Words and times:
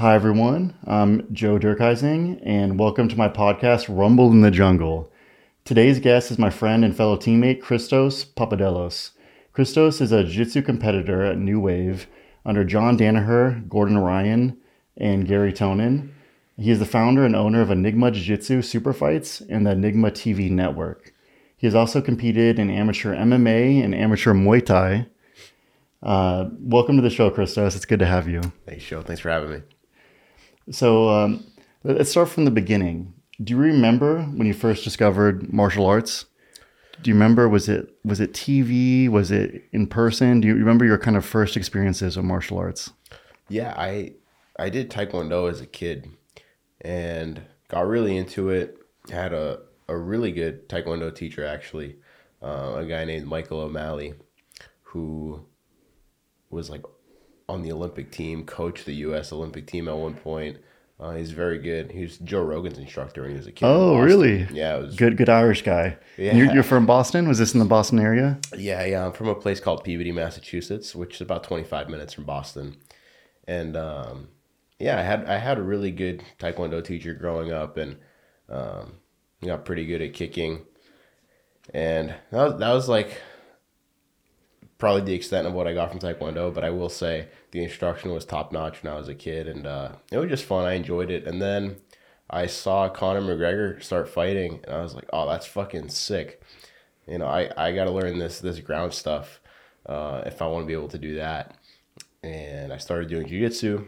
Hi, 0.00 0.14
everyone. 0.14 0.72
I'm 0.86 1.30
Joe 1.30 1.58
Dierkhising, 1.58 2.40
and 2.42 2.78
welcome 2.78 3.06
to 3.08 3.18
my 3.18 3.28
podcast, 3.28 3.84
Rumble 3.94 4.30
in 4.30 4.40
the 4.40 4.50
Jungle. 4.50 5.12
Today's 5.66 6.00
guest 6.00 6.30
is 6.30 6.38
my 6.38 6.48
friend 6.48 6.86
and 6.86 6.96
fellow 6.96 7.18
teammate, 7.18 7.60
Christos 7.60 8.24
Papadelos. 8.24 9.10
Christos 9.52 10.00
is 10.00 10.10
a 10.10 10.24
jiu 10.24 10.46
jitsu 10.46 10.62
competitor 10.62 11.22
at 11.22 11.36
New 11.36 11.60
Wave 11.60 12.06
under 12.46 12.64
John 12.64 12.96
Danaher, 12.96 13.68
Gordon 13.68 13.98
Ryan, 13.98 14.56
and 14.96 15.28
Gary 15.28 15.52
Tonon. 15.52 16.08
He 16.56 16.70
is 16.70 16.78
the 16.78 16.86
founder 16.86 17.26
and 17.26 17.36
owner 17.36 17.60
of 17.60 17.70
Enigma 17.70 18.10
Jiu 18.10 18.24
Jitsu 18.24 18.62
Super 18.62 18.94
Fights 18.94 19.42
and 19.50 19.66
the 19.66 19.72
Enigma 19.72 20.12
TV 20.12 20.50
network. 20.50 21.12
He 21.58 21.66
has 21.66 21.74
also 21.74 22.00
competed 22.00 22.58
in 22.58 22.70
amateur 22.70 23.14
MMA 23.14 23.84
and 23.84 23.94
amateur 23.94 24.32
Muay 24.32 24.64
Thai. 24.64 25.08
Uh, 26.02 26.48
welcome 26.58 26.96
to 26.96 27.02
the 27.02 27.10
show, 27.10 27.28
Christos. 27.28 27.76
It's 27.76 27.84
good 27.84 27.98
to 27.98 28.06
have 28.06 28.30
you. 28.30 28.40
Thanks, 28.64 28.86
Joe. 28.86 29.02
Thanks 29.02 29.20
for 29.20 29.28
having 29.28 29.50
me. 29.50 29.60
So 30.70 31.08
um, 31.08 31.44
let's 31.84 32.10
start 32.10 32.28
from 32.28 32.44
the 32.44 32.50
beginning. 32.50 33.14
Do 33.42 33.54
you 33.54 33.58
remember 33.58 34.22
when 34.22 34.46
you 34.46 34.54
first 34.54 34.84
discovered 34.84 35.52
martial 35.52 35.86
arts? 35.86 36.26
Do 37.02 37.10
you 37.10 37.14
remember 37.14 37.48
was 37.48 37.68
it 37.68 37.94
was 38.04 38.20
it 38.20 38.32
TV? 38.32 39.08
Was 39.08 39.30
it 39.30 39.64
in 39.72 39.86
person? 39.86 40.40
Do 40.40 40.48
you 40.48 40.54
remember 40.54 40.84
your 40.84 40.98
kind 40.98 41.16
of 41.16 41.24
first 41.24 41.56
experiences 41.56 42.16
with 42.16 42.26
martial 42.26 42.58
arts? 42.58 42.90
Yeah, 43.48 43.74
I 43.76 44.12
I 44.58 44.68
did 44.68 44.90
taekwondo 44.90 45.50
as 45.50 45.60
a 45.60 45.66
kid 45.66 46.10
and 46.82 47.40
got 47.68 47.88
really 47.88 48.16
into 48.16 48.50
it. 48.50 48.76
Had 49.10 49.32
a 49.32 49.60
a 49.88 49.96
really 49.96 50.30
good 50.30 50.68
taekwondo 50.68 51.14
teacher 51.14 51.44
actually, 51.44 51.96
uh, 52.42 52.74
a 52.76 52.84
guy 52.84 53.04
named 53.06 53.26
Michael 53.26 53.60
O'Malley, 53.60 54.14
who 54.82 55.46
was 56.50 56.68
like 56.68 56.82
on 57.48 57.62
the 57.62 57.72
Olympic 57.72 58.12
team, 58.12 58.44
coached 58.44 58.86
the 58.86 58.94
U.S. 58.96 59.32
Olympic 59.32 59.66
team 59.66 59.88
at 59.88 59.96
one 59.96 60.14
point. 60.14 60.58
Uh, 61.00 61.14
he's 61.14 61.30
very 61.30 61.58
good. 61.58 61.90
He 61.90 62.02
was 62.02 62.18
Joe 62.18 62.42
Rogan's 62.42 62.76
instructor 62.76 63.22
when 63.22 63.30
he 63.30 63.36
was 63.38 63.46
a 63.46 63.52
kid. 63.52 63.64
Oh, 63.64 63.98
really? 63.98 64.46
Yeah, 64.52 64.76
it 64.76 64.82
was 64.82 64.96
Good, 64.96 65.16
good 65.16 65.30
Irish 65.30 65.62
guy. 65.62 65.96
Yeah. 66.18 66.36
You're, 66.36 66.52
you're 66.52 66.62
from 66.62 66.84
Boston. 66.84 67.26
Was 67.26 67.38
this 67.38 67.54
in 67.54 67.58
the 67.58 67.64
Boston 67.64 67.98
area? 67.98 68.38
Yeah, 68.54 68.84
yeah. 68.84 69.06
I'm 69.06 69.12
from 69.12 69.28
a 69.28 69.34
place 69.34 69.60
called 69.60 69.82
Peabody, 69.82 70.12
Massachusetts, 70.12 70.94
which 70.94 71.14
is 71.14 71.20
about 71.22 71.42
25 71.44 71.88
minutes 71.88 72.12
from 72.12 72.24
Boston. 72.24 72.76
And 73.48 73.78
um, 73.78 74.28
yeah, 74.78 74.98
I 74.98 75.02
had 75.02 75.24
I 75.24 75.38
had 75.38 75.56
a 75.56 75.62
really 75.62 75.90
good 75.90 76.22
taekwondo 76.38 76.84
teacher 76.84 77.14
growing 77.14 77.50
up, 77.50 77.78
and 77.78 77.96
um, 78.50 78.92
got 79.42 79.64
pretty 79.64 79.86
good 79.86 80.02
at 80.02 80.12
kicking. 80.12 80.66
And 81.72 82.14
that 82.30 82.42
was, 82.42 82.60
that 82.60 82.72
was 82.72 82.88
like 82.88 83.20
probably 84.80 85.02
the 85.02 85.14
extent 85.14 85.46
of 85.46 85.52
what 85.52 85.68
I 85.68 85.74
got 85.74 85.90
from 85.90 86.00
taekwondo. 86.00 86.52
But 86.52 86.64
I 86.64 86.70
will 86.70 86.88
say 86.88 87.28
the 87.52 87.62
instruction 87.62 88.12
was 88.12 88.24
top 88.24 88.50
notch 88.50 88.82
when 88.82 88.92
I 88.92 88.96
was 88.96 89.08
a 89.08 89.14
kid, 89.14 89.46
and 89.46 89.66
uh, 89.66 89.92
it 90.10 90.18
was 90.18 90.28
just 90.28 90.44
fun. 90.44 90.64
I 90.64 90.72
enjoyed 90.72 91.10
it. 91.10 91.26
And 91.26 91.40
then 91.40 91.76
I 92.28 92.46
saw 92.46 92.88
Conor 92.88 93.20
McGregor 93.20 93.80
start 93.82 94.08
fighting, 94.08 94.60
and 94.64 94.74
I 94.74 94.82
was 94.82 94.94
like, 94.94 95.08
oh, 95.12 95.28
that's 95.28 95.46
fucking 95.46 95.90
sick 95.90 96.42
you 97.10 97.18
know, 97.18 97.26
I, 97.26 97.50
I 97.56 97.72
got 97.72 97.84
to 97.84 97.90
learn 97.90 98.18
this 98.18 98.38
this 98.40 98.60
ground 98.60 98.94
stuff 98.94 99.40
uh, 99.86 100.22
if 100.26 100.40
I 100.40 100.46
want 100.46 100.62
to 100.62 100.66
be 100.66 100.72
able 100.72 100.88
to 100.88 100.98
do 100.98 101.16
that. 101.16 101.56
And 102.22 102.72
I 102.72 102.76
started 102.76 103.08
doing 103.08 103.26
jiu-jitsu. 103.26 103.86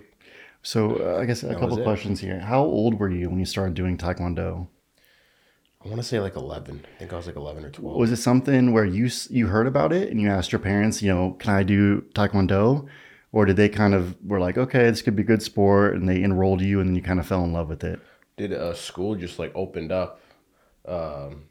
So 0.62 0.96
uh, 0.96 1.20
I 1.20 1.26
guess 1.26 1.42
a 1.42 1.54
couple 1.54 1.76
questions 1.82 2.20
here. 2.20 2.40
How 2.40 2.62
old 2.62 2.98
were 2.98 3.10
you 3.10 3.28
when 3.28 3.38
you 3.38 3.44
started 3.44 3.74
doing 3.74 3.96
Taekwondo? 3.96 4.68
I 5.84 5.88
want 5.88 6.00
to 6.00 6.06
say 6.06 6.20
like 6.20 6.36
eleven. 6.36 6.84
I 6.94 6.98
think 6.98 7.12
I 7.12 7.16
was 7.16 7.26
like 7.26 7.36
eleven 7.36 7.64
or 7.64 7.70
twelve. 7.70 7.96
Was 7.96 8.12
it 8.12 8.16
something 8.16 8.72
where 8.72 8.84
you 8.84 9.08
you 9.30 9.48
heard 9.48 9.66
about 9.66 9.92
it 9.92 10.10
and 10.10 10.20
you 10.20 10.28
asked 10.30 10.52
your 10.52 10.60
parents, 10.60 11.02
you 11.02 11.12
know, 11.12 11.32
can 11.38 11.52
I 11.54 11.62
do 11.62 12.02
Taekwondo? 12.14 12.86
Or 13.32 13.46
did 13.46 13.56
they 13.56 13.70
kind 13.70 13.94
of 13.94 14.14
were 14.24 14.38
like, 14.38 14.58
okay, 14.58 14.84
this 14.90 15.00
could 15.00 15.16
be 15.16 15.22
a 15.22 15.26
good 15.26 15.42
sport, 15.42 15.94
and 15.94 16.06
they 16.06 16.22
enrolled 16.22 16.60
you, 16.60 16.80
and 16.80 16.88
then 16.90 16.94
you 16.94 17.00
kind 17.02 17.18
of 17.18 17.26
fell 17.26 17.42
in 17.44 17.52
love 17.54 17.68
with 17.70 17.82
it? 17.82 17.98
Did 18.36 18.52
a 18.52 18.74
school 18.76 19.14
just 19.14 19.38
like 19.38 19.50
opened 19.54 19.90
up, 19.90 20.20
um, 20.86 21.44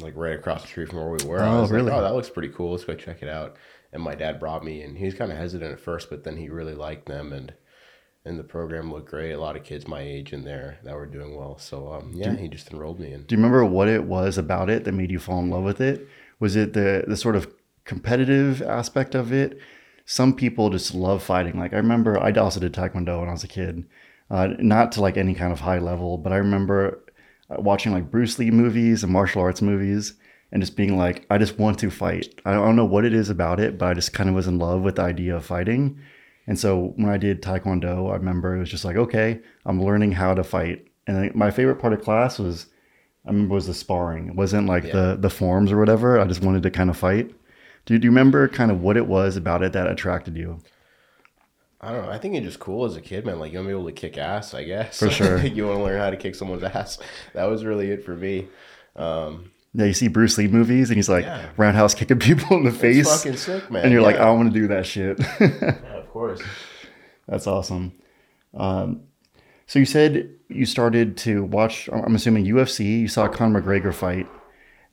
like 0.00 0.14
right 0.16 0.34
across 0.38 0.60
the 0.62 0.68
street 0.68 0.90
from 0.90 0.98
where 0.98 1.08
we 1.08 1.24
were? 1.26 1.40
I 1.42 1.48
Oh, 1.56 1.62
was 1.62 1.70
really? 1.70 1.90
like, 1.90 1.98
oh, 1.98 2.02
that 2.02 2.14
looks 2.14 2.28
pretty 2.28 2.50
cool. 2.50 2.72
Let's 2.72 2.84
go 2.84 2.94
check 2.94 3.22
it 3.22 3.28
out. 3.30 3.56
And 3.94 4.02
my 4.02 4.14
dad 4.14 4.38
brought 4.38 4.62
me, 4.62 4.82
and 4.82 4.96
he 4.98 5.06
was 5.06 5.14
kind 5.14 5.32
of 5.32 5.38
hesitant 5.38 5.72
at 5.72 5.80
first, 5.80 6.10
but 6.10 6.22
then 6.22 6.36
he 6.36 6.50
really 6.50 6.74
liked 6.74 7.06
them, 7.06 7.32
and 7.32 7.54
and 8.24 8.38
the 8.38 8.44
program 8.44 8.92
looked 8.92 9.08
great. 9.08 9.32
A 9.32 9.40
lot 9.40 9.56
of 9.56 9.64
kids 9.64 9.88
my 9.88 10.00
age 10.00 10.32
in 10.32 10.44
there 10.44 10.78
that 10.84 10.94
were 10.94 11.06
doing 11.06 11.36
well. 11.36 11.58
So 11.58 11.92
um, 11.92 12.12
yeah, 12.14 12.36
he 12.36 12.48
just 12.48 12.70
enrolled 12.70 13.00
me 13.00 13.12
in. 13.12 13.24
Do 13.24 13.34
you 13.34 13.38
remember 13.38 13.64
what 13.64 13.88
it 13.88 14.04
was 14.04 14.36
about 14.38 14.70
it 14.70 14.84
that 14.84 14.92
made 14.92 15.10
you 15.10 15.18
fall 15.18 15.40
in 15.40 15.50
love 15.50 15.64
with 15.64 15.80
it? 15.80 16.06
Was 16.38 16.56
it 16.56 16.72
the 16.72 17.04
the 17.06 17.16
sort 17.16 17.36
of 17.36 17.52
competitive 17.84 18.62
aspect 18.62 19.14
of 19.14 19.32
it? 19.32 19.58
Some 20.04 20.34
people 20.34 20.70
just 20.70 20.94
love 20.94 21.22
fighting. 21.22 21.58
Like 21.58 21.72
I 21.72 21.76
remember, 21.76 22.18
I 22.18 22.32
also 22.32 22.60
did 22.60 22.72
taekwondo 22.72 23.20
when 23.20 23.28
I 23.28 23.32
was 23.32 23.44
a 23.44 23.48
kid, 23.48 23.86
uh, 24.30 24.48
not 24.58 24.92
to 24.92 25.00
like 25.00 25.16
any 25.16 25.34
kind 25.34 25.52
of 25.52 25.60
high 25.60 25.78
level, 25.78 26.18
but 26.18 26.32
I 26.32 26.36
remember 26.36 27.04
uh, 27.48 27.60
watching 27.60 27.92
like 27.92 28.10
Bruce 28.10 28.38
Lee 28.38 28.50
movies 28.50 29.04
and 29.04 29.12
martial 29.12 29.42
arts 29.42 29.62
movies, 29.62 30.14
and 30.52 30.62
just 30.62 30.76
being 30.76 30.98
like, 30.98 31.26
I 31.30 31.38
just 31.38 31.58
want 31.58 31.78
to 31.78 31.90
fight. 31.90 32.40
I 32.44 32.54
don't 32.54 32.76
know 32.76 32.84
what 32.84 33.04
it 33.04 33.14
is 33.14 33.30
about 33.30 33.60
it, 33.60 33.78
but 33.78 33.86
I 33.86 33.94
just 33.94 34.12
kind 34.12 34.28
of 34.28 34.34
was 34.34 34.48
in 34.48 34.58
love 34.58 34.82
with 34.82 34.96
the 34.96 35.02
idea 35.02 35.36
of 35.36 35.46
fighting. 35.46 36.00
And 36.50 36.58
so 36.58 36.92
when 36.96 37.08
I 37.08 37.16
did 37.16 37.42
taekwondo, 37.42 38.10
I 38.10 38.16
remember 38.16 38.56
it 38.56 38.58
was 38.58 38.68
just 38.68 38.84
like, 38.84 38.96
okay, 38.96 39.38
I'm 39.64 39.80
learning 39.80 40.10
how 40.10 40.34
to 40.34 40.42
fight. 40.42 40.84
And 41.06 41.16
I- 41.16 41.30
my 41.32 41.52
favorite 41.52 41.76
part 41.76 41.92
of 41.92 42.02
class 42.02 42.40
was 42.40 42.66
I 43.24 43.28
remember 43.30 43.54
was 43.54 43.68
the 43.68 43.74
sparring. 43.74 44.26
It 44.30 44.34
wasn't 44.34 44.66
like 44.66 44.82
Yeah. 44.84 44.92
the 44.92 45.16
the 45.20 45.30
forms 45.30 45.70
or 45.70 45.78
whatever. 45.78 46.18
I 46.18 46.24
just 46.24 46.42
wanted 46.42 46.64
to 46.64 46.70
kind 46.72 46.90
of 46.90 46.96
fight. 46.96 47.30
Do, 47.86 47.96
do 47.98 48.04
you 48.04 48.10
remember 48.10 48.48
kind 48.48 48.70
of 48.72 48.80
what 48.80 48.96
it 48.96 49.06
was 49.06 49.36
about 49.36 49.62
it 49.62 49.72
that 49.74 49.86
attracted 49.86 50.36
you? 50.36 50.58
I 51.80 51.92
don't 51.92 52.04
know. 52.04 52.10
I 52.10 52.18
think 52.18 52.34
it's 52.34 52.44
just 52.44 52.58
cool 52.58 52.84
as 52.84 52.96
a 52.96 53.00
kid, 53.00 53.24
man. 53.24 53.38
Like 53.38 53.52
you 53.52 53.58
want 53.58 53.68
to 53.68 53.74
be 53.74 53.78
able 53.78 53.86
to 53.88 53.92
kick 53.92 54.18
ass, 54.18 54.52
I 54.52 54.64
guess. 54.64 54.98
For 54.98 55.08
sure. 55.08 55.38
you 55.46 55.66
want 55.66 55.78
to 55.78 55.84
learn 55.84 56.00
how 56.00 56.10
to 56.10 56.16
kick 56.16 56.34
someone's 56.34 56.62
ass. 56.64 56.98
That 57.32 57.44
was 57.44 57.64
really 57.64 57.90
it 57.90 58.04
for 58.04 58.16
me. 58.16 58.48
Um, 58.96 59.52
Yeah, 59.72 59.84
you 59.86 59.92
see 59.94 60.08
Bruce 60.08 60.36
Lee 60.36 60.48
movies 60.48 60.90
and 60.90 60.96
he's 60.96 61.08
like 61.08 61.24
Yeah. 61.24 61.46
roundhouse 61.56 61.94
kicking 61.94 62.18
people 62.28 62.56
in 62.56 62.64
the 62.64 62.70
it's 62.70 62.78
face, 62.78 63.08
fucking 63.22 63.36
sick, 63.38 63.70
man. 63.70 63.84
and 63.84 63.92
you're 63.92 64.02
like, 64.02 64.16
I 64.16 64.30
want 64.32 64.52
to 64.52 64.60
do 64.60 64.66
that 64.68 64.84
shit. 64.84 65.20
of 66.10 66.12
course. 66.12 66.42
That's 67.28 67.46
awesome. 67.46 67.92
Um, 68.54 69.02
so 69.66 69.78
you 69.78 69.84
said 69.84 70.34
you 70.48 70.66
started 70.66 71.16
to 71.18 71.44
watch. 71.44 71.88
I'm 71.92 72.16
assuming 72.16 72.44
UFC. 72.44 73.00
You 73.00 73.08
saw 73.08 73.28
Conor 73.28 73.62
McGregor 73.62 73.94
fight, 73.94 74.26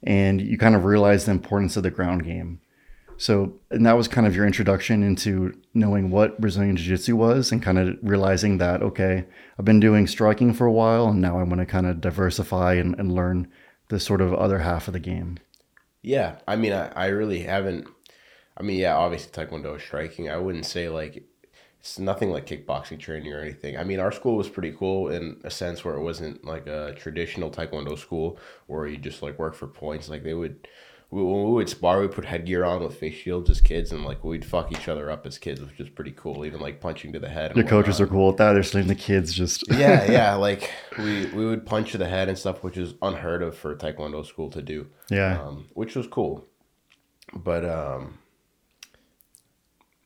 and 0.03 0.39
you 0.39 0.59
kind 0.59 0.75
of 0.75 0.85
realized 0.85 1.25
the 1.25 1.31
importance 1.31 1.75
of 1.75 1.81
the 1.81 1.89
ground 1.89 2.23
game. 2.23 2.61
So, 3.19 3.59
and 3.71 3.83
that 3.87 3.97
was 3.97 4.07
kind 4.07 4.27
of 4.27 4.35
your 4.35 4.45
introduction 4.45 5.01
into 5.01 5.59
knowing 5.73 6.11
what 6.11 6.39
Brazilian 6.39 6.75
Jiu 6.75 6.95
Jitsu 6.95 7.15
was, 7.15 7.51
and 7.51 7.63
kind 7.63 7.79
of 7.79 7.97
realizing 8.03 8.59
that 8.59 8.83
okay, 8.83 9.25
I've 9.57 9.65
been 9.65 9.79
doing 9.79 10.05
striking 10.05 10.53
for 10.53 10.67
a 10.67 10.71
while, 10.71 11.07
and 11.07 11.19
now 11.19 11.39
I 11.39 11.43
want 11.43 11.59
to 11.59 11.65
kind 11.65 11.87
of 11.87 11.99
diversify 11.99 12.75
and, 12.75 12.93
and 12.99 13.11
learn 13.11 13.47
the 13.89 13.99
sort 13.99 14.21
of 14.21 14.35
other 14.35 14.59
half 14.59 14.87
of 14.87 14.93
the 14.93 14.99
game. 14.99 15.39
Yeah, 16.03 16.35
I 16.47 16.55
mean, 16.55 16.73
I, 16.73 16.89
I 16.89 17.07
really 17.07 17.39
haven't. 17.39 17.87
I 18.59 18.63
mean, 18.63 18.79
yeah, 18.79 18.95
obviously 18.95 19.31
Taekwondo 19.31 19.75
is 19.75 19.83
striking. 19.83 20.29
I 20.29 20.37
wouldn't 20.37 20.65
say 20.65 20.89
like 20.89 21.23
it's 21.79 21.99
nothing 21.99 22.31
like 22.31 22.47
kickboxing 22.47 22.99
training 22.99 23.31
or 23.33 23.39
anything. 23.39 23.77
I 23.77 23.83
mean, 23.83 23.99
our 23.99 24.11
school 24.11 24.35
was 24.35 24.49
pretty 24.49 24.71
cool 24.71 25.09
in 25.09 25.39
a 25.43 25.51
sense 25.51 25.85
where 25.85 25.95
it 25.95 26.01
wasn't 26.01 26.43
like 26.43 26.67
a 26.67 26.93
traditional 26.97 27.51
Taekwondo 27.51 27.97
school 27.97 28.37
where 28.65 28.87
you 28.87 28.97
just 28.97 29.21
like 29.21 29.37
work 29.37 29.55
for 29.55 29.67
points. 29.67 30.09
Like 30.09 30.23
they 30.23 30.33
would, 30.33 30.67
we, 31.11 31.23
when 31.23 31.43
we 31.45 31.51
would 31.51 31.69
spar, 31.69 32.01
we 32.01 32.07
put 32.07 32.25
headgear 32.25 32.65
on 32.65 32.83
with 32.83 32.97
face 32.97 33.13
shields 33.13 33.49
as 33.49 33.61
kids, 33.61 33.91
and 33.91 34.03
like 34.03 34.23
we'd 34.23 34.43
fuck 34.43 34.71
each 34.71 34.89
other 34.89 35.09
up 35.11 35.25
as 35.27 35.37
kids, 35.37 35.61
which 35.61 35.79
is 35.79 35.87
pretty 35.87 36.11
cool. 36.11 36.45
Even 36.45 36.59
like 36.59 36.81
punching 36.81 37.13
to 37.13 37.19
the 37.19 37.29
head. 37.29 37.51
and 37.51 37.57
Your 37.57 37.67
coaches 37.67 38.01
are 38.01 38.07
cool 38.07 38.27
with 38.27 38.37
that. 38.37 38.53
They're 38.53 38.63
letting 38.63 38.87
the 38.87 38.95
kids 38.95 39.31
just 39.33 39.63
yeah, 39.71 40.11
yeah. 40.11 40.35
Like 40.35 40.71
we 40.97 41.27
we 41.27 41.45
would 41.45 41.65
punch 41.65 41.91
to 41.91 41.99
the 41.99 42.09
head 42.09 42.27
and 42.27 42.37
stuff, 42.37 42.63
which 42.63 42.75
is 42.75 42.95
unheard 43.01 43.43
of 43.43 43.55
for 43.55 43.75
Taekwondo 43.75 44.25
school 44.25 44.49
to 44.49 44.61
do. 44.61 44.87
yeah. 45.09 45.39
um, 45.41 45.67
which 45.73 45.95
was 45.95 46.07
cool. 46.07 46.45
But 47.33 47.63
um, 47.63 48.17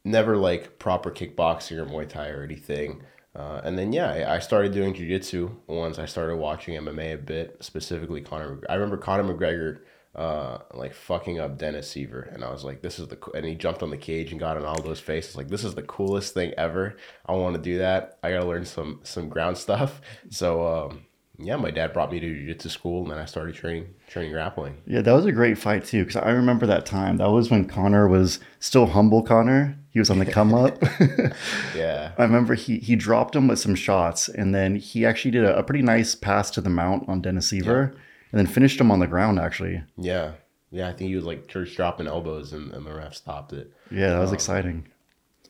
never 0.04 0.38
like 0.38 0.80
proper 0.80 1.12
kickboxing 1.12 1.78
or 1.78 1.86
Muay 1.86 2.08
Thai 2.08 2.30
or 2.30 2.44
anything. 2.44 3.04
Uh, 3.36 3.62
and 3.64 3.78
then 3.78 3.94
yeah, 3.94 4.34
I, 4.34 4.40
started 4.40 4.74
doing 4.74 4.94
jujitsu 4.94 5.56
once 5.68 5.98
I 5.98 6.06
started 6.06 6.36
watching 6.36 6.76
MMA 6.76 7.14
a 7.14 7.18
bit, 7.18 7.58
specifically 7.62 8.20
Conor. 8.20 8.56
Mc- 8.56 8.66
I 8.70 8.74
remember 8.74 8.98
Conor 8.98 9.24
McGregor 9.24 9.80
uh, 10.16 10.58
like 10.74 10.94
fucking 10.94 11.40
up 11.40 11.58
Dennis 11.58 11.94
Siver, 11.94 12.34
and 12.34 12.44
I 12.44 12.52
was 12.52 12.66
like, 12.66 12.82
"This 12.82 13.00
is 13.00 13.08
the," 13.08 13.16
co-, 13.16 13.32
and 13.32 13.46
he 13.46 13.56
jumped 13.56 13.82
on 13.82 13.90
the 13.90 13.98
cage 13.98 14.32
and 14.32 14.40
got 14.40 14.58
in 14.58 14.66
Aldo's 14.66 15.00
face. 15.00 15.28
It's 15.28 15.38
like, 15.38 15.48
"This 15.48 15.64
is 15.64 15.76
the 15.76 15.84
coolest 15.84 16.34
thing 16.34 16.54
ever." 16.58 16.98
I 17.26 17.32
want 17.32 17.56
to 17.56 17.62
do 17.62 17.78
that. 17.78 18.18
I 18.22 18.32
gotta 18.32 18.46
learn 18.46 18.66
some 18.66 19.00
some 19.04 19.30
ground 19.30 19.58
stuff. 19.58 20.02
So 20.30 20.68
um, 20.68 21.06
yeah, 21.38 21.56
my 21.56 21.72
dad 21.72 21.94
brought 21.94 22.12
me 22.12 22.20
to 22.20 22.28
jujitsu 22.28 22.70
school, 22.70 23.04
and 23.04 23.12
then 23.12 23.20
I 23.20 23.26
started 23.26 23.56
training 23.56 23.94
training 24.08 24.34
grappling. 24.34 24.82
Yeah, 24.86 25.02
that 25.02 25.14
was 25.14 25.26
a 25.26 25.32
great 25.32 25.58
fight 25.58 25.86
too, 25.86 26.04
because 26.04 26.18
I 26.18 26.32
remember 26.32 26.66
that 26.66 26.86
time. 26.86 27.18
That 27.18 27.32
was 27.32 27.50
when 27.50 27.66
Conor 27.66 28.08
was 28.08 28.40
still 28.60 28.88
humble. 28.88 29.24
Conor, 29.24 29.78
he 29.92 30.00
was 30.00 30.10
on 30.10 30.20
the 30.20 30.26
come 30.26 30.54
up. 30.54 30.82
Yeah. 31.76 32.12
I 32.18 32.24
remember 32.24 32.56
he 32.56 32.80
he 32.80 32.96
dropped 32.96 33.36
him 33.36 33.48
with 33.48 33.60
some 33.60 33.76
shots, 33.76 34.28
and 34.30 34.54
then 34.54 34.76
he 34.76 35.06
actually 35.06 35.32
did 35.32 35.44
a, 35.44 35.58
a 35.58 35.64
pretty 35.64 35.84
nice 35.84 36.16
pass 36.16 36.50
to 36.52 36.62
the 36.62 36.70
mount 36.70 37.08
on 37.08 37.22
Dennis 37.22 37.52
Siver, 37.52 37.92
and 38.32 38.40
then 38.40 38.48
finished 38.48 38.80
him 38.80 38.92
on 38.92 39.00
the 39.00 39.08
ground. 39.08 39.40
Actually, 39.40 39.84
Yeah. 39.98 40.34
Yeah, 40.74 40.88
I 40.88 40.94
think 40.94 41.10
he 41.10 41.16
was 41.18 41.26
like 41.26 41.48
church 41.50 41.76
dropping 41.76 42.08
elbows 42.08 42.54
and, 42.54 42.72
and 42.72 42.86
the 42.86 42.94
ref 42.94 43.14
stopped 43.14 43.52
it. 43.52 43.74
yeah, 43.92 44.12
that 44.12 44.20
was 44.20 44.30
um, 44.30 44.36
exciting. 44.36 44.88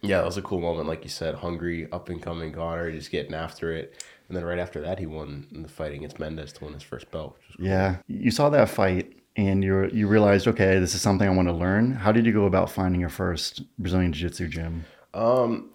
Yeah, 0.02 0.18
that 0.18 0.26
was 0.26 0.38
a 0.38 0.42
cool 0.42 0.60
moment. 0.60 0.88
Like 0.88 1.04
you 1.04 1.12
said, 1.12 1.36
hungry, 1.36 1.88
up 1.92 2.10
and 2.10 2.20
coming 2.20 2.52
Conor, 2.52 2.92
just 2.92 3.12
getting 3.12 3.36
after 3.36 3.72
it. 3.72 4.04
And 4.28 4.36
then 4.36 4.44
right 4.44 4.58
after 4.58 4.82
that, 4.82 4.98
he 4.98 5.06
won 5.06 5.46
the 5.52 5.68
fight 5.70 5.94
against 5.94 6.18
Mendes 6.20 6.54
to 6.54 6.64
win 6.66 6.74
his 6.74 6.82
first 6.82 7.12
belt. 7.12 7.36
Which 7.38 7.48
was 7.50 7.56
cool. 7.58 7.66
Yeah, 7.68 7.98
you 8.08 8.32
saw 8.32 8.50
that 8.50 8.70
fight 8.70 9.14
and 9.36 9.64
you 9.64 9.90
you 9.94 10.08
realized, 10.08 10.48
okay, 10.48 10.80
this 10.80 10.96
is 10.96 11.02
something 11.02 11.28
I 11.28 11.32
want 11.32 11.48
to 11.48 11.54
learn. 11.54 11.94
How 11.94 12.12
did 12.12 12.26
you 12.26 12.34
go 12.34 12.46
about 12.46 12.70
finding 12.70 13.00
your 13.00 13.10
first 13.10 13.64
Brazilian 13.80 14.14
Jiu 14.14 14.30
Jitsu 14.30 14.48
gym? 14.48 14.86
Um, 15.14 15.72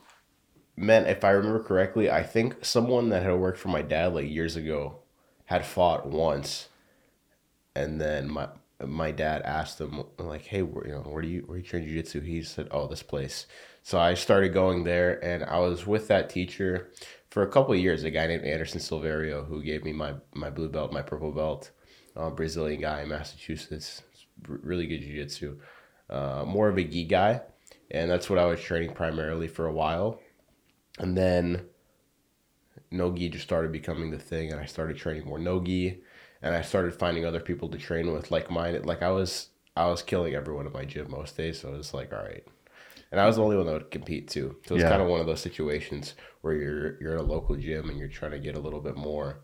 man, 0.76 1.06
if 1.06 1.24
I 1.24 1.30
remember 1.30 1.62
correctly, 1.62 2.10
I 2.10 2.22
think 2.22 2.64
someone 2.64 3.08
that 3.10 3.22
had 3.22 3.34
worked 3.34 3.58
for 3.58 3.68
my 3.68 3.82
dad 3.82 4.14
like 4.14 4.28
years 4.28 4.56
ago 4.56 4.98
had 5.46 5.64
fought 5.64 6.06
once, 6.06 6.68
and 7.74 8.00
then 8.00 8.30
my 8.30 8.48
my 8.84 9.10
dad 9.10 9.42
asked 9.42 9.78
them 9.78 10.04
like, 10.18 10.46
"Hey, 10.46 10.62
where, 10.62 10.86
you 10.86 10.92
know, 10.92 11.00
where 11.00 11.22
do 11.22 11.28
you 11.28 11.42
where 11.46 11.58
do 11.58 11.62
you 11.62 11.68
train 11.68 11.84
jiu-jitsu?" 11.84 12.20
He 12.20 12.42
said, 12.42 12.68
"Oh, 12.70 12.86
this 12.86 13.02
place." 13.02 13.46
So 13.82 13.98
I 13.98 14.14
started 14.14 14.52
going 14.52 14.84
there, 14.84 15.24
and 15.24 15.44
I 15.44 15.60
was 15.60 15.86
with 15.86 16.08
that 16.08 16.28
teacher 16.28 16.90
for 17.30 17.42
a 17.42 17.48
couple 17.48 17.74
years. 17.74 18.04
A 18.04 18.10
guy 18.10 18.26
named 18.26 18.44
Anderson 18.44 18.80
Silverio 18.80 19.46
who 19.46 19.62
gave 19.62 19.84
me 19.84 19.92
my 19.92 20.14
my 20.34 20.50
blue 20.50 20.68
belt, 20.68 20.92
my 20.92 21.02
purple 21.02 21.32
belt. 21.32 21.70
Uh, 22.16 22.30
Brazilian 22.30 22.80
guy 22.80 23.02
in 23.02 23.08
Massachusetts, 23.08 24.02
really 24.46 24.86
good 24.86 25.02
jiu-jitsu. 25.02 25.58
Uh, 26.08 26.44
more 26.46 26.68
of 26.68 26.78
a 26.78 26.84
gi 26.84 27.04
guy, 27.04 27.42
and 27.90 28.10
that's 28.10 28.30
what 28.30 28.38
I 28.38 28.46
was 28.46 28.60
training 28.60 28.94
primarily 28.94 29.48
for 29.48 29.66
a 29.66 29.72
while, 29.72 30.20
and 30.98 31.16
then 31.16 31.66
no 32.90 33.12
gi 33.12 33.28
just 33.30 33.44
started 33.44 33.72
becoming 33.72 34.10
the 34.10 34.18
thing, 34.18 34.50
and 34.52 34.60
I 34.60 34.66
started 34.66 34.96
training 34.96 35.26
more 35.26 35.38
no 35.38 35.60
gi 35.62 36.02
and 36.42 36.54
I 36.54 36.62
started 36.62 36.94
finding 36.94 37.24
other 37.24 37.40
people 37.40 37.68
to 37.70 37.78
train 37.78 38.12
with 38.12 38.30
like 38.30 38.50
mine. 38.50 38.80
Like 38.82 39.02
I 39.02 39.10
was 39.10 39.48
I 39.76 39.86
was 39.86 40.02
killing 40.02 40.34
everyone 40.34 40.66
in 40.66 40.72
my 40.72 40.84
gym 40.84 41.10
most 41.10 41.36
days, 41.36 41.60
so 41.60 41.72
it 41.72 41.76
was 41.78 41.94
like 41.94 42.12
all 42.12 42.22
right. 42.22 42.44
And 43.10 43.20
I 43.20 43.26
was 43.26 43.36
the 43.36 43.42
only 43.42 43.56
one 43.56 43.66
that 43.66 43.72
would 43.72 43.90
compete 43.90 44.28
too. 44.28 44.56
So 44.66 44.74
it's 44.74 44.84
Yeah. 44.84 44.88
kind 44.88 45.02
of 45.02 45.08
one 45.08 45.20
of 45.20 45.26
those 45.26 45.40
situations 45.40 46.14
where 46.42 46.54
you're 46.54 47.00
you're 47.00 47.14
at 47.14 47.20
a 47.20 47.24
local 47.24 47.56
gym 47.56 47.88
and 47.90 47.98
you're 47.98 48.08
trying 48.08 48.32
to 48.32 48.38
get 48.38 48.56
a 48.56 48.60
little 48.60 48.80
bit 48.80 48.96
more. 48.96 49.40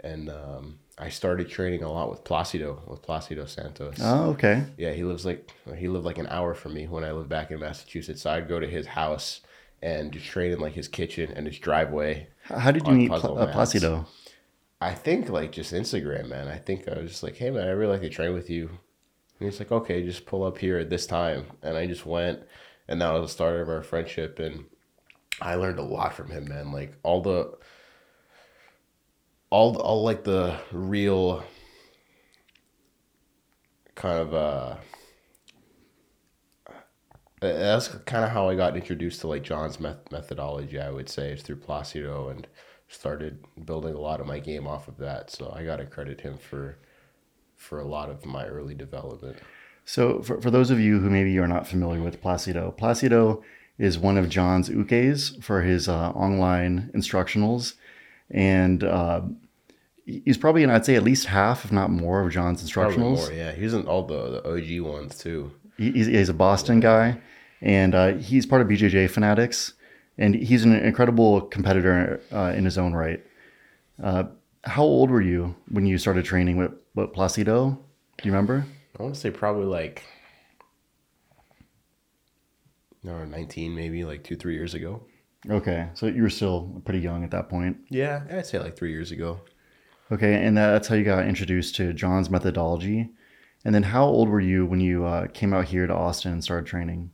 And 0.00 0.30
um, 0.30 0.78
I 1.00 1.08
started 1.08 1.48
training 1.48 1.82
a 1.82 1.90
lot 1.90 2.10
with 2.10 2.24
Placido, 2.24 2.86
with 2.86 3.00
Placido 3.00 3.48
Santos. 3.48 3.96
Oh, 4.00 4.30
okay. 4.30 4.64
Yeah, 4.76 4.92
he 4.92 5.02
lives 5.02 5.24
like 5.24 5.50
he 5.76 5.88
lived 5.88 6.04
like 6.04 6.18
an 6.18 6.26
hour 6.26 6.52
from 6.54 6.74
me 6.74 6.86
when 6.86 7.04
I 7.04 7.12
lived 7.12 7.30
back 7.30 7.50
in 7.50 7.58
Massachusetts. 7.58 8.22
So 8.22 8.30
I'd 8.30 8.48
go 8.48 8.60
to 8.60 8.68
his 8.68 8.86
house 8.86 9.40
and 9.82 10.12
just 10.12 10.26
train 10.26 10.52
in 10.52 10.60
like 10.60 10.74
his 10.74 10.88
kitchen 10.88 11.32
and 11.34 11.46
his 11.46 11.58
driveway. 11.58 12.28
How 12.42 12.70
did 12.70 12.86
you 12.86 12.92
meet 12.92 13.08
Pla- 13.08 13.34
uh. 13.34 13.52
Placido? 13.52 14.06
I 14.82 14.92
think 14.94 15.30
like 15.30 15.52
just 15.52 15.72
Instagram, 15.72 16.28
man. 16.28 16.48
I 16.48 16.58
think 16.58 16.86
I 16.86 16.98
was 16.98 17.10
just 17.10 17.22
like, 17.22 17.36
hey 17.36 17.50
man, 17.50 17.66
I 17.66 17.70
really 17.70 17.92
like 17.92 18.02
to 18.02 18.10
train 18.10 18.34
with 18.34 18.50
you. 18.50 18.68
And 18.68 19.48
he's 19.48 19.58
like, 19.58 19.72
okay, 19.72 20.02
just 20.02 20.26
pull 20.26 20.44
up 20.44 20.58
here 20.58 20.78
at 20.78 20.90
this 20.90 21.06
time. 21.06 21.46
And 21.62 21.78
I 21.78 21.86
just 21.86 22.04
went, 22.04 22.40
and 22.88 23.00
that 23.00 23.12
was 23.12 23.22
the 23.22 23.32
start 23.32 23.60
of 23.60 23.70
our 23.70 23.82
friendship. 23.82 24.38
And 24.38 24.66
I 25.40 25.54
learned 25.54 25.78
a 25.78 25.82
lot 25.82 26.12
from 26.12 26.30
him, 26.30 26.46
man. 26.48 26.72
Like 26.72 26.94
all 27.02 27.22
the, 27.22 27.56
all, 29.50 29.76
all 29.78 30.02
like 30.02 30.24
the 30.24 30.58
real 30.72 31.44
kind 33.94 34.18
of 34.18 34.34
uh. 34.34 34.76
That's 37.40 37.88
kind 37.88 38.22
of 38.22 38.32
how 38.32 38.50
I 38.50 38.54
got 38.54 38.76
introduced 38.76 39.22
to 39.22 39.26
like 39.28 39.42
John's 39.42 39.80
met- 39.80 40.12
methodology. 40.12 40.78
I 40.78 40.90
would 40.90 41.08
say 41.08 41.32
is 41.32 41.42
through 41.42 41.56
Placido 41.56 42.28
and 42.28 42.46
started 42.86 43.42
building 43.64 43.94
a 43.94 44.00
lot 44.00 44.20
of 44.20 44.26
my 44.26 44.40
game 44.40 44.66
off 44.66 44.88
of 44.88 44.98
that. 44.98 45.30
So 45.30 45.50
I 45.56 45.64
got 45.64 45.76
to 45.76 45.86
credit 45.86 46.20
him 46.20 46.36
for 46.36 46.76
for 47.56 47.78
a 47.78 47.86
lot 47.86 48.10
of 48.10 48.26
my 48.26 48.46
early 48.46 48.74
development. 48.74 49.38
So, 49.84 50.22
for, 50.22 50.40
for 50.40 50.50
those 50.50 50.70
of 50.70 50.80
you 50.80 51.00
who 51.00 51.10
maybe 51.10 51.32
you 51.32 51.42
are 51.42 51.48
not 51.48 51.66
familiar 51.66 52.02
with 52.02 52.22
Placido, 52.22 52.76
Placido 52.76 53.42
is 53.78 53.98
one 53.98 54.16
of 54.16 54.28
John's 54.28 54.68
ukes 54.68 55.42
for 55.42 55.62
his 55.62 55.88
uh, 55.88 56.10
online 56.10 56.90
instructionals. 56.94 57.74
And 58.30 58.84
uh, 58.84 59.22
he's 60.06 60.38
probably 60.38 60.62
in, 60.62 60.70
I'd 60.70 60.84
say, 60.86 60.94
at 60.96 61.02
least 61.02 61.26
half, 61.26 61.64
if 61.64 61.72
not 61.72 61.90
more, 61.90 62.20
of 62.26 62.32
John's 62.32 62.70
Probably 62.70 62.96
instructionals. 62.96 63.16
more, 63.16 63.32
yeah. 63.32 63.52
He's 63.52 63.74
in 63.74 63.86
all 63.86 64.04
the, 64.04 64.40
the 64.42 64.48
OG 64.48 64.86
ones 64.86 65.18
too. 65.18 65.50
He- 65.76 65.92
He's, 65.92 66.06
he's 66.06 66.28
a 66.28 66.34
Boston 66.34 66.78
guy, 66.80 67.18
and 67.62 67.94
uh, 67.94 68.14
he's 68.14 68.44
part 68.46 68.60
of 68.62 68.68
BJJ 68.68 69.08
Fanatics, 69.10 69.72
and 70.18 70.34
he's 70.34 70.62
an 70.64 70.74
incredible 70.74 71.40
competitor 71.42 72.20
uh, 72.32 72.52
in 72.54 72.64
his 72.66 72.76
own 72.78 72.92
right. 72.92 73.24
Uh, 74.02 74.24
how 74.64 74.82
old 74.82 75.10
were 75.10 75.22
you 75.22 75.54
when 75.70 75.86
you 75.86 75.96
started 75.98 76.24
training 76.24 76.56
with, 76.58 76.72
with 76.94 77.12
Placido? 77.14 77.78
Do 78.18 78.28
you 78.28 78.30
remember? 78.32 78.66
I 78.98 79.02
want 79.02 79.14
to 79.14 79.20
say 79.20 79.30
probably 79.30 79.64
like 79.64 80.04
no, 83.02 83.24
19 83.24 83.74
maybe 83.74 84.04
like 84.04 84.22
two, 84.22 84.36
three 84.36 84.54
years 84.54 84.74
ago. 84.74 85.02
Okay, 85.48 85.88
so 85.94 86.06
you 86.06 86.22
were 86.22 86.30
still 86.30 86.82
pretty 86.84 87.00
young 87.00 87.24
at 87.24 87.30
that 87.30 87.48
point. 87.48 87.78
Yeah, 87.88 88.24
I'd 88.30 88.46
say 88.46 88.58
like 88.58 88.76
three 88.76 88.90
years 88.90 89.10
ago. 89.10 89.40
Okay, 90.12 90.44
and 90.44 90.56
that's 90.56 90.88
how 90.88 90.96
you 90.96 91.04
got 91.04 91.26
introduced 91.26 91.76
to 91.76 91.92
John's 91.92 92.28
methodology. 92.28 93.10
And 93.64 93.74
then, 93.74 93.84
how 93.84 94.04
old 94.04 94.28
were 94.28 94.40
you 94.40 94.66
when 94.66 94.80
you 94.80 95.04
uh, 95.04 95.28
came 95.28 95.54
out 95.54 95.66
here 95.66 95.86
to 95.86 95.94
Austin 95.94 96.32
and 96.32 96.42
started 96.42 96.66
training? 96.66 97.10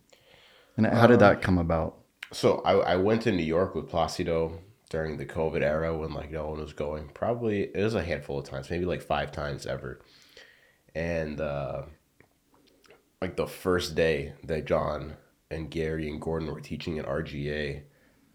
And 0.77 0.87
how 0.87 1.07
did 1.07 1.21
that 1.21 1.41
come 1.41 1.59
about? 1.59 1.99
So 2.33 2.59
I, 2.65 2.75
I 2.75 2.97
went 2.97 3.23
to 3.23 3.33
New 3.33 3.43
York 3.43 3.75
with 3.75 3.89
Placido 3.89 4.59
during 4.91 5.17
the 5.17 5.27
COVID 5.27 5.63
era 5.63 5.97
when 5.97 6.13
like 6.13 6.31
no 6.31 6.49
one 6.49 6.61
was 6.61 6.73
going. 6.73 7.09
Probably 7.15 7.63
it 7.63 7.83
was 7.83 7.95
a 7.95 8.05
handful 8.05 8.39
of 8.39 8.45
times, 8.45 8.71
maybe 8.71 8.85
like 8.85 9.03
five 9.03 9.33
times 9.33 9.67
ever. 9.67 10.01
And 10.95 11.41
uh, 11.41 11.83
like 13.21 13.37
the 13.37 13.47
first 13.47 13.95
day 13.95 14.35
that 14.45 14.67
John 14.67 15.17
and 15.51 15.71
Gary 15.71 16.09
and 16.09 16.21
Gordon 16.21 16.53
were 16.53 16.61
teaching 16.61 16.99
at 16.99 17.07
RGA, 17.07 17.83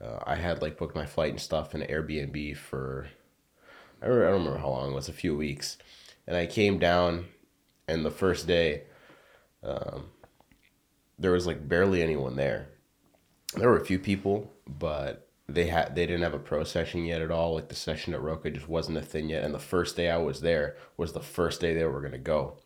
uh, 0.04 0.20
I 0.24 0.36
had 0.36 0.62
like 0.62 0.78
booked 0.78 0.96
my 0.96 1.06
flight 1.06 1.32
and 1.32 1.42
stuff 1.42 1.76
in 1.76 1.82
Airbnb 1.82 2.58
for 2.58 3.08
I 4.02 4.08
don't, 4.08 4.18
remember 4.18 4.58
how 4.58 4.70
long 4.70 4.92
it 4.92 4.96
was, 4.96 5.10
a 5.10 5.14
few 5.14 5.38
weeks. 5.38 5.78
And 6.26 6.36
I 6.36 6.48
came 6.48 6.80
down, 6.80 7.26
and 7.88 8.04
the 8.04 8.10
first 8.10 8.48
day, 8.48 8.84
um, 9.64 10.10
there 11.20 11.32
was 11.32 11.46
like 11.46 11.68
barely 11.68 12.02
anyone 12.02 12.36
there 12.36 12.70
there 13.56 13.70
were 13.70 13.80
a 13.80 13.86
few 13.86 14.00
people, 14.00 14.52
but 14.68 15.28
they 15.48 15.68
had 15.68 15.96
they 15.96 16.06
didn't 16.06 16.24
have 16.24 16.34
a 16.34 16.40
pro 16.40 16.64
session 16.64 17.04
yet 17.04 17.22
at 17.22 17.32
all. 17.32 17.56
Like 17.56 17.70
the 17.70 17.76
session 17.76 18.14
at 18.14 18.22
Roca 18.22 18.50
just 18.50 18.70
wasn't 18.70 18.98
a 18.98 19.02
thing 19.02 19.30
yet. 19.30 19.44
And 19.44 19.54
the 19.54 19.60
first 19.60 19.96
day 19.96 20.10
I 20.10 20.18
was 20.18 20.42
there 20.42 20.78
was 20.98 21.14
the 21.14 21.22
first 21.22 21.60
day 21.60 21.74
they 21.74 21.86
were 21.86 22.02
gonna 22.02 22.18
go, 22.18 22.58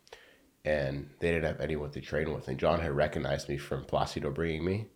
and 0.63 1.09
they 1.19 1.31
didn't 1.31 1.45
have 1.45 1.61
anyone 1.61 1.91
to 1.91 2.01
train 2.01 2.33
with. 2.33 2.47
And 2.47 2.59
John 2.59 2.81
had 2.81 2.91
recognized 2.91 3.49
me 3.49 3.57
from 3.57 3.85
Placido 3.85 4.31
bringing 4.31 4.63
me, 4.63 4.87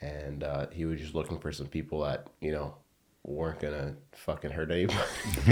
and 0.00 0.42
uh, 0.42 0.66
he 0.70 0.84
was 0.84 1.00
just 1.00 1.14
looking 1.14 1.38
for 1.38 1.52
some 1.52 1.66
people 1.66 2.02
that 2.02 2.28
you 2.40 2.52
know 2.52 2.74
weren't 3.26 3.60
gonna 3.60 3.96
fucking 4.12 4.50
hurt 4.50 4.70
anybody, 4.70 4.98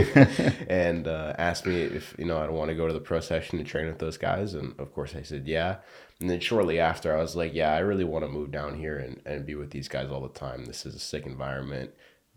and 0.69 1.09
uh, 1.09 1.35
asked 1.38 1.67
me 1.67 1.83
if 1.83 2.14
you 2.19 2.26
know 2.26 2.38
I'd 2.38 2.50
want 2.50 2.69
to 2.71 2.75
go 2.75 2.87
to 2.87 2.93
the 2.93 3.00
pro 3.00 3.21
session 3.21 3.59
and 3.59 3.67
train 3.67 3.87
with 3.87 3.99
those 3.99 4.19
guys. 4.19 4.55
And 4.55 4.78
of 4.78 4.93
course 4.93 5.14
I 5.14 5.23
said 5.23 5.47
yeah. 5.47 5.76
And 6.21 6.31
then 6.31 6.38
shortly 6.38 6.78
after, 6.78 7.17
I 7.17 7.21
was 7.21 7.35
like, 7.35 7.52
yeah, 7.52 7.73
I 7.73 7.81
really 7.81 8.05
want 8.05 8.25
to 8.25 8.31
move 8.31 8.52
down 8.52 8.78
here 8.78 8.97
and, 8.97 9.21
and 9.26 9.45
be 9.45 9.57
with 9.57 9.71
these 9.71 9.88
guys 9.88 10.09
all 10.09 10.21
the 10.21 10.28
time. 10.28 10.67
This 10.67 10.87
is 10.87 10.95
a 10.95 11.00
sick 11.00 11.26
environment. 11.26 11.90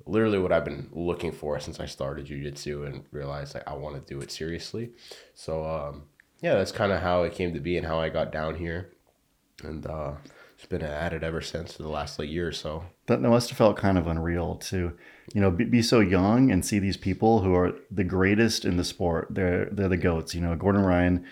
Literally 0.08 0.40
what 0.40 0.52
I've 0.52 0.66
been 0.66 0.90
looking 0.92 1.32
for 1.32 1.60
since 1.60 1.80
I 1.80 1.86
started 1.86 2.26
jujitsu 2.26 2.88
and 2.88 3.06
realized 3.12 3.54
like 3.54 3.68
I 3.68 3.76
want 3.76 3.96
to 3.96 4.14
do 4.14 4.20
it 4.22 4.32
seriously. 4.32 4.92
So 5.36 5.64
um, 5.66 6.06
yeah, 6.42 6.56
that's 6.56 6.72
kind 6.72 6.92
of 6.92 7.02
how 7.02 7.24
it 7.24 7.34
came 7.34 7.54
to 7.54 7.60
be 7.60 7.78
and 7.78 7.86
how 7.86 8.00
I 8.00 8.10
got 8.10 8.32
down 8.32 8.56
here. 8.56 8.92
And 9.64 9.86
uh, 9.86 10.14
it's 10.66 10.72
been 10.72 11.14
it 11.14 11.24
ever 11.24 11.42
since 11.42 11.74
the 11.74 11.88
last 11.88 12.18
like 12.18 12.30
year 12.30 12.48
or 12.48 12.52
so. 12.52 12.86
That, 13.06 13.22
that 13.22 13.30
must 13.30 13.50
have 13.50 13.58
felt 13.58 13.78
kind 13.78 13.98
of 13.98 14.08
unreal 14.08 14.56
to, 14.56 14.98
you 15.34 15.42
know, 15.42 15.52
be, 15.52 15.66
be 15.66 15.82
so 15.82 16.00
young 16.00 16.52
and 16.52 16.66
see 16.66 16.80
these 16.80 16.98
people 16.98 17.42
who 17.42 17.54
are 17.54 17.74
the 17.92 18.04
greatest 18.04 18.66
in 18.66 18.78
the 18.78 18.84
sport. 18.84 19.28
They're 19.30 19.66
they're 19.66 19.90
the 19.90 19.98
goats. 19.98 20.34
You 20.34 20.42
know, 20.42 20.56
Gordon 20.56 20.82
Ryan, 20.82 21.24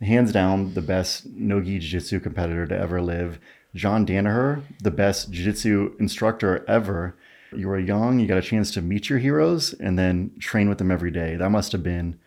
hands 0.00 0.32
down 0.32 0.74
the 0.74 0.82
best 0.82 1.26
no-gi 1.26 1.78
jiu-jitsu 1.78 2.20
competitor 2.20 2.66
to 2.66 2.76
ever 2.76 3.00
live. 3.00 3.38
John 3.76 4.04
Danaher, 4.04 4.62
the 4.82 4.90
best 4.90 5.30
jiu-jitsu 5.30 5.96
instructor 6.00 6.64
ever. 6.68 7.16
You 7.54 7.68
were 7.68 7.78
young, 7.78 8.18
you 8.18 8.26
got 8.26 8.38
a 8.38 8.42
chance 8.42 8.72
to 8.72 8.82
meet 8.82 9.08
your 9.08 9.18
heroes 9.20 9.72
and 9.74 9.98
then 9.98 10.32
train 10.40 10.68
with 10.68 10.78
them 10.78 10.90
every 10.90 11.10
day. 11.10 11.36
That 11.36 11.50
must 11.50 11.72
have 11.72 11.82
been 11.82 12.18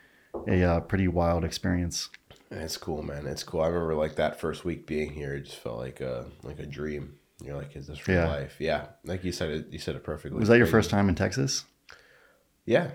a 0.47 0.63
uh, 0.63 0.79
pretty 0.81 1.07
wild 1.07 1.43
experience. 1.43 2.09
It's 2.55 2.77
cool, 2.77 3.01
man. 3.03 3.25
It's 3.27 3.43
cool. 3.43 3.61
I 3.61 3.67
remember 3.67 3.95
like 3.95 4.15
that 4.15 4.39
first 4.39 4.63
week 4.65 4.85
being 4.87 5.11
here, 5.11 5.35
it 5.35 5.41
just 5.45 5.57
felt 5.57 5.77
like 5.77 6.01
a 6.01 6.25
like 6.43 6.59
a 6.59 6.65
dream. 6.65 7.15
You're 7.43 7.57
like, 7.57 7.75
is 7.75 7.87
this 7.87 8.07
real 8.07 8.17
Yeah. 8.21 8.27
life? 8.27 8.55
Yeah, 8.59 8.85
like 9.03 9.23
you 9.23 9.31
said 9.31 9.49
it. 9.49 9.67
You 9.71 9.79
said 9.79 9.95
it 9.95 10.03
perfectly. 10.03 10.39
Was 10.39 10.49
that 10.49 10.57
your 10.57 10.67
first 10.67 10.89
time 10.89 11.09
in 11.09 11.15
Texas? 11.15 11.65
Yeah, 12.65 12.91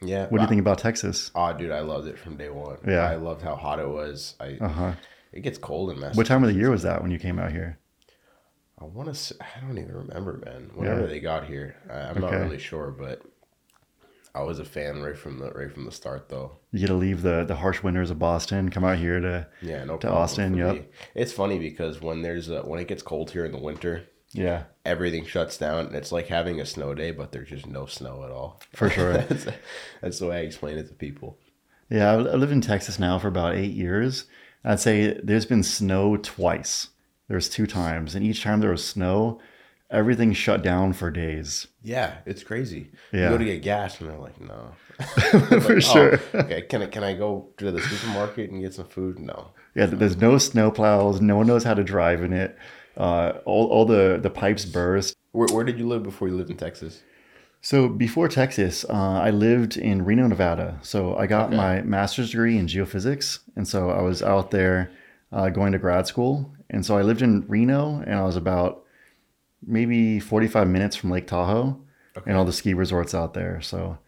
yeah. 0.00 0.26
What 0.28 0.38
do 0.38 0.42
you 0.42 0.48
think 0.48 0.60
about 0.60 0.78
Texas? 0.78 1.30
Oh, 1.34 1.52
dude, 1.52 1.72
I 1.72 1.80
loved 1.80 2.06
it 2.06 2.18
from 2.18 2.36
day 2.36 2.48
one. 2.50 2.78
Yeah. 2.86 3.00
I 3.10 3.16
loved 3.16 3.42
how 3.42 3.56
hot 3.56 3.78
it 3.80 3.88
was. 3.88 4.34
I 4.38 4.58
Uh 4.60 4.68
huh. 4.68 4.92
it 5.32 5.40
gets 5.40 5.58
cold 5.58 5.90
in 5.90 5.96
Massachusetts. 5.96 6.16
What 6.18 6.26
time 6.26 6.44
of 6.44 6.50
the 6.50 6.54
year 6.58 6.70
was 6.70 6.82
that 6.82 7.02
when 7.02 7.10
you 7.10 7.18
came 7.18 7.38
out 7.38 7.50
here? 7.52 7.78
I 8.78 8.84
want 8.84 9.12
to. 9.14 9.34
I 9.40 9.60
don't 9.60 9.76
even 9.78 9.94
remember, 9.94 10.40
man. 10.44 10.70
Whenever 10.74 11.00
Yeah. 11.02 11.06
they 11.06 11.20
got 11.20 11.46
here, 11.46 11.76
I, 11.90 11.98
I'm 12.10 12.20
not 12.20 12.32
really 12.32 12.58
sure, 12.58 12.90
but 12.90 13.22
I 14.34 14.42
was 14.42 14.58
a 14.58 14.64
fan 14.64 15.02
right 15.02 15.16
from 15.16 15.38
the 15.38 15.50
right 15.50 15.72
from 15.72 15.84
the 15.84 15.92
start, 15.92 16.28
though. 16.28 16.52
You 16.72 16.80
get 16.80 16.86
to 16.88 16.94
leave 16.94 17.22
the 17.22 17.44
the 17.44 17.56
harsh 17.56 17.82
winters 17.82 18.10
of 18.10 18.18
Boston, 18.18 18.70
come 18.70 18.84
out 18.84 18.98
here 18.98 19.20
to 19.20 19.46
Yeah, 19.60 19.84
no 19.84 19.96
To 19.98 20.10
Austin, 20.10 20.54
yep. 20.54 20.74
me. 20.74 20.84
It's 21.14 21.32
funny 21.32 21.58
because 21.58 22.00
when 22.00 22.22
there's 22.22 22.48
a, 22.48 22.62
when 22.62 22.80
it 22.80 22.88
gets 22.88 23.02
cold 23.02 23.30
here 23.32 23.44
in 23.44 23.52
the 23.52 23.58
winter, 23.58 24.06
yeah, 24.32 24.64
everything 24.84 25.26
shuts 25.26 25.58
down, 25.58 25.86
and 25.86 25.96
it's 25.96 26.12
like 26.12 26.28
having 26.28 26.60
a 26.60 26.66
snow 26.66 26.94
day, 26.94 27.10
but 27.10 27.32
there's 27.32 27.48
just 27.48 27.66
no 27.66 27.86
snow 27.86 28.24
at 28.24 28.30
all. 28.30 28.60
For 28.72 28.88
sure, 28.88 29.12
that's, 29.18 29.46
that's 30.00 30.18
the 30.18 30.28
way 30.28 30.38
I 30.38 30.40
explain 30.40 30.78
it 30.78 30.88
to 30.88 30.94
people. 30.94 31.36
Yeah, 31.88 32.12
I 32.12 32.16
live 32.16 32.52
in 32.52 32.60
Texas 32.60 33.00
now 33.00 33.18
for 33.18 33.26
about 33.28 33.56
eight 33.56 33.72
years. 33.72 34.26
I'd 34.64 34.78
say 34.78 35.18
there's 35.22 35.46
been 35.46 35.64
snow 35.64 36.16
twice. 36.16 36.88
There's 37.26 37.48
two 37.48 37.66
times, 37.66 38.14
and 38.14 38.24
each 38.24 38.42
time 38.42 38.60
there 38.60 38.70
was 38.70 38.86
snow, 38.86 39.40
everything 39.90 40.32
shut 40.32 40.62
down 40.62 40.92
for 40.92 41.10
days. 41.10 41.66
Yeah, 41.82 42.18
it's 42.26 42.42
crazy. 42.42 42.90
Yeah. 43.12 43.24
You 43.24 43.28
go 43.30 43.38
to 43.38 43.44
get 43.44 43.62
gas, 43.62 44.00
and 44.00 44.10
they're 44.10 44.18
like, 44.18 44.40
"No." 44.40 44.72
for 45.60 45.74
like, 45.74 45.82
sure. 45.82 46.20
Oh, 46.34 46.38
okay, 46.40 46.62
can 46.62 46.82
I 46.82 46.86
can 46.86 47.02
I 47.04 47.14
go 47.14 47.48
to 47.58 47.70
the 47.70 47.80
supermarket 47.80 48.50
and 48.50 48.60
get 48.62 48.74
some 48.74 48.86
food? 48.86 49.18
No. 49.18 49.52
Yeah, 49.74 49.86
there's 49.86 50.16
no 50.16 50.36
snow 50.38 50.70
plows. 50.70 51.20
No 51.20 51.36
one 51.36 51.46
knows 51.46 51.64
how 51.64 51.74
to 51.74 51.84
drive 51.84 52.22
in 52.22 52.32
it. 52.32 52.58
Uh, 52.96 53.34
all, 53.44 53.66
all 53.68 53.84
the, 53.86 54.18
the 54.20 54.28
pipes 54.28 54.64
burst. 54.64 55.14
Where, 55.30 55.46
where 55.52 55.64
did 55.64 55.78
you 55.78 55.86
live 55.86 56.02
before 56.02 56.28
you 56.28 56.34
lived 56.36 56.50
in 56.50 56.56
Texas? 56.56 57.02
So 57.62 57.88
before 57.88 58.26
Texas, 58.28 58.84
uh, 58.88 58.92
I 59.22 59.30
lived 59.30 59.76
in 59.76 60.04
Reno, 60.04 60.26
Nevada. 60.26 60.78
So 60.82 61.14
I 61.16 61.26
got 61.26 61.48
Okay. 61.48 61.56
my 61.56 61.82
master's 61.82 62.30
degree 62.32 62.58
in 62.58 62.66
geophysics, 62.66 63.38
and 63.54 63.66
so 63.68 63.90
I 63.90 64.02
was 64.02 64.22
out 64.22 64.50
there 64.50 64.90
uh, 65.32 65.50
going 65.50 65.72
to 65.72 65.78
grad 65.78 66.06
school. 66.06 66.52
And 66.68 66.84
so 66.84 66.96
I 66.98 67.02
lived 67.02 67.22
in 67.22 67.44
Reno, 67.46 68.02
and 68.04 68.14
I 68.16 68.24
was 68.24 68.36
about 68.36 68.79
maybe 69.66 70.20
45 70.20 70.68
minutes 70.68 70.96
from 70.96 71.10
Lake 71.10 71.26
Tahoe 71.26 71.80
and 72.26 72.36
all 72.36 72.44
the 72.44 72.52
ski 72.52 72.74
resorts 72.74 73.14
out 73.14 73.34
there. 73.34 73.60
So 73.60 73.98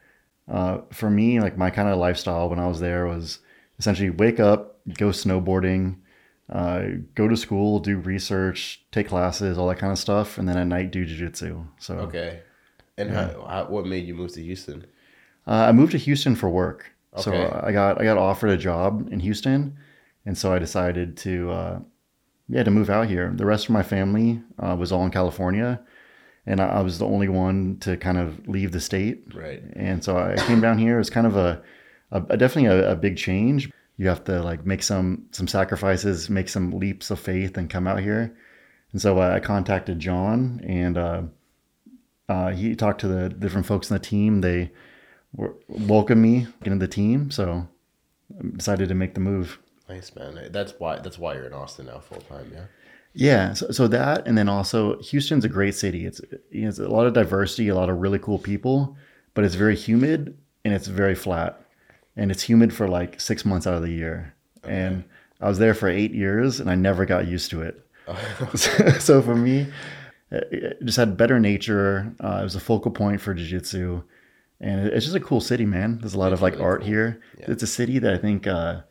uh, 0.48 0.78
for 0.92 1.10
me, 1.10 1.40
like 1.40 1.56
my 1.56 1.70
kind 1.70 1.88
of 1.88 1.98
lifestyle 1.98 2.48
when 2.48 2.58
I 2.58 2.66
was 2.66 2.80
there 2.80 3.06
was 3.06 3.38
essentially 3.78 4.10
wake 4.10 4.40
up, 4.40 4.80
go 4.98 5.08
snowboarding, 5.08 5.96
uh, 6.50 6.82
go 7.14 7.28
to 7.28 7.36
school, 7.36 7.78
do 7.78 7.96
research, 7.98 8.84
take 8.90 9.08
classes, 9.08 9.56
all 9.56 9.68
that 9.68 9.78
kind 9.78 9.92
of 9.92 9.98
stuff, 9.98 10.38
and 10.38 10.48
then 10.48 10.56
at 10.58 10.66
night 10.66 10.90
do 10.90 11.06
jujitsu. 11.06 11.66
So 11.78 11.94
Okay. 11.94 12.40
And 12.98 13.10
how, 13.10 13.46
how, 13.48 13.64
what 13.68 13.86
made 13.86 14.06
you 14.06 14.14
move 14.14 14.32
to 14.34 14.42
Houston? 14.42 14.84
Uh, 15.46 15.66
I 15.68 15.72
moved 15.72 15.92
to 15.92 15.98
Houston 15.98 16.36
for 16.36 16.50
work. 16.50 16.92
So 17.16 17.32
Okay. 17.32 17.44
uh, 17.44 17.66
I 17.66 17.72
got 17.72 18.00
I 18.00 18.04
got 18.04 18.18
offered 18.18 18.50
a 18.50 18.56
job 18.56 19.08
in 19.12 19.20
Houston, 19.20 19.76
and 20.26 20.36
so 20.36 20.52
I 20.52 20.58
decided 20.58 21.16
to 21.18 21.50
uh, 21.50 21.80
yeah 22.52 22.62
to 22.62 22.70
move 22.70 22.90
out 22.90 23.08
here. 23.08 23.32
The 23.34 23.46
rest 23.46 23.64
of 23.64 23.70
my 23.70 23.82
family 23.82 24.42
uh, 24.58 24.76
was 24.78 24.92
all 24.92 25.04
in 25.04 25.10
California, 25.10 25.80
and 26.46 26.60
I, 26.60 26.68
I 26.68 26.80
was 26.82 26.98
the 26.98 27.06
only 27.06 27.28
one 27.28 27.78
to 27.80 27.96
kind 27.96 28.18
of 28.18 28.46
leave 28.46 28.72
the 28.72 28.80
state. 28.80 29.34
Right. 29.34 29.62
And 29.74 30.04
so 30.04 30.18
I 30.18 30.36
came 30.46 30.60
down 30.60 30.78
here. 30.78 30.96
It 30.96 30.98
was 30.98 31.10
kind 31.10 31.26
of 31.26 31.36
a, 31.36 31.62
a, 32.10 32.22
a 32.30 32.36
definitely 32.36 32.70
a, 32.70 32.92
a 32.92 32.96
big 32.96 33.16
change. 33.16 33.70
You 33.96 34.08
have 34.08 34.24
to 34.24 34.42
like 34.42 34.66
make 34.66 34.82
some 34.82 35.26
some 35.32 35.48
sacrifices, 35.48 36.28
make 36.28 36.48
some 36.48 36.72
leaps 36.72 37.10
of 37.10 37.18
faith, 37.18 37.56
and 37.56 37.70
come 37.70 37.86
out 37.86 38.00
here. 38.00 38.36
And 38.92 39.00
so 39.00 39.18
uh, 39.18 39.30
I 39.34 39.40
contacted 39.40 39.98
John, 39.98 40.60
and 40.66 40.98
uh, 40.98 41.22
uh, 42.28 42.50
he 42.50 42.76
talked 42.76 43.00
to 43.00 43.08
the 43.08 43.30
different 43.30 43.66
folks 43.66 43.90
in 43.90 43.94
the 43.94 44.00
team. 44.00 44.42
They 44.42 44.72
were, 45.34 45.54
welcomed 45.68 46.20
me 46.20 46.48
into 46.64 46.78
the 46.78 46.88
team, 46.88 47.30
so 47.30 47.66
I 48.38 48.56
decided 48.56 48.90
to 48.90 48.94
make 48.94 49.14
the 49.14 49.20
move. 49.20 49.58
Nice 49.92 50.14
man. 50.14 50.48
That's 50.50 50.74
why 50.78 50.98
that's 51.00 51.18
why 51.18 51.34
you're 51.34 51.46
in 51.46 51.52
Austin 51.52 51.86
now 51.86 51.98
full 52.00 52.20
time. 52.22 52.50
Yeah. 52.52 52.64
Yeah, 53.14 53.52
so, 53.52 53.70
so 53.70 53.88
that, 53.88 54.26
and 54.26 54.38
then 54.38 54.48
also 54.48 54.98
Houston's 55.00 55.44
a 55.44 55.48
great 55.48 55.74
city. 55.74 56.06
It's 56.06 56.20
you 56.50 56.62
know, 56.62 56.68
it's 56.68 56.78
a 56.78 56.88
lot 56.88 57.06
of 57.06 57.12
diversity, 57.12 57.68
a 57.68 57.74
lot 57.74 57.90
of 57.90 57.98
really 57.98 58.18
cool 58.18 58.38
people, 58.38 58.96
but 59.34 59.44
it's 59.44 59.54
very 59.54 59.76
humid 59.76 60.34
and 60.64 60.72
it's 60.72 60.86
very 60.86 61.14
flat, 61.14 61.62
and 62.16 62.30
it's 62.30 62.42
humid 62.42 62.72
for 62.72 62.88
like 62.88 63.20
six 63.20 63.44
months 63.44 63.66
out 63.66 63.74
of 63.74 63.82
the 63.82 63.92
year. 63.92 64.34
And 64.64 65.04
I 65.42 65.48
was 65.48 65.58
there 65.58 65.74
for 65.74 65.88
eight 65.88 66.14
years, 66.14 66.58
and 66.58 66.70
I 66.70 66.74
never 66.74 67.04
got 67.04 67.26
used 67.26 67.50
to 67.50 67.60
it. 67.60 67.86
so 69.00 69.20
for 69.20 69.34
me, 69.34 69.66
it 70.30 70.48
it 70.50 70.84
just 70.84 70.96
had 70.96 71.18
better 71.18 71.38
nature. 71.38 72.14
Uh, 72.18 72.38
it 72.40 72.44
was 72.44 72.54
a 72.56 72.60
focal 72.60 72.90
point 72.92 73.20
for 73.20 73.34
jiu-jitsu, 73.34 74.02
and 74.60 74.86
it's 74.86 75.04
just 75.04 75.16
a 75.16 75.20
cool 75.20 75.42
city, 75.42 75.66
man. 75.66 75.98
There's 75.98 76.14
a 76.14 76.18
lot 76.18 76.32
It's 76.32 76.38
of 76.38 76.42
like 76.42 76.54
really 76.54 76.64
art 76.64 76.80
cool. 76.80 76.88
here. 76.88 77.20
Yeah. 77.38 77.50
It's 77.50 77.62
a 77.62 77.66
city 77.66 77.98
that 77.98 78.14
I 78.14 78.16
think 78.16 78.46
uh, 78.46 78.82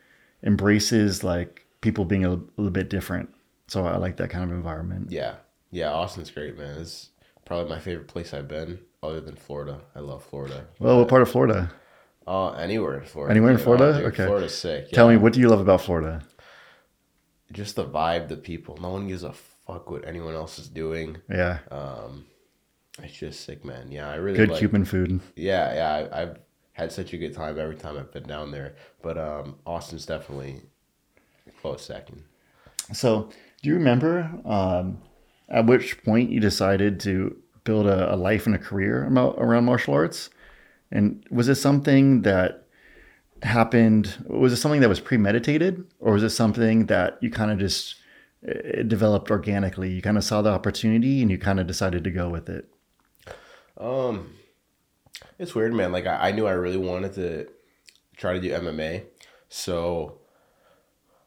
embraces 0.43 1.23
like 1.23 1.65
people 1.81 2.05
being 2.05 2.25
a, 2.25 2.29
little 2.57 2.71
bit 2.71 2.89
different. 2.89 3.29
So 3.67 3.85
I 3.85 3.97
like 3.97 4.17
that 4.17 4.29
kind 4.29 4.43
of 4.43 4.51
environment. 4.51 5.11
Yeah. 5.11 5.35
Yeah. 5.71 5.91
Austin's 5.91 6.29
great, 6.31 6.57
man. 6.57 6.79
It's 6.79 7.09
probably 7.45 7.69
my 7.69 7.79
favorite 7.79 8.07
place 8.07 8.33
I've 8.33 8.47
been, 8.47 8.79
other 9.01 9.21
than 9.21 9.35
Florida. 9.35 9.79
I 9.95 9.99
love 9.99 10.23
Florida. 10.23 10.67
Well, 10.79 10.99
what 10.99 11.07
part 11.07 11.21
of 11.21 11.29
Florida? 11.29 11.71
Uh, 12.27 12.51
anywhere 12.51 12.99
in 12.99 13.05
Florida. 13.05 13.31
Anywhere 13.31 13.51
in. 13.51 13.57
Florida? 13.57 13.85
Oh, 13.95 13.97
dude, 13.97 14.05
Okay. 14.13 14.25
Florida's 14.25 14.57
sick. 14.57 14.91
Tell 14.91 15.09
me, 15.09 15.17
what 15.17 15.33
do 15.33 15.39
you 15.39 15.49
love 15.49 15.59
about 15.59 15.81
Florida? 15.81 16.21
Just 17.51 17.75
the 17.75 17.85
vibe, 17.85 18.27
the 18.29 18.37
people. 18.37 18.77
No 18.81 18.89
one 18.89 19.07
gives 19.07 19.23
a 19.23 19.33
fuck 19.33 19.89
what 19.89 20.07
anyone 20.07 20.35
else 20.35 20.59
is 20.59 20.69
doing. 20.69 21.17
Yeah, 21.29 21.59
Um, 21.69 22.25
it's 22.99 23.13
just 23.13 23.43
sick, 23.45 23.65
man. 23.65 23.91
Yeah, 23.91 24.09
I 24.09 24.15
really 24.15 24.37
good 24.37 24.49
like, 24.49 24.59
Cuban 24.59 24.85
food. 24.85 25.19
Yeah, 25.35 25.73
yeah. 25.73 26.07
I, 26.13 26.21
I've 26.21 26.37
had 26.81 26.91
such 26.91 27.13
a 27.13 27.17
good 27.17 27.33
time 27.33 27.59
every 27.59 27.75
time 27.75 27.97
I've 27.97 28.11
been 28.11 28.23
down 28.23 28.51
there. 28.51 28.75
But 29.01 29.17
um, 29.17 29.55
Austin's 29.65 30.05
definitely 30.05 30.61
close 31.61 31.85
second. 31.85 32.23
So, 32.91 33.29
do 33.61 33.69
you 33.69 33.75
remember 33.75 34.29
um, 34.43 34.99
at 35.47 35.65
which 35.67 36.03
point 36.03 36.31
you 36.31 36.39
decided 36.39 36.99
to 37.01 37.37
build 37.63 37.85
a, 37.85 38.13
a 38.13 38.17
life 38.17 38.47
and 38.47 38.55
a 38.55 38.59
career 38.59 39.05
around 39.05 39.65
martial 39.65 39.93
arts? 39.93 40.29
And 40.91 41.23
was 41.29 41.47
it 41.47 41.55
something 41.55 42.23
that 42.23 42.65
happened? 43.43 44.17
Was 44.27 44.51
it 44.51 44.57
something 44.57 44.81
that 44.81 44.89
was 44.89 44.99
premeditated, 44.99 45.85
or 45.99 46.13
was 46.13 46.23
it 46.23 46.31
something 46.31 46.87
that 46.87 47.17
you 47.21 47.29
kind 47.29 47.51
of 47.51 47.59
just 47.59 47.95
it 48.41 48.89
developed 48.89 49.29
organically? 49.29 49.91
You 49.91 50.01
kind 50.01 50.17
of 50.17 50.23
saw 50.23 50.41
the 50.41 50.49
opportunity 50.49 51.21
and 51.21 51.29
you 51.29 51.37
kind 51.37 51.59
of 51.59 51.67
decided 51.67 52.03
to 52.03 52.11
go 52.11 52.27
with 52.27 52.49
it. 52.49 52.67
Um, 53.77 54.33
it's 55.39 55.55
weird, 55.55 55.73
man. 55.73 55.91
Like 55.91 56.07
I, 56.07 56.29
I 56.29 56.31
knew 56.31 56.47
I 56.47 56.51
really 56.51 56.77
wanted 56.77 57.13
to 57.13 57.47
try 58.17 58.33
to 58.33 58.39
do 58.39 58.51
MMA, 58.51 59.05
so 59.49 60.19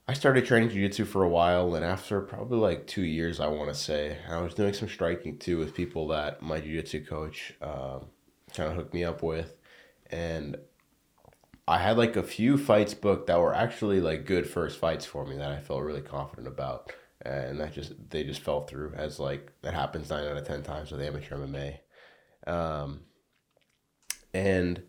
I 0.07 0.13
started 0.13 0.45
training 0.45 0.69
jiu-jitsu 0.69 1.07
for 1.07 1.23
a 1.23 1.29
while, 1.29 1.75
and 1.75 1.85
after 1.85 2.21
probably 2.21 2.59
like 2.59 2.87
two 2.87 3.05
years, 3.05 3.41
I 3.41 3.47
want 3.47 3.71
to 3.71 3.75
say, 3.75 4.19
I 4.29 4.39
was 4.41 4.53
doing 4.53 4.75
some 4.75 4.89
striking 4.89 5.39
too 5.39 5.59
with 5.59 5.75
people 5.75 6.09
that 6.09 6.43
my 6.43 6.61
jiu-jitsu 6.61 7.07
coach 7.07 7.55
um, 7.63 8.07
kind 8.55 8.71
of 8.71 8.77
hooked 8.77 8.93
me 8.93 9.03
up 9.03 9.23
with, 9.23 9.57
and 10.11 10.57
I 11.67 11.79
had 11.79 11.97
like 11.97 12.17
a 12.17 12.23
few 12.23 12.59
fights 12.59 12.93
booked 12.93 13.29
that 13.29 13.41
were 13.41 13.55
actually 13.55 14.01
like 14.01 14.27
good 14.27 14.49
first 14.49 14.79
fights 14.79 15.07
for 15.07 15.25
me 15.25 15.37
that 15.39 15.51
I 15.51 15.61
felt 15.61 15.83
really 15.83 16.03
confident 16.03 16.49
about, 16.49 16.93
and 17.23 17.59
that 17.61 17.73
just 17.73 17.95
they 18.11 18.25
just 18.25 18.43
fell 18.43 18.67
through 18.67 18.93
as 18.95 19.19
like 19.19 19.53
that 19.63 19.73
happens 19.73 20.11
nine 20.11 20.27
out 20.27 20.37
of 20.37 20.47
ten 20.47 20.63
times 20.63 20.93
with 20.93 21.01
amateur 21.01 21.39
MMA. 21.39 21.79
Um, 22.47 23.01
and 24.35 24.83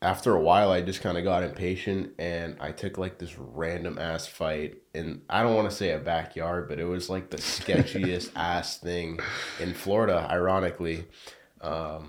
after 0.00 0.32
a 0.34 0.40
while, 0.40 0.70
I 0.70 0.80
just 0.80 1.00
kind 1.00 1.18
of 1.18 1.24
got 1.24 1.42
impatient 1.42 2.12
and 2.20 2.56
I 2.60 2.70
took 2.70 2.98
like 2.98 3.18
this 3.18 3.36
random 3.36 3.98
ass 3.98 4.28
fight. 4.28 4.76
And 4.94 5.22
I 5.28 5.42
don't 5.42 5.56
want 5.56 5.68
to 5.68 5.74
say 5.74 5.90
a 5.90 5.98
backyard, 5.98 6.68
but 6.68 6.78
it 6.78 6.84
was 6.84 7.10
like 7.10 7.30
the 7.30 7.36
sketchiest 7.38 8.30
ass 8.36 8.78
thing 8.78 9.18
in 9.58 9.74
Florida, 9.74 10.24
ironically. 10.30 11.06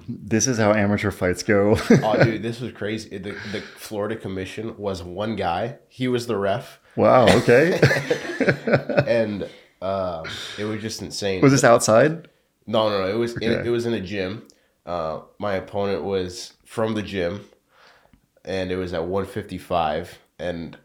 This 0.07 0.45
is 0.45 0.59
how 0.59 0.73
amateur 0.73 1.09
fights 1.09 1.41
go. 1.41 1.75
Oh, 2.03 2.23
dude, 2.23 2.43
this 2.43 2.61
was 2.61 2.71
crazy. 2.73 3.09
The, 3.17 3.31
the 3.51 3.61
Florida 3.61 4.15
Commission 4.15 4.77
was 4.77 5.01
one 5.01 5.35
guy, 5.35 5.79
he 5.87 6.07
was 6.07 6.27
the 6.27 6.37
ref, 6.37 6.79
wow. 6.95 7.25
Okay. 7.39 7.79
and 9.07 9.49
um, 9.81 10.25
it 10.59 10.65
was 10.65 10.79
just 10.79 11.01
insane. 11.01 11.41
was 11.41 11.51
this 11.51 11.63
outside? 11.63 12.27
No, 12.67 12.89
no, 12.89 13.01
no. 13.01 13.09
It 13.09 13.17
was 13.17 13.35
in, 13.37 13.51
Okay. 13.51 13.67
it 13.67 13.71
was 13.71 13.87
in 13.87 13.93
a 13.95 13.99
gym. 14.01 14.43
Uh, 14.89 15.21
my 15.37 15.53
opponent 15.53 16.03
was 16.03 16.53
from 16.65 16.95
the 16.95 17.03
gym, 17.03 17.45
and 18.43 18.71
it 18.71 18.75
was 18.75 18.91
at 18.91 19.03
155, 19.03 20.17
and 20.39 20.77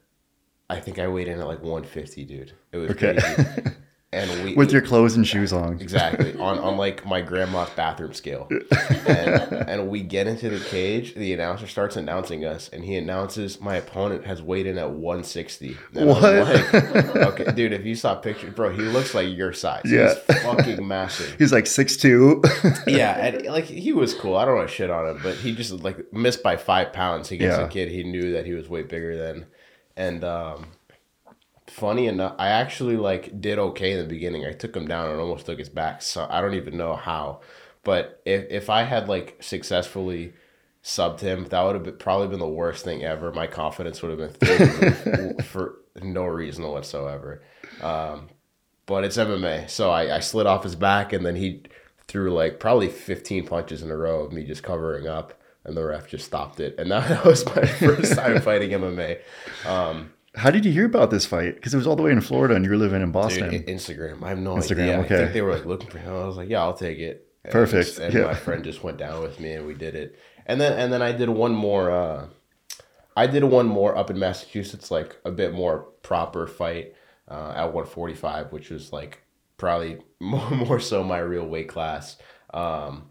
I 0.68 0.78
think 0.78 0.98
I 0.98 1.08
weighed 1.08 1.26
in 1.28 1.40
at 1.40 1.46
like 1.46 1.62
150, 1.62 2.24
dude. 2.26 2.52
It 2.70 2.76
was 2.76 2.90
Okay. 2.90 3.14
crazy. 3.14 3.42
And 4.14 4.44
we 4.44 4.54
With 4.54 4.70
your 4.72 4.80
clothes 4.82 5.16
and 5.16 5.26
shoes 5.26 5.52
on. 5.52 5.80
exactly 5.80 6.34
on 6.38 6.58
on 6.60 6.76
like 6.76 7.04
my 7.04 7.20
grandma's 7.20 7.70
bathroom 7.70 8.12
scale, 8.14 8.48
and, 9.06 9.52
and 9.68 9.88
we 9.88 10.02
get 10.02 10.26
into 10.26 10.48
the 10.48 10.64
cage. 10.64 11.14
The 11.14 11.32
announcer 11.32 11.66
starts 11.66 11.96
announcing 11.96 12.44
us, 12.44 12.68
and 12.72 12.84
he 12.84 12.96
announces 12.96 13.60
my 13.60 13.76
opponent 13.76 14.24
has 14.26 14.40
weighed 14.40 14.66
in 14.66 14.78
at 14.78 14.90
160. 14.90 15.76
And 15.94 16.08
What? 16.08 16.22
Like, 16.22 16.74
okay, 17.16 17.52
dude, 17.52 17.72
if 17.72 17.84
you 17.84 17.94
saw 17.94 18.14
pictures, 18.14 18.54
bro, 18.54 18.70
he 18.72 18.82
looks 18.82 19.14
like 19.14 19.28
your 19.36 19.52
size. 19.52 19.82
Yeah. 19.84 20.14
He's 20.28 20.42
fucking 20.42 20.86
massive 20.86 21.34
He's 21.38 21.52
like 21.52 21.66
six 21.66 21.96
two. 21.96 22.42
yeah, 22.86 23.16
and 23.26 23.46
like 23.46 23.64
he 23.64 23.92
was 23.92 24.14
cool. 24.14 24.36
I 24.36 24.44
don't 24.44 24.56
want 24.56 24.68
to 24.68 24.74
shit 24.74 24.90
on 24.90 25.08
him, 25.08 25.20
but 25.22 25.36
he 25.36 25.54
just 25.54 25.72
like 25.82 26.12
missed 26.12 26.42
by 26.42 26.56
five 26.56 26.92
pounds 26.92 27.30
against 27.32 27.58
Yeah. 27.58 27.66
a 27.66 27.68
kid 27.68 27.88
he 27.90 28.04
knew 28.04 28.32
that 28.32 28.46
he 28.46 28.52
was 28.52 28.68
way 28.68 28.82
bigger 28.82 29.16
than. 29.16 29.46
And 29.96 30.24
um, 30.24 30.66
funny 31.74 32.06
enough, 32.06 32.36
I 32.38 32.48
actually 32.48 32.96
like 32.96 33.40
did 33.40 33.58
okay 33.58 33.92
in 33.92 33.98
the 33.98 34.04
beginning. 34.04 34.46
I 34.46 34.52
took 34.52 34.76
him 34.76 34.86
down 34.86 35.10
and 35.10 35.20
almost 35.20 35.46
took 35.46 35.58
his 35.58 35.68
back. 35.68 36.02
So 36.02 36.26
I 36.30 36.40
don't 36.40 36.54
even 36.54 36.76
know 36.76 36.94
how. 36.94 37.40
But 37.82 38.22
if 38.24 38.46
if 38.48 38.70
I 38.70 38.84
had 38.84 39.08
like 39.08 39.36
successfully 39.40 40.34
subbed 40.84 41.20
him, 41.20 41.46
that 41.46 41.62
would 41.62 41.74
have 41.74 41.84
been, 41.84 41.96
probably 41.96 42.28
been 42.28 42.38
the 42.38 42.46
worst 42.46 42.84
thing 42.84 43.02
ever. 43.02 43.32
My 43.32 43.48
confidence 43.48 44.02
would 44.02 44.18
have 44.18 44.38
been 44.38 45.38
for 45.42 45.80
no 46.00 46.24
reason 46.24 46.64
whatsoever. 46.64 47.42
Um, 47.82 48.28
but 48.86 49.04
it's 49.04 49.16
MMA. 49.16 49.68
So 49.68 49.90
I, 49.90 50.16
I 50.16 50.20
slid 50.20 50.46
off 50.46 50.62
his 50.62 50.76
back, 50.76 51.12
and 51.12 51.26
then 51.26 51.34
he 51.34 51.62
threw 52.06 52.32
like 52.32 52.60
probably 52.60 52.88
15 52.88 53.46
punches 53.46 53.82
in 53.82 53.90
a 53.90 53.96
row 53.96 54.20
of 54.20 54.32
me 54.32 54.44
just 54.44 54.62
covering 54.62 55.08
up, 55.08 55.34
and 55.64 55.76
the 55.76 55.82
ref 55.84 56.08
just 56.08 56.24
stopped 56.24 56.60
it. 56.60 56.76
And 56.78 56.90
that 56.92 57.24
was 57.24 57.44
my 57.46 57.66
first 57.66 58.14
time 58.14 58.40
fighting 58.40 58.70
MMA. 58.70 59.18
Um, 59.66 60.13
How 60.36 60.50
did 60.50 60.64
you 60.64 60.72
hear 60.72 60.86
about 60.86 61.10
this 61.10 61.26
fight? 61.26 61.54
Because 61.54 61.74
it 61.74 61.76
was 61.76 61.86
all 61.86 61.96
the 61.96 62.02
way 62.02 62.10
in 62.10 62.20
Florida, 62.20 62.54
and 62.54 62.64
you 62.64 62.70
were 62.70 62.76
living 62.76 63.02
in 63.02 63.12
Boston. 63.12 63.50
dude, 63.50 63.68
I- 63.68 63.72
Instagram. 63.72 64.22
I 64.22 64.30
have 64.30 64.38
no 64.38 64.56
Instagram, 64.56 64.82
idea. 64.82 64.96
I 64.96 65.00
okay. 65.00 65.16
think 65.16 65.32
they 65.32 65.42
were 65.42 65.52
like 65.54 65.64
looking 65.64 65.88
for 65.90 65.98
him. 65.98 66.12
I 66.12 66.24
was 66.24 66.36
like, 66.36 66.48
yeah, 66.48 66.62
I'll 66.62 66.74
take 66.74 66.98
it. 66.98 67.28
And 67.44 67.52
Perfect, 67.52 67.86
just- 67.86 67.98
and 68.00 68.12
yeah. 68.14 68.22
my 68.24 68.34
friend 68.34 68.64
just 68.64 68.82
went 68.82 68.98
down 68.98 69.22
with 69.22 69.38
me, 69.38 69.52
and 69.52 69.66
we 69.66 69.74
did 69.74 69.94
it. 69.94 70.18
And 70.46 70.60
then 70.60 70.78
and 70.78 70.92
then 70.92 71.02
I 71.02 71.12
did 71.12 71.28
one 71.28 71.54
more. 71.54 71.90
Uh, 71.90 72.26
I 73.16 73.26
did 73.28 73.44
one 73.44 73.66
more 73.66 73.96
up 73.96 74.10
in 74.10 74.18
Massachusetts, 74.18 74.90
like 74.90 75.16
a 75.24 75.30
bit 75.30 75.52
more 75.54 75.80
proper 76.02 76.46
fight 76.48 76.94
uh, 77.28 77.52
at 77.56 77.72
145, 77.72 78.50
which 78.52 78.70
was 78.70 78.92
like 78.92 79.22
probably 79.56 79.98
more, 80.20 80.50
more 80.50 80.80
so 80.80 81.04
my 81.04 81.18
real 81.18 81.46
weight 81.46 81.68
class. 81.68 82.16
Um, 82.52 83.10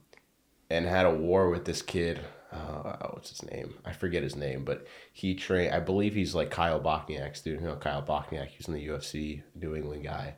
and 0.70 0.86
had 0.86 1.06
a 1.06 1.12
war 1.13 1.50
with 1.50 1.65
this 1.65 1.82
kid. 1.82 2.20
Uh, 2.53 3.07
what's 3.12 3.29
his 3.29 3.43
name? 3.51 3.75
I 3.83 3.93
forget 3.93 4.22
his 4.22 4.36
name, 4.36 4.63
but 4.63 4.86
he 5.12 5.33
trained. 5.33 5.74
I 5.74 5.79
believe 5.79 6.13
he's 6.13 6.36
like 6.36 6.51
Kyle 6.51 6.79
Bochniak's 6.79 7.41
dude. 7.41 7.62
You 7.62 7.67
know 7.67 7.75
Kyle 7.75 8.03
Bochniak. 8.03 8.48
He's 8.48 8.67
in 8.67 8.74
the 8.74 8.88
UFC, 8.88 9.41
New 9.55 9.75
England 9.75 10.03
guy, 10.03 10.36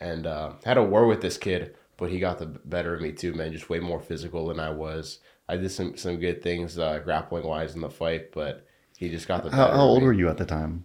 and 0.00 0.26
uh, 0.26 0.52
had 0.64 0.76
a 0.76 0.82
war 0.82 1.06
with 1.06 1.22
this 1.22 1.38
kid. 1.38 1.74
But 1.96 2.10
he 2.10 2.18
got 2.18 2.38
the 2.38 2.46
better 2.46 2.94
of 2.94 3.00
me 3.00 3.12
too, 3.12 3.34
man. 3.34 3.52
Just 3.52 3.70
way 3.70 3.78
more 3.78 4.00
physical 4.00 4.48
than 4.48 4.60
I 4.60 4.70
was. 4.70 5.20
I 5.48 5.56
did 5.56 5.70
some 5.70 5.96
some 5.96 6.18
good 6.18 6.42
things 6.42 6.78
uh, 6.78 6.98
grappling 6.98 7.46
wise 7.46 7.74
in 7.74 7.80
the 7.80 7.90
fight, 7.90 8.32
but 8.32 8.66
he 8.98 9.08
just 9.08 9.28
got 9.28 9.44
the 9.44 9.50
better. 9.50 9.62
how, 9.62 9.70
how 9.70 9.82
old 9.82 10.02
were 10.02 10.12
you 10.12 10.28
at 10.28 10.36
the 10.36 10.44
time? 10.44 10.84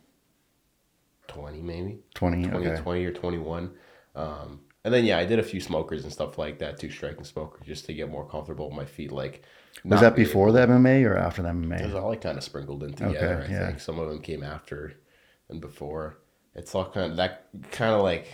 Twenty 1.27 1.61
maybe. 1.61 1.99
20. 2.15 2.49
20, 2.49 2.67
okay. 2.67 2.81
20 2.81 3.05
or 3.05 3.11
21. 3.11 3.71
Um, 4.15 4.61
and 4.83 4.93
then, 4.93 5.05
yeah, 5.05 5.17
I 5.17 5.25
did 5.25 5.39
a 5.39 5.43
few 5.43 5.59
smokers 5.59 6.03
and 6.03 6.11
stuff 6.11 6.37
like 6.37 6.59
that, 6.59 6.79
two 6.79 6.89
striking 6.89 7.25
smokers, 7.25 7.67
just 7.67 7.85
to 7.85 7.93
get 7.93 8.09
more 8.09 8.27
comfortable 8.27 8.67
with 8.67 8.77
my 8.77 8.85
feet. 8.85 9.11
Like, 9.11 9.43
Was 9.85 10.01
that 10.01 10.15
being- 10.15 10.27
before 10.27 10.51
the 10.51 10.59
MMA 10.59 11.05
or 11.05 11.17
after 11.17 11.41
the 11.41 11.49
MMA? 11.49 11.79
It 11.81 11.85
was 11.85 11.95
all 11.95 12.09
like 12.09 12.21
kind 12.21 12.37
of 12.37 12.43
sprinkled 12.43 12.83
in 12.83 12.89
Okay, 12.93 13.05
together. 13.13 13.45
I 13.47 13.51
yeah. 13.51 13.67
think 13.67 13.79
some 13.79 13.97
of 13.99 14.09
them 14.09 14.21
came 14.21 14.43
after 14.43 14.93
and 15.49 15.61
before. 15.61 16.17
It's 16.55 16.73
all 16.75 16.89
kind 16.89 17.11
of 17.11 17.17
that 17.17 17.47
kind 17.71 17.93
of 17.93 18.01
like 18.01 18.27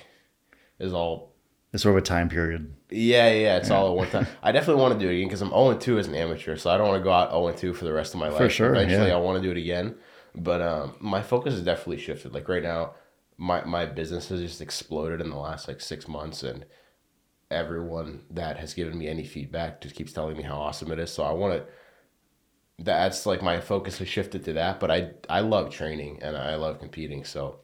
is 0.79 0.93
all. 0.93 1.33
It's 1.73 1.83
sort 1.83 1.97
of 1.97 2.03
a 2.03 2.05
time 2.05 2.29
period. 2.29 2.73
Yeah, 2.89 3.29
yeah, 3.31 3.57
it's 3.57 3.69
all 3.69 3.91
at 3.91 3.97
one 3.97 4.09
time. 4.09 4.27
I 4.41 4.51
definitely 4.53 4.81
want 4.81 4.93
to 4.97 4.99
do 5.05 5.09
it 5.11 5.15
again 5.15 5.27
because 5.27 5.41
I'm 5.41 5.49
0 5.49 5.75
2 5.77 5.99
as 5.99 6.07
an 6.07 6.15
amateur, 6.15 6.55
so 6.55 6.69
I 6.69 6.77
don't 6.77 6.87
want 6.87 6.99
to 6.99 7.03
go 7.03 7.11
out 7.11 7.31
0 7.31 7.51
2 7.51 7.73
for 7.73 7.83
the 7.85 7.91
rest 7.93 8.13
of 8.13 8.19
my 8.21 8.29
life. 8.29 8.37
For 8.37 8.49
sure, 8.49 8.73
Eventually, 8.73 9.07
yeah. 9.09 9.15
I 9.15 9.19
want 9.19 9.41
to 9.41 9.43
do 9.47 9.51
it 9.51 9.57
again. 9.61 9.95
But 10.33 10.61
um, 10.61 10.95
my 10.99 11.21
focus 11.21 11.53
has 11.53 11.63
definitely 11.63 11.97
shifted. 11.99 12.33
Like 12.33 12.47
right 12.47 12.63
now, 12.63 12.95
my, 13.37 13.63
my 13.65 13.85
business 13.85 14.29
has 14.29 14.39
just 14.41 14.61
exploded 14.61 15.19
in 15.21 15.29
the 15.29 15.35
last 15.37 15.67
like 15.67 15.81
six 15.81 16.07
months, 16.07 16.43
and 16.43 16.65
everyone 17.51 18.23
that 18.31 18.57
has 18.57 18.73
given 18.73 18.97
me 18.97 19.07
any 19.07 19.23
feedback 19.25 19.81
just 19.81 19.95
keeps 19.95 20.13
telling 20.13 20.37
me 20.37 20.43
how 20.43 20.57
awesome 20.57 20.91
it 20.91 20.99
is. 20.99 21.11
So 21.11 21.23
I 21.23 21.31
want 21.31 21.53
to. 21.55 21.65
That's 22.77 23.25
like 23.25 23.41
my 23.41 23.61
focus 23.61 23.99
has 23.99 24.09
shifted 24.09 24.43
to 24.45 24.53
that, 24.53 24.79
but 24.81 24.91
I 24.91 25.11
I 25.29 25.39
love 25.39 25.69
training 25.69 26.19
and 26.21 26.35
I 26.35 26.55
love 26.55 26.79
competing, 26.79 27.23
so 27.23 27.59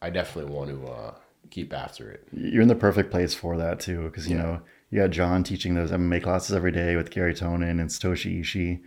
I 0.00 0.10
definitely 0.10 0.52
want 0.54 0.70
to 0.70 0.86
uh, 0.86 1.14
keep 1.50 1.72
after 1.72 2.08
it. 2.10 2.28
You're 2.32 2.62
in 2.62 2.68
the 2.68 2.76
perfect 2.76 3.10
place 3.10 3.34
for 3.34 3.56
that 3.56 3.80
too, 3.80 4.02
because 4.04 4.28
you 4.28 4.36
Yeah. 4.36 4.42
know 4.42 4.60
you 4.90 5.00
got 5.00 5.10
John 5.10 5.42
teaching 5.42 5.74
those 5.74 5.90
MMA 5.90 6.22
classes 6.22 6.54
every 6.54 6.70
day 6.70 6.94
with 6.94 7.10
Gary 7.10 7.34
Tonon 7.34 7.80
and 7.80 7.90
Satoshi 7.90 8.40
Ishii, 8.40 8.80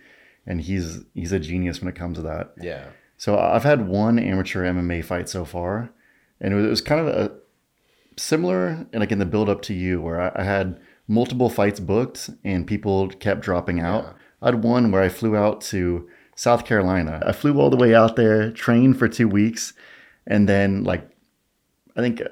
and 0.46 0.62
he's 0.62 1.00
he's 1.12 1.32
a 1.32 1.38
genius 1.38 1.82
when 1.82 1.88
it 1.88 1.96
comes 1.96 2.16
to 2.16 2.22
that. 2.22 2.54
Yeah, 2.58 2.86
So 3.18 3.38
I've 3.38 3.64
had 3.64 3.88
one 3.88 4.18
amateur 4.18 4.64
MMA 4.64 5.04
fight 5.04 5.28
so 5.28 5.44
far, 5.44 5.90
and 6.40 6.54
it 6.54 6.56
was, 6.56 6.64
it 6.64 6.70
was 6.70 6.80
kind 6.80 7.00
of 7.02 7.08
a 7.08 7.32
similar, 8.16 8.86
and 8.92 9.00
like 9.00 9.12
in 9.12 9.18
the 9.18 9.26
build 9.26 9.48
up 9.48 9.62
to 9.62 9.74
you, 9.74 10.00
where 10.00 10.20
I, 10.20 10.42
I 10.42 10.44
had 10.44 10.80
multiple 11.08 11.48
fights 11.48 11.80
booked 11.80 12.30
and 12.44 12.66
people 12.66 13.08
kept 13.08 13.40
dropping 13.40 13.80
out. 13.80 14.16
I 14.42 14.46
had 14.46 14.64
one 14.64 14.90
where 14.90 15.02
I 15.02 15.08
flew 15.08 15.36
out 15.36 15.60
to 15.62 16.08
South 16.34 16.64
Carolina. 16.64 17.22
I 17.24 17.32
flew 17.32 17.60
all 17.60 17.70
the 17.70 17.76
way 17.76 17.94
out 17.94 18.16
there, 18.16 18.50
trained 18.50 18.98
for 18.98 19.08
two 19.08 19.28
weeks, 19.28 19.72
and 20.26 20.48
then 20.48 20.84
like 20.84 21.08
I 21.96 22.00
think 22.00 22.22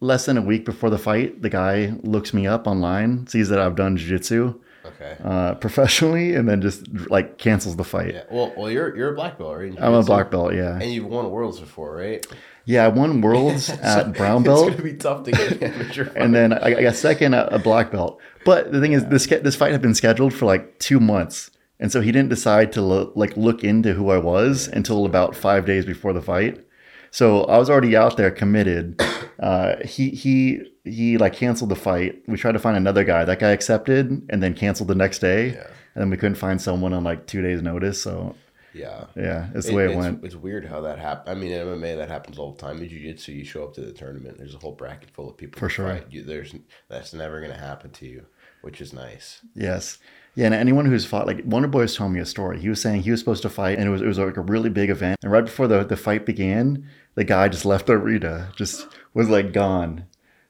less 0.00 0.26
than 0.26 0.36
a 0.38 0.42
week 0.42 0.64
before 0.64 0.90
the 0.90 0.98
fight, 0.98 1.42
the 1.42 1.50
guy 1.50 1.94
looks 2.02 2.32
me 2.32 2.46
up 2.46 2.66
online, 2.66 3.26
sees 3.26 3.50
that 3.50 3.60
I've 3.60 3.76
done 3.76 3.96
jiu-jitsu 3.96 4.58
okay. 4.84 5.16
uh, 5.22 5.54
professionally, 5.54 6.34
and 6.34 6.48
then 6.48 6.60
just 6.60 6.88
like 7.10 7.38
cancels 7.38 7.76
the 7.76 7.84
fight. 7.84 8.14
Yeah. 8.14 8.24
Well, 8.30 8.52
well, 8.56 8.70
you're 8.70 8.96
you're 8.96 9.12
a 9.12 9.14
black 9.14 9.38
belt, 9.38 9.58
right? 9.58 9.74
I'm 9.78 9.94
a 9.94 10.02
black 10.02 10.30
belt, 10.30 10.54
yeah. 10.54 10.78
and 10.80 10.92
you've 10.92 11.06
won 11.06 11.30
worlds 11.30 11.60
before, 11.60 11.94
right? 11.94 12.26
Yeah, 12.64 12.84
I 12.84 12.88
won 12.88 13.20
worlds 13.20 13.68
at 13.82 14.12
brown 14.14 14.42
belt. 14.42 14.68
It's 14.68 14.76
gonna 14.76 14.90
be 14.92 14.96
tough 14.96 15.24
to 15.24 15.32
get 15.32 15.52
an 15.52 15.62
amateur. 15.74 16.10
and 16.16 16.34
then 16.34 16.52
I, 16.52 16.76
I 16.76 16.82
got 16.82 16.94
second 16.94 17.34
at 17.34 17.52
a 17.52 17.58
black 17.58 17.90
belt. 17.90 18.20
But 18.44 18.72
the 18.72 18.80
thing 18.80 18.92
is, 18.92 19.06
this 19.06 19.26
this 19.26 19.56
fight 19.56 19.72
had 19.72 19.82
been 19.82 19.94
scheduled 19.94 20.32
for 20.34 20.46
like 20.46 20.78
two 20.78 21.00
months, 21.00 21.50
and 21.78 21.90
so 21.92 22.00
he 22.00 22.12
didn't 22.12 22.30
decide 22.30 22.72
to 22.72 22.82
lo- 22.82 23.12
like 23.14 23.36
look 23.36 23.64
into 23.64 23.94
who 23.94 24.10
I 24.10 24.18
was 24.18 24.68
until 24.68 25.04
about 25.06 25.34
five 25.36 25.66
days 25.66 25.84
before 25.84 26.12
the 26.12 26.22
fight. 26.22 26.64
So 27.10 27.44
I 27.44 27.58
was 27.58 27.68
already 27.68 27.96
out 27.96 28.16
there 28.16 28.30
committed. 28.30 29.00
Uh, 29.40 29.76
he 29.86 30.10
he 30.10 30.60
he 30.84 31.16
like 31.16 31.32
canceled 31.32 31.70
the 31.70 31.74
fight. 31.74 32.20
We 32.28 32.36
tried 32.36 32.52
to 32.52 32.58
find 32.58 32.76
another 32.76 33.04
guy. 33.04 33.24
That 33.24 33.38
guy 33.38 33.52
accepted, 33.52 34.10
and 34.28 34.42
then 34.42 34.52
canceled 34.52 34.88
the 34.90 34.94
next 34.94 35.20
day. 35.20 35.52
Yeah. 35.52 35.66
And 35.94 36.02
then 36.02 36.10
we 36.10 36.18
couldn't 36.18 36.34
find 36.34 36.60
someone 36.60 36.92
on 36.92 37.04
like 37.04 37.26
two 37.26 37.40
days' 37.40 37.62
notice. 37.62 38.02
So 38.02 38.36
yeah. 38.74 39.06
yeah, 39.16 39.48
it's 39.54 39.66
the 39.66 39.74
way 39.74 39.84
it 39.84 39.90
it's, 39.90 39.96
went. 39.96 40.24
It's 40.24 40.34
weird 40.34 40.66
how 40.66 40.80
that 40.82 40.98
happened. 40.98 41.36
I 41.36 41.40
mean, 41.40 41.52
in 41.52 41.66
MMA 41.66 41.96
that 41.96 42.08
happens 42.08 42.38
all 42.38 42.52
the 42.52 42.60
time. 42.60 42.78
In 42.82 42.88
jiu-jitsu, 42.88 43.32
you 43.32 43.44
show 43.44 43.64
up 43.64 43.74
to 43.74 43.80
the 43.80 43.92
tournament. 43.92 44.38
There's 44.38 44.54
a 44.54 44.58
whole 44.58 44.72
bracket 44.72 45.10
full 45.10 45.28
of 45.28 45.36
people. 45.36 45.58
For 45.58 45.68
sure. 45.68 46.00
You, 46.10 46.22
there's 46.22 46.54
that's 46.88 47.12
never 47.12 47.40
gonna 47.40 47.58
happen 47.58 47.90
to 47.90 48.06
you, 48.06 48.26
which 48.62 48.80
is 48.80 48.92
nice. 48.92 49.40
Yes. 49.54 49.98
Yeah, 50.36 50.46
and 50.46 50.54
anyone 50.54 50.86
who's 50.86 51.04
fought, 51.04 51.26
like 51.26 51.42
Wonder 51.44 51.68
Boy 51.68 51.80
was 51.80 51.96
telling 51.96 52.12
me 52.12 52.20
a 52.20 52.26
story. 52.26 52.60
He 52.60 52.68
was 52.68 52.80
saying 52.80 53.02
he 53.02 53.10
was 53.10 53.18
supposed 53.18 53.42
to 53.42 53.48
fight, 53.48 53.78
and 53.78 53.88
it 53.88 53.90
was 53.90 54.00
it 54.00 54.06
was 54.06 54.18
like 54.18 54.36
a 54.36 54.42
really 54.42 54.70
big 54.70 54.90
event. 54.90 55.18
And 55.22 55.32
right 55.32 55.44
before 55.44 55.66
the, 55.66 55.82
the 55.84 55.96
fight 55.96 56.24
began, 56.24 56.88
the 57.14 57.24
guy 57.24 57.48
just 57.48 57.64
left 57.64 57.86
the 57.86 57.94
arena, 57.94 58.52
just 58.56 58.86
was 59.12 59.28
like 59.28 59.52
gone. 59.52 60.06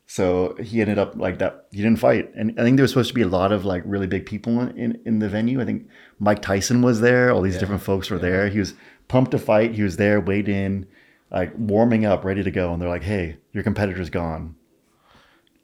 So 0.06 0.56
he 0.60 0.80
ended 0.80 0.98
up 0.98 1.16
like 1.16 1.38
that. 1.38 1.66
He 1.70 1.78
didn't 1.78 2.00
fight, 2.00 2.30
and 2.34 2.52
I 2.58 2.62
think 2.62 2.76
there 2.76 2.82
was 2.82 2.90
supposed 2.90 3.08
to 3.08 3.14
be 3.14 3.22
a 3.22 3.28
lot 3.28 3.52
of 3.52 3.64
like 3.64 3.82
really 3.86 4.06
big 4.06 4.26
people 4.26 4.60
in, 4.60 5.00
in 5.06 5.20
the 5.20 5.28
venue. 5.28 5.60
I 5.60 5.64
think 5.64 5.88
Mike 6.20 6.42
Tyson 6.42 6.82
was 6.82 7.00
there. 7.00 7.32
All 7.32 7.42
these 7.42 7.58
different 7.58 7.82
folks 7.82 8.10
were 8.10 8.18
there. 8.18 8.48
He 8.48 8.58
was 8.60 8.74
pumped 9.08 9.32
to 9.32 9.38
fight. 9.38 9.74
He 9.74 9.82
was 9.82 9.96
there, 9.96 10.20
weighed 10.20 10.48
in, 10.48 10.86
like 11.30 11.52
warming 11.56 12.04
up, 12.04 12.24
ready 12.24 12.44
to 12.44 12.50
go. 12.50 12.72
And 12.72 12.80
they're 12.80 12.88
like, 12.88 13.02
"Hey, 13.02 13.38
your 13.52 13.64
competitor's 13.64 14.10
gone." 14.10 14.54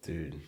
Dude, 0.02 0.40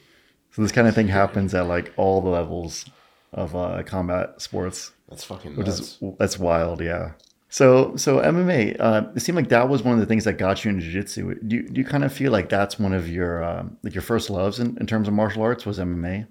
So 0.50 0.62
this 0.62 0.72
kind 0.72 0.88
of 0.88 0.94
thing 0.94 1.08
happens 1.08 1.52
at 1.54 1.66
like 1.66 1.92
all 1.96 2.20
the 2.20 2.28
levels 2.30 2.86
of 3.32 3.54
uh, 3.54 3.82
combat 3.84 4.40
sports 4.40 4.92
that's 5.08 5.24
fucking 5.24 5.56
which 5.56 5.66
nuts. 5.66 5.80
is 5.80 5.98
that's 6.18 6.38
wild 6.38 6.80
yeah 6.80 7.12
so 7.50 7.94
so 7.96 8.18
mma 8.20 8.74
uh, 8.80 9.02
it 9.14 9.20
seemed 9.20 9.36
like 9.36 9.48
that 9.48 9.68
was 9.68 9.82
one 9.82 9.94
of 9.94 10.00
the 10.00 10.06
things 10.06 10.24
that 10.24 10.34
got 10.38 10.64
you 10.64 10.70
into 10.70 10.82
jiu-jitsu 10.82 11.34
do 11.46 11.56
you, 11.56 11.62
do 11.68 11.80
you 11.80 11.84
kind 11.86 12.04
of 12.04 12.12
feel 12.12 12.32
like 12.32 12.48
that's 12.48 12.78
one 12.78 12.94
of 12.94 13.08
your 13.08 13.44
um, 13.44 13.76
like 13.82 13.94
your 13.94 14.02
first 14.02 14.30
loves 14.30 14.60
in, 14.60 14.78
in 14.78 14.86
terms 14.86 15.08
of 15.08 15.14
martial 15.14 15.42
arts 15.42 15.66
was 15.66 15.78
mma 15.78 16.26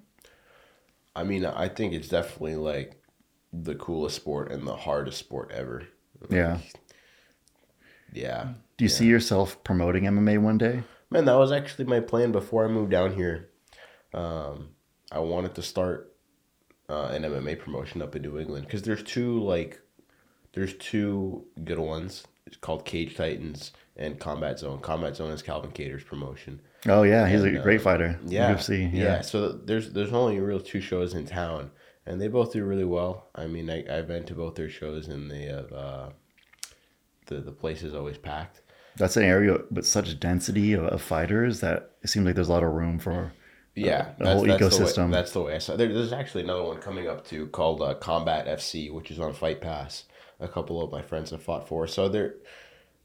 I 1.14 1.24
mean, 1.24 1.44
I 1.44 1.68
think 1.68 1.94
it's 1.94 2.08
definitely 2.08 2.54
like 2.54 2.97
the 3.52 3.74
coolest 3.74 4.16
sport 4.16 4.50
and 4.52 4.66
the 4.66 4.76
hardest 4.76 5.18
sport 5.18 5.50
ever. 5.52 5.86
yeah 6.30 6.58
Yeah. 8.12 8.48
do 8.76 8.84
you 8.84 8.88
see 8.88 9.06
yourself 9.06 9.62
promoting 9.64 10.04
mma 10.04 10.38
one 10.38 10.58
day 10.58 10.82
Man, 11.10 11.24
that 11.24 11.36
was 11.38 11.52
actually 11.52 11.86
my 11.86 12.00
plan 12.00 12.32
before 12.32 12.66
I 12.66 12.68
moved 12.68 12.90
down 12.90 13.14
here. 13.14 13.48
Um, 14.12 14.68
I 15.10 15.20
wanted 15.20 15.54
to 15.54 15.62
start 15.62 16.14
uh, 16.90 17.06
an 17.06 17.22
MMA 17.22 17.58
promotion 17.58 18.02
up 18.02 18.14
in 18.14 18.20
New 18.20 18.38
England 18.38 18.66
because 18.66 18.82
there's 18.82 19.02
two 19.02 19.40
like 19.42 19.80
there's 20.52 20.74
two 20.74 21.46
good 21.64 21.78
ones. 21.78 22.24
It's 22.46 22.58
called 22.58 22.84
Cage 22.84 23.16
Titans 23.16 23.72
and 23.96 24.20
Combat 24.20 24.58
Zone. 24.58 24.80
Combat 24.80 25.16
Zone 25.16 25.30
is 25.30 25.40
Calvin 25.40 25.70
Kattar's 25.70 26.04
promotion. 26.04 26.60
oh 26.86 27.04
yeah 27.04 27.26
he's 27.26 27.42
And, 27.42 27.56
a 27.56 27.60
uh, 27.60 27.62
great 27.62 27.80
fighter 27.80 28.20
Yeah, 28.26 28.54
UFC, 28.54 28.92
yeah. 28.92 29.02
yeah. 29.04 29.20
So 29.22 29.52
there's 29.52 29.92
there's 29.94 30.12
only 30.12 30.38
real 30.40 30.60
two 30.60 30.82
shows 30.82 31.14
in 31.14 31.24
town, 31.24 31.70
and 32.08 32.20
they 32.20 32.28
both 32.28 32.52
do 32.54 32.64
really 32.64 32.84
well. 32.84 33.28
I 33.36 33.46
mean, 33.46 33.70
I 33.70 33.84
I've 33.98 34.08
been 34.08 34.24
to 34.26 34.34
both 34.34 34.56
their 34.56 34.70
shows, 34.70 35.08
and 35.08 35.30
they 35.30 35.44
have 35.44 35.72
uh, 35.72 36.10
the 37.26 37.40
the 37.40 37.52
place 37.52 37.84
is 37.84 37.94
always 37.94 38.18
packed. 38.18 38.60
that's 38.96 39.16
an 39.16 39.22
area 39.24 39.58
with 39.70 39.86
such 39.86 40.08
a 40.10 40.14
density 40.14 40.72
of, 40.72 40.84
of 40.84 41.00
fighters 41.02 41.60
that 41.60 41.92
it 42.02 42.08
seems 42.08 42.26
like 42.26 42.34
there's 42.34 42.48
a 42.48 42.52
lot 42.52 42.62
of 42.64 42.72
room 42.72 42.98
for 42.98 43.32
Yeah, 43.74 44.14
the 44.18 44.26
whole 44.26 44.46
The 44.46 44.48
way, 44.48 44.58
ecosystem. 44.58 45.10
that's 45.10 45.32
the 45.32 45.42
way 45.42 45.54
I 45.54 45.58
saw. 45.58 45.76
There, 45.76 45.92
there's 45.92 46.12
actually 46.12 46.42
another 46.44 46.64
one 46.64 46.78
coming 46.80 47.08
up 47.08 47.24
too 47.26 47.46
called 47.48 47.80
uh, 47.82 47.94
Combat 47.94 48.46
FC, 48.46 48.92
which 48.92 49.10
is 49.10 49.18
on 49.20 49.32
Fight 49.32 49.60
Pass. 49.60 50.04
A 50.40 50.48
couple 50.48 50.82
of 50.82 50.90
my 50.92 51.02
friends 51.02 51.30
have 51.30 51.42
fought 51.42 51.68
for. 51.68 51.86
So 51.86 52.08
there, 52.08 52.36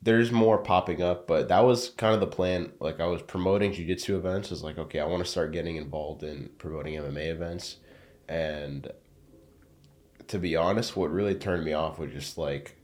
there's 0.01 0.31
more 0.31 0.59
popping 0.59 1.01
up, 1.01 1.27
but 1.27 1.49
that 1.49 1.61
was 1.65 1.89
kind 1.91 2.13
of 2.13 2.19
the 2.21 2.27
plan. 2.27 2.73
Like 2.79 2.99
I 2.99 3.07
was 3.07 3.21
promoting 3.23 3.73
jujitsu 3.73 4.15
events. 4.17 4.49
I 4.49 4.53
was 4.55 4.63
like 4.63 4.77
okay, 4.79 4.99
I 4.99 5.05
want 5.05 5.23
to 5.25 5.31
start 5.31 5.53
getting 5.53 5.77
involved 5.77 6.23
in 6.23 6.49
promoting 6.59 6.95
MMA 6.95 7.27
events, 7.29 7.77
and 8.27 8.91
to 10.27 10.39
be 10.39 10.55
honest, 10.55 10.95
what 10.95 11.11
really 11.11 11.35
turned 11.35 11.63
me 11.63 11.73
off 11.73 11.99
was 11.99 12.11
just 12.11 12.37
like 12.37 12.77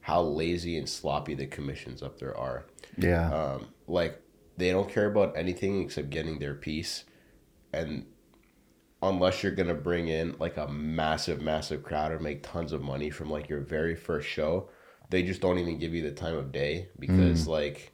how 0.00 0.22
lazy 0.22 0.78
and 0.78 0.88
sloppy 0.88 1.34
the 1.34 1.46
commissions 1.46 2.02
up 2.02 2.18
there 2.18 2.36
are 2.36 2.66
yeah 2.96 3.28
um, 3.32 3.66
like 3.88 4.22
they 4.56 4.70
don't 4.70 4.88
care 4.88 5.06
about 5.06 5.36
anything 5.36 5.82
except 5.82 6.10
getting 6.10 6.38
their 6.38 6.54
piece, 6.54 7.04
and 7.72 8.06
unless 9.02 9.42
you're 9.42 9.52
gonna 9.52 9.74
bring 9.74 10.08
in 10.08 10.34
like 10.38 10.56
a 10.56 10.68
massive, 10.68 11.40
massive 11.42 11.82
crowd 11.82 12.12
or 12.12 12.18
make 12.18 12.42
tons 12.42 12.72
of 12.72 12.82
money 12.82 13.10
from 13.10 13.30
like 13.30 13.48
your 13.48 13.60
very 13.60 13.94
first 13.94 14.28
show, 14.28 14.68
they 15.10 15.22
just 15.22 15.40
don't 15.40 15.58
even 15.58 15.78
give 15.78 15.94
you 15.94 16.02
the 16.02 16.10
time 16.10 16.36
of 16.36 16.52
day 16.52 16.88
because 16.98 17.46
like 17.46 17.92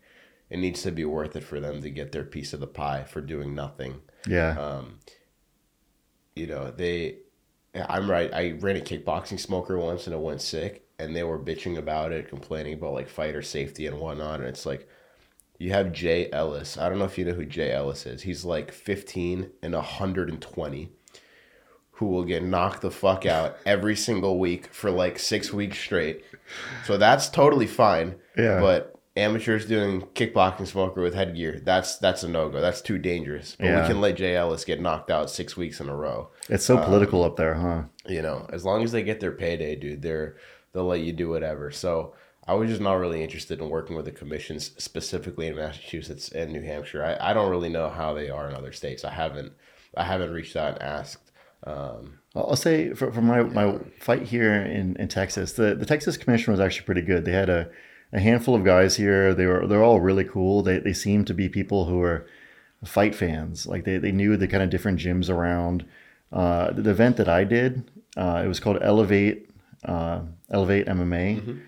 it 0.50 0.58
needs 0.58 0.82
to 0.82 0.92
be 0.92 1.04
worth 1.04 1.34
it 1.34 1.44
for 1.44 1.60
them 1.60 1.80
to 1.80 1.90
get 1.90 2.12
their 2.12 2.24
piece 2.24 2.52
of 2.52 2.60
the 2.60 2.66
pie 2.66 3.04
for 3.04 3.20
doing 3.20 3.54
nothing. 3.54 4.00
Yeah. 4.26 4.58
Um, 4.58 4.98
you 6.35 6.47
know, 6.47 6.71
they, 6.71 7.16
I'm 7.75 8.11
right. 8.11 8.33
I 8.33 8.53
ran 8.53 8.77
a 8.77 8.81
kickboxing 8.81 9.40
smoker 9.40 9.79
once 9.79 10.07
and 10.07 10.14
it 10.14 10.21
went 10.21 10.40
sick, 10.40 10.87
and 10.99 11.14
they 11.14 11.23
were 11.23 11.38
bitching 11.38 11.79
about 11.79 12.12
it, 12.12 12.29
complaining 12.29 12.75
about 12.75 12.95
like 12.95 13.09
fighter 13.09 13.42
safety 13.42 13.87
and 13.87 13.99
whatnot. 13.99 14.40
And 14.40 14.49
it's 14.49 14.66
like, 14.66 14.88
you 15.59 15.71
have 15.71 15.92
Jay 15.92 16.31
Ellis. 16.33 16.77
I 16.77 16.88
don't 16.88 16.99
know 16.99 17.05
if 17.05 17.16
you 17.16 17.25
know 17.25 17.35
who 17.35 17.47
Jay 17.47 17.73
Ellis 17.73 18.05
is. 18.05 18.23
He's 18.23 18.45
like 18.45 18.73
15 18.73 19.51
and 19.62 19.75
120 19.75 20.90
who 21.92 22.07
will 22.07 22.25
get 22.25 22.42
knocked 22.42 22.81
the 22.81 22.90
fuck 22.90 23.27
out 23.27 23.57
every 23.64 23.95
single 23.95 24.38
week 24.38 24.66
for 24.75 24.90
like 24.90 25.21
six 25.21 25.53
weeks 25.53 25.79
straight. 25.79 26.25
So 26.85 26.97
that's 26.97 27.29
totally 27.29 27.68
fine. 27.68 28.16
Yeah. 28.37 28.59
But 28.61 28.91
amateurs 29.16 29.66
doing 29.66 30.03
kickboxing 30.14 30.66
smoker 30.66 31.03
with 31.03 31.14
headgear, 31.14 31.61
that's 31.64 31.98
that's 31.98 32.22
a 32.22 32.29
no 32.29 32.48
go. 32.48 32.61
That's 32.61 32.81
too 32.81 32.98
dangerous. 32.98 33.57
But 33.59 33.66
Yeah. 33.66 33.83
we 33.83 33.88
can 33.88 34.01
let 34.01 34.16
Jay 34.16 34.35
Ellis 34.37 34.64
get 34.64 34.81
knocked 34.81 35.11
out 35.11 35.31
six 35.31 35.57
weeks 35.57 35.81
in 35.81 35.88
a 35.88 35.96
row. 35.96 36.31
It's 36.48 36.64
so 36.64 36.79
political 36.79 37.22
up 37.25 37.37
there, 37.37 37.55
huh? 37.55 37.83
You 38.07 38.22
know, 38.22 38.46
as 38.53 38.64
long 38.64 38.83
as 38.83 38.92
they 38.92 39.03
get 39.03 39.20
their 39.20 39.33
payday, 39.33 39.77
dude, 39.77 40.03
they're 40.03 40.37
they'll 40.72 40.87
let 40.87 41.01
you 41.01 41.12
do 41.12 41.29
whatever. 41.29 41.70
So 41.70 42.14
I 42.46 42.55
was 42.55 42.70
just 42.70 42.81
not 42.81 42.94
really 42.94 43.22
interested 43.22 43.61
in 43.61 43.68
working 43.68 43.94
with 43.96 44.07
the 44.07 44.11
commissions 44.12 44.72
specifically 44.79 45.46
in 45.46 45.57
Massachusetts 45.57 46.31
and 46.33 46.53
New 46.53 46.62
Hampshire. 46.62 47.05
I, 47.05 47.31
I 47.31 47.35
don't 47.35 47.51
really 47.51 47.68
know 47.68 47.88
how 47.90 48.14
they 48.14 48.31
are 48.31 48.48
in 48.48 48.55
other 48.57 48.72
states. 48.72 49.05
I 49.05 49.11
haven't 49.12 49.53
I 49.96 50.05
haven't 50.05 50.33
reached 50.33 50.57
out 50.57 50.75
and 50.75 50.83
asked. 50.83 51.31
Um, 51.64 52.18
I'll 52.35 52.57
say 52.57 52.92
for, 52.94 53.12
for 53.12 53.20
my, 53.20 53.42
my 53.42 53.79
fight 54.01 54.22
here 54.22 54.55
in, 54.55 54.96
in 54.96 55.07
Texas, 55.07 55.53
the, 55.53 55.75
the 55.77 55.87
Texas 55.87 56.16
commission 56.16 56.51
was 56.51 56.59
actually 56.61 56.87
pretty 56.87 57.03
good. 57.03 57.25
They 57.25 57.31
had 57.33 57.48
a, 57.51 57.68
a 58.12 58.20
handful 58.20 58.55
of 58.55 58.64
guys 58.64 58.96
here. 58.96 59.35
They 59.35 59.46
were 59.46 59.66
they're 59.66 59.83
all 59.85 60.01
really 60.01 60.25
cool. 60.25 60.62
They 60.62 60.79
they 60.79 60.92
seemed 60.92 61.27
to 61.29 61.35
be 61.35 61.48
people 61.48 61.87
who 61.87 62.01
are 62.03 62.27
fight 62.85 63.14
fans. 63.14 63.66
Like 63.66 63.85
they, 63.85 63.96
they 63.98 64.12
knew 64.12 64.37
the 64.37 64.48
kind 64.48 64.62
of 64.62 64.70
different 64.70 64.98
gyms 65.01 65.31
around. 65.31 65.85
Uh, 66.33 66.72
the 66.72 66.90
event 66.90 67.16
that 67.18 67.29
I 67.29 67.44
did, 67.44 67.90
uh, 68.16 68.42
it 68.44 68.48
was 68.48 68.59
called 68.59 68.79
Elevate 68.83 69.48
uh, 69.85 70.20
Elevate 70.51 70.87
MMA, 70.87 71.61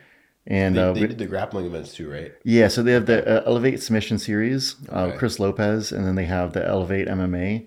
and 0.46 0.76
they, 0.76 0.80
uh, 0.80 0.92
they 0.92 1.00
we- 1.02 1.06
did 1.08 1.18
the 1.18 1.26
grappling 1.26 1.66
events 1.66 1.92
too, 1.94 2.10
right? 2.10 2.32
yeah, 2.44 2.68
so 2.68 2.82
they 2.82 2.92
have 2.92 3.06
the 3.06 3.42
uh, 3.42 3.44
Elevate 3.46 3.82
Submission 3.82 4.18
Series, 4.18 4.76
uh, 4.92 5.02
Okay. 5.08 5.16
Chris 5.18 5.38
Lopez, 5.38 5.92
and 5.92 6.06
then 6.06 6.14
they 6.14 6.24
have 6.24 6.52
the 6.54 6.66
Elevate 6.66 7.08
MMA, 7.08 7.66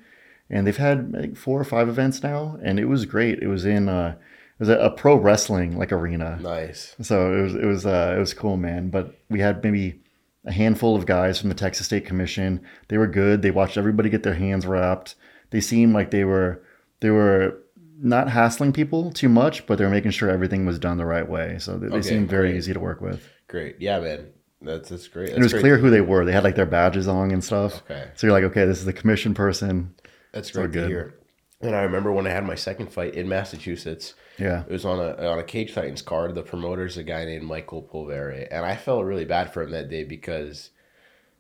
and 0.50 0.66
they've 0.66 0.78
had 0.78 1.12
think, 1.14 1.38
four 1.38 1.60
or 1.60 1.64
five 1.66 1.88
events 1.88 2.24
now, 2.24 2.58
and 2.64 2.80
it 2.80 2.86
was 2.86 3.06
great. 3.06 3.40
It 3.44 3.48
was 3.48 3.66
in 3.66 3.90
uh, 3.90 4.16
was 4.60 4.70
a, 4.70 4.78
a 4.78 4.90
pro 4.92 5.16
wrestling 5.16 5.78
like 5.78 5.92
arena, 5.92 6.40
Nice. 6.42 6.96
so 7.02 7.38
it 7.38 7.42
was 7.42 7.56
it 7.56 7.66
was 7.66 7.86
uh, 7.86 8.14
it 8.16 8.20
was 8.20 8.34
cool, 8.34 8.58
man. 8.58 8.90
But 8.90 9.16
we 9.30 9.40
had 9.40 9.64
maybe 9.64 10.02
a 10.46 10.52
handful 10.52 10.96
of 10.96 11.06
guys 11.06 11.40
from 11.40 11.50
the 11.50 11.56
Texas 11.56 11.86
State 11.86 12.06
Commission. 12.06 12.62
They 12.88 12.98
were 12.98 13.08
good. 13.08 13.42
They 13.42 13.52
watched 13.52 13.78
everybody 13.78 14.10
get 14.10 14.24
their 14.24 14.34
hands 14.36 14.66
wrapped. 14.66 15.16
They 15.50 15.62
seemed 15.62 15.94
like 15.94 16.12
they 16.12 16.24
were 16.24 16.64
they 17.02 17.10
were 17.10 17.60
not 18.00 18.30
hassling 18.30 18.74
people 18.74 19.12
too 19.12 19.30
much, 19.30 19.66
but 19.66 19.78
they 19.78 19.84
were 19.84 19.90
making 19.92 20.12
sure 20.12 20.30
everything 20.30 20.66
was 20.66 20.78
done 20.80 20.98
the 20.98 21.06
right 21.06 21.28
way. 21.28 21.58
So 21.60 21.78
they, 21.78 21.88
they 21.88 22.02
seemed 22.02 22.30
very 22.30 22.50
great. 22.50 22.58
easy 22.58 22.74
to 22.74 22.80
work 22.80 23.02
with. 23.02 23.28
Great. 23.48 23.78
Yeah, 23.80 24.00
man. 24.00 24.28
That's 24.62 24.90
that's 24.90 25.08
great. 25.08 25.30
And 25.30 25.40
it 25.40 25.44
was 25.44 25.54
great 25.54 25.62
clear 25.62 25.78
who 25.78 25.90
they 25.90 26.02
were. 26.02 26.26
They 26.26 26.32
had 26.32 26.44
like 26.44 26.56
their 26.56 26.66
badges 26.66 27.08
on 27.08 27.32
and 27.32 27.44
stuff. 27.44 27.84
Okay. 27.90 28.10
So 28.16 28.28
you're 28.28 28.34
like, 28.34 28.44
okay, 28.46 28.66
this 28.66 28.80
is 28.80 28.86
the 28.86 28.94
commission 28.94 29.34
person. 29.34 29.94
That's 30.34 30.52
So 30.52 30.62
great 30.62 30.74
to 30.74 30.80
good. 30.80 30.88
hear. 30.90 31.17
And 31.60 31.76
I 31.76 31.82
remember 31.82 32.12
when 32.12 32.28
I 32.28 32.32
had 32.32 32.46
my 32.46 32.56
second 32.56 32.94
fight 32.94 33.16
in 33.16 33.28
Massachusetts. 33.28 34.14
Yeah. 34.38 34.62
It 34.68 34.72
was 34.72 34.86
on 34.86 35.00
a 35.00 35.28
on 35.28 35.40
a 35.40 35.44
Cage 35.44 35.74
Titans 35.74 36.04
card. 36.04 36.36
The 36.36 36.44
promoter's 36.44 36.98
a 36.98 37.04
guy 37.04 37.26
named 37.26 37.46
Michael 37.46 37.82
Pulvere, 37.82 38.48
and 38.52 38.64
I 38.66 38.76
felt 38.76 39.06
really 39.06 39.26
bad 39.26 39.52
for 39.52 39.64
him 39.64 39.72
that 39.72 39.90
day 39.90 40.04
because 40.04 40.70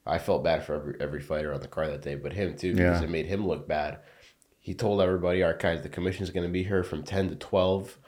I 0.07 0.17
felt 0.17 0.43
bad 0.43 0.63
for 0.63 0.73
every, 0.75 0.95
every 0.99 1.21
fighter 1.21 1.53
on 1.53 1.59
the 1.61 1.67
card 1.67 1.89
that 1.89 2.01
day, 2.01 2.15
but 2.15 2.33
him 2.33 2.55
too 2.57 2.73
because 2.73 3.01
Yeah. 3.01 3.05
it 3.07 3.11
made 3.11 3.27
him 3.27 3.45
look 3.47 3.67
bad. 3.67 3.99
He 4.59 4.73
told 4.73 5.01
everybody, 5.01 5.43
"Our 5.43 5.53
guys, 5.53 5.83
the 5.83 5.89
commission's 5.89 6.31
going 6.31 6.47
to 6.47 6.51
be 6.51 6.63
here 6.63 6.83
from 6.83 7.03
ten 7.03 7.29
to 7.29 7.35
twelve. 7.35 7.99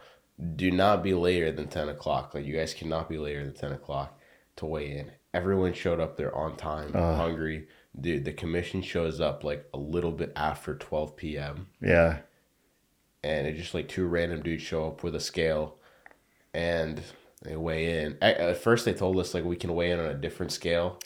Do 0.55 0.71
not 0.71 1.03
be 1.03 1.13
later 1.13 1.51
than 1.51 1.67
ten 1.67 1.89
o'clock. 1.89 2.33
Like 2.33 2.45
you 2.45 2.55
guys 2.55 2.73
cannot 2.73 3.07
be 3.09 3.19
later 3.19 3.43
than 3.45 3.53
ten 3.53 3.71
o'clock 3.71 4.19
to 4.55 4.65
weigh 4.65 4.97
in." 4.97 5.11
Everyone 5.31 5.73
showed 5.73 5.99
up 5.99 6.17
there 6.17 6.35
on 6.35 6.57
time, 6.57 6.91
hungry. 6.93 7.67
Dude, 8.01 8.25
the 8.25 8.33
commission 8.33 8.81
shows 8.81 9.19
up 9.19 9.43
like 9.43 9.67
a 9.73 9.77
little 9.77 10.11
bit 10.11 10.31
after 10.35 10.75
twelve 10.75 11.15
p.m 11.17 11.67
Yeah. 11.81 12.19
and 13.23 13.47
it 13.47 13.57
just 13.57 13.73
like 13.73 13.87
two 13.87 14.05
random 14.07 14.41
dudes 14.41 14.63
show 14.63 14.87
up 14.87 15.03
with 15.03 15.15
a 15.15 15.19
scale 15.19 15.77
and 16.53 17.01
they 17.43 17.55
weigh 17.55 18.01
in 18.03 18.17
at, 18.21 18.37
at 18.37 18.57
first 18.57 18.85
they 18.85 18.93
told 18.93 19.17
us 19.19 19.33
like 19.33 19.43
we 19.43 19.55
can 19.55 19.73
weigh 19.75 19.91
in 19.91 19.99
on 19.99 20.05
a 20.07 20.13
different 20.13 20.51
scale 20.51 20.99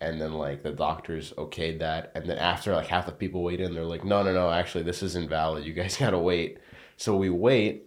and 0.00 0.20
then 0.20 0.32
like 0.32 0.62
the 0.62 0.72
doctors 0.72 1.32
okayed 1.38 1.78
that 1.80 2.12
and 2.14 2.26
then 2.28 2.38
after 2.38 2.74
like 2.74 2.86
half 2.86 3.06
the 3.06 3.12
people 3.12 3.42
weighed 3.42 3.60
in 3.60 3.74
they're 3.74 3.84
like 3.84 4.04
no 4.04 4.22
no 4.22 4.32
no 4.32 4.50
actually 4.50 4.84
this 4.84 5.02
is 5.02 5.16
invalid 5.16 5.64
you 5.64 5.72
guys 5.72 5.96
gotta 6.00 6.18
wait 6.18 6.58
so 6.96 7.16
we 7.16 7.30
wait 7.30 7.84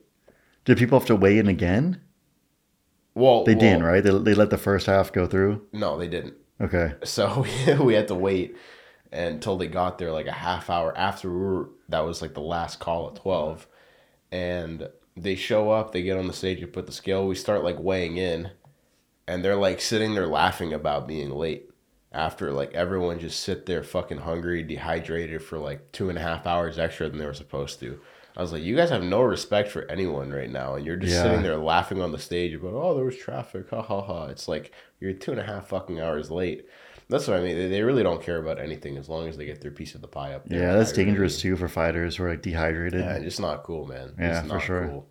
Did 0.66 0.78
people 0.78 0.98
have 1.00 1.08
to 1.08 1.16
weigh 1.16 1.38
in 1.38 1.48
again? 1.48 2.02
well 3.14 3.44
They 3.44 3.54
well, 3.56 3.60
didn't, 3.60 3.84
right? 3.84 4.02
They, 4.04 4.18
they 4.20 4.34
let 4.34 4.50
the 4.52 4.58
first 4.58 4.86
half 4.86 5.12
go 5.12 5.28
through. 5.28 5.68
no 5.74 5.98
they 5.98 6.08
didn't 6.08 6.36
Okay. 6.62 6.94
so 7.04 7.42
we, 7.82 7.94
had 7.94 8.08
to 8.08 8.16
wait 8.16 8.56
until 9.12 9.58
they 9.58 9.68
got 9.68 9.98
there 9.98 10.12
like 10.12 10.28
a 10.28 10.32
half 10.32 10.70
hour 10.70 10.96
after 10.98 11.30
we 11.30 11.38
were 11.38 11.70
that 11.90 12.06
was 12.06 12.22
like 12.22 12.34
the 12.34 12.40
last 12.40 12.80
call 12.80 13.10
at 13.10 13.16
12 13.16 13.68
and 14.32 14.88
they 15.18 15.36
show 15.36 15.72
up 15.72 15.92
they 15.92 16.02
get 16.02 16.18
on 16.18 16.28
the 16.28 16.34
stage 16.34 16.60
you 16.60 16.68
put 16.68 16.86
the 16.86 16.92
scale 16.92 17.28
we 17.28 17.36
start 17.36 17.64
like 17.64 17.80
weighing 17.80 18.18
in. 18.18 18.52
And 19.28 19.46
they're 19.46 19.56
like 19.56 19.80
sitting 19.80 20.14
there 20.14 20.28
laughing 20.28 20.74
about 20.74 21.08
being 21.08 21.30
late 21.30 21.70
after 22.12 22.52
like 22.52 22.74
everyone 22.74 23.20
just 23.20 23.40
sit 23.40 23.66
there 23.66 23.84
fucking 23.84 24.20
hungry 24.20 24.64
dehydrated 24.64 25.42
for 25.42 25.58
like 25.58 25.92
two 25.92 26.10
and 26.10 26.18
a 26.18 26.22
half 26.22 26.46
hours 26.46 26.78
extra 26.78 27.08
than 27.10 27.20
they 27.20 27.26
were 27.26 27.34
supposed 27.34 27.80
to 27.80 28.00
i 28.38 28.42
was 28.42 28.52
like 28.52 28.64
you 28.64 28.76
guys 28.76 28.90
have 28.90 29.04
no 29.04 29.22
respect 29.22 29.70
for 29.70 29.90
anyone 29.92 30.32
right 30.32 30.50
now 30.50 30.76
and 30.76 30.86
you're 30.86 30.96
just 30.98 31.14
Yeah. 31.14 31.24
sitting 31.24 31.44
there 31.44 31.58
laughing 31.58 32.02
on 32.02 32.12
the 32.12 32.20
stage 32.20 32.54
about 32.54 32.74
oh 32.74 32.96
there 32.96 33.06
was 33.06 33.18
traffic 33.18 33.70
ha 33.70 33.82
ha 33.82 34.02
ha 34.02 34.26
it's 34.26 34.48
like 34.48 34.72
you're 35.00 35.14
two 35.14 35.32
and 35.32 35.40
a 35.40 35.44
half 35.46 35.68
fucking 35.68 36.00
hours 36.00 36.30
late 36.32 36.66
that's 37.10 37.28
what 37.28 37.38
i 37.38 37.42
mean 37.42 37.70
they, 37.70 37.82
really 37.82 38.04
don't 38.04 38.22
care 38.24 38.38
about 38.38 38.60
anything 38.60 38.98
as 38.98 39.10
long 39.10 39.28
as 39.28 39.36
they 39.38 39.46
get 39.46 39.60
their 39.62 39.72
piece 39.72 39.96
of 39.96 40.02
the 40.02 40.08
pie 40.08 40.34
up 40.34 40.48
there 40.48 40.60
Yeah, 40.62 40.74
that's 40.74 40.92
dangerous 40.94 41.40
too 41.42 41.56
for 41.58 41.68
fighters 41.68 42.16
who 42.16 42.24
are 42.24 42.30
like 42.30 42.42
dehydrated. 42.42 43.02
yeah, 43.02 43.16
it's 43.16 43.40
not 43.40 43.64
cool, 43.64 43.86
man. 43.86 44.14
Yeah, 44.18 44.42
it's 44.42 44.52
for 44.52 44.60
sure. 44.60 44.88
cool. 44.88 45.08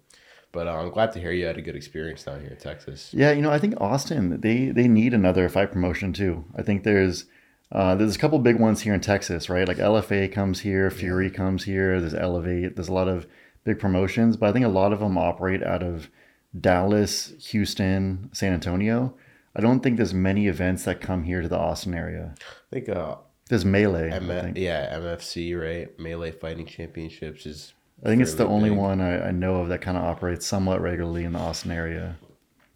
But 0.52 0.66
uh, 0.66 0.72
I'm 0.80 0.90
glad 0.90 1.12
to 1.12 1.20
hear 1.20 1.30
you 1.30 1.44
had 1.46 1.58
a 1.58 1.62
good 1.62 1.76
experience 1.76 2.24
down 2.24 2.40
here 2.40 2.50
in 2.50 2.56
Texas. 2.56 3.12
Yeah, 3.14 3.30
you 3.30 3.40
know, 3.42 3.52
I 3.52 3.58
think 3.58 3.74
Austin 3.80 4.40
they 4.40 4.70
they 4.70 4.88
need 4.88 5.14
another 5.14 5.48
fight 5.48 5.70
promotion 5.72 6.12
too. 6.12 6.44
I 6.56 6.62
think 6.62 6.82
there's 6.82 7.26
uh, 7.72 7.94
there's 7.94 8.16
a 8.16 8.18
couple 8.18 8.38
big 8.40 8.58
ones 8.58 8.80
here 8.80 8.94
in 8.94 9.00
Texas, 9.00 9.48
right? 9.48 9.66
Like 9.66 9.76
LFA 9.78 10.30
comes 10.32 10.60
here, 10.60 10.90
Fury 10.90 11.30
comes 11.30 11.64
here. 11.64 12.00
There's 12.00 12.14
Elevate. 12.14 12.74
There's 12.76 12.88
a 12.88 12.92
lot 12.92 13.08
of 13.08 13.26
big 13.64 13.78
promotions, 13.78 14.36
but 14.36 14.48
I 14.48 14.52
think 14.52 14.64
a 14.64 14.68
lot 14.68 14.92
of 14.92 15.00
them 15.00 15.16
operate 15.16 15.62
out 15.62 15.82
of 15.82 16.10
Dallas, 16.58 17.32
Houston, 17.50 18.30
San 18.32 18.52
Antonio. 18.52 19.14
I 19.54 19.60
don't 19.60 19.80
think 19.80 19.96
there's 19.96 20.14
many 20.14 20.48
events 20.48 20.84
that 20.84 21.00
come 21.00 21.24
here 21.24 21.42
to 21.42 21.48
the 21.48 21.58
Austin 21.58 21.94
area. 21.94 22.34
I 22.40 22.74
think, 22.74 22.88
uh, 22.88 23.16
There's 23.48 23.64
Melee. 23.64 24.10
M- 24.10 24.30
I 24.30 24.40
think, 24.42 24.56
yeah, 24.58 24.96
MFC, 24.98 25.60
right? 25.60 25.96
Melee 25.98 26.30
Fighting 26.32 26.66
Championships 26.66 27.46
is. 27.46 27.74
I 28.04 28.08
think 28.08 28.22
it's 28.22 28.32
the 28.32 28.38
fairly 28.38 28.54
only 28.54 28.70
one 28.70 29.00
I, 29.00 29.28
I 29.28 29.30
know 29.30 29.56
of 29.56 29.68
that 29.68 29.82
kind 29.82 29.96
of 29.98 30.04
operates 30.04 30.46
somewhat 30.46 30.80
regularly 30.80 31.24
in 31.24 31.32
the 31.32 31.38
Austin 31.38 31.70
area. 31.70 32.16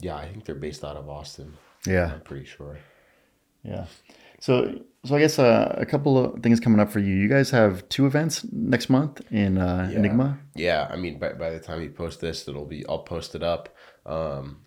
Yeah, 0.01 0.17
I 0.17 0.29
think 0.29 0.45
they're 0.45 0.55
based 0.55 0.85
out 0.85 0.97
of 0.97 1.09
Austin. 1.09 1.55
Yeah. 1.87 2.13
I'm 2.13 2.21
pretty 2.21 2.45
sure. 2.45 2.79
Yeah. 3.63 3.87
So, 4.45 4.79
so 5.07 5.17
I 5.17 5.21
guess 5.21 5.39
uh, 5.39 5.75
a 5.79 5.87
couple 5.87 6.19
of 6.23 6.43
things 6.43 6.61
coming 6.61 6.79
up 6.79 6.93
for 6.93 6.99
you. 6.99 7.15
You 7.15 7.31
guys 7.31 7.51
have 7.53 7.89
two 7.89 8.05
events 8.05 8.45
next 8.53 8.91
month 8.91 9.23
in 9.31 9.57
uh, 9.57 9.89
Yeah. 9.91 9.97
Enigma. 9.99 10.39
Yeah, 10.55 10.87
I 10.91 10.97
mean, 10.97 11.19
by, 11.19 11.33
by 11.33 11.49
the 11.49 11.59
time 11.59 11.81
you 11.81 11.89
post 11.89 12.21
this, 12.21 12.47
it'll 12.47 12.67
be 12.67 12.85
I'll 12.87 12.99
post 12.99 13.35
it 13.35 13.43
up. 13.43 13.75
Um, 14.05 14.59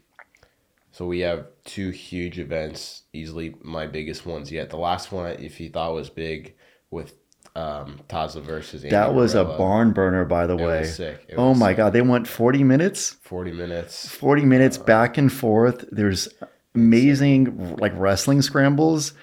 so 0.91 1.05
we 1.05 1.19
have 1.19 1.45
two 1.63 1.91
huge 1.91 2.39
events, 2.39 3.03
easily 3.13 3.53
my 3.61 3.85
biggest 3.85 4.25
ones 4.25 4.51
yet. 4.51 4.71
The 4.71 4.77
last 4.77 5.11
one, 5.11 5.33
if 5.33 5.59
you 5.59 5.69
thought 5.69 5.93
was 5.93 6.09
big, 6.09 6.55
with 6.89 7.13
um, 7.55 7.99
Taza 8.09 8.41
versus 8.41 8.83
Andy 8.83 8.95
That 8.95 9.13
was 9.13 9.35
a 9.35 9.45
barn 9.45 9.91
burner, 9.91 10.25
by 10.25 10.47
the 10.47 10.57
It 10.57 10.65
way. 10.65 10.79
was 10.79 10.95
sick. 10.95 11.23
It 11.29 11.35
Oh 11.37 11.53
my 11.53 11.69
sick. 11.69 11.77
god, 11.77 11.93
they 11.93 12.01
went 12.01 12.27
40 12.27 12.63
minutes. 12.63 13.11
40 13.21 13.51
minutes. 13.51 14.07
40 14.09 14.43
minutes 14.43 14.79
back 14.79 15.19
and 15.19 15.31
forth. 15.31 15.85
There's 15.91 16.27
amazing 16.73 17.75
like 17.77 17.93
wrestling 17.95 18.41
scrambles. 18.41 19.13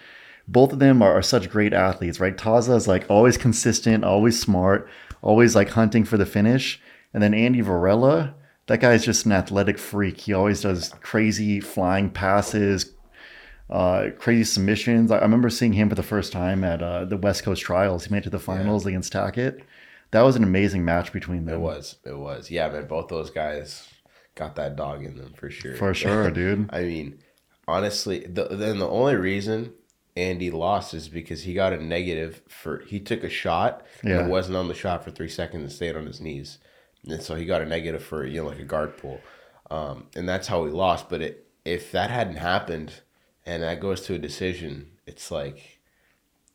Both 0.46 0.72
of 0.72 0.78
them 0.78 1.02
are, 1.02 1.12
are 1.12 1.22
such 1.22 1.50
great 1.50 1.72
athletes, 1.72 2.20
right? 2.20 2.37
Taza 2.37 2.76
is 2.76 2.88
like 2.88 3.07
always 3.09 3.37
consistent, 3.37 4.04
always 4.04 4.40
smart, 4.40 4.88
always 5.22 5.54
like 5.54 5.70
hunting 5.70 6.04
for 6.04 6.16
the 6.16 6.26
finish. 6.26 6.80
And 7.12 7.22
then 7.22 7.35
Andy 7.35 7.61
Varela, 7.61 8.35
that 8.66 8.80
guy 8.80 8.92
is 8.92 9.04
just 9.04 9.26
an 9.26 9.33
athletic 9.33 9.78
freak. 9.78 10.20
He 10.20 10.33
always 10.33 10.61
does 10.61 10.90
crazy 11.00 11.61
flying 11.61 12.11
passes, 12.11 12.92
uh, 13.70 14.09
crazy 14.18 14.44
submissions. 14.44 15.11
I, 15.11 15.18
I 15.18 15.22
remember 15.22 15.50
seeing 15.50 15.72
him 15.72 15.88
for 15.88 15.94
the 15.94 16.02
first 16.02 16.33
time 16.33 16.64
at 16.64 16.83
uh, 16.83 17.04
the 17.04 17.16
West 17.16 17.42
Coast 17.42 17.62
Trials. 17.62 18.04
He 18.04 18.12
made 18.12 18.18
it 18.18 18.24
to 18.24 18.30
the 18.30 18.38
finals 18.38 18.85
against 18.87 19.12
Tackett. 19.12 19.62
That 20.11 20.22
was 20.22 20.37
an 20.37 20.44
amazing 20.44 20.85
match 20.85 21.12
between 21.12 21.44
them. 21.46 21.57
It 21.57 21.61
was. 21.61 21.96
It 22.04 22.16
was. 22.16 22.50
Yeah, 22.50 22.68
man. 22.68 22.87
Both 22.87 23.09
those 23.09 23.30
guys 23.30 23.88
got 24.35 24.57
that 24.57 24.76
dog 24.76 25.04
in 25.04 25.16
them 25.16 25.33
for 25.35 25.50
sure. 25.50 25.74
For 25.74 25.94
sure, 25.94 26.30
dude. 26.33 26.68
I 26.72 26.83
mean, 26.83 27.18
honestly, 27.66 28.20
the, 28.20 28.44
then 28.44 28.78
the 28.78 28.88
only 28.88 29.16
reason 29.16 29.72
Andy 30.16 30.50
lost 30.50 30.94
is 30.94 31.09
because 31.09 31.42
he 31.42 31.55
got 31.55 31.72
a 31.72 31.83
negative 31.83 32.42
for 32.48 32.81
he 32.87 33.00
took 33.00 33.24
a 33.24 33.29
shot 33.29 33.85
Yeah. 34.05 34.20
and 34.20 34.31
wasn't 34.31 34.57
on 34.57 34.68
the 34.68 34.74
shot 34.74 35.03
for 35.05 35.11
three 35.11 35.29
seconds 35.29 35.62
and 35.62 35.72
stayed 35.72 35.96
on 35.96 36.07
his 36.07 36.20
knees, 36.20 36.59
and 37.09 37.20
so 37.22 37.35
he 37.35 37.44
got 37.44 37.62
a 37.62 37.66
negative 37.66 38.03
for 38.03 38.24
you 38.24 38.42
know 38.42 38.48
like 38.48 38.61
a 38.61 38.64
guard 38.64 38.96
pull, 38.96 39.20
um, 39.70 40.07
and 40.14 40.29
that's 40.29 40.46
how 40.46 40.64
he 40.66 40.70
lost. 40.70 41.09
But 41.09 41.20
it, 41.20 41.46
if 41.64 41.90
that 41.92 42.11
hadn't 42.11 42.37
happened, 42.37 42.92
and 43.44 43.62
that 43.62 43.81
goes 43.81 44.03
to 44.03 44.14
a 44.14 44.18
decision, 44.18 44.90
it's 45.07 45.31
like, 45.31 45.81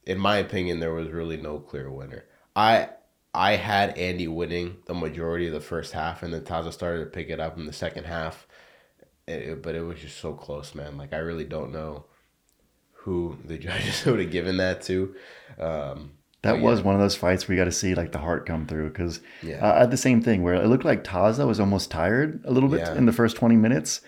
in 0.06 0.18
my 0.20 0.38
opinion, 0.38 0.80
there 0.80 0.94
was 0.94 1.10
really 1.10 1.38
no 1.38 1.60
clear 1.60 1.92
winner. 1.92 2.24
I 2.56 2.90
I 3.34 3.58
had 3.58 3.98
Andy 3.98 4.28
winning 4.30 4.78
the 4.86 4.94
majority 4.94 5.48
of 5.48 5.54
the 5.54 5.60
first 5.60 5.92
half, 5.92 6.24
and 6.24 6.34
then 6.34 6.42
Taza 6.44 6.72
started 6.72 7.00
to 7.04 7.10
pick 7.12 7.30
it 7.30 7.40
up 7.42 7.58
in 7.58 7.66
the 7.66 7.74
second 7.74 8.06
half. 8.06 8.48
It- 9.28 9.62
but 9.62 9.76
it 9.76 9.82
was 9.84 10.00
just 10.00 10.18
so 10.18 10.34
close, 10.34 10.74
man. 10.74 10.98
Like 10.98 11.14
I 11.14 11.18
really 11.18 11.44
don't 11.46 11.72
know 11.74 12.06
who 13.10 13.38
the 13.46 13.58
judges 13.58 14.06
would 14.06 14.20
have 14.20 14.32
given 14.32 14.58
that 14.58 14.82
to. 14.84 15.16
Um, 15.60 16.12
That 16.42 16.60
was 16.62 16.82
one 16.82 16.96
of 16.96 17.02
those 17.02 17.16
fights 17.16 17.48
where 17.48 17.56
you 17.58 17.62
got 17.62 17.66
to 17.66 17.72
see 17.72 17.96
like 17.96 18.12
the 18.12 18.20
heart 18.20 18.46
come 18.46 18.66
through 18.66 18.90
because 18.90 19.20
Yeah. 19.44 19.60
I 19.76 19.80
had 19.80 19.92
the 19.92 19.98
same 19.98 20.22
thing 20.22 20.42
where 20.44 20.54
it 20.54 20.68
looked 20.68 20.86
like 20.86 21.04
Taza 21.04 21.46
was 21.46 21.60
almost 21.60 21.92
tired 21.92 22.42
a 22.46 22.52
little 22.52 22.70
bit 22.70 22.80
Yeah. 22.82 22.96
in 22.96 23.06
the 23.06 23.12
first 23.12 23.36
20 23.36 23.56
minutes. 23.58 24.02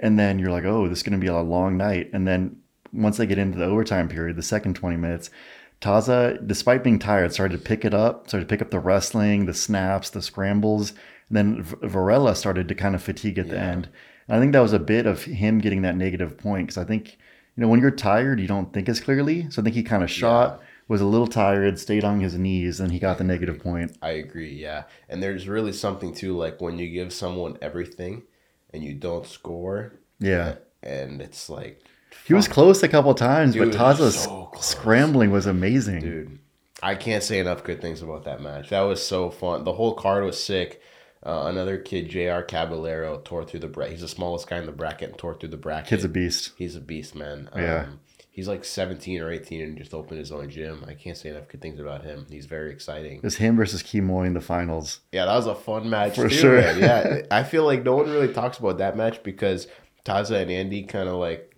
And 0.00 0.18
then 0.18 0.38
you're 0.38 0.50
like, 0.50 0.64
oh, 0.64 0.88
this 0.88 0.98
is 0.98 1.02
going 1.02 1.18
to 1.20 1.24
be 1.24 1.28
a 1.28 1.38
long 1.40 1.76
night. 1.76 2.10
And 2.12 2.26
then 2.26 2.56
once 2.92 3.16
they 3.18 3.26
get 3.26 3.38
into 3.38 3.58
the 3.58 3.64
overtime 3.66 4.08
period, 4.08 4.36
the 4.36 4.42
second 4.42 4.74
20 4.74 4.96
minutes, 4.96 5.30
Taza, 5.80 6.38
despite 6.46 6.82
being 6.82 6.98
tired, 6.98 7.32
started 7.32 7.56
to 7.58 7.62
pick 7.64 7.84
it 7.84 7.94
up, 7.94 8.28
started 8.28 8.48
to 8.48 8.52
pick 8.52 8.62
up 8.62 8.70
the 8.70 8.80
wrestling, 8.80 9.46
the 9.46 9.54
snaps, 9.54 10.10
the 10.10 10.22
scrambles. 10.22 10.90
And 11.28 11.36
then 11.36 11.62
V- 11.62 11.76
Varela 11.82 12.34
started 12.34 12.68
to 12.68 12.74
kind 12.74 12.94
of 12.94 13.02
fatigue 13.02 13.38
at 13.38 13.48
the 13.48 13.58
end. 13.58 13.88
And 14.28 14.36
I 14.36 14.40
think 14.40 14.52
that 14.52 14.60
was 14.60 14.72
a 14.72 14.78
bit 14.78 15.06
of 15.06 15.24
him 15.24 15.58
getting 15.58 15.82
that 15.82 15.96
negative 15.96 16.36
point 16.38 16.66
because 16.68 16.78
I 16.78 16.84
think, 16.84 17.18
you 17.56 17.62
know, 17.62 17.68
when 17.68 17.80
you're 17.80 17.90
tired, 17.90 18.38
you 18.40 18.46
don't 18.46 18.72
think 18.72 18.88
as 18.88 19.00
clearly. 19.00 19.50
So 19.50 19.60
I 19.60 19.64
think 19.64 19.74
he 19.76 19.82
kind 19.82 20.02
of 20.02 20.10
shot, 20.10 20.60
was 20.88 21.00
a 21.00 21.06
little 21.06 21.26
tired, 21.26 21.78
stayed 21.78 22.04
on 22.04 22.20
his 22.20 22.38
knees, 22.38 22.78
and 22.80 22.92
he 22.92 22.98
got 22.98 23.18
the 23.18 23.24
negative 23.24 23.58
point. 23.60 23.96
I 24.02 24.10
agree, 24.10 24.52
yeah. 24.54 24.84
And 25.08 25.22
there's 25.22 25.48
really 25.48 25.72
something 25.72 26.14
too, 26.14 26.36
like 26.36 26.60
when 26.60 26.78
you 26.78 26.88
give 26.90 27.12
someone 27.12 27.58
everything 27.62 28.22
and 28.72 28.84
you 28.84 28.94
don't 28.94 29.26
score, 29.26 29.94
Yeah. 30.20 30.56
and 30.82 31.20
it's 31.22 31.48
like 31.48 31.82
He 32.26 32.34
was 32.34 32.46
close 32.48 32.82
a 32.82 32.88
couple 32.88 33.14
times, 33.14 33.54
Dude, 33.54 33.70
but 33.72 33.78
Taza's 33.78 34.18
so 34.24 34.50
scrambling 34.60 35.30
was 35.30 35.46
amazing. 35.46 36.00
dude. 36.00 36.38
I 36.82 36.94
can't 36.94 37.22
say 37.22 37.38
enough 37.38 37.64
good 37.64 37.80
things 37.80 38.02
about 38.02 38.24
that 38.24 38.42
match. 38.42 38.68
That 38.68 38.82
was 38.82 39.02
so 39.04 39.30
fun. 39.30 39.64
The 39.64 39.72
whole 39.72 39.94
card 39.94 40.24
was 40.24 40.42
sick. 40.42 40.82
Uh, 41.26 41.46
another 41.48 41.76
kid, 41.76 42.08
Jr. 42.08 42.42
Caballero, 42.46 43.20
tore 43.24 43.44
through 43.44 43.60
the 43.60 43.66
bracket. 43.68 43.92
He's 43.94 44.00
the 44.02 44.08
smallest 44.08 44.48
guy 44.48 44.58
in 44.58 44.66
the 44.66 44.72
bracket 44.72 45.10
and 45.10 45.18
tore 45.18 45.34
through 45.34 45.48
the 45.48 45.56
bracket. 45.56 45.88
Kid's 45.90 46.04
a 46.04 46.08
beast. 46.08 46.52
He's 46.56 46.76
a 46.76 46.80
beast, 46.80 47.14
man. 47.16 47.48
Um, 47.52 47.62
Yeah. 47.62 47.86
He's 48.30 48.48
like 48.48 48.66
17 48.66 49.22
or 49.22 49.30
18 49.32 49.62
and 49.62 49.78
just 49.78 49.94
opened 49.94 50.18
his 50.20 50.30
own 50.30 50.50
gym. 50.50 50.84
I 50.86 50.92
can't 50.92 51.16
say 51.16 51.30
enough 51.30 51.48
good 51.48 51.62
things 51.62 51.80
about 51.80 52.04
him. 52.04 52.26
He's 52.30 52.44
very 52.44 52.70
exciting. 52.70 53.16
It 53.16 53.22
was 53.22 53.36
him 53.36 53.56
versus 53.56 53.82
Kimoy 53.82 54.26
in 54.26 54.34
the 54.34 54.42
finals. 54.42 55.00
Yeah, 55.10 55.24
that 55.24 55.34
was 55.34 55.46
a 55.46 55.54
fun 55.54 55.88
match 55.88 56.16
For 56.16 56.28
too, 56.28 56.34
sure. 56.34 56.60
man. 56.60 56.78
Yeah, 56.80 57.22
I 57.30 57.42
feel 57.44 57.64
like 57.64 57.82
no 57.82 57.96
one 57.96 58.10
really 58.10 58.32
talks 58.34 58.58
about 58.58 58.76
that 58.78 58.94
match 58.94 59.22
because 59.22 59.68
Taza 60.04 60.42
and 60.42 60.50
Andy 60.50 60.82
kind 60.82 61.08
of 61.08 61.14
like 61.14 61.56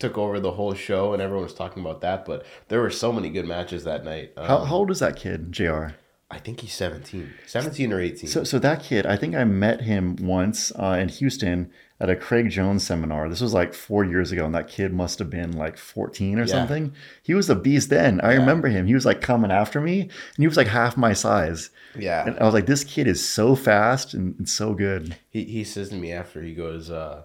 took 0.00 0.18
over 0.18 0.40
the 0.40 0.50
whole 0.50 0.74
show 0.74 1.12
and 1.12 1.22
everyone 1.22 1.44
was 1.44 1.54
talking 1.54 1.82
about 1.84 2.00
that. 2.00 2.24
But 2.24 2.44
there 2.66 2.80
were 2.80 2.90
so 2.90 3.12
many 3.12 3.30
good 3.30 3.46
matches 3.46 3.84
that 3.84 4.04
night. 4.04 4.32
Um, 4.36 4.46
How, 4.46 4.64
how 4.64 4.74
old 4.76 4.90
is 4.90 4.98
that 4.98 5.14
kid, 5.16 5.52
JR? 5.52 5.90
I 6.30 6.38
think 6.38 6.60
he's 6.60 6.74
17. 6.74 7.32
17 7.46 7.90
or 7.92 8.00
18. 8.02 8.28
So, 8.28 8.44
so 8.44 8.58
that 8.58 8.82
kid, 8.82 9.06
I 9.06 9.16
think 9.16 9.34
I 9.34 9.44
met 9.44 9.80
him 9.80 10.14
once 10.16 10.70
uh, 10.78 10.98
in 11.00 11.08
Houston 11.08 11.70
at 12.00 12.10
a 12.10 12.16
Craig 12.16 12.50
Jones 12.50 12.86
seminar. 12.86 13.30
This 13.30 13.40
was 13.40 13.54
like 13.54 13.72
four 13.72 14.04
years 14.04 14.30
ago, 14.30 14.44
and 14.44 14.54
that 14.54 14.68
kid 14.68 14.92
must 14.92 15.18
have 15.20 15.30
been 15.30 15.52
like 15.52 15.78
14 15.78 16.38
or 16.38 16.42
Yeah. 16.42 16.46
something. 16.46 16.92
He 17.22 17.32
was 17.32 17.48
a 17.48 17.54
beast 17.56 17.88
then. 17.88 18.20
I 18.20 18.34
remember 18.34 18.68
him. 18.68 18.86
He 18.86 18.92
was 18.94 19.06
like 19.06 19.22
coming 19.22 19.50
after 19.50 19.80
me, 19.80 20.02
and 20.02 20.10
he 20.36 20.46
was 20.46 20.58
like 20.58 20.66
half 20.68 20.98
my 20.98 21.14
size. 21.14 21.70
yeah. 21.98 22.26
And 22.26 22.38
I 22.38 22.44
was 22.44 22.52
like, 22.52 22.66
this 22.66 22.84
kid 22.84 23.06
is 23.08 23.26
so 23.26 23.56
fast 23.56 24.12
and, 24.12 24.36
and 24.38 24.48
so 24.48 24.74
good. 24.74 25.16
He, 25.30 25.44
he 25.44 25.64
says 25.64 25.88
to 25.88 25.94
me 25.96 26.12
after, 26.12 26.42
he 26.42 26.54
goes, 26.54 26.90
uh, 26.90 27.22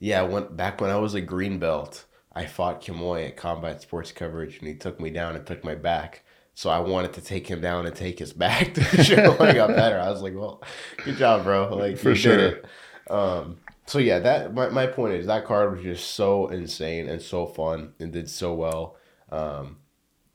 yeah, 0.00 0.22
when, 0.22 0.56
back 0.56 0.80
when 0.80 0.88
I 0.90 0.96
was 0.96 1.12
a 1.14 1.20
green 1.20 1.58
belt, 1.58 2.06
I 2.32 2.46
fought 2.46 2.80
Kimoy 2.82 3.26
at 3.28 3.36
Combat 3.36 3.82
Sports 3.82 4.10
Coverage 4.12 4.58
and 4.58 4.68
he 4.68 4.74
took 4.74 4.98
me 4.98 5.10
down 5.10 5.36
and 5.36 5.46
took 5.46 5.62
my 5.64 5.74
back. 5.74 6.24
So 6.58 6.70
I 6.70 6.80
wanted 6.80 7.12
to 7.12 7.20
take 7.20 7.46
him 7.46 7.60
down 7.60 7.86
and 7.86 7.94
take 7.94 8.18
his 8.18 8.32
back 8.32 8.74
to 8.74 8.82
show 9.04 9.36
I 9.38 9.54
got 9.54 9.68
better. 9.68 9.96
I 9.96 10.10
was 10.10 10.22
like, 10.22 10.34
well, 10.34 10.60
good 11.04 11.16
job, 11.16 11.44
bro. 11.44 11.72
Like, 11.76 11.98
For 11.98 12.08
you 12.08 12.14
did 12.16 12.20
sure. 12.20 12.40
it. 12.40 12.64
Um, 13.08 13.58
so 13.86 14.00
yeah, 14.00 14.18
that 14.18 14.52
my, 14.52 14.68
my 14.68 14.88
point 14.88 15.14
is 15.14 15.26
that 15.26 15.44
card 15.44 15.70
was 15.70 15.84
just 15.84 16.16
so 16.16 16.48
insane 16.48 17.08
and 17.08 17.22
so 17.22 17.46
fun 17.46 17.92
and 18.00 18.12
did 18.12 18.28
so 18.28 18.54
well. 18.54 18.96
Um, 19.30 19.76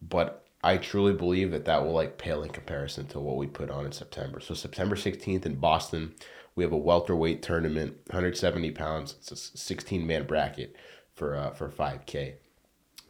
but 0.01 0.47
I 0.63 0.77
truly 0.77 1.11
believe 1.11 1.51
that 1.51 1.65
that 1.65 1.83
will 1.83 1.91
like 1.91 2.17
pale 2.17 2.41
in 2.41 2.51
comparison 2.51 3.05
to 3.07 3.19
what 3.19 3.35
we 3.35 3.47
put 3.47 3.69
on 3.69 3.85
in 3.85 3.91
September. 3.91 4.39
So 4.39 4.53
September 4.53 4.95
16th 4.95 5.45
in 5.45 5.55
Boston, 5.55 6.15
we 6.55 6.63
have 6.63 6.71
a 6.71 6.77
welterweight 6.77 7.41
tournament, 7.41 7.97
170 8.11 8.71
pounds. 8.71 9.15
It's 9.19 9.33
a 9.33 9.35
16 9.35 10.07
man 10.07 10.25
bracket 10.25 10.77
for 11.15 11.35
uh, 11.35 11.51
for 11.51 11.67
5K. 11.67 12.35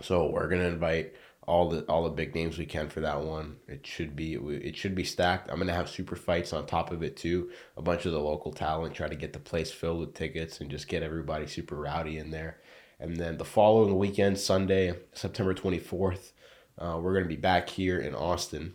So 0.02 0.32
we're 0.32 0.48
gonna 0.48 0.64
invite 0.64 1.14
all 1.48 1.70
the 1.70 1.82
all 1.84 2.04
the 2.04 2.10
big 2.10 2.36
names 2.36 2.58
we 2.58 2.66
can 2.66 2.90
for 2.90 3.02
that 3.02 3.22
one. 3.22 3.58
It 3.68 3.86
should 3.86 4.16
be 4.16 4.36
it 4.36 4.76
should 4.78 4.96
be 4.96 5.04
stacked. 5.04 5.50
I'm 5.52 5.60
gonna 5.60 5.74
have 5.74 5.90
super 5.90 6.16
fights 6.16 6.54
on 6.54 6.66
top 6.66 6.92
of 6.92 7.04
it 7.04 7.18
too. 7.18 7.50
A 7.78 7.82
bunch 7.82 8.06
of 8.06 8.14
the 8.14 8.20
local 8.20 8.52
talent, 8.52 8.96
try 8.96 9.08
to 9.08 9.16
get 9.16 9.34
the 9.34 9.40
place 9.40 9.72
filled 9.72 10.00
with 10.00 10.14
tickets 10.14 10.62
and 10.62 10.70
just 10.70 10.88
get 10.88 11.04
everybody 11.04 11.48
super 11.48 11.76
rowdy 11.76 12.18
in 12.18 12.32
there. 12.32 12.60
And 13.00 13.18
then 13.18 13.38
the 13.38 13.46
following 13.46 13.98
weekend, 13.98 14.40
Sunday, 14.40 14.94
September 15.14 15.54
24th, 15.54 16.32
uh, 16.78 17.00
we're 17.02 17.14
gonna 17.14 17.26
be 17.26 17.36
back 17.36 17.70
here 17.70 18.00
in 18.00 18.16
Austin 18.16 18.74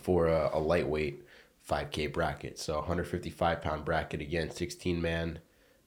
for 0.00 0.26
a, 0.26 0.50
a 0.52 0.60
lightweight 0.60 1.24
5K 1.68 2.12
bracket. 2.12 2.58
So 2.58 2.76
155 2.76 3.62
pound 3.62 3.84
bracket 3.84 4.20
again, 4.20 4.50
16 4.50 5.00
man 5.00 5.40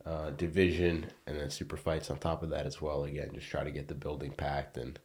uh, 0.06 0.32
division, 0.32 1.08
and 1.26 1.40
then 1.40 1.50
super 1.50 1.78
fights 1.78 2.10
on 2.10 2.18
top 2.18 2.44
of 2.44 2.50
that 2.50 2.66
as 2.66 2.82
well. 2.82 3.04
Again, 3.04 3.32
just 3.34 3.48
try 3.48 3.64
to 3.64 3.72
get 3.72 3.88
the 3.88 3.96
building 3.96 4.32
packed 4.32 4.78
and 4.78 5.00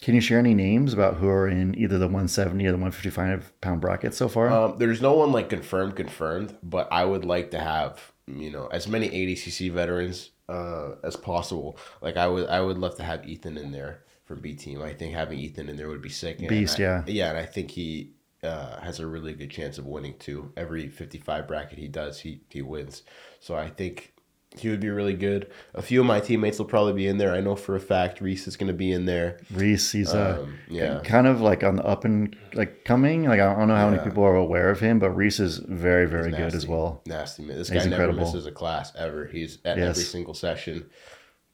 Can 0.00 0.14
you 0.14 0.20
share 0.20 0.38
any 0.38 0.54
names 0.54 0.94
about 0.94 1.16
who 1.16 1.28
are 1.28 1.46
in 1.46 1.76
either 1.78 1.98
the 1.98 2.06
170 2.06 2.64
or 2.64 2.70
the 2.70 2.76
155 2.78 3.52
pound 3.60 3.80
bracket 3.82 4.14
so 4.14 4.28
far? 4.28 4.48
Um, 4.48 4.78
there's 4.78 5.02
no 5.02 5.12
one 5.12 5.30
like 5.32 5.50
confirmed, 5.50 5.96
confirmed, 5.96 6.56
but 6.62 6.88
I 6.90 7.04
would 7.04 7.24
like 7.24 7.50
to 7.50 7.58
have 7.58 8.12
you 8.26 8.50
know 8.50 8.66
as 8.68 8.88
many 8.88 9.08
ADCC 9.10 9.70
veterans 9.72 10.30
uh, 10.48 10.92
as 11.04 11.16
possible. 11.16 11.76
Like 12.00 12.16
I 12.16 12.26
would, 12.28 12.48
I 12.48 12.60
would 12.62 12.78
love 12.78 12.96
to 12.96 13.02
have 13.02 13.28
Ethan 13.28 13.58
in 13.58 13.72
there 13.72 14.02
for 14.24 14.36
B 14.36 14.54
team. 14.54 14.80
I 14.80 14.94
think 14.94 15.12
having 15.14 15.38
Ethan 15.38 15.68
in 15.68 15.76
there 15.76 15.88
would 15.88 16.02
be 16.02 16.08
sick. 16.08 16.38
And 16.38 16.48
Beast, 16.48 16.78
I- 16.80 16.82
yeah. 16.82 17.02
yeah, 17.06 17.28
and 17.30 17.38
I 17.38 17.44
think 17.44 17.70
he 17.70 18.12
uh, 18.42 18.80
has 18.80 19.00
a 19.00 19.06
really 19.06 19.34
good 19.34 19.50
chance 19.50 19.76
of 19.76 19.84
winning 19.86 20.14
too. 20.18 20.50
Every 20.56 20.88
55 20.88 21.46
bracket 21.46 21.78
he 21.78 21.88
does, 21.88 22.20
he 22.20 22.40
he 22.48 22.62
wins. 22.62 23.02
So 23.38 23.54
I 23.54 23.68
think. 23.68 24.09
He 24.58 24.68
would 24.68 24.80
be 24.80 24.88
really 24.88 25.14
good. 25.14 25.48
A 25.74 25.82
few 25.82 26.00
of 26.00 26.06
my 26.06 26.18
teammates 26.18 26.58
will 26.58 26.66
probably 26.66 26.92
be 26.94 27.06
in 27.06 27.18
there. 27.18 27.32
I 27.32 27.40
know 27.40 27.54
for 27.54 27.76
a 27.76 27.80
fact 27.80 28.20
Reese 28.20 28.48
is 28.48 28.56
going 28.56 28.66
to 28.66 28.72
be 28.74 28.90
in 28.90 29.04
there. 29.06 29.38
Reese, 29.52 29.92
he's 29.92 30.12
uh, 30.12 30.40
Um, 30.42 30.58
yeah. 30.68 31.00
kind 31.04 31.28
of 31.28 31.40
like 31.40 31.62
on 31.62 31.76
the 31.76 31.84
up 31.84 32.04
and 32.04 32.36
like 32.54 32.84
coming. 32.84 33.24
Like 33.26 33.38
I 33.38 33.54
don't 33.54 33.68
know 33.68 33.76
how 33.76 33.88
many 33.90 34.02
people 34.02 34.24
are 34.24 34.34
aware 34.34 34.68
of 34.70 34.80
him, 34.80 34.98
but 34.98 35.10
Reese 35.10 35.38
is 35.38 35.58
very, 35.58 36.06
very 36.06 36.32
good 36.32 36.52
as 36.54 36.66
well. 36.66 37.00
Nasty 37.06 37.44
man. 37.44 37.58
This 37.58 37.68
He's 37.68 37.84
guy 37.84 37.90
never 37.90 38.12
misses 38.12 38.44
a 38.46 38.50
class 38.52 38.92
ever. 38.96 39.26
He's 39.26 39.58
at 39.64 39.78
Yes. 39.78 39.90
every 39.90 40.02
single 40.04 40.34
session, 40.34 40.90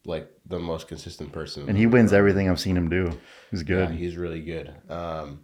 like 0.03 0.27
the 0.47 0.57
most 0.59 0.87
consistent 0.87 1.31
person. 1.31 1.69
And 1.69 1.77
he 1.77 1.85
wins 1.85 2.13
everything 2.13 2.49
I've 2.49 2.59
seen 2.59 2.75
him 2.75 2.89
do. 2.89 3.11
He's 3.51 3.61
Yeah, 3.61 3.65
good. 3.85 3.91
he's 3.91 4.17
really 4.17 4.41
good. 4.41 4.73
Um, 4.89 5.41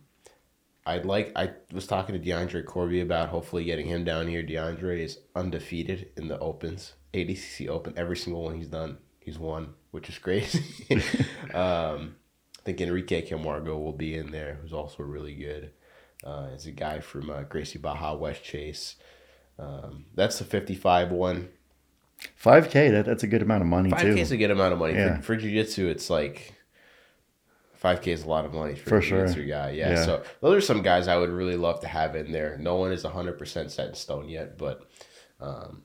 I'd 0.85 1.05
like. 1.05 1.31
I 1.35 1.51
was 1.71 1.87
talking 1.87 2.19
to 2.19 2.25
DeAndre 2.29 2.65
Corbe 2.65 3.01
about 3.01 3.29
hopefully 3.29 3.63
getting 3.63 3.85
him 3.87 4.03
down 4.03 4.27
here. 4.27 4.43
DeAndre 4.43 4.99
is 4.99 5.19
undefeated 5.35 6.09
in 6.17 6.27
the 6.27 6.37
opens, 6.39 6.93
ADCC 7.13 7.69
Open. 7.69 7.93
Every 7.95 8.17
single 8.17 8.43
one 8.43 8.55
he's 8.55 8.67
done, 8.67 8.97
he's 9.19 9.39
won, 9.39 9.73
which 9.91 10.09
is 10.09 10.17
crazy. 10.17 10.61
um, 11.53 12.15
I 12.59 12.63
think 12.65 12.81
Enrique 12.81 13.21
Camargo 13.21 13.77
will 13.77 13.93
be 13.93 14.15
in 14.15 14.31
there, 14.31 14.59
who's 14.61 14.73
also 14.73 15.03
really 15.03 15.35
good. 15.35 15.71
Uh, 16.23 16.47
it's 16.53 16.65
a 16.65 16.71
guy 16.71 16.99
from 16.99 17.29
uh, 17.29 17.43
Gracie 17.43 17.79
Barra, 17.79 18.15
West 18.15 18.43
Chase. 18.43 18.95
Um, 19.59 20.05
that's 20.15 20.39
the 20.39 20.45
55 20.45 21.11
one. 21.11 21.49
5K, 22.41 22.91
that, 22.91 23.05
that's 23.05 23.23
a 23.23 23.27
good 23.27 23.41
amount 23.41 23.61
of 23.61 23.67
money 23.67 23.89
Five. 23.89 24.01
K 24.01 24.19
is 24.19 24.31
a 24.31 24.37
good 24.37 24.51
amount 24.51 24.71
of 24.73 24.79
money 24.79 24.93
Yeah. 24.93 25.17
for, 25.17 25.23
for 25.23 25.35
jiu-jitsu. 25.35 25.87
It's 25.87 26.09
like 26.09 26.53
five 27.83 28.01
K 28.01 28.11
is 28.11 28.23
a 28.23 28.27
lot 28.29 28.45
of 28.45 28.53
money 28.53 28.73
for, 28.75 28.89
For 28.89 28.97
a 28.97 29.01
sure. 29.03 29.27
guy. 29.27 29.71
Yeah. 29.71 29.91
Yeah. 29.91 30.05
So 30.05 30.23
those 30.41 30.55
are 30.57 30.65
some 30.65 30.81
guys 30.81 31.07
I 31.07 31.17
would 31.17 31.29
really 31.29 31.57
love 31.57 31.81
to 31.81 31.87
have 31.87 32.15
in 32.15 32.31
there. 32.31 32.57
No 32.57 32.77
one 32.77 32.91
is 32.91 33.03
hundred 33.03 33.37
percent 33.37 33.69
set 33.71 33.89
in 33.89 33.93
stone 33.93 34.27
yet, 34.29 34.57
but 34.57 34.89
um, 35.39 35.83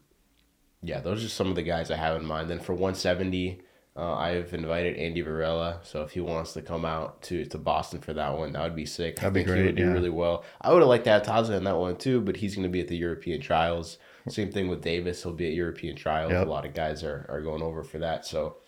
yeah, 0.83 1.01
those 1.01 1.23
are 1.25 1.29
some 1.29 1.49
of 1.51 1.57
the 1.57 1.63
guys 1.63 1.91
I 1.91 1.97
have 1.97 2.17
in 2.19 2.25
mind. 2.25 2.49
Then 2.49 2.61
for 2.61 2.73
one 2.75 2.95
seventy, 2.95 3.61
Uh, 3.97 4.15
I've 4.15 4.55
invited 4.55 4.97
Andy 4.97 5.23
Varela, 5.23 5.81
so 5.83 6.03
if 6.03 6.13
he 6.13 6.21
wants 6.21 6.53
to 6.53 6.63
come 6.63 6.85
out 6.85 7.21
to, 7.23 7.45
to 7.47 7.59
Boston 7.59 8.01
for 8.01 8.15
that 8.15 8.39
one, 8.39 8.53
that 8.53 8.63
would 8.63 8.77
be 8.77 8.87
sick. 8.87 9.17
That'd 9.17 9.33
be 9.35 9.41
I 9.41 9.43
think 9.43 9.49
great, 9.49 9.59
He 9.61 9.67
would 9.67 9.75
do 9.77 9.87
yeah. 9.87 9.93
really 9.93 10.15
well. 10.23 10.45
I 10.61 10.73
would 10.73 10.83
have 10.83 10.89
liked 10.89 11.03
to 11.07 11.11
have 11.11 11.25
Taza 11.25 11.57
in 11.57 11.65
that 11.65 11.77
one 11.77 11.97
too, 11.97 12.21
but 12.21 12.37
he's 12.37 12.55
going 12.55 12.69
to 12.71 12.77
be 12.79 12.81
at 12.81 12.87
the 12.87 12.97
European 12.97 13.41
trials. 13.41 13.99
Same 14.29 14.53
thing 14.53 14.69
with 14.69 14.83
Davis; 14.83 15.23
he'll 15.25 15.33
be 15.33 15.49
at 15.49 15.55
European 15.55 15.97
trials. 15.97 16.31
Yep. 16.31 16.47
A 16.47 16.51
lot 16.51 16.65
of 16.65 16.75
guys 16.75 17.03
are, 17.03 17.27
are 17.29 17.43
going 17.43 17.63
over 17.63 17.83
for 17.83 17.99
that. 17.99 18.25
So 18.25 18.59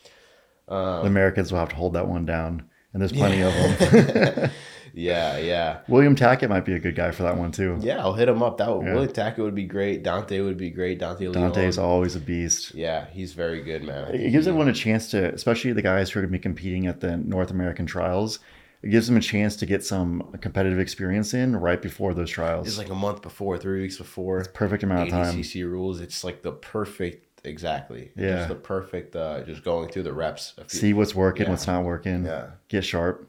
the 0.66 1.02
Americans 1.06 1.52
will 1.52 1.60
have 1.60 1.68
to 1.68 1.76
hold 1.76 1.92
that 1.92 2.08
one 2.08 2.26
down, 2.26 2.69
and 2.92 3.00
there's 3.03 3.12
plenty 3.12 3.40
of 3.42 3.53
them. 3.55 4.50
yeah, 4.94 5.38
yeah, 5.38 5.79
William 5.88 6.16
Tackett 6.16 6.48
might 6.48 6.64
be 6.64 6.74
a 6.74 6.79
good 6.79 6.94
guy 6.96 7.11
for 7.12 7.22
that 7.22 7.37
one 7.37 7.53
too. 7.53 7.79
yeah. 7.81 8.00
I'll 8.00 8.14
hit 8.14 8.29
him 8.29 8.42
up. 8.42 8.59
That 8.59 8.74
would 8.76 8.87
Yeah. 8.87 8.94
Willie 8.94 9.09
Tackett 9.09 9.38
would 9.38 9.55
be 9.55 9.64
great. 9.64 10.03
Dante 10.03 10.40
would 10.40 10.57
be 10.57 10.70
great. 10.70 10.98
Dante 10.98 11.29
Leon. 11.29 11.53
Dante's 11.53 11.79
always 11.79 12.16
a 12.16 12.20
beast. 12.20 12.74
Yeah, 12.74 13.07
he's 13.12 13.33
very 13.33 13.62
good, 13.62 13.85
man. 13.85 14.14
It 14.14 14.31
gives 14.31 14.46
everyone 14.48 14.68
a 14.68 14.72
chance 14.72 15.11
to, 15.12 15.33
especially 15.33 15.72
the 15.72 15.83
guys 15.83 16.11
who 16.11 16.18
are 16.18 16.22
going 16.22 16.33
to 16.33 16.38
be 16.38 16.42
competing 16.42 16.87
at 16.87 17.00
the 17.00 17.16
North 17.16 17.50
American 17.50 17.87
trials. 17.87 18.40
It 18.83 18.88
gives 18.88 19.07
them 19.07 19.18
a 19.18 19.20
chance 19.20 19.57
to 19.57 19.66
get 19.66 19.85
some 19.85 20.35
competitive 20.40 20.79
experience 20.79 21.35
in 21.35 21.55
right 21.55 21.83
before 21.83 22.14
those 22.14 22.31
trials. 22.31 22.66
It's 22.66 22.79
like 22.79 22.88
a 22.88 22.94
month 22.94 23.20
before, 23.20 23.59
three 23.59 23.83
weeks 23.83 23.98
before. 23.98 24.42
Perfect 24.55 24.83
amount 24.83 25.03
of 25.03 25.09
time. 25.11 25.37
ADCC 25.37 25.70
rules. 25.70 26.00
It's 26.00 26.24
like 26.24 26.40
the 26.40 26.53
perfect, 26.53 27.29
exactly. 27.44 28.11
Yeah. 28.16 28.37
Just 28.37 28.48
the 28.48 28.55
perfect, 28.55 29.14
uh, 29.16 29.42
just 29.42 29.64
going 29.64 29.90
through 29.90 30.05
the 30.05 30.12
reps. 30.12 30.55
A 30.59 30.64
few- 30.64 30.81
See 30.81 30.92
what's 30.92 31.14
working, 31.14 31.44
Yeah. 31.46 31.50
what's 31.50 31.66
not 31.66 31.85
working. 31.85 32.24
Yeah. 32.24 32.50
Get 32.68 32.85
sharp. 32.85 33.29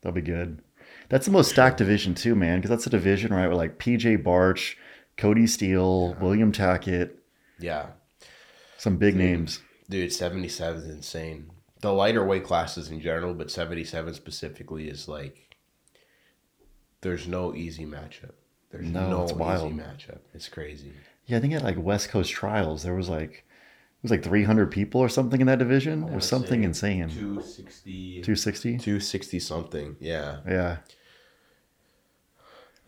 That'll 0.00 0.14
be 0.14 0.20
good. 0.22 0.62
That's 1.08 1.26
the 1.26 1.32
most 1.32 1.50
stacked 1.50 1.78
division 1.78 2.14
too, 2.14 2.34
man, 2.34 2.58
because 2.58 2.70
that's 2.70 2.86
a 2.86 2.90
division 2.90 3.32
right 3.32 3.46
with 3.48 3.56
like 3.56 3.78
PJ 3.78 4.16
Barch, 4.22 4.76
Cody 5.16 5.46
Steele, 5.46 6.14
William 6.20 6.52
Tackett, 6.52 7.12
Yeah. 7.58 7.90
some 8.76 8.96
big 8.96 9.16
names. 9.16 9.60
Dude, 9.88 10.12
77 10.12 10.82
is 10.82 10.88
insane. 10.88 11.50
The 11.80 11.92
lighter 11.92 12.24
weight 12.24 12.42
classes 12.44 12.90
in 12.90 13.00
general, 13.00 13.34
but 13.34 13.50
77 13.50 14.14
specifically 14.14 14.88
is 14.88 15.06
like, 15.06 15.56
there's 17.02 17.26
no 17.28 17.54
easy 17.54 17.86
matchup. 17.86 18.32
There's 18.70 18.86
No, 18.86 19.08
no, 19.10 19.22
it's 19.22 19.32
easy 19.32 19.38
wild. 19.40 19.72
matchup. 19.74 20.18
It's 20.34 20.48
crazy. 20.48 20.92
Yeah, 21.26 21.38
I 21.38 21.40
think 21.40 21.54
at 21.54 21.62
like 21.62 21.76
West 21.78 22.08
Coast 22.08 22.32
trials, 22.32 22.82
there 22.82 22.94
was 22.94 23.08
like 23.08 23.44
was 24.02 24.10
like 24.10 24.22
300 24.22 24.70
people 24.70 25.00
or 25.00 25.08
something 25.08 25.40
in 25.40 25.46
that 25.46 25.58
division. 25.58 26.04
or 26.04 26.20
something 26.20 26.62
insane. 26.64 27.08
260. 27.08 28.22
260. 28.22 28.70
260 28.78 29.40
something. 29.40 29.96
Yeah. 30.00 30.38
Yeah, 30.46 30.76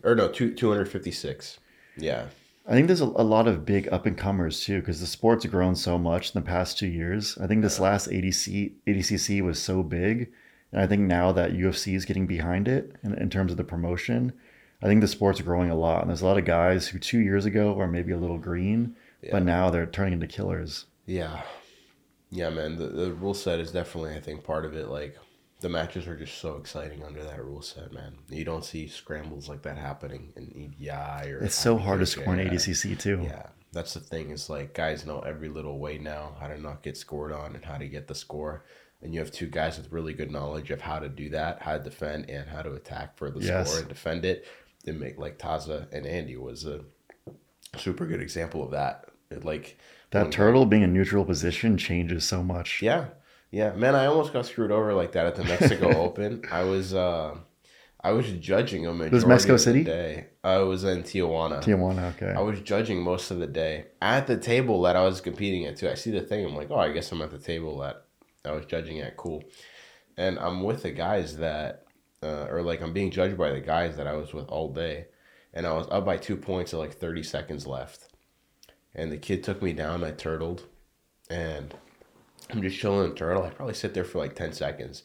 Or 0.03 0.15
no, 0.15 0.29
two, 0.29 0.53
256. 0.53 1.59
Yeah. 1.97 2.27
I 2.67 2.71
think 2.73 2.87
there's 2.87 3.01
a, 3.01 3.05
a 3.05 3.23
lot 3.23 3.47
of 3.47 3.65
big 3.65 3.89
up 3.91 4.05
and 4.05 4.17
comers 4.17 4.63
too, 4.63 4.79
because 4.79 4.99
the 4.99 5.07
sport's 5.07 5.45
grown 5.45 5.75
so 5.75 5.97
much 5.97 6.33
in 6.35 6.41
the 6.41 6.45
past 6.47 6.77
two 6.77 6.87
years. 6.87 7.37
I 7.41 7.47
think 7.47 7.61
this 7.63 7.79
last 7.79 8.09
ADC 8.09 8.73
ADCC 8.87 9.41
was 9.41 9.59
so 9.61 9.81
big, 9.81 10.31
and 10.71 10.79
I 10.79 10.85
think 10.87 11.01
now 11.01 11.31
that 11.31 11.53
UFC 11.53 11.95
is 11.95 12.05
getting 12.05 12.27
behind 12.27 12.67
it 12.67 12.95
in, 13.03 13.15
in 13.15 13.29
terms 13.29 13.51
of 13.51 13.57
the 13.57 13.63
promotion, 13.63 14.33
I 14.83 14.85
think 14.85 15.01
the 15.01 15.07
sport's 15.07 15.41
growing 15.41 15.71
a 15.71 15.75
lot. 15.75 16.01
And 16.01 16.09
there's 16.09 16.21
a 16.21 16.25
lot 16.27 16.37
of 16.37 16.45
guys 16.45 16.87
who 16.89 16.99
two 16.99 17.19
years 17.19 17.45
ago 17.45 17.73
were 17.73 17.87
maybe 17.87 18.11
a 18.11 18.17
little 18.17 18.37
green, 18.37 18.95
Yeah. 19.23 19.31
but 19.31 19.43
now 19.43 19.69
they're 19.71 19.87
turning 19.87 20.13
into 20.13 20.27
killers. 20.27 20.85
Yeah. 21.09 21.41
Yeah, 22.29 22.49
man. 22.51 22.77
The, 22.77 22.87
the 22.87 23.13
rule 23.13 23.33
set 23.33 23.59
is 23.59 23.71
definitely, 23.71 24.13
I 24.15 24.19
think, 24.19 24.43
part 24.43 24.63
of 24.65 24.75
it. 24.75 24.89
Like, 24.89 25.17
the 25.59 25.69
matches 25.69 26.07
are 26.07 26.15
just 26.15 26.37
so 26.37 26.57
exciting 26.57 27.03
under 27.03 27.23
that 27.23 27.43
rule 27.43 27.63
set, 27.63 27.91
man. 27.91 28.13
You 28.29 28.45
don't 28.45 28.63
see 28.63 28.87
scrambles 28.87 29.49
like 29.49 29.63
that 29.63 29.77
happening 29.77 30.31
in 30.35 30.45
EBI 30.45 31.31
or. 31.31 31.43
It's 31.43 31.55
so 31.55 31.77
hard 31.77 31.99
to 32.01 32.05
score 32.05 32.35
in. 32.35 32.47
ADCC 32.47 32.97
too. 32.99 33.21
Yeah, 33.23 33.47
that's 33.73 33.95
the 33.95 33.99
thing. 33.99 34.29
Is 34.29 34.49
like 34.49 34.73
guys 34.75 35.05
know 35.05 35.19
every 35.21 35.49
little 35.49 35.79
way 35.79 35.97
now 35.97 36.35
how 36.39 36.47
to 36.47 36.61
not 36.61 36.83
get 36.83 36.95
scored 36.95 37.31
on 37.33 37.55
and 37.55 37.65
how 37.65 37.77
to 37.77 37.87
get 37.87 38.07
the 38.07 38.15
score. 38.15 38.65
And 39.01 39.13
you 39.13 39.19
have 39.19 39.31
two 39.31 39.47
guys 39.47 39.77
with 39.77 39.91
really 39.91 40.13
good 40.13 40.29
knowledge 40.31 40.71
of 40.71 40.81
how 40.81 40.99
to 40.99 41.09
do 41.09 41.29
that, 41.31 41.61
how 41.61 41.77
to 41.77 41.83
defend, 41.83 42.29
and 42.29 42.47
how 42.47 42.61
to 42.61 42.73
attack 42.73 43.17
for 43.17 43.31
the 43.31 43.39
Yes. 43.39 43.69
score 43.69 43.79
and 43.79 43.89
defend 43.89 44.25
it. 44.25 44.45
They 44.85 44.91
make 44.91 45.17
like 45.17 45.39
Taza 45.39 45.91
and 45.91 46.05
Andy 46.05 46.37
was 46.37 46.65
a 46.65 46.81
super 47.77 48.05
good 48.05 48.21
example 48.21 48.63
of 48.63 48.71
that. 48.71 49.05
It, 49.31 49.43
like 49.43 49.77
That 50.11 50.31
turtle 50.31 50.65
being 50.65 50.81
in 50.83 50.93
neutral 50.93 51.23
position 51.25 51.77
changes 51.77 52.25
so 52.25 52.43
much. 52.43 52.81
yeah, 52.81 53.05
yeah, 53.51 53.73
man. 53.73 53.95
I 53.95 54.05
almost 54.07 54.33
got 54.33 54.45
screwed 54.45 54.71
over 54.71 54.93
like 54.93 55.11
that 55.13 55.25
at 55.25 55.35
the 55.35 55.43
Mexico 55.43 55.95
Open. 56.03 56.43
I 56.51 56.63
was, 56.63 56.93
uh, 56.93 57.35
I 58.01 58.11
was 58.11 58.31
judging 58.31 58.85
a 58.87 58.91
majority 58.93 59.13
was 59.15 59.25
Mexico 59.25 59.53
of 59.53 59.59
the 59.59 59.63
City? 59.63 59.83
day. 59.83 60.27
I 60.43 60.59
was 60.59 60.83
in 60.83 61.03
Tijuana. 61.03 61.61
Tijuana, 61.61 62.15
okay. 62.15 62.33
I 62.35 62.41
was 62.41 62.59
judging 62.61 63.01
most 63.03 63.29
of 63.29 63.39
the 63.39 63.47
day 63.47 63.87
at 64.01 64.25
the 64.25 64.37
table 64.37 64.81
that 64.83 64.95
I 64.95 65.03
was 65.03 65.19
competing 65.21 65.65
at 65.65 65.77
too. 65.77 65.89
I 65.89 65.95
see 65.95 66.11
the 66.11 66.21
thing. 66.21 66.45
I'm 66.45 66.55
like, 66.55 66.71
oh, 66.71 66.77
I 66.79 66.91
guess 66.91 67.11
I'm 67.11 67.21
at 67.21 67.31
the 67.31 67.37
table 67.37 67.79
that 67.79 68.05
I 68.45 68.51
was 68.51 68.65
judging 68.65 68.99
at. 68.99 69.17
Cool. 69.17 69.43
And 70.17 70.39
I'm 70.39 70.63
with 70.63 70.83
the 70.83 70.91
guys 70.91 71.37
that, 71.37 71.85
uh, 72.23 72.47
or 72.49 72.61
like 72.61 72.81
I'm 72.81 72.93
being 72.93 73.11
judged 73.11 73.37
by 73.37 73.51
the 73.51 73.61
guys 73.61 73.97
that 73.97 74.07
I 74.07 74.13
was 74.13 74.33
with 74.33 74.47
all 74.49 74.71
day, 74.73 75.05
and 75.53 75.65
I 75.67 75.73
was 75.73 75.87
up 75.91 76.05
by 76.05 76.17
two 76.17 76.35
points 76.35 76.73
at 76.73 76.79
like 76.79 76.93
30 76.93 77.23
seconds 77.23 77.65
left, 77.67 78.08
and 78.95 79.11
the 79.11 79.17
kid 79.17 79.43
took 79.43 79.61
me 79.61 79.73
down. 79.73 80.03
I 80.03 80.11
turtled, 80.11 80.63
and 81.29 81.73
I'm 82.49 82.61
just 82.61 82.77
chilling 82.77 83.09
in 83.09 83.15
turtle. 83.15 83.43
I 83.43 83.49
probably 83.49 83.75
sit 83.75 83.93
there 83.93 84.03
for 84.03 84.19
like 84.19 84.35
10 84.35 84.53
seconds, 84.53 85.03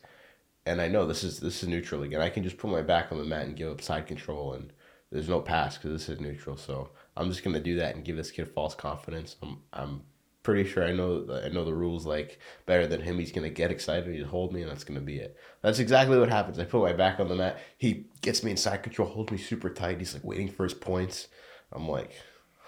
and 0.67 0.81
I 0.81 0.89
know 0.89 1.07
this 1.07 1.25
is 1.25 1.41
this 1.41 1.63
is 1.63 1.69
neutral 1.69 2.03
again. 2.03 2.21
I 2.21 2.31
can 2.31 2.43
just 2.43 2.59
put 2.59 2.71
my 2.71 2.83
back 2.83 3.13
on 3.13 3.19
the 3.19 3.25
mat 3.25 3.47
and 3.47 3.57
give 3.57 3.71
up 3.71 3.83
side 3.83 4.07
control 4.07 4.55
and 4.55 4.73
there's 5.11 5.29
no 5.29 5.41
pass 5.41 5.77
because 5.77 5.93
this 5.93 6.09
is 6.09 6.21
neutral. 6.21 6.57
So 6.57 6.91
I'm 7.17 7.29
just 7.29 7.45
gonna 7.45 7.61
do 7.61 7.77
that 7.77 7.95
and 7.95 8.05
give 8.05 8.17
this 8.17 8.31
kid 8.31 8.49
false 8.49 8.75
confidence. 8.75 9.37
I'm 9.43 9.59
I'm 9.73 10.03
pretty 10.43 10.69
sure 10.69 10.85
I 10.85 10.93
know 10.93 11.41
I 11.45 11.49
know 11.51 11.65
the 11.65 11.75
rules 11.75 12.05
like 12.05 12.41
better 12.67 12.87
than 12.87 13.01
him. 13.01 13.19
He's 13.19 13.33
gonna 13.33 13.51
get 13.51 13.71
excited, 13.71 14.13
he'll 14.13 14.27
hold 14.27 14.53
me, 14.53 14.63
and 14.63 14.71
that's 14.71 14.85
gonna 14.85 15.01
be 15.01 15.19
it. 15.19 15.37
That's 15.63 15.79
exactly 15.79 16.19
what 16.19 16.31
happens. 16.31 16.59
I 16.59 16.65
put 16.65 16.83
my 16.83 16.93
back 16.93 17.21
on 17.21 17.29
the 17.29 17.37
mat. 17.37 17.61
He 17.79 18.07
gets 18.23 18.43
me 18.43 18.51
in 18.51 18.57
side 18.57 18.83
control, 18.83 19.09
holds 19.09 19.31
me 19.31 19.39
super 19.39 19.71
tight. 19.71 19.99
He's 19.99 20.15
like 20.15 20.25
waiting 20.25 20.49
for 20.51 20.65
his 20.65 20.75
points. 20.75 21.29
I'm 21.73 21.89
like. 21.89 22.11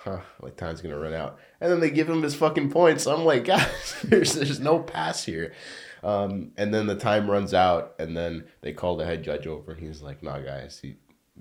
Huh, 0.06 0.20
like 0.40 0.56
time's 0.56 0.80
gonna 0.80 0.98
run 0.98 1.12
out, 1.12 1.38
and 1.60 1.70
then 1.70 1.80
they 1.80 1.90
give 1.90 2.08
him 2.08 2.22
his 2.22 2.34
fucking 2.36 2.70
points. 2.70 3.06
I'm 3.06 3.24
like, 3.24 3.44
guys, 3.52 3.96
there's 4.04 4.34
there's 4.34 4.60
no 4.60 4.78
pass 4.78 5.24
here, 5.24 5.52
um, 6.04 6.52
and 6.56 6.72
then 6.72 6.86
the 6.86 6.94
time 6.94 7.28
runs 7.30 7.52
out, 7.52 7.94
and 7.98 8.16
then 8.16 8.44
they 8.60 8.72
call 8.72 8.96
the 8.96 9.04
head 9.04 9.22
judge 9.24 9.46
over, 9.48 9.72
and 9.72 9.80
he's 9.84 10.00
like, 10.02 10.22
"Nah, 10.22 10.38
guys, 10.38 10.78
he, 10.80 10.94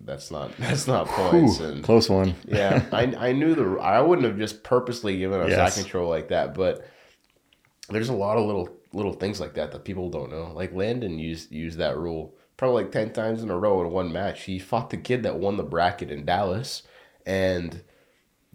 that's 0.03 0.31
not 0.31 0.51
that's 0.59 0.87
not 0.87 1.05
points." 1.07 1.59
Whew, 1.59 1.65
and 1.67 1.83
close 1.83 2.09
one. 2.09 2.33
yeah, 2.47 2.83
I, 2.91 3.03
I 3.29 3.31
knew 3.33 3.53
the 3.53 3.79
I 3.79 4.01
wouldn't 4.01 4.27
have 4.27 4.37
just 4.39 4.63
purposely 4.63 5.17
given 5.19 5.39
a 5.41 5.47
Yes. 5.47 5.75
side 5.75 5.81
control 5.83 6.09
like 6.09 6.29
that, 6.29 6.55
but 6.55 6.85
there's 7.89 8.09
a 8.09 8.13
lot 8.13 8.37
of 8.37 8.45
little 8.47 8.67
little 8.93 9.13
things 9.13 9.39
like 9.39 9.53
that 9.53 9.71
that 9.73 9.83
people 9.85 10.09
don't 10.09 10.31
know. 10.31 10.51
Like 10.55 10.73
Landon 10.73 11.19
used 11.19 11.51
used 11.51 11.77
that 11.77 11.97
rule 11.97 12.35
probably 12.57 12.83
like 12.85 12.91
ten 12.91 13.11
times 13.13 13.43
in 13.43 13.51
a 13.51 13.57
row 13.59 13.81
in 13.85 13.91
one 13.91 14.11
match. 14.11 14.43
He 14.45 14.57
fought 14.57 14.89
the 14.89 14.97
kid 14.97 15.21
that 15.23 15.37
won 15.37 15.57
the 15.57 15.63
bracket 15.63 16.09
in 16.09 16.25
Dallas, 16.25 16.81
and 17.27 17.83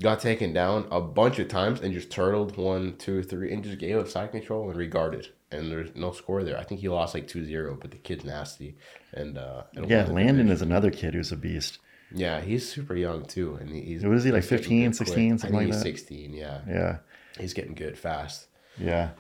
got 0.01 0.21
taken 0.21 0.53
down 0.53 0.87
a 0.91 1.01
bunch 1.01 1.39
of 1.39 1.49
times 1.49 1.81
and 1.81 1.93
just 1.93 2.11
turtled 2.11 2.57
one, 2.57 2.97
two, 2.97 3.23
three, 3.23 3.53
and 3.53 3.63
just 3.63 3.79
gave 3.79 3.97
up 3.99 4.09
side 4.09 4.33
control 4.33 4.69
and 4.71 4.79
regarded. 4.79 5.29
And 5.53 5.71
there's 5.71 5.95
no 5.97 6.13
score 6.13 6.45
there. 6.45 6.57
I 6.59 6.63
think 6.65 6.81
he 6.81 6.89
lost 6.89 7.13
like 7.15 7.27
2-0, 7.27 7.81
but 7.81 7.91
the 7.91 7.97
kid's 7.97 8.25
nasty. 8.25 8.77
And 9.13 9.37
uh, 9.37 9.65
Yeah, 9.75 10.05
Landon 10.05 10.47
division. 10.47 10.51
is 10.51 10.63
another 10.63 10.91
kid 10.91 11.15
who's 11.15 11.33
a 11.33 11.37
beast. 11.37 11.79
Yeah, 12.15 12.41
he's 12.41 12.71
super 12.71 12.95
young 12.97 13.25
too, 13.25 13.55
and 13.61 13.69
he's 13.71 14.05
What 14.05 14.17
is 14.17 14.25
he, 14.25 14.31
like 14.33 14.43
he's 14.43 14.49
15, 14.51 14.93
16, 14.93 15.31
quick. 15.31 15.41
something 15.41 15.57
like 15.59 15.67
he's 15.67 15.77
that? 15.77 15.83
16. 15.83 16.33
Yeah, 16.35 16.61
Yeah, 16.69 16.97
he's 17.39 17.53
getting 17.55 17.75
good 17.75 17.99
fast. 17.99 18.47
yeah. 18.79 19.11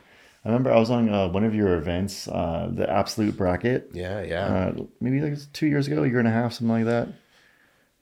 I 0.43 0.49
remember 0.49 0.73
I 0.73 0.79
was 0.79 0.90
on 0.90 1.11
uh, 1.12 1.29
one 1.29 1.45
of 1.45 1.55
your 1.55 1.75
events, 1.75 2.27
uh, 2.27 2.71
the 2.73 2.88
Absolute 2.90 3.37
Bracket, 3.37 3.90
Yeah, 3.93 4.23
yeah, 4.23 4.47
uh, 4.47 4.83
maybe 4.99 5.21
like 5.21 5.37
two 5.53 5.66
years 5.66 5.87
ago, 5.87 6.03
a 6.03 6.09
year 6.09 6.19
and 6.19 6.27
a 6.27 6.31
half, 6.31 6.55
something 6.55 6.73
like 6.73 6.87
that. 6.87 7.09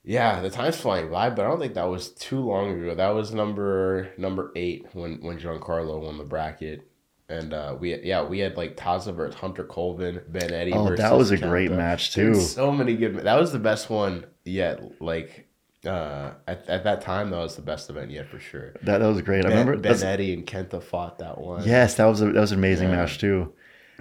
Yeah. 0.09 0.41
The 0.41 0.51
time's 0.51 0.77
flying 0.81 1.11
by, 1.11 1.31
but 1.31 1.45
I 1.45 1.49
don't 1.49 1.61
think 1.61 1.75
that 1.75 1.89
was 1.89 2.11
too 2.11 2.41
long 2.41 2.71
ago. 2.81 2.95
That 2.95 3.11
was 3.11 3.33
number 3.33 4.09
number 4.17 4.51
eight 4.57 4.87
when 4.95 5.21
when 5.23 5.39
Giancarlo 5.39 6.01
won 6.03 6.19
the 6.19 6.25
bracket. 6.25 6.91
And 7.31 7.53
uh, 7.53 7.77
we 7.79 7.95
yeah 8.03 8.25
we 8.25 8.39
had 8.39 8.57
like 8.57 8.75
Taza 8.77 9.15
versus 9.15 9.35
Hunter 9.35 9.65
Colvin, 9.65 10.23
Ben 10.29 10.51
Eddy. 10.53 10.73
Oh, 10.73 10.85
versus 10.85 10.99
that 11.01 11.13
was 11.17 11.31
a 11.31 11.37
great 11.37 11.71
Kenta. 11.71 11.77
match 11.77 12.15
Dude, 12.15 12.35
too. 12.35 12.41
so 12.41 12.73
many 12.73 12.97
good. 12.97 13.17
That 13.19 13.39
was 13.39 13.53
the 13.53 13.59
best 13.59 13.91
one 13.91 14.25
yet. 14.47 15.01
Like 15.03 15.47
uh, 15.85 16.31
at 16.47 16.67
at 16.71 16.85
that 16.85 17.03
time, 17.03 17.29
that 17.31 17.37
was 17.37 17.55
the 17.57 17.61
best 17.63 17.91
event 17.91 18.11
yet 18.11 18.29
for 18.31 18.41
sure. 18.41 18.73
That, 18.83 18.99
that 18.99 19.07
was 19.07 19.21
great. 19.21 19.45
I 19.45 19.51
remember. 19.51 19.77
Ben 19.77 20.03
Eddy 20.03 20.33
and 20.33 20.47
Kenta 20.47 20.83
fought 20.83 21.19
that 21.19 21.39
one. 21.39 21.65
Yes, 21.65 21.97
that 21.97 22.07
was 22.07 22.23
a, 22.23 22.33
that 22.33 22.41
was 22.41 22.53
an 22.53 22.59
amazing 22.59 22.89
Yeah. 22.89 22.97
match 22.97 23.19
too. 23.19 23.53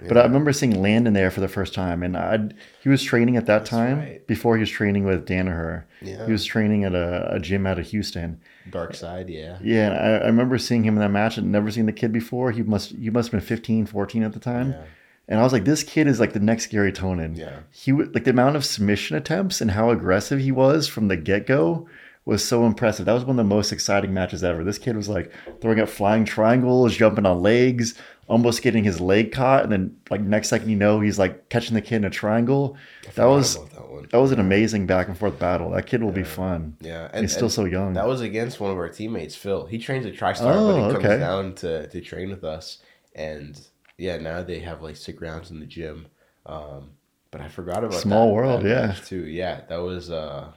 But 0.06 0.16
I 0.16 0.22
remember 0.22 0.52
seeing 0.52 0.80
Landon 0.80 1.12
there 1.12 1.30
for 1.30 1.40
the 1.40 1.48
first 1.48 1.74
time, 1.74 2.04
and 2.04 2.16
I 2.16 2.38
he 2.82 2.88
was 2.88 3.02
training 3.02 3.36
at 3.36 3.46
that 3.46 3.66
time 3.66 3.98
right. 3.98 4.26
before 4.28 4.56
he 4.56 4.60
was 4.60 4.70
training 4.70 5.04
with 5.04 5.26
Danaher. 5.26 5.84
Yeah. 6.00 6.24
He 6.24 6.30
was 6.30 6.44
training 6.44 6.84
at 6.84 6.94
a, 6.94 7.34
a 7.34 7.40
gym 7.40 7.66
out 7.66 7.80
of 7.80 7.86
Houston. 7.88 8.40
Dark 8.70 8.94
Side, 8.94 9.28
yeah. 9.28 9.58
Yeah, 9.60 9.90
and 9.90 9.94
I, 9.94 10.24
I 10.24 10.26
remember 10.26 10.56
seeing 10.56 10.84
him 10.84 10.94
in 10.94 11.00
that 11.00 11.10
match 11.10 11.36
and 11.36 11.50
never 11.50 11.70
seen 11.72 11.86
the 11.86 11.92
kid 11.92 12.12
before. 12.12 12.52
He 12.52 12.62
must 12.62 12.90
he 12.92 13.10
must 13.10 13.32
have 13.32 13.40
been 13.40 13.46
15, 13.46 13.86
14 13.86 14.22
at 14.22 14.32
the 14.32 14.38
time. 14.38 14.70
Yeah. 14.70 14.84
And 15.30 15.40
I 15.40 15.42
was 15.42 15.52
like, 15.52 15.64
this 15.64 15.82
kid 15.82 16.06
is 16.06 16.20
like 16.20 16.32
the 16.32 16.40
next 16.40 16.66
Gary 16.68 16.92
Tonon. 16.92 17.36
Yeah. 17.36 17.60
He 17.70 17.92
would 17.92 18.14
like 18.14 18.24
the 18.24 18.30
amount 18.30 18.56
of 18.56 18.64
submission 18.64 19.16
attempts 19.16 19.60
and 19.60 19.72
how 19.72 19.90
aggressive 19.90 20.40
he 20.40 20.52
was 20.52 20.86
from 20.86 21.08
the 21.08 21.16
get 21.16 21.46
go 21.46 21.88
was 22.24 22.44
so 22.44 22.66
impressive. 22.66 23.06
That 23.06 23.12
was 23.12 23.24
one 23.24 23.38
of 23.38 23.44
the 23.44 23.54
most 23.54 23.72
exciting 23.72 24.12
matches 24.12 24.44
ever. 24.44 24.62
This 24.62 24.78
kid 24.78 24.96
was 24.96 25.08
like 25.08 25.32
throwing 25.60 25.80
up 25.80 25.88
flying 25.88 26.24
triangles, 26.24 26.96
jumping 26.96 27.26
on 27.26 27.42
legs, 27.42 27.94
almost 28.28 28.62
getting 28.62 28.84
his 28.84 29.00
leg 29.00 29.32
caught, 29.32 29.64
and 29.64 29.72
then 29.72 29.96
like 30.10 30.20
next 30.20 30.48
second 30.48 30.68
you 30.68 30.76
know 30.76 31.00
he's 31.00 31.18
like 31.18 31.48
catching 31.48 31.74
the 31.74 31.80
kid 31.82 31.96
in 31.96 32.04
a 32.04 32.10
triangle. 32.10 32.76
That 33.14 33.24
was 33.26 33.56
that 33.56 34.10
that 34.10 34.18
was 34.20 34.30
an 34.32 34.38
amazing 34.40 34.86
back 34.86 35.08
and 35.08 35.18
forth 35.18 35.38
battle. 35.38 35.70
That 35.70 35.86
kid 35.86 36.02
will 36.02 36.12
be 36.12 36.22
fun. 36.24 36.76
Yeah, 36.80 37.08
and, 37.12 37.22
He's 37.24 37.32
still 37.32 37.46
and 37.46 37.52
so 37.52 37.64
young. 37.64 37.94
That 37.94 38.06
was 38.06 38.20
against 38.20 38.60
one 38.60 38.70
of 38.70 38.76
our 38.76 38.88
teammates, 38.88 39.34
Phil. 39.34 39.66
He 39.66 39.78
trains 39.78 40.06
at 40.06 40.14
TriStar, 40.14 40.54
Oh, 40.54 40.68
but 40.68 40.86
he 40.86 40.92
comes 40.92 41.04
okay. 41.04 41.18
down 41.18 41.54
to, 41.56 41.88
to 41.88 42.00
train 42.00 42.30
with 42.30 42.44
us. 42.44 42.78
And 43.14 43.60
yeah, 43.96 44.18
now 44.18 44.42
they 44.42 44.60
have 44.60 44.82
like 44.82 44.96
sick 44.96 45.20
rounds 45.20 45.50
in 45.50 45.58
the 45.60 45.66
gym. 45.66 46.06
Um, 46.46 46.90
but 47.30 47.40
I 47.40 47.48
forgot 47.48 47.78
about 47.84 48.00
Small 48.00 48.28
that- 48.28 48.34
world, 48.34 48.62
that 48.62 48.68
yeah. 48.68 48.92
too. 49.04 49.26
Yeah, 49.26 49.62
that 49.68 49.78
was 49.78 50.10
uh, 50.10 50.52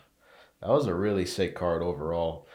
that 0.61 0.69
was 0.69 0.85
a 0.87 0.93
really 0.93 1.25
sick 1.25 1.55
card 1.55 1.81
overall. 1.81 2.47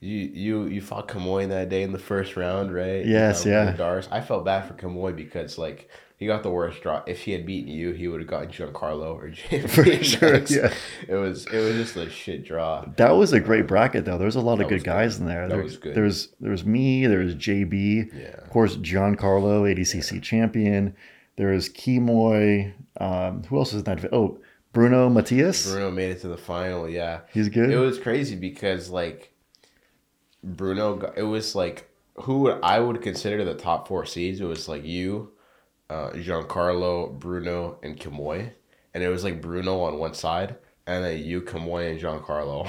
You 0.00 0.16
you 0.16 0.66
you 0.66 0.80
fought 0.80 1.08
Kamoy 1.08 1.48
that 1.48 1.68
day 1.68 1.82
in 1.82 1.92
the 1.92 1.98
first 1.98 2.36
round, 2.36 2.72
right? 2.72 3.04
Yes, 3.04 3.44
Um, 3.44 3.52
yeah. 3.52 3.72
Dars. 3.72 4.08
I 4.12 4.20
felt 4.20 4.44
bad 4.44 4.66
for 4.68 4.74
Kamoy 4.74 5.16
because 5.16 5.58
like 5.58 5.88
he 6.16 6.26
got 6.26 6.42
the 6.42 6.50
worst 6.50 6.82
draw. 6.82 7.02
If 7.06 7.22
he 7.22 7.32
had 7.32 7.44
beaten 7.46 7.70
you, 7.72 7.92
he 7.92 8.06
would 8.08 8.20
have 8.20 8.28
gotten 8.28 8.48
Giancarlo 8.50 9.14
or 9.14 9.28
James. 9.50 9.74
For 9.74 9.84
sure, 10.04 10.36
yeah. 10.48 10.72
It 11.08 11.14
was 11.16 11.46
it 11.46 11.58
was 11.58 11.74
just 11.74 11.96
a 11.96 12.08
shit 12.10 12.44
draw. 12.44 12.84
That 12.96 13.12
was 13.16 13.32
a 13.32 13.40
great 13.40 13.66
bracket 13.66 14.04
though. 14.04 14.18
There 14.18 14.26
was 14.26 14.36
a 14.36 14.40
lot 14.40 14.60
of 14.60 14.68
good 14.68 14.74
was 14.74 14.82
good. 14.84 14.90
guys 14.90 15.18
in 15.18 15.26
there. 15.26 15.48
That 15.48 15.54
there 15.54 15.64
was 15.64 15.76
good. 15.76 15.94
There 15.96 16.04
was 16.04 16.28
there 16.40 16.52
was 16.52 16.64
me. 16.64 17.06
There 17.06 17.18
was 17.20 17.34
JB. 17.34 18.12
Yeah. 18.14 18.26
Of 18.42 18.50
course, 18.50 18.76
Giancarlo, 18.76 19.62
ADCC 19.74 20.22
champion. 20.22 20.94
There 21.36 21.48
was 21.48 21.68
Kimoy. 21.68 22.72
Um, 23.00 23.42
who 23.44 23.58
else 23.58 23.72
was 23.72 23.82
in 23.82 23.96
that? 23.96 24.12
Oh, 24.12 24.38
Bruno 24.72 25.08
Matias. 25.08 25.70
Bruno 25.70 25.90
made 25.90 26.10
it 26.10 26.20
to 26.20 26.28
the 26.28 26.36
final. 26.36 26.88
Yeah, 26.88 27.20
He's 27.32 27.48
good. 27.48 27.70
it 27.70 27.78
was 27.78 27.98
crazy 27.98 28.36
because 28.36 28.90
like 28.90 29.32
Bruno, 30.42 31.12
it 31.16 31.22
was 31.22 31.54
like 31.54 31.88
who 32.22 32.50
I 32.50 32.78
would 32.80 33.02
consider 33.02 33.44
the 33.44 33.54
top 33.54 33.88
four 33.88 34.04
seeds. 34.06 34.40
It 34.40 34.44
was 34.44 34.68
like 34.68 34.84
you, 34.84 35.32
uh, 35.90 36.10
Giancarlo, 36.10 37.18
Bruno, 37.18 37.78
and 37.82 37.98
Kimoy, 37.98 38.52
and 38.94 39.02
it 39.02 39.08
was 39.08 39.24
like 39.24 39.40
Bruno 39.40 39.80
on 39.80 39.98
one 39.98 40.14
side. 40.14 40.56
And 40.86 41.04
then 41.04 41.22
you, 41.22 41.42
Kimoy, 41.42 41.90
and 41.90 42.00
Giancarlo. 42.00 42.64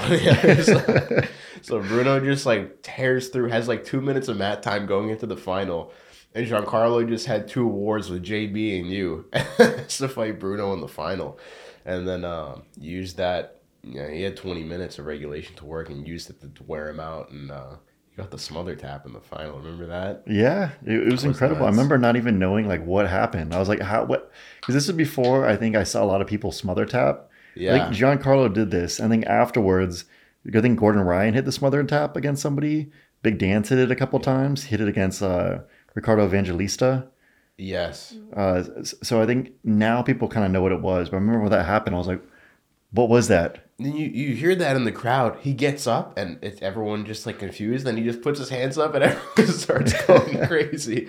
So, 1.61 1.81
Bruno 1.81 2.19
just 2.19 2.45
like 2.45 2.81
tears 2.81 3.29
through, 3.29 3.49
has 3.49 3.67
like 3.67 3.83
two 3.83 4.01
minutes 4.01 4.27
of 4.27 4.37
mat 4.37 4.63
time 4.63 4.85
going 4.85 5.09
into 5.09 5.25
the 5.25 5.37
final. 5.37 5.91
And 6.33 6.45
Giancarlo 6.47 7.07
just 7.07 7.25
had 7.25 7.47
two 7.47 7.67
wars 7.67 8.09
with 8.09 8.23
JB 8.23 8.79
and 8.79 8.89
you 8.89 9.25
to 9.57 10.07
fight 10.07 10.39
Bruno 10.39 10.73
in 10.73 10.81
the 10.81 10.87
final. 10.87 11.39
And 11.85 12.07
then 12.07 12.23
um, 12.23 12.63
used 12.79 13.17
that, 13.17 13.58
you 13.89 14.01
know, 14.01 14.07
he 14.07 14.21
had 14.21 14.37
20 14.37 14.63
minutes 14.63 14.99
of 14.99 15.05
regulation 15.05 15.55
to 15.55 15.65
work 15.65 15.89
and 15.89 16.07
used 16.07 16.29
it 16.29 16.41
to 16.41 16.63
wear 16.63 16.89
him 16.89 16.99
out. 16.99 17.31
And 17.31 17.49
uh, 17.51 17.75
he 18.09 18.17
got 18.17 18.29
the 18.29 18.37
smother 18.37 18.75
tap 18.75 19.05
in 19.05 19.13
the 19.13 19.19
final. 19.19 19.57
Remember 19.57 19.87
that? 19.87 20.23
Yeah, 20.27 20.71
it, 20.85 21.07
it 21.07 21.11
was 21.11 21.23
incredible. 21.23 21.65
I 21.65 21.69
remember 21.69 21.97
not 21.97 22.15
even 22.15 22.37
knowing 22.37 22.67
like 22.67 22.85
what 22.85 23.09
happened. 23.09 23.53
I 23.53 23.59
was 23.59 23.67
like, 23.67 23.81
how? 23.81 24.05
What? 24.05 24.31
Because 24.59 24.75
this 24.75 24.87
is 24.87 24.95
before 24.95 25.47
I 25.47 25.55
think 25.55 25.75
I 25.75 25.83
saw 25.83 26.03
a 26.03 26.05
lot 26.05 26.21
of 26.21 26.27
people 26.27 26.51
smother 26.51 26.85
tap. 26.85 27.29
Yeah. 27.55 27.73
Like 27.73 27.91
Giancarlo 27.91 28.53
did 28.53 28.71
this, 28.71 28.99
and 28.99 29.11
then 29.11 29.23
afterwards, 29.23 30.05
I 30.47 30.61
think 30.61 30.79
Gordon 30.79 31.01
Ryan 31.01 31.33
hit 31.33 31.45
the 31.45 31.51
smother 31.51 31.79
and 31.79 31.89
tap 31.89 32.15
against 32.15 32.41
somebody. 32.41 32.91
Big 33.23 33.37
Dance 33.37 33.69
hit 33.69 33.79
it 33.79 33.91
a 33.91 33.95
couple 33.95 34.19
times. 34.19 34.65
Hit 34.65 34.79
it 34.81 34.87
against 34.87 35.21
uh, 35.21 35.59
Ricardo 35.95 36.25
Evangelista. 36.25 37.07
yes. 37.57 38.15
Uh, 38.33 38.63
so 38.83 39.21
I 39.21 39.25
think 39.25 39.51
now 39.63 40.01
people 40.01 40.29
kind 40.29 40.45
of 40.45 40.51
know 40.51 40.61
what 40.61 40.71
it 40.71 40.81
was. 40.81 41.09
But 41.09 41.17
I 41.17 41.19
remember 41.19 41.41
when 41.41 41.51
that 41.51 41.65
happened, 41.65 41.95
I 41.95 41.97
was 41.97 42.07
like, 42.07 42.21
"What 42.91 43.09
was 43.09 43.27
that?" 43.27 43.65
Then 43.81 43.95
you, 43.95 44.07
you 44.07 44.35
hear 44.35 44.55
that 44.55 44.75
in 44.75 44.83
the 44.83 44.91
crowd. 44.91 45.37
He 45.41 45.53
gets 45.53 45.87
up 45.87 46.17
and 46.17 46.37
it's 46.41 46.61
everyone 46.61 47.05
just 47.05 47.25
like 47.25 47.39
confused. 47.39 47.85
Then 47.85 47.95
he 47.95 48.03
just 48.03 48.21
puts 48.21 48.37
his 48.37 48.49
hands 48.49 48.77
up 48.77 48.93
and 48.93 49.03
everyone 49.05 49.53
starts 49.53 50.05
going 50.05 50.45
crazy. 50.47 51.07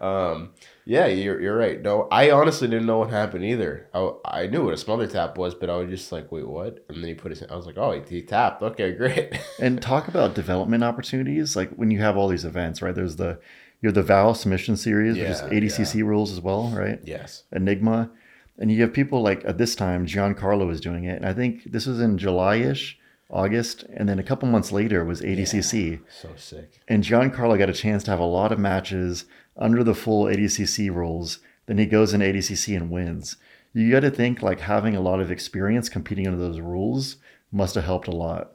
Um, 0.00 0.54
yeah, 0.86 1.06
you're, 1.08 1.38
you're 1.40 1.56
right. 1.56 1.82
No, 1.82 2.08
I 2.10 2.30
honestly 2.30 2.68
didn't 2.68 2.86
know 2.86 2.98
what 3.00 3.10
happened 3.10 3.44
either. 3.44 3.88
I, 3.92 4.12
I 4.24 4.46
knew 4.46 4.64
what 4.64 4.72
a 4.72 4.78
smother 4.78 5.06
tap 5.06 5.36
was, 5.36 5.54
but 5.54 5.68
I 5.68 5.76
was 5.76 5.90
just 5.90 6.10
like, 6.10 6.32
wait, 6.32 6.48
what? 6.48 6.84
And 6.88 7.02
then 7.02 7.08
he 7.08 7.14
put 7.14 7.32
his. 7.32 7.42
I 7.42 7.54
was 7.54 7.66
like, 7.66 7.76
oh, 7.76 7.90
he, 8.08 8.16
he 8.16 8.22
tapped. 8.22 8.62
Okay, 8.62 8.92
great. 8.96 9.38
And 9.60 9.82
talk 9.82 10.08
about 10.08 10.34
development 10.34 10.84
opportunities. 10.84 11.54
Like 11.54 11.70
when 11.74 11.90
you 11.90 11.98
have 11.98 12.16
all 12.16 12.28
these 12.28 12.46
events, 12.46 12.80
right? 12.80 12.94
There's 12.94 13.16
the 13.16 13.38
you 13.82 13.88
have 13.88 13.94
the 13.94 14.02
Val 14.02 14.32
submission 14.34 14.78
series, 14.78 15.18
which 15.18 15.28
is 15.28 15.42
Yeah, 15.42 15.48
ADCC 15.50 16.02
rules 16.02 16.32
as 16.32 16.40
well, 16.40 16.68
right? 16.70 16.98
yes. 17.04 17.42
Enigma, 17.52 18.10
and 18.58 18.70
you 18.72 18.80
have 18.82 18.92
people 18.92 19.22
like 19.22 19.44
at 19.44 19.58
this 19.58 19.74
time, 19.74 20.06
Giancarlo 20.06 20.66
was 20.66 20.80
doing 20.80 21.04
it, 21.04 21.16
and 21.16 21.26
I 21.26 21.32
think 21.32 21.64
this 21.72 21.86
was 21.86 22.00
in 22.00 22.18
July-ish, 22.18 22.98
August, 23.30 23.84
and 23.94 24.08
then 24.08 24.18
a 24.18 24.22
couple 24.22 24.48
months 24.48 24.72
later 24.72 25.04
was 25.04 25.20
ADCC, 25.20 26.00
So 26.20 26.30
sick. 26.36 26.80
and 26.88 27.02
Giancarlo 27.02 27.58
got 27.58 27.68
a 27.70 27.72
chance 27.74 28.04
to 28.04 28.10
have 28.12 28.20
a 28.20 28.24
lot 28.24 28.52
of 28.52 28.58
matches 28.58 29.24
under 29.56 29.82
the 29.82 29.94
full 29.94 30.24
ADCC 30.26 30.94
rules. 30.94 31.40
Then 31.66 31.78
he 31.78 31.86
goes 31.86 32.14
in 32.14 32.20
ADCC 32.20 32.76
and 32.76 32.90
wins. 32.90 33.36
You 33.72 33.90
got 33.90 34.00
to 34.00 34.10
think 34.10 34.40
like 34.42 34.60
having 34.60 34.94
a 34.96 35.00
lot 35.00 35.20
of 35.20 35.30
experience 35.30 35.88
competing 35.88 36.26
under 36.26 36.38
those 36.38 36.60
rules 36.60 37.16
must 37.50 37.74
have 37.74 37.84
helped 37.84 38.06
a 38.08 38.12
lot. 38.16 38.52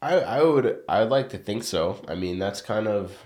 I, 0.00 0.14
I 0.20 0.42
would 0.42 0.80
I 0.88 1.00
would 1.00 1.10
like 1.10 1.28
to 1.30 1.38
think 1.38 1.62
so. 1.62 2.02
I 2.08 2.14
mean, 2.14 2.38
that's 2.38 2.60
kind 2.60 2.86
of 2.88 3.16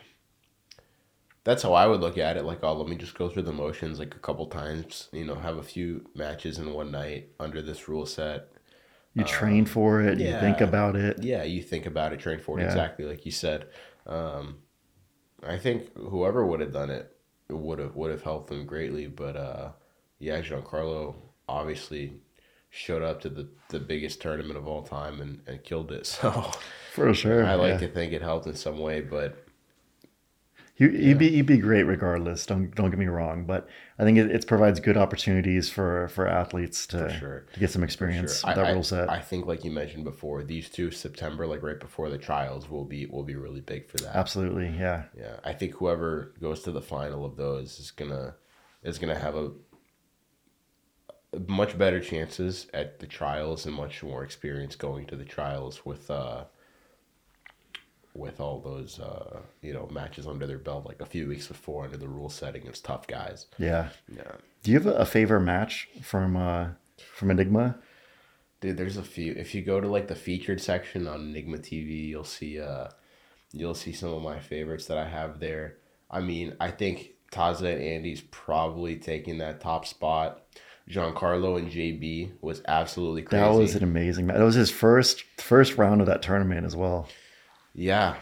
that's 1.46 1.62
how 1.62 1.74
I 1.74 1.86
would 1.86 2.00
look 2.00 2.18
at 2.18 2.36
it. 2.36 2.44
Like, 2.44 2.58
oh, 2.64 2.72
let 2.72 2.88
me 2.88 2.96
just 2.96 3.16
go 3.16 3.28
through 3.28 3.44
the 3.44 3.52
motions 3.52 4.00
like 4.00 4.16
a 4.16 4.18
couple 4.18 4.46
times. 4.46 5.08
You 5.12 5.24
know, 5.24 5.36
have 5.36 5.58
a 5.58 5.62
few 5.62 6.04
matches 6.12 6.58
in 6.58 6.72
one 6.72 6.90
night 6.90 7.28
under 7.38 7.62
this 7.62 7.88
rule 7.88 8.04
set. 8.04 8.48
You 9.14 9.22
train 9.22 9.64
for 9.64 10.02
it, 10.02 10.18
Yeah, 10.18 10.34
you 10.34 10.40
think 10.40 10.60
about 10.60 10.96
it. 10.96 11.22
Yeah, 11.22 11.44
you 11.44 11.62
think 11.62 11.86
about 11.86 12.12
it, 12.12 12.18
train 12.18 12.40
for 12.40 12.58
it 12.58 12.62
Yeah. 12.62 12.68
exactly 12.68 13.04
like 13.04 13.24
you 13.24 13.30
said. 13.30 13.68
Um, 14.06 14.56
I 15.46 15.56
think 15.56 15.96
whoever 15.96 16.44
would 16.44 16.58
have 16.60 16.72
done 16.72 16.90
it 16.90 17.16
would 17.48 17.78
have 17.78 17.94
would 17.94 18.10
have 18.10 18.22
helped 18.22 18.48
them 18.50 18.66
greatly. 18.66 19.06
But 19.06 19.36
uh, 19.36 19.68
yeah, 20.18 20.42
Giancarlo 20.42 21.14
obviously 21.48 22.14
showed 22.70 23.02
up 23.02 23.20
to 23.20 23.28
the, 23.28 23.48
the 23.68 23.78
biggest 23.78 24.20
tournament 24.20 24.58
of 24.58 24.66
all 24.66 24.82
time 24.82 25.20
and, 25.20 25.40
and 25.46 25.62
killed 25.62 25.92
it. 25.92 26.06
So 26.20 26.50
For 26.92 27.14
sure. 27.14 27.46
I 27.46 27.54
like 27.54 27.80
yeah. 27.80 27.86
to 27.86 27.88
think 27.88 28.12
it 28.12 28.20
helped 28.20 28.46
in 28.48 28.54
some 28.56 28.78
way, 28.80 29.00
but 29.00 29.45
He, 30.76 30.88
he'd 30.90 31.18
be 31.18 31.30
he'd 31.30 31.46
be 31.46 31.56
great 31.56 31.84
regardless. 31.84 32.44
Don't 32.44 32.74
don't 32.74 32.90
get 32.90 32.98
me 32.98 33.06
wrong, 33.06 33.46
but 33.46 33.66
I 33.98 34.04
think 34.04 34.18
it, 34.18 34.30
it 34.30 34.46
provides 34.46 34.78
good 34.78 34.98
opportunities 34.98 35.70
for 35.70 36.08
for 36.08 36.28
athletes 36.28 36.86
to 36.88 37.10
sure. 37.18 37.46
to 37.54 37.60
get 37.60 37.70
some 37.70 37.82
experience 37.82 38.44
I, 38.44 38.48
with 38.50 38.56
that 38.56 38.66
I- 38.66 38.72
rule 38.72 38.82
set. 38.82 39.08
I 39.08 39.20
think, 39.20 39.46
like 39.46 39.64
you 39.64 39.70
mentioned 39.70 40.04
before, 40.04 40.42
these 40.42 40.68
two 40.68 40.90
September, 40.90 41.46
like 41.46 41.62
right 41.62 41.80
before 41.80 42.10
the 42.10 42.18
trials, 42.18 42.68
will 42.68 42.84
be 42.84 43.06
will 43.06 43.22
be 43.24 43.36
really 43.36 43.62
big 43.62 43.88
for 43.88 43.96
that. 43.98 44.14
Absolutely, 44.14 44.68
yeah. 44.68 45.04
Yeah, 45.18 45.36
I 45.42 45.54
think 45.54 45.76
whoever 45.76 46.34
goes 46.42 46.62
to 46.64 46.72
the 46.72 46.82
final 46.82 47.24
of 47.24 47.36
those 47.36 47.80
is 47.80 47.90
gonna 47.90 48.34
is 48.82 48.98
gonna 48.98 49.18
have 49.18 49.34
a 49.34 49.52
much 51.48 51.78
better 51.78 52.00
chances 52.00 52.66
at 52.74 52.98
the 52.98 53.06
trials 53.06 53.64
and 53.64 53.74
much 53.74 54.02
more 54.02 54.24
experience 54.24 54.76
going 54.76 55.06
to 55.06 55.16
the 55.16 55.24
trials 55.24 55.84
with 55.84 56.10
uh 56.10 56.44
with 58.18 58.40
all 58.40 58.60
those 58.60 58.98
uh 59.00 59.40
you 59.62 59.72
know 59.72 59.88
matches 59.90 60.26
under 60.26 60.46
their 60.46 60.58
belt 60.58 60.86
like 60.86 61.00
a 61.00 61.06
few 61.06 61.28
weeks 61.28 61.46
before 61.46 61.84
under 61.84 61.96
the 61.96 62.08
rule 62.08 62.28
setting 62.28 62.62
against 62.62 62.84
tough 62.84 63.06
guys. 63.06 63.46
Yeah. 63.58 63.88
Yeah. 64.14 64.32
Do 64.62 64.70
you 64.70 64.78
have 64.78 64.86
a, 64.86 64.94
a 64.94 65.06
favorite 65.06 65.42
match 65.42 65.88
from 66.02 66.36
uh 66.36 66.68
from 67.14 67.30
Enigma? 67.30 67.78
Dude, 68.60 68.78
there's 68.78 68.96
a 68.96 69.02
few. 69.02 69.32
If 69.32 69.54
you 69.54 69.62
go 69.62 69.80
to 69.80 69.88
like 69.88 70.08
the 70.08 70.14
featured 70.14 70.60
section 70.60 71.06
on 71.06 71.20
Enigma 71.20 71.58
TV, 71.58 72.08
you'll 72.08 72.24
see 72.24 72.60
uh 72.60 72.88
you'll 73.52 73.74
see 73.74 73.92
some 73.92 74.12
of 74.12 74.22
my 74.22 74.40
favorites 74.40 74.86
that 74.86 74.98
I 74.98 75.08
have 75.08 75.40
there. 75.40 75.76
I 76.10 76.20
mean, 76.20 76.56
I 76.60 76.70
think 76.70 77.10
Taza 77.32 77.72
and 77.72 77.82
Andy's 77.82 78.22
probably 78.30 78.96
taking 78.96 79.38
that 79.38 79.60
top 79.60 79.86
spot. 79.86 80.42
Giancarlo 80.88 81.58
and 81.58 81.70
JB 81.70 82.34
was 82.40 82.62
absolutely 82.68 83.22
crazy. 83.22 83.42
That 83.42 83.52
was 83.52 83.74
an 83.74 83.82
amazing 83.82 84.26
match. 84.26 84.36
That 84.36 84.44
was 84.44 84.54
his 84.54 84.70
first 84.70 85.24
first 85.38 85.76
round 85.76 86.00
of 86.00 86.06
that 86.06 86.22
tournament 86.22 86.64
as 86.64 86.76
well. 86.76 87.08
Yeah. 87.76 88.16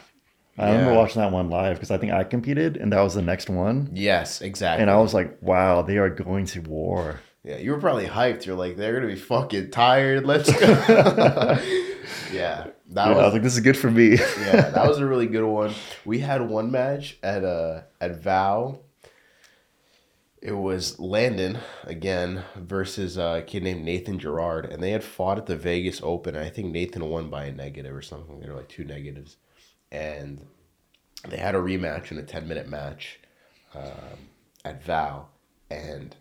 I 0.57 0.71
remember 0.71 0.95
watching 0.95 1.21
that 1.21 1.33
one 1.33 1.51
live 1.51 1.77
because 1.77 1.91
I 1.91 1.99
think 1.99 2.13
I 2.13 2.23
competed 2.23 2.77
and 2.77 2.93
that 2.93 3.01
was 3.01 3.15
the 3.15 3.23
next 3.23 3.51
one. 3.51 3.91
Yes, 3.93 4.41
exactly. 4.41 4.83
And 4.83 4.91
I 4.91 4.97
was 4.99 5.13
like, 5.13 5.37
wow, 5.43 5.83
they 5.83 5.97
are 5.99 6.09
going 6.11 6.47
to 6.47 6.61
war. 6.61 7.21
yeah, 7.43 7.57
you 7.57 7.73
were 7.73 7.81
probably 7.81 8.07
hyped. 8.07 8.47
You're 8.47 8.55
like, 8.55 8.77
they're 8.77 8.95
gonna 8.95 9.13
be 9.13 9.19
fucking 9.19 9.71
tired. 9.73 10.25
Let's 10.25 10.53
go. 10.53 10.59
yeah, 12.33 12.67
that 12.91 12.95
Yeah, 12.95 13.03
I 13.03 13.09
was 13.09 13.17
was 13.25 13.33
like, 13.33 13.43
this 13.43 13.55
is 13.55 13.61
good 13.61 13.77
for 13.77 13.91
me. 13.91 14.11
yeah, 14.13 14.71
that 14.71 14.87
was 14.87 14.99
a 15.05 15.07
really 15.07 15.27
good 15.27 15.45
one. 15.45 15.75
We 16.05 16.21
had 16.21 16.49
one 16.49 16.71
match 16.71 17.19
at 17.23 17.45
uh 17.45 17.83
at 18.01 18.23
Vow. 18.23 18.79
It 20.45 20.53
was 20.53 21.01
Landon 21.01 21.59
again 21.85 22.45
versus 22.55 23.17
a 23.17 23.43
kid 23.47 23.63
named 23.63 23.83
Nathan 23.85 24.19
Gerard, 24.19 24.67
and 24.67 24.83
they 24.83 24.91
had 24.91 25.03
fought 25.03 25.39
at 25.39 25.47
the 25.47 25.57
Vegas 25.57 26.03
Open. 26.03 26.37
I 26.37 26.51
think 26.51 26.71
Nathan 26.71 27.09
won 27.09 27.31
by 27.31 27.47
a 27.47 27.53
negative 27.53 27.95
or 27.97 28.03
something. 28.03 28.41
They 28.41 28.49
were 28.49 28.57
like 28.57 28.69
two 28.69 28.85
negatives, 28.85 29.39
and 29.91 30.47
they 31.27 31.39
had 31.39 31.55
a 31.55 31.59
rematch 31.61 32.13
in 32.13 32.19
a 32.19 32.23
ten 32.23 32.47
minute 32.47 32.69
match 32.69 33.21
um, 33.75 34.29
at 34.67 34.85
Vow, 34.85 35.29
and 35.71 36.15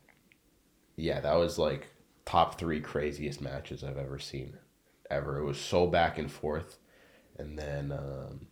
yeah, 0.95 1.19
that 1.19 1.35
was 1.35 1.59
like 1.59 1.89
top 2.25 2.57
three 2.57 2.79
craziest 2.79 3.41
matches 3.41 3.83
I've 3.83 3.97
ever 3.97 4.19
seen. 4.19 4.57
ever. 5.09 5.37
It 5.39 5.45
was 5.45 5.59
so 5.59 5.87
back 5.87 6.17
and 6.17 6.31
forth, 6.31 6.77
and 7.37 7.59
then 7.59 7.91
um, 7.91 8.47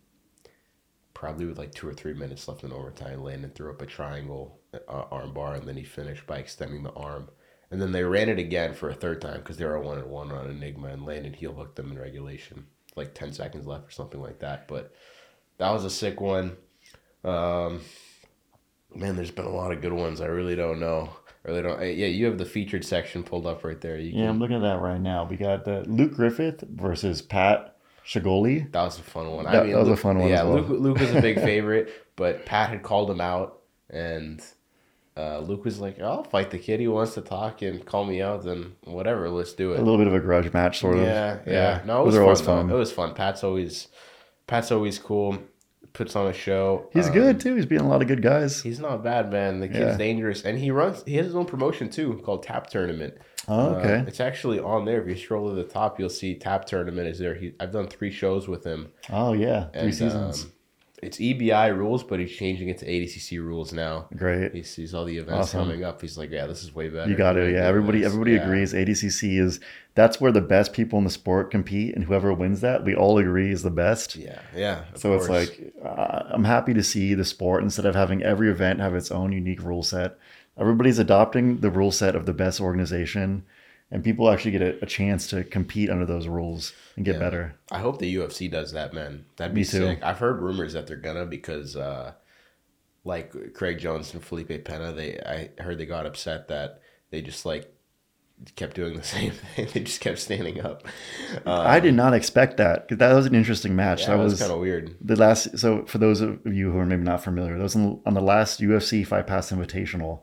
probably 1.14 1.46
with 1.46 1.58
like 1.58 1.74
two 1.74 1.88
or 1.88 1.94
three 1.94 2.14
minutes 2.14 2.48
left 2.48 2.64
in 2.66 2.74
overtime, 2.74 3.24
Landon 3.24 3.52
threw 3.52 3.72
up 3.72 3.82
a 3.82 3.86
triangle 3.86 4.61
uh, 4.74 5.04
arm 5.12 5.34
bar, 5.34 5.56
and 5.56 5.68
then 5.68 5.78
he 5.78 5.84
finished 5.84 6.26
by 6.28 6.38
extending 6.38 6.84
the 6.84 6.94
arm. 6.94 7.30
And 7.72 7.82
then 7.82 7.92
they 7.94 8.04
ran 8.04 8.28
it 8.30 8.38
again 8.40 8.74
for 8.74 8.90
a 8.90 8.94
third 8.94 9.22
time 9.22 9.38
because 9.40 9.58
they 9.58 9.66
were 9.66 9.80
one 9.80 9.98
and 9.98 10.10
one 10.10 10.32
on 10.32 10.50
Enigma, 10.50 10.90
and 10.90 11.06
Landon 11.06 11.34
heel 11.34 11.54
hooked 11.54 11.76
them 11.78 11.92
in 11.92 11.98
regulation, 12.00 12.66
like 12.96 13.14
ten 13.14 13.32
seconds 13.32 13.66
left 13.66 13.88
or 13.88 13.92
something 13.92 14.22
like 14.22 14.40
that. 14.40 14.68
But 14.68 14.94
that 15.58 15.72
was 15.72 15.86
a 15.86 15.90
sick 15.90 16.20
one. 16.20 16.58
Um, 17.24 17.82
man, 18.94 19.16
there's 19.16 19.32
been 19.32 19.46
a 19.46 19.50
lot 19.56 19.72
of 19.72 19.82
good 19.82 19.94
ones. 19.94 20.20
I 20.22 20.26
really 20.26 20.56
don't 20.56 20.80
know. 20.80 21.10
I 21.46 21.50
really 21.50 21.62
don't. 21.64 21.80
Yeah, 21.82 22.08
you 22.08 22.26
have 22.26 22.38
the 22.38 22.46
featured 22.46 22.84
section 22.84 23.24
pulled 23.24 23.48
up 23.48 23.64
right 23.64 23.80
there. 23.80 23.98
You 23.98 24.22
Yeah, 24.22 24.30
I'm 24.30 24.40
looking 24.40 24.58
at 24.58 24.62
that 24.64 24.80
right 24.82 25.00
now. 25.02 25.24
We 25.26 25.38
got 25.38 25.64
the 25.66 25.82
Luke 25.88 26.14
Griffith 26.16 26.62
versus 26.70 27.22
Pat 27.22 27.78
Shigoli. 28.06 28.72
That 28.74 28.84
was 28.84 29.00
a 29.00 29.04
fun 29.04 29.32
one. 29.32 29.46
That- 29.46 29.66
that 29.66 29.78
was 29.78 29.88
a 29.90 29.96
fun 29.96 30.20
one 30.20 30.30
Yeah, 30.30 30.44
well. 30.44 30.56
Luke, 30.62 30.70
Luke 30.82 31.00
was 31.00 31.16
a 31.16 31.22
big 31.22 31.36
favorite, 31.42 31.90
but 32.16 32.46
Pat 32.46 32.70
had 32.70 32.84
called 32.84 33.10
him 33.10 33.22
out, 33.22 33.60
and 33.90 34.42
uh, 35.18 35.40
Luke 35.40 35.66
was 35.66 35.80
like, 35.80 36.00
"I'll 36.00 36.24
fight 36.24 36.52
the 36.52 36.58
kid. 36.60 36.80
He 36.80 36.88
wants 36.88 37.14
to 37.16 37.22
talk 37.22 37.62
and 37.62 37.86
call 37.86 38.06
me 38.06 38.22
out. 38.22 38.44
Then 38.44 38.74
whatever, 38.86 39.30
let's 39.30 39.54
do 39.54 39.74
it." 39.74 39.80
A 39.80 39.82
little 39.84 39.98
bit 39.98 40.08
of 40.08 40.14
a 40.14 40.20
grudge 40.20 40.52
match, 40.54 40.80
sort 40.80 40.98
of. 40.98 41.04
Yeah, 41.04 41.40
yeah. 41.46 41.82
No, 41.86 42.02
it 42.04 42.06
was 42.06 42.16
fun, 42.16 42.24
always 42.24 42.40
though. 42.40 42.46
fun. 42.46 42.70
It 42.70 42.74
was 42.76 42.92
fun. 42.92 43.14
Pat's 43.14 43.44
always, 43.44 43.88
Pat's 44.48 44.72
always 44.72 44.98
cool. 45.00 45.38
Puts 45.94 46.16
on 46.16 46.28
a 46.28 46.34
show. 46.34 46.88
He's 46.94 47.08
Um, 47.08 47.14
good 47.14 47.40
too. 47.42 47.56
He's 47.56 47.66
beating 47.66 47.86
a 47.86 47.90
lot 47.90 48.02
of 48.02 48.08
good 48.08 48.22
guys. 48.22 48.62
He's 48.62 48.80
not 48.80 49.04
bad, 49.04 49.30
man. 49.30 49.60
The 49.60 49.68
kid's 49.68 49.80
Yeah. 49.80 49.98
dangerous, 49.98 50.44
and 50.46 50.58
he 50.58 50.72
runs. 50.72 51.04
He 51.06 51.18
has 51.18 51.26
his 51.26 51.36
own 51.36 51.46
promotion 51.46 51.90
too, 51.90 52.22
called 52.24 52.44
Tap 52.44 52.68
Tournament. 52.70 53.16
Oh, 53.50 53.74
Uh, 53.74 53.80
okay. 53.80 54.04
it's 54.08 54.22
actually 54.22 54.60
on 54.60 54.86
there. 54.86 55.02
If 55.02 55.10
you 55.10 55.18
scroll 55.18 55.50
to 55.50 55.56
the 55.56 55.66
top, 55.66 56.00
you'll 56.00 56.10
see 56.10 56.36
Tap 56.36 56.64
Tournament 56.64 57.10
is 57.10 57.20
there. 57.20 57.34
He, 57.36 57.54
I've 57.60 57.74
done 57.74 57.88
three 57.88 58.12
shows 58.12 58.48
with 58.48 58.64
him. 58.64 58.94
oh 59.12 59.34
yeah, 59.34 59.66
three 59.74 59.82
And, 59.82 59.94
seasons. 59.94 60.46
um, 60.46 60.52
it's 61.02 61.18
EBI 61.18 61.76
rules, 61.76 62.04
but 62.04 62.20
he's 62.20 62.32
changing 62.32 62.70
it 62.70 62.78
to 62.80 62.86
ADCC 62.86 63.40
rules 63.40 63.74
now. 63.74 64.08
Great. 64.16 64.54
He 64.54 64.62
sees 64.64 64.94
all 64.94 65.04
the 65.06 65.18
events 65.18 65.50
Awesome. 65.50 65.62
coming 65.66 65.84
up. 65.84 66.00
He's 66.02 66.18
like, 66.18 66.30
yeah, 66.30 66.46
this 66.46 66.64
is 66.64 66.76
way 66.76 66.90
better. 66.90 67.10
You 67.10 67.18
got 67.18 67.34
to, 67.34 67.52
yeah. 67.52 67.66
Everybody, 67.66 68.00
this." 68.00 68.08
everybody 68.08 68.34
Yeah. 68.34 68.44
agrees. 68.44 68.74
ADCC 68.74 69.40
is 69.40 69.60
that's 69.96 70.22
where 70.22 70.32
the 70.32 70.42
best 70.42 70.74
people 70.74 71.00
in 71.00 71.04
the 71.04 71.10
sport 71.10 71.50
compete, 71.52 71.96
and 71.96 72.06
whoever 72.06 72.32
wins 72.34 72.62
that, 72.62 72.86
we 72.86 72.94
all 72.96 73.18
agree 73.18 73.52
is 73.52 73.64
the 73.64 73.72
best. 73.72 74.16
Yeah, 74.16 74.40
yeah. 74.56 74.84
So 74.96 75.14
it's 75.16 75.28
like 75.28 75.74
uh, 75.84 76.24
I'm 76.30 76.44
happy 76.46 76.74
to 76.76 76.84
see 76.84 77.14
the 77.14 77.26
sport 77.26 77.64
instead 77.64 77.86
of 77.86 77.96
having 77.96 78.22
every 78.24 78.50
event 78.50 78.80
have 78.80 78.96
its 78.96 79.12
own 79.12 79.32
unique 79.32 79.62
rule 79.64 79.84
set. 79.84 80.18
Everybody's 80.58 81.00
adopting 81.00 81.62
the 81.62 81.72
rule 81.72 81.92
set 81.92 82.16
of 82.16 82.26
the 82.26 82.34
best 82.34 82.62
organization, 82.62 83.44
and 83.92 84.04
people 84.04 84.30
actually 84.30 84.52
get 84.52 84.62
a, 84.62 84.82
a 84.84 84.86
chance 84.86 85.28
to 85.28 85.44
compete 85.44 85.90
under 85.90 86.06
those 86.06 86.28
rules 86.28 86.74
and 86.96 87.04
get 87.06 87.16
Yeah. 87.16 87.20
better. 87.20 87.56
I 87.72 87.80
hope 87.80 88.00
the 88.00 88.16
UFC 88.16 88.50
does 88.50 88.72
that, 88.72 88.94
man. 88.94 89.26
That'd 89.38 89.54
be 89.54 89.62
Me 89.62 89.66
too. 89.66 89.78
sick. 89.80 90.00
I've 90.04 90.20
heard 90.20 90.42
rumors 90.42 90.74
that 90.74 90.88
they're 90.88 90.96
gonna 90.98 91.26
because, 91.26 91.76
uh, 91.76 92.14
like 93.04 93.54
Craig 93.54 93.80
Jones 93.80 94.14
and 94.14 94.24
Felipe 94.24 94.64
Pena, 94.64 94.92
they 94.92 95.20
I 95.20 95.50
heard 95.62 95.78
they 95.78 95.86
got 95.86 96.06
upset 96.06 96.48
that 96.50 96.82
they 97.10 97.22
just 97.22 97.46
like 97.46 97.74
kept 98.56 98.76
doing 98.76 98.96
the 98.96 99.04
same 99.16 99.32
thing. 99.32 99.68
they 99.74 99.80
just 99.82 100.02
kept 100.02 100.20
standing 100.20 100.62
up. 100.62 100.88
Uh, 101.46 101.62
I 101.62 101.80
did 101.80 101.94
not 101.96 102.14
expect 102.14 102.58
that 102.58 102.88
because 102.88 103.00
that 103.00 103.14
was 103.14 103.26
an 103.26 103.36
interesting 103.36 103.76
match. 103.76 104.02
yeah, 104.02 104.08
that 104.08 104.18
that 104.18 104.24
was, 104.24 104.34
was 104.34 104.40
kind 104.42 104.52
of 104.54 104.60
weird. 104.60 104.96
the 105.02 105.16
last. 105.16 105.58
So 105.60 105.86
for 105.86 105.98
those 105.98 106.22
of 106.22 106.40
you 106.46 106.72
who 106.72 106.78
are 106.78 106.86
maybe 106.86 107.04
not 107.04 107.24
familiar, 107.24 107.58
that 107.58 107.64
was 107.64 107.76
on, 107.76 108.00
on 108.06 108.14
the 108.14 108.22
last 108.22 108.60
UFC 108.62 109.06
Fight 109.06 109.28
Pass 109.28 109.52
Invitational. 109.52 110.22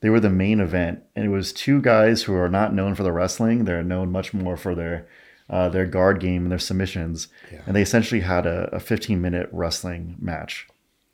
They 0.00 0.10
were 0.10 0.20
the 0.20 0.30
main 0.30 0.60
event, 0.60 1.02
and 1.16 1.24
it 1.24 1.30
was 1.30 1.52
two 1.52 1.80
guys 1.80 2.22
who 2.22 2.34
are 2.34 2.48
not 2.48 2.72
known 2.72 2.94
for 2.94 3.02
the 3.02 3.12
wrestling. 3.12 3.64
They're 3.64 3.82
known 3.82 4.12
much 4.12 4.32
more 4.32 4.56
for 4.56 4.74
their 4.74 5.08
uh, 5.50 5.68
their 5.68 5.86
guard 5.86 6.20
game 6.20 6.42
and 6.42 6.52
their 6.52 6.58
submissions. 6.58 7.28
Yeah. 7.50 7.62
And 7.66 7.74
they 7.74 7.82
essentially 7.82 8.20
had 8.20 8.46
a, 8.46 8.68
a 8.74 8.80
15 8.80 9.20
minute 9.20 9.48
wrestling 9.50 10.16
match. 10.20 10.68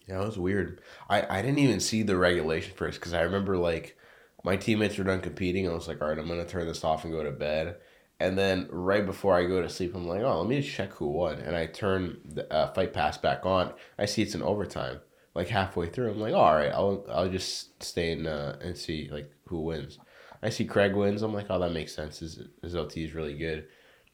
Yeah, 0.08 0.20
it 0.20 0.26
was 0.26 0.38
weird. 0.38 0.80
I, 1.08 1.38
I 1.38 1.42
didn't 1.42 1.60
even 1.60 1.80
see 1.80 2.02
the 2.02 2.16
regulation 2.16 2.74
first 2.76 3.00
because 3.00 3.14
I 3.14 3.22
remember 3.22 3.56
like 3.56 3.96
my 4.42 4.56
teammates 4.56 4.98
were 4.98 5.04
done 5.04 5.20
competing. 5.20 5.68
I 5.68 5.72
was 5.72 5.88
like, 5.88 6.02
all 6.02 6.08
right, 6.08 6.18
I'm 6.18 6.28
gonna 6.28 6.44
turn 6.44 6.66
this 6.66 6.84
off 6.84 7.04
and 7.04 7.12
go 7.12 7.24
to 7.24 7.30
bed. 7.30 7.76
And 8.20 8.38
then 8.38 8.68
right 8.70 9.04
before 9.04 9.34
I 9.34 9.46
go 9.46 9.60
to 9.60 9.68
sleep, 9.68 9.94
I'm 9.94 10.06
like, 10.06 10.22
oh, 10.22 10.40
let 10.40 10.48
me 10.48 10.60
just 10.60 10.74
check 10.74 10.92
who 10.92 11.08
won. 11.08 11.38
And 11.38 11.56
I 11.56 11.66
turn 11.66 12.18
the 12.24 12.52
uh, 12.52 12.72
fight 12.72 12.92
pass 12.92 13.18
back 13.18 13.44
on. 13.44 13.72
I 13.98 14.04
see 14.04 14.22
it's 14.22 14.34
an 14.34 14.42
overtime. 14.42 15.00
Like 15.34 15.48
halfway 15.48 15.88
through, 15.88 16.10
I'm 16.10 16.20
like, 16.20 16.34
all 16.34 16.54
right, 16.54 16.72
I'll 16.72 17.04
I'll 17.10 17.28
just 17.28 17.82
stay 17.82 18.12
in 18.12 18.26
uh, 18.26 18.56
and 18.60 18.76
see 18.76 19.08
like 19.10 19.30
who 19.46 19.60
wins. 19.60 19.98
I 20.44 20.50
see 20.50 20.66
Craig 20.66 20.94
wins. 20.94 21.22
I'm 21.22 21.32
like, 21.32 21.46
oh, 21.48 21.58
that 21.58 21.72
makes 21.72 21.94
sense. 21.94 22.18
His, 22.18 22.38
his 22.62 22.76
OT 22.76 23.04
is 23.04 23.14
really 23.14 23.34
good. 23.34 23.66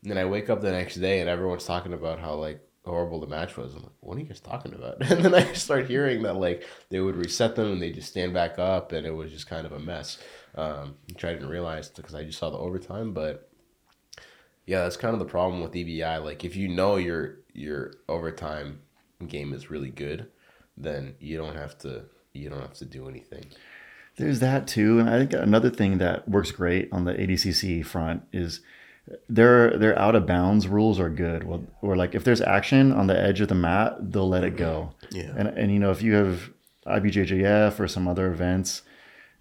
And 0.03 0.11
then 0.11 0.17
I 0.17 0.25
wake 0.25 0.49
up 0.49 0.61
the 0.61 0.71
next 0.71 0.95
day 0.97 1.21
and 1.21 1.29
everyone's 1.29 1.65
talking 1.67 1.93
about 1.93 2.21
how 2.21 2.35
like 2.35 2.65
horrible 2.85 3.21
the 3.21 3.27
match 3.27 3.57
was. 3.57 3.75
I'm 3.75 3.83
like, 3.83 3.93
what 3.99 4.17
are 4.17 4.21
you 4.21 4.27
guys 4.27 4.41
talking 4.41 4.73
about? 4.73 4.99
And 5.11 5.25
then 5.25 5.35
I 5.35 5.53
start 5.55 5.89
hearing 5.89 6.23
that 6.23 6.37
like 6.37 6.65
they 6.89 7.01
would 7.01 7.17
reset 7.17 7.57
them 7.57 7.73
and 7.73 7.83
they 7.83 7.91
just 7.91 8.11
stand 8.11 8.33
back 8.33 8.61
up 8.61 8.93
and 8.93 9.07
it 9.07 9.11
was 9.11 9.33
just 9.33 9.49
kind 9.49 9.67
of 9.67 9.73
a 9.73 9.81
mess. 9.81 10.19
Um, 10.55 10.97
which 11.09 11.25
I 11.25 11.33
didn't 11.33 11.49
realize 11.49 11.89
because 11.91 12.15
I 12.15 12.25
just 12.25 12.39
saw 12.39 12.51
the 12.51 12.59
overtime, 12.59 13.13
but 13.13 13.51
yeah, 14.67 14.83
that's 14.83 14.97
kind 14.97 15.15
of 15.15 15.19
the 15.19 15.27
problem 15.27 15.63
with 15.63 15.73
EBI. 15.73 16.25
Like 16.25 16.45
if 16.45 16.55
you 16.55 16.69
know 16.69 16.97
your 16.97 17.41
your 17.53 17.95
overtime 18.09 18.81
game 19.27 19.53
is 19.53 19.71
really 19.71 19.91
good, 19.91 20.29
then 20.83 21.15
you 21.21 21.37
don't 21.37 21.57
have 21.57 21.79
to 21.79 22.05
you 22.33 22.49
don't 22.49 22.61
have 22.61 22.75
to 22.75 22.85
do 22.85 23.09
anything. 23.09 23.47
There's 24.17 24.41
that 24.41 24.67
too, 24.67 24.99
and 24.99 25.09
I 25.09 25.19
think 25.19 25.33
another 25.33 25.71
thing 25.71 25.99
that 25.99 26.29
works 26.29 26.51
great 26.51 26.89
on 26.93 27.05
the 27.05 27.15
ADCC 27.15 27.85
front 27.85 28.23
is 28.33 28.61
their 29.29 29.77
their 29.77 29.99
out 29.99 30.15
of 30.15 30.27
bounds 30.27 30.69
rules 30.69 31.01
are 31.01 31.11
good. 31.11 31.45
Well, 31.45 31.65
or 31.81 31.97
like 31.97 32.15
if 32.15 32.25
there's 32.25 32.41
action 32.41 32.93
on 32.93 33.07
the 33.07 33.19
edge 33.19 33.41
of 33.41 33.49
the 33.49 33.55
mat, 33.55 34.13
they'll 34.13 34.29
let 34.29 34.45
it 34.45 34.57
go. 34.57 34.93
Yeah. 35.11 35.33
And 35.37 35.49
and 35.49 35.73
you 35.73 35.79
know 35.79 35.91
if 35.91 36.03
you 36.03 36.15
have 36.15 36.51
IBJJF 36.87 37.81
or 37.81 37.89
some 37.89 38.07
other 38.07 38.31
events, 38.31 38.83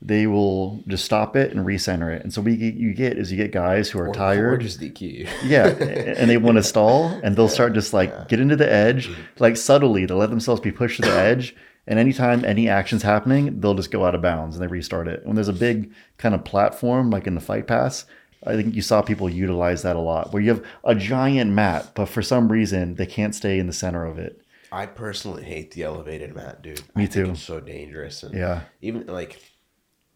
they 0.01 0.27
will 0.27 0.81
just 0.87 1.03
stop 1.03 1.35
it 1.35 1.51
and 1.51 1.65
recenter 1.65 2.15
it. 2.15 2.23
And 2.23 2.33
so 2.33 2.41
we 2.41 2.53
you 2.53 2.93
get 2.93 3.17
is 3.17 3.31
you 3.31 3.37
get 3.37 3.51
guys 3.51 3.89
who 3.89 3.99
are 3.99 4.05
Or, 4.05 4.09
or 4.09 4.13
tired. 4.13 4.61
just 4.61 4.79
DQ. 4.79 5.27
Yeah, 5.43 5.67
and 5.67 6.29
they 6.29 6.37
want 6.37 6.57
to 6.57 6.63
stall, 6.73 7.07
and 7.23 7.35
they'll 7.35 7.49
start 7.49 7.73
just 7.73 7.93
like 7.93 8.27
get 8.29 8.39
into 8.39 8.55
the 8.55 8.71
edge, 8.71 9.09
like 9.39 9.57
subtly 9.57 10.07
to 10.07 10.15
let 10.15 10.29
themselves 10.29 10.61
be 10.61 10.71
pushed 10.71 10.97
to 10.97 11.09
the 11.09 11.13
edge. 11.17 11.55
And 11.87 11.97
anytime 11.97 12.45
any 12.45 12.69
action's 12.69 13.01
happening, 13.01 13.59
they'll 13.61 13.73
just 13.73 13.89
go 13.89 14.05
out 14.05 14.13
of 14.13 14.21
bounds 14.21 14.55
and 14.55 14.63
they 14.63 14.67
restart 14.67 15.07
it. 15.07 15.25
When 15.25 15.35
there's 15.35 15.47
a 15.47 15.53
big 15.53 15.91
kind 16.17 16.35
of 16.35 16.43
platform, 16.45 17.09
like 17.09 17.25
in 17.25 17.33
the 17.33 17.41
fight 17.41 17.65
pass, 17.65 18.05
I 18.45 18.53
think 18.55 18.75
you 18.75 18.83
saw 18.83 19.01
people 19.01 19.27
utilize 19.27 19.81
that 19.81 19.95
a 19.95 19.99
lot, 19.99 20.31
where 20.31 20.41
you 20.41 20.49
have 20.49 20.63
a 20.83 20.93
giant 20.93 21.51
mat, 21.51 21.91
but 21.95 22.05
for 22.05 22.21
some 22.21 22.51
reason 22.51 22.93
they 22.95 23.07
can't 23.07 23.33
stay 23.33 23.57
in 23.57 23.65
the 23.67 23.73
center 23.73 24.05
of 24.05 24.19
it. 24.19 24.39
I 24.71 24.85
personally 24.85 25.43
hate 25.43 25.71
the 25.71 25.81
elevated 25.81 26.35
mat, 26.35 26.61
dude. 26.61 26.83
Me 26.95 27.07
too. 27.07 27.31
It's 27.31 27.41
so 27.41 27.59
dangerous. 27.59 28.21
And 28.21 28.35
Yeah. 28.35 28.61
Even 28.83 29.07
like, 29.07 29.41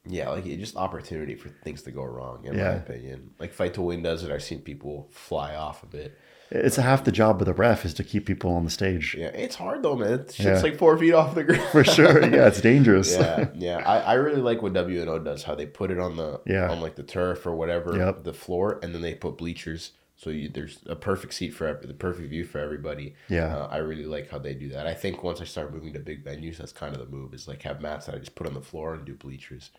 yeah, 0.05 0.29
like 0.29 0.45
it 0.45 0.57
just 0.57 0.75
opportunity 0.75 1.35
for 1.35 1.49
things 1.49 1.81
to 1.83 1.91
go 1.91 2.03
wrong, 2.03 2.45
in 2.45 2.57
my 2.57 2.63
opinion. 2.73 3.31
Like 3.39 3.53
Fight 3.53 3.73
to 3.75 3.81
Win 3.81 4.01
does 4.03 4.23
it. 4.23 4.31
I've 4.31 4.43
seen 4.43 4.59
people 4.61 5.07
fly 5.11 5.55
off 5.55 5.83
of 5.83 5.93
it. 5.95 6.17
It's 6.55 6.75
half 6.75 7.03
the 7.03 7.11
job 7.11 7.41
of 7.41 7.47
the 7.47 7.53
ref 7.53 7.83
is 7.83 7.95
to 7.95 8.03
keep 8.03 8.27
people 8.27 8.51
on 8.53 8.63
the 8.63 8.69
stage. 8.69 9.15
Yeah, 9.17 9.27
it's 9.29 9.55
hard 9.55 9.81
though, 9.81 9.95
man. 9.95 10.13
It's 10.13 10.39
Yeah. 10.39 10.59
like 10.61 10.77
four 10.77 10.95
feet 10.99 11.13
off 11.13 11.33
the 11.33 11.43
ground. 11.45 11.63
For 11.71 11.83
sure. 11.83 12.21
Yeah, 12.29 12.47
it's 12.47 12.61
dangerous. 12.61 13.11
yeah, 13.13 13.47
yeah. 13.55 13.77
I, 13.77 13.99
I 13.99 14.13
really 14.15 14.41
like 14.41 14.61
what 14.61 14.73
WNO 14.73 15.23
does, 15.23 15.41
how 15.43 15.55
they 15.55 15.65
put 15.65 15.89
it 15.89 15.97
on 15.99 16.15
the 16.15 16.41
Yeah. 16.45 16.69
on 16.69 16.79
like 16.79 16.95
the 16.95 17.03
turf 17.03 17.47
or 17.47 17.55
whatever, 17.55 17.97
Yep. 17.97 18.23
the 18.23 18.33
floor, 18.33 18.79
and 18.83 18.93
then 18.93 19.01
they 19.01 19.15
put 19.15 19.37
bleachers. 19.37 19.91
So 20.15 20.29
you, 20.29 20.47
there's 20.47 20.79
a 20.85 20.95
perfect 20.95 21.33
seat 21.33 21.51
for 21.51 21.67
every, 21.67 21.87
the 21.87 21.93
perfect 21.93 22.29
view 22.29 22.45
for 22.45 22.59
everybody. 22.59 23.15
Yeah. 23.29 23.55
uh, 23.55 23.67
I 23.71 23.77
really 23.77 24.05
like 24.05 24.29
how 24.29 24.37
they 24.37 24.53
do 24.53 24.69
that. 24.69 24.87
I 24.87 24.93
think 24.93 25.23
once 25.23 25.41
I 25.41 25.43
start 25.43 25.73
moving 25.73 25.93
to 25.93 25.99
big 25.99 26.23
venues, 26.23 26.57
that's 26.57 26.71
kind 26.71 26.95
of 26.95 26.99
the 27.01 27.13
move. 27.13 27.33
Is 27.33 27.47
like 27.47 27.63
have 27.63 27.81
mats 27.81 28.05
that 28.05 28.15
I 28.15 28.19
just 28.19 28.35
put 28.35 28.47
on 28.47 28.53
the 28.53 28.61
floor 28.61 28.93
and 28.93 29.05
do 29.05 29.15
bleachers. 29.15 29.71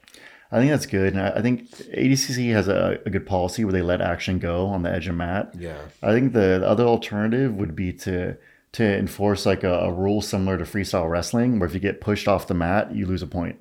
I 0.51 0.59
think 0.59 0.71
that's 0.71 0.87
good. 0.87 1.15
And 1.15 1.23
I 1.23 1.31
I 1.31 1.43
think 1.43 1.71
ADCC 1.71 2.53
has 2.53 2.69
a, 2.69 3.01
a 3.07 3.11
good 3.11 3.27
policy 3.27 3.65
where 3.65 3.73
they 3.73 3.83
let 3.83 4.01
action 4.01 4.39
go 4.39 4.67
on 4.67 4.83
the 4.83 4.91
edge 4.91 5.09
of 5.09 5.15
mat. 5.15 5.55
Yeah, 5.59 5.79
I 6.03 6.13
think 6.13 6.33
the 6.33 6.67
other 6.67 6.85
alternative 6.85 7.55
would 7.55 7.77
be 7.77 7.93
to 7.93 8.37
to 8.73 8.99
enforce 8.99 9.47
like 9.47 9.63
a, 9.63 9.73
a 9.73 9.93
rule 9.93 10.21
similar 10.21 10.59
to 10.59 10.65
freestyle 10.65 11.09
wrestling, 11.09 11.59
where 11.61 11.69
if 11.69 11.75
you 11.75 11.81
get 11.81 12.01
pushed 12.01 12.27
off 12.27 12.49
the 12.49 12.55
mat, 12.55 12.93
you 12.93 13.07
lose 13.07 13.23
a 13.23 13.27
point. 13.27 13.61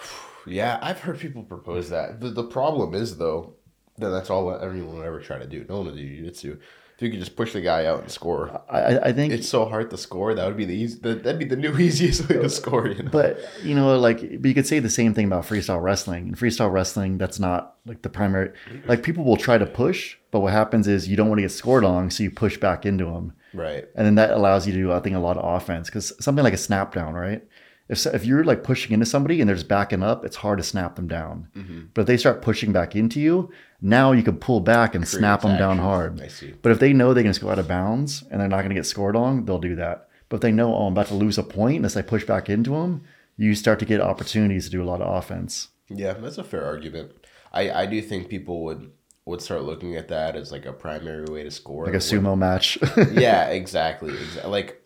yeah. 0.46 0.78
I've 0.80 1.00
heard 1.00 1.18
people 1.18 1.42
propose 1.42 1.90
that. 1.90 2.20
The, 2.20 2.30
the 2.30 2.44
problem 2.44 2.94
is 2.94 3.18
though 3.18 3.55
that 3.98 4.10
that's 4.10 4.30
all 4.30 4.50
anyone 4.54 4.96
will 4.96 5.02
ever 5.02 5.20
try 5.20 5.38
to 5.38 5.46
do. 5.46 5.64
No 5.68 5.78
one 5.78 5.86
will 5.86 5.94
do 5.94 6.06
jiu-jitsu. 6.06 6.58
If 6.96 7.02
you 7.02 7.10
could 7.10 7.20
just 7.20 7.36
push 7.36 7.52
the 7.52 7.60
guy 7.60 7.84
out 7.84 8.00
and 8.00 8.10
score, 8.10 8.62
I, 8.70 8.98
I- 8.98 9.12
think, 9.12 9.30
it's 9.34 9.48
so 9.48 9.66
hard 9.66 9.90
to 9.90 9.98
score. 9.98 10.32
That 10.32 10.46
would 10.46 10.56
be 10.56 10.64
the 10.64 10.74
easy. 10.74 10.98
That, 11.00 11.24
that'd 11.24 11.38
be 11.38 11.44
the 11.44 11.54
new 11.56 11.76
easiest 11.78 12.26
way 12.26 12.36
to 12.36 12.48
score. 12.48 12.88
You 12.88 13.02
know. 13.02 13.10
but 13.10 13.38
you 13.62 13.74
know, 13.74 13.98
like, 13.98 14.20
but 14.40 14.48
you 14.48 14.54
could 14.54 14.66
say 14.66 14.78
the 14.78 14.88
same 14.88 15.12
thing 15.12 15.26
about 15.26 15.44
freestyle 15.44 15.82
wrestling. 15.82 16.28
In 16.28 16.34
freestyle 16.34 16.72
wrestling, 16.72 17.18
that's 17.18 17.38
not 17.38 17.74
like 17.84 18.00
the 18.00 18.08
primary. 18.08 18.52
Like, 18.86 19.02
people 19.02 19.24
will 19.24 19.36
try 19.36 19.58
to 19.58 19.66
push, 19.66 20.16
but 20.30 20.40
what 20.40 20.52
happens 20.54 20.88
is 20.88 21.06
you 21.06 21.16
don't 21.16 21.28
want 21.28 21.38
to 21.38 21.42
get 21.42 21.50
scored 21.52 21.84
on, 21.84 22.10
so 22.10 22.22
you 22.22 22.30
push 22.30 22.56
back 22.56 22.86
into 22.86 23.04
them. 23.04 23.34
Right. 23.52 23.86
and 23.94 24.06
then 24.06 24.16
that 24.16 24.32
allows 24.32 24.66
you 24.66 24.72
to 24.74 24.78
do 24.78 24.92
I 24.92 25.00
think 25.00 25.16
a 25.16 25.18
lot 25.18 25.38
of 25.38 25.44
offense 25.62 25.88
because 25.88 26.12
something 26.22 26.44
like 26.44 26.52
a 26.52 26.58
snap 26.58 26.94
down, 26.94 27.14
right? 27.14 27.42
if 27.88 28.04
if 28.06 28.24
you're 28.24 28.44
like 28.44 28.64
pushing 28.64 28.92
into 28.92 29.06
somebody 29.06 29.40
and 29.40 29.48
they're 29.48 29.56
just 29.56 29.68
backing 29.68 30.02
up, 30.02 30.24
it's 30.24 30.36
hard 30.36 30.58
to 30.58 30.64
snap 30.64 30.96
them 30.96 31.08
down. 31.08 31.48
Mm-hmm. 31.56 31.80
But 31.94 32.02
if 32.02 32.06
they 32.06 32.16
start 32.16 32.42
pushing 32.42 32.72
back 32.72 32.96
into 32.96 33.20
you, 33.20 33.50
now 33.80 34.12
you 34.12 34.22
can 34.22 34.38
pull 34.38 34.60
back 34.60 34.94
and 34.94 35.06
snap 35.06 35.42
them 35.42 35.58
down 35.58 35.78
hard. 35.78 36.20
I 36.20 36.28
see. 36.28 36.54
But 36.62 36.72
if 36.72 36.80
they 36.80 36.92
know 36.92 37.12
they 37.12 37.22
can 37.22 37.30
just 37.30 37.40
go 37.40 37.50
out 37.50 37.58
of 37.58 37.68
bounds 37.68 38.24
and 38.30 38.40
they're 38.40 38.48
not 38.48 38.58
going 38.58 38.70
to 38.70 38.74
get 38.74 38.86
scored 38.86 39.16
on, 39.16 39.44
they'll 39.44 39.58
do 39.58 39.76
that. 39.76 40.08
But 40.28 40.36
if 40.36 40.40
they 40.42 40.52
know, 40.52 40.74
oh, 40.74 40.86
I'm 40.86 40.92
about 40.92 41.06
to 41.08 41.14
lose 41.14 41.38
a 41.38 41.42
point, 41.42 41.76
unless 41.76 41.96
I 41.96 42.02
push 42.02 42.24
back 42.24 42.48
into 42.48 42.70
them, 42.70 43.02
you 43.36 43.54
start 43.54 43.78
to 43.80 43.84
get 43.84 44.00
opportunities 44.00 44.64
to 44.64 44.70
do 44.70 44.82
a 44.82 44.86
lot 44.86 45.00
of 45.00 45.14
offense. 45.14 45.68
Yeah, 45.88 46.14
that's 46.14 46.38
a 46.38 46.44
fair 46.44 46.64
argument. 46.64 47.12
I, 47.52 47.70
I 47.70 47.86
do 47.86 48.00
think 48.02 48.28
people 48.28 48.64
would 48.64 48.92
would 49.24 49.42
start 49.42 49.62
looking 49.62 49.96
at 49.96 50.08
that 50.08 50.36
as 50.36 50.52
like 50.52 50.66
a 50.66 50.72
primary 50.72 51.24
way 51.24 51.42
to 51.42 51.50
score. 51.50 51.86
Like 51.86 51.94
a 51.94 51.98
sumo 51.98 52.38
match. 52.38 52.78
yeah, 53.12 53.48
exactly. 53.48 54.14
Like, 54.44 54.84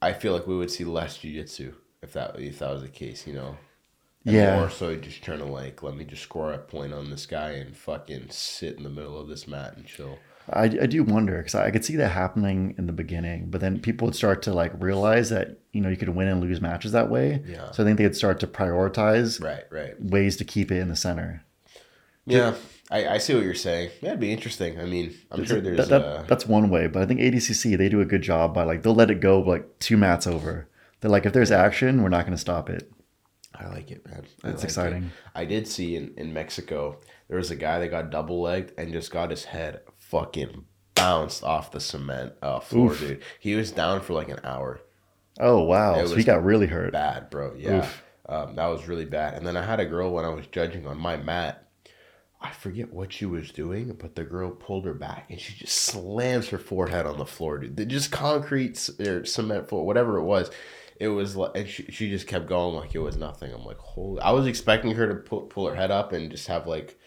I 0.00 0.12
feel 0.12 0.32
like 0.32 0.46
we 0.46 0.56
would 0.56 0.70
see 0.70 0.84
less 0.84 1.18
jujitsu 1.18 1.74
if 2.02 2.12
that 2.12 2.38
if 2.38 2.60
that 2.60 2.72
was 2.72 2.82
the 2.82 2.88
case. 2.88 3.26
You 3.26 3.34
know. 3.34 3.56
Yeah. 4.24 4.56
More 4.56 4.70
so 4.70 4.94
just 4.96 5.22
trying 5.22 5.38
to 5.40 5.44
like 5.44 5.82
let 5.82 5.96
me 5.96 6.04
just 6.04 6.22
score 6.22 6.52
a 6.52 6.58
point 6.58 6.92
on 6.94 7.10
this 7.10 7.26
guy 7.26 7.50
and 7.52 7.76
fucking 7.76 8.26
sit 8.30 8.76
in 8.76 8.84
the 8.84 8.90
middle 8.90 9.18
of 9.20 9.28
this 9.28 9.48
mat 9.48 9.76
and 9.76 9.84
chill. 9.86 10.18
I, 10.52 10.64
I 10.64 10.86
do 10.86 11.04
wonder 11.04 11.38
because 11.38 11.54
I, 11.54 11.66
I 11.66 11.70
could 11.70 11.84
see 11.84 11.94
that 11.96 12.08
happening 12.08 12.74
in 12.76 12.86
the 12.86 12.92
beginning, 12.92 13.46
but 13.48 13.60
then 13.60 13.80
people 13.80 14.06
would 14.06 14.16
start 14.16 14.42
to 14.42 14.52
like 14.52 14.72
realize 14.82 15.30
that 15.30 15.58
you 15.72 15.80
know 15.80 15.88
you 15.88 15.96
could 15.96 16.08
win 16.10 16.28
and 16.28 16.40
lose 16.40 16.60
matches 16.60 16.92
that 16.92 17.10
way. 17.10 17.42
Yeah. 17.46 17.70
So 17.72 17.82
I 17.82 17.86
think 17.86 17.98
they'd 17.98 18.16
start 18.16 18.40
to 18.40 18.46
prioritize 18.46 19.42
Right. 19.42 19.64
Right. 19.70 20.00
ways 20.00 20.36
to 20.36 20.44
keep 20.44 20.70
it 20.72 20.78
in 20.78 20.88
the 20.88 20.96
center. 20.96 21.44
Yeah. 22.26 22.54
I, 22.90 23.08
I 23.14 23.18
see 23.18 23.34
what 23.34 23.42
you're 23.44 23.54
saying. 23.54 23.90
It'd 24.02 24.20
be 24.20 24.32
interesting. 24.32 24.78
I 24.78 24.84
mean, 24.84 25.14
I'm 25.30 25.44
sure 25.44 25.60
there's 25.60 25.78
That, 25.78 25.88
that- 25.88 26.02
uh, 26.04 26.22
that's 26.28 26.46
one 26.46 26.68
way, 26.70 26.86
but 26.86 27.02
I 27.02 27.06
think 27.06 27.20
ADCC 27.20 27.76
they 27.78 27.88
do 27.88 28.00
a 28.00 28.04
good 28.04 28.22
job 28.22 28.54
by 28.54 28.64
like 28.64 28.82
they'll 28.82 28.94
let 28.94 29.10
it 29.10 29.20
go 29.20 29.40
like 29.40 29.78
two 29.78 29.96
mats 29.96 30.26
over. 30.26 30.68
They're 31.00 31.10
like 31.10 31.24
if 31.26 31.32
there's 31.32 31.50
action, 31.50 32.02
we're 32.02 32.10
not 32.10 32.26
going 32.26 32.36
to 32.36 32.40
stop 32.40 32.68
it. 32.70 32.91
I 33.54 33.68
like 33.68 33.90
it, 33.90 34.04
man. 34.06 34.24
I 34.44 34.48
It's 34.48 34.62
like 34.62 34.64
exciting. 34.64 35.04
it. 35.04 35.10
I 35.34 35.44
did 35.44 35.68
see 35.68 35.96
in, 35.96 36.14
in 36.16 36.32
Mexico, 36.32 36.98
there 37.28 37.36
was 37.38 37.50
a 37.50 37.56
guy 37.56 37.78
that 37.80 37.88
got 37.88 38.10
double 38.10 38.42
legged 38.42 38.72
and 38.78 38.92
just 38.92 39.10
got 39.10 39.30
his 39.30 39.44
head 39.44 39.80
fucking 39.98 40.64
bounced 40.94 41.42
off 41.44 41.70
the 41.70 41.80
cement 41.80 42.32
uh, 42.42 42.60
floor, 42.60 42.92
Oof. 42.92 43.00
dude. 43.00 43.22
He 43.40 43.54
was 43.54 43.70
down 43.72 44.00
for 44.00 44.12
like 44.14 44.28
an 44.28 44.40
hour. 44.44 44.80
Oh 45.40 45.62
wow! 45.62 46.04
So 46.04 46.14
he 46.14 46.24
got 46.24 46.44
really 46.44 46.66
hurt. 46.66 46.92
Bad, 46.92 47.30
bro. 47.30 47.54
Yeah. 47.56 47.88
Um, 48.28 48.54
that 48.56 48.66
was 48.66 48.86
really 48.86 49.04
bad. 49.06 49.34
And 49.34 49.46
then 49.46 49.56
I 49.56 49.64
had 49.64 49.80
a 49.80 49.86
girl 49.86 50.12
when 50.12 50.24
I 50.24 50.28
was 50.28 50.46
judging 50.46 50.86
on 50.86 50.98
my 50.98 51.16
mat. 51.16 51.68
I 52.40 52.50
forget 52.50 52.92
what 52.92 53.12
she 53.12 53.24
was 53.24 53.50
doing, 53.52 53.96
but 54.00 54.14
the 54.16 54.24
girl 54.24 54.50
pulled 54.50 54.84
her 54.84 54.94
back 54.94 55.26
and 55.30 55.38
she 55.40 55.54
just 55.54 55.76
slams 55.76 56.48
her 56.48 56.58
forehead 56.58 57.06
on 57.06 57.18
the 57.18 57.24
floor, 57.26 57.58
dude. 57.58 57.88
Just 57.88 58.10
concrete 58.10 58.90
or 59.00 59.24
cement 59.24 59.68
floor, 59.68 59.86
whatever 59.86 60.18
it 60.18 60.24
was. 60.24 60.50
It 61.02 61.08
was 61.08 61.34
like, 61.36 61.66
she, 61.66 61.84
she 61.90 62.08
just 62.10 62.26
kept 62.26 62.46
going 62.46 62.76
like 62.76 62.94
it 62.94 63.00
was 63.00 63.16
nothing. 63.16 63.52
I'm 63.52 63.64
like, 63.64 63.78
holy. 63.78 64.20
I 64.22 64.30
was 64.30 64.46
expecting 64.46 64.92
her 64.94 65.06
to 65.08 65.14
pull, 65.16 65.40
pull 65.42 65.66
her 65.68 65.74
head 65.74 65.90
up 65.90 66.12
and 66.12 66.30
just 66.30 66.46
have 66.46 66.66
like 66.66 66.98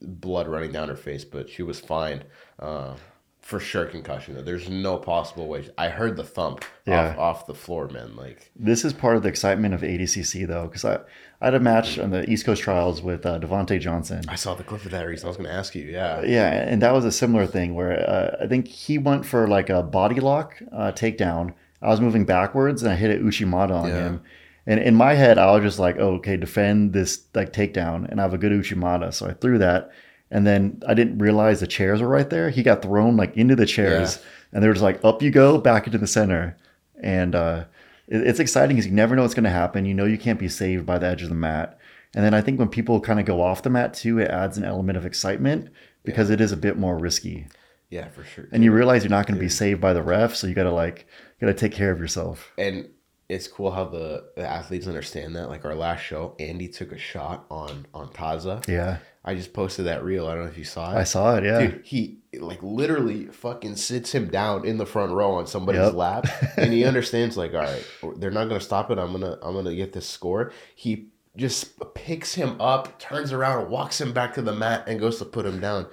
blood 0.00 0.48
running 0.48 0.72
down 0.72 0.88
her 0.88 0.96
face, 0.96 1.24
but 1.24 1.48
she 1.48 1.62
was 1.62 1.78
fine. 1.80 2.24
Uh, 2.58 2.94
for 3.40 3.60
sure, 3.60 3.86
concussion. 3.86 4.34
though. 4.34 4.42
There's 4.42 4.68
no 4.68 4.98
possible 4.98 5.46
way. 5.48 5.68
I 5.78 5.88
heard 5.88 6.16
the 6.16 6.24
thump 6.24 6.64
Yeah. 6.86 7.10
off, 7.10 7.18
off 7.18 7.46
the 7.46 7.54
floor, 7.54 7.88
man. 7.88 8.14
Like, 8.16 8.50
This 8.54 8.84
is 8.84 8.92
part 8.92 9.16
of 9.16 9.22
the 9.22 9.28
excitement 9.30 9.72
of 9.72 9.80
ADCC 9.82 10.46
though, 10.46 10.66
because 10.66 10.84
I, 10.84 10.96
I 11.40 11.46
had 11.46 11.54
a 11.54 11.60
match 11.60 11.98
on 11.98 12.10
the 12.10 12.28
East 12.28 12.44
Coast 12.44 12.62
Trials 12.62 13.00
with 13.00 13.24
uh, 13.24 13.38
Devonte 13.38 13.80
Johnson. 13.80 14.22
I 14.28 14.34
saw 14.34 14.54
the 14.54 14.64
clip 14.64 14.82
for 14.82 14.90
that 14.90 15.02
reason. 15.06 15.26
I 15.26 15.28
was 15.28 15.36
going 15.38 15.48
to 15.48 15.54
ask 15.54 15.74
you. 15.74 15.84
Yeah. 15.84 16.22
Yeah, 16.22 16.50
and 16.50 16.82
that 16.82 16.92
was 16.92 17.04
a 17.06 17.12
similar 17.12 17.46
thing 17.46 17.74
where 17.74 17.92
uh, 18.08 18.36
I 18.44 18.46
think 18.48 18.68
he 18.68 18.98
went 18.98 19.24
for 19.24 19.46
like 19.48 19.70
a 19.70 19.82
body 19.82 20.20
lock 20.20 20.56
uh, 20.72 20.92
takedown. 20.92 21.54
I 21.82 21.88
was 21.88 22.00
moving 22.00 22.24
backwards 22.24 22.82
and 22.82 22.90
I 22.92 22.96
hit 22.96 23.20
a 23.20 23.22
Uchimata 23.22 23.70
on 23.72 23.88
Yeah. 23.88 23.94
him. 23.94 24.20
And 24.66 24.80
in 24.80 24.94
my 24.94 25.14
head, 25.14 25.38
I 25.38 25.50
was 25.52 25.62
just 25.62 25.78
like, 25.78 25.96
oh, 25.98 26.14
okay, 26.16 26.36
defend 26.36 26.92
this 26.92 27.22
like 27.34 27.52
takedown, 27.54 28.06
and 28.10 28.20
I 28.20 28.24
have 28.24 28.34
a 28.34 28.38
good 28.38 28.52
Uchimata. 28.52 29.14
So 29.14 29.26
I 29.26 29.32
threw 29.32 29.56
that, 29.58 29.90
and 30.30 30.46
then 30.46 30.82
I 30.86 30.92
didn't 30.92 31.18
realize 31.18 31.60
the 31.60 31.66
chairs 31.66 32.02
were 32.02 32.08
right 32.08 32.28
there. 32.28 32.50
He 32.50 32.62
got 32.62 32.82
thrown 32.82 33.16
like 33.16 33.34
into 33.34 33.56
the 33.56 33.64
chairs, 33.64 34.22
and 34.52 34.62
they 34.62 34.68
were 34.68 34.74
just 34.74 34.82
like, 34.84 35.02
up 35.02 35.22
you 35.22 35.30
go, 35.30 35.56
back 35.56 35.86
into 35.86 35.96
the 35.98 36.06
center. 36.06 36.56
And 37.02 37.34
uh, 37.34 37.64
it- 38.08 38.26
it's 38.26 38.40
exciting 38.40 38.76
because 38.76 38.86
you 38.86 38.92
never 38.92 39.16
know 39.16 39.22
what's 39.22 39.32
going 39.34 39.44
to 39.44 39.50
happen. 39.50 39.86
You 39.86 39.94
know 39.94 40.04
you 40.04 40.18
can't 40.18 40.38
be 40.38 40.48
saved 40.48 40.84
by 40.84 40.98
the 40.98 41.06
edge 41.06 41.22
of 41.22 41.30
the 41.30 41.34
mat. 41.34 41.78
And 42.14 42.22
then 42.22 42.34
I 42.34 42.42
think 42.42 42.58
when 42.58 42.68
people 42.68 43.00
kind 43.00 43.20
of 43.20 43.24
go 43.24 43.40
off 43.40 43.62
the 43.62 43.70
mat 43.70 43.94
too, 43.94 44.18
it 44.18 44.28
adds 44.30 44.58
an 44.58 44.64
element 44.64 44.98
of 44.98 45.06
excitement 45.06 45.68
because 46.04 46.28
it 46.28 46.40
is 46.42 46.52
a 46.52 46.56
bit 46.58 46.76
more 46.76 46.98
risky. 46.98 47.46
Yeah, 47.90 48.08
for 48.08 48.22
sure. 48.24 48.48
And 48.52 48.62
you 48.62 48.72
realize 48.72 49.02
you're 49.02 49.10
not 49.10 49.26
going 49.26 49.36
to 49.36 49.40
be 49.40 49.48
saved 49.48 49.80
by 49.80 49.94
the 49.94 50.02
ref, 50.02 50.34
so 50.34 50.46
you 50.46 50.52
got 50.54 50.64
to 50.64 50.72
like 50.72 51.06
got 51.40 51.46
to 51.46 51.54
take 51.54 51.72
care 51.72 51.90
of 51.90 52.00
yourself. 52.00 52.52
and 52.58 52.88
it's 53.28 53.46
cool 53.46 53.70
how 53.70 53.84
the, 53.84 54.24
the 54.36 54.46
athletes 54.46 54.86
understand 54.86 55.36
that. 55.36 55.50
Like 55.50 55.66
our 55.66 55.74
last 55.74 56.00
show, 56.00 56.34
Andy 56.38 56.66
took 56.66 56.92
a 56.92 56.98
shot 56.98 57.44
on 57.50 57.84
on 57.92 58.08
Taza. 58.08 58.66
Yeah, 58.66 58.98
I 59.22 59.34
just 59.34 59.52
posted 59.52 59.84
that 59.84 60.02
reel. 60.02 60.26
I 60.26 60.34
don't 60.34 60.44
know 60.44 60.50
if 60.50 60.56
you 60.56 60.64
saw 60.64 60.92
it. 60.94 60.96
I 60.98 61.04
saw 61.04 61.36
it. 61.36 61.44
Yeah, 61.44 61.58
Dude, 61.60 61.82
he 61.84 62.20
like 62.40 62.62
literally 62.62 63.26
fucking 63.26 63.76
sits 63.76 64.12
him 64.12 64.28
down 64.30 64.64
in 64.64 64.78
the 64.78 64.86
front 64.86 65.12
row 65.12 65.32
on 65.34 65.46
somebody's 65.46 65.82
Yep. 65.82 65.92
lap, 65.94 66.26
and 66.56 66.72
he 66.72 66.84
understands 66.86 67.36
like, 67.36 67.52
all 67.52 67.60
right, 67.60 67.84
they're 68.16 68.30
not 68.30 68.48
gonna 68.48 68.60
stop 68.60 68.90
it. 68.90 68.98
I'm 68.98 69.12
gonna 69.12 69.38
I'm 69.42 69.52
gonna 69.54 69.74
get 69.76 69.92
this 69.92 70.08
score. 70.08 70.50
He 70.74 71.08
just 71.36 71.74
picks 71.94 72.32
him 72.34 72.58
up, 72.62 72.98
turns 72.98 73.30
around, 73.30 73.68
walks 73.70 74.00
him 74.00 74.14
back 74.14 74.32
to 74.34 74.42
the 74.42 74.54
mat, 74.54 74.84
and 74.86 74.98
goes 74.98 75.18
to 75.18 75.26
put 75.26 75.44
him 75.44 75.60
down, 75.60 75.86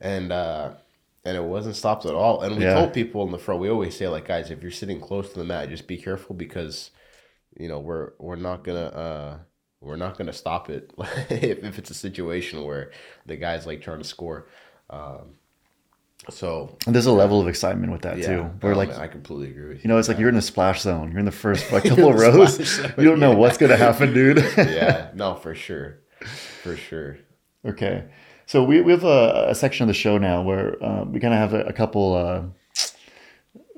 and 0.00 0.30
uh, 0.30 0.74
and 1.28 1.36
it 1.36 1.44
wasn't 1.44 1.76
stopped 1.76 2.06
at 2.06 2.14
all. 2.14 2.42
And 2.42 2.56
we 2.56 2.64
Yeah. 2.64 2.74
told 2.74 2.92
people 2.94 3.22
in 3.26 3.30
the 3.32 3.38
front, 3.38 3.60
we 3.60 3.68
always 3.70 3.96
say 3.96 4.08
like, 4.08 4.26
guys, 4.26 4.50
if 4.50 4.62
you're 4.62 4.70
sitting 4.82 5.00
close 5.00 5.32
to 5.32 5.38
the 5.38 5.44
mat, 5.44 5.68
just 5.68 5.86
be 5.86 5.96
careful 5.96 6.34
because, 6.34 6.90
you 7.56 7.68
know, 7.68 7.80
we're 7.80 8.12
we're 8.18 8.36
not 8.36 8.64
gonna. 8.64 8.86
uh 8.86 9.38
we're 9.80 9.96
not 9.96 10.18
gonna 10.18 10.32
stop 10.32 10.70
it 10.70 10.92
if, 11.30 11.62
if 11.62 11.78
it's 11.78 11.90
a 11.90 11.94
situation 11.94 12.64
where 12.64 12.90
the 13.26 13.36
guy's 13.36 13.64
like 13.64 13.80
trying 13.80 13.98
to 13.98 14.04
score. 14.04 14.48
Um, 14.90 15.36
so 16.30 16.76
and 16.86 16.94
there's 16.94 17.06
a 17.06 17.12
level 17.12 17.40
of 17.40 17.46
excitement 17.46 17.92
with 17.92 18.02
that 18.02 18.18
yeah, 18.18 18.26
too. 18.26 18.42
Where 18.60 18.74
oh, 18.74 18.76
like 18.76 18.90
I 18.98 19.06
completely 19.06 19.50
agree 19.50 19.68
with 19.68 19.76
you. 19.78 19.82
you 19.84 19.88
know, 19.88 19.98
it's 19.98 20.08
like 20.08 20.18
you're 20.18 20.28
in 20.28 20.34
the 20.34 20.42
splash 20.42 20.80
zone. 20.82 21.10
You're 21.10 21.20
in 21.20 21.26
the 21.26 21.30
first 21.30 21.70
like 21.72 21.84
couple 21.84 22.08
of 22.08 22.16
rows. 22.18 22.56
zone, 22.76 22.92
You 22.98 23.04
don't 23.04 23.20
know 23.20 23.36
what's 23.36 23.56
gonna 23.56 23.76
happen, 23.76 24.12
dude. 24.12 24.38
yeah, 24.56 25.12
no, 25.14 25.36
for 25.36 25.54
sure, 25.54 26.00
for 26.64 26.76
sure. 26.76 27.18
Okay. 27.64 28.04
So 28.48 28.64
we, 28.64 28.80
we 28.80 28.92
have 28.92 29.04
a, 29.04 29.48
a 29.50 29.54
section 29.54 29.84
of 29.84 29.88
the 29.88 29.94
show 29.94 30.16
now 30.16 30.40
where 30.40 30.82
uh, 30.82 31.04
we 31.04 31.20
kind 31.20 31.34
of 31.34 31.38
have 31.38 31.52
a, 31.52 31.64
a 31.64 31.72
couple 31.74 32.14
uh, 32.14 32.44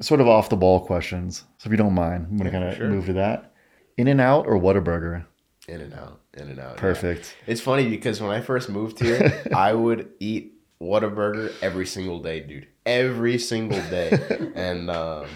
sort 0.00 0.20
of 0.20 0.28
off 0.28 0.48
the 0.48 0.56
ball 0.56 0.78
questions. 0.86 1.42
So 1.58 1.66
if 1.66 1.72
you 1.72 1.76
don't 1.76 1.92
mind, 1.92 2.28
I'm 2.30 2.36
going 2.36 2.44
to 2.44 2.52
kind 2.52 2.62
of 2.62 2.76
sure. 2.76 2.88
move 2.88 3.06
to 3.06 3.14
that. 3.14 3.52
In 3.96 4.06
and 4.06 4.20
out 4.20 4.46
or 4.46 4.60
Whataburger? 4.60 5.26
In 5.66 5.80
and 5.80 5.92
out, 5.92 6.20
in 6.34 6.50
and 6.50 6.60
out. 6.60 6.76
yeah. 6.76 6.80
Perfect. 6.80 7.34
It's 7.48 7.60
funny 7.60 7.90
because 7.90 8.20
when 8.20 8.30
I 8.30 8.40
first 8.40 8.68
moved 8.68 9.00
here, 9.00 9.42
I 9.54 9.72
would 9.72 10.08
eat 10.20 10.52
Whataburger 10.80 11.52
every 11.60 11.84
single 11.84 12.20
day, 12.20 12.38
dude. 12.38 12.68
Every 12.86 13.38
single 13.38 13.82
day, 13.90 14.52
and 14.54 14.88
um, 14.88 15.26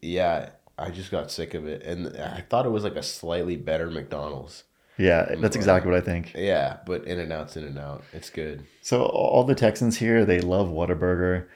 yeah, 0.00 0.50
I 0.78 0.90
just 0.90 1.10
got 1.10 1.32
sick 1.32 1.54
of 1.54 1.66
it, 1.66 1.82
and 1.82 2.16
I 2.16 2.44
thought 2.48 2.66
it 2.66 2.70
was 2.70 2.84
like 2.84 2.94
a 2.94 3.02
slightly 3.02 3.56
better 3.56 3.90
McDonald's. 3.90 4.62
Yeah, 4.96 5.34
that's 5.38 5.56
exactly 5.56 5.90
what 5.90 5.98
I 5.98 6.04
think. 6.04 6.32
Yeah, 6.36 6.78
but 6.86 7.04
In 7.04 7.18
and 7.18 7.32
Out's 7.32 7.56
In 7.56 7.64
and 7.64 7.78
Out. 7.78 8.04
It's 8.12 8.30
good. 8.30 8.64
So 8.80 9.02
all 9.04 9.44
the 9.44 9.54
Texans 9.54 9.98
here, 9.98 10.24
they 10.24 10.40
love 10.40 10.68
Whataburger. 10.68 11.46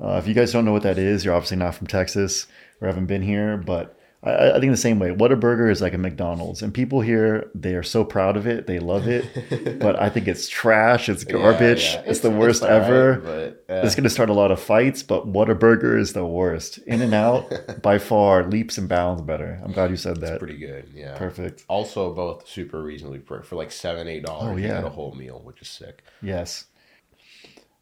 Uh, 0.00 0.16
if 0.18 0.26
you 0.26 0.34
guys 0.34 0.52
don't 0.52 0.64
know 0.64 0.72
what 0.72 0.82
that 0.82 0.98
is, 0.98 1.24
you're 1.24 1.34
obviously 1.34 1.56
not 1.56 1.74
from 1.74 1.86
Texas 1.86 2.46
or 2.80 2.88
haven't 2.88 3.06
been 3.06 3.22
here, 3.22 3.56
but 3.56 3.95
I, 4.26 4.56
I 4.56 4.60
think 4.60 4.72
the 4.72 4.76
same 4.76 4.98
way. 4.98 5.10
Whataburger 5.10 5.70
is 5.70 5.80
like 5.80 5.94
a 5.94 5.98
McDonald's, 5.98 6.60
and 6.62 6.74
people 6.74 7.00
here 7.00 7.50
they 7.54 7.74
are 7.74 7.82
so 7.82 8.04
proud 8.04 8.36
of 8.36 8.46
it, 8.46 8.66
they 8.66 8.78
love 8.80 9.06
it. 9.08 9.78
but 9.80 10.00
I 10.00 10.08
think 10.10 10.26
it's 10.28 10.48
trash, 10.48 11.08
it's 11.08 11.22
garbage, 11.24 11.84
Yeah, 11.84 11.92
yeah. 12.02 12.10
it's, 12.10 12.20
the 12.20 12.30
worst 12.30 12.62
alright, 12.62 12.82
ever. 12.82 13.14
but, 13.20 13.64
uh, 13.74 13.80
It's 13.86 13.94
going 13.94 14.04
to 14.04 14.10
start 14.10 14.28
a 14.28 14.32
lot 14.34 14.50
of 14.50 14.60
fights, 14.60 15.02
but 15.02 15.32
Whataburger 15.32 15.98
is 15.98 16.12
the 16.12 16.26
worst. 16.26 16.78
In 16.78 17.00
and 17.02 17.14
out, 17.14 17.52
by 17.82 17.98
far, 17.98 18.44
leaps 18.44 18.76
and 18.78 18.88
bounds 18.88 19.22
better. 19.22 19.60
I'm 19.64 19.72
glad 19.72 19.90
you 19.90 19.96
said 19.96 20.20
that. 20.22 20.32
It's 20.34 20.38
pretty 20.38 20.58
good. 20.58 20.90
Yeah. 20.92 21.16
Perfect. 21.16 21.64
Also, 21.68 22.12
both 22.12 22.48
super 22.48 22.82
reasonably 22.82 23.20
priced 23.20 23.46
for 23.46 23.56
like 23.56 23.70
seven, 23.70 24.08
eight 24.08 24.24
dollars. 24.24 24.52
Oh, 24.52 24.56
You 24.56 24.66
yeah. 24.66 24.74
get 24.80 24.84
a 24.84 24.90
whole 24.90 25.14
meal, 25.14 25.40
which 25.44 25.62
is 25.62 25.68
sick. 25.68 26.02
Yes. 26.20 26.66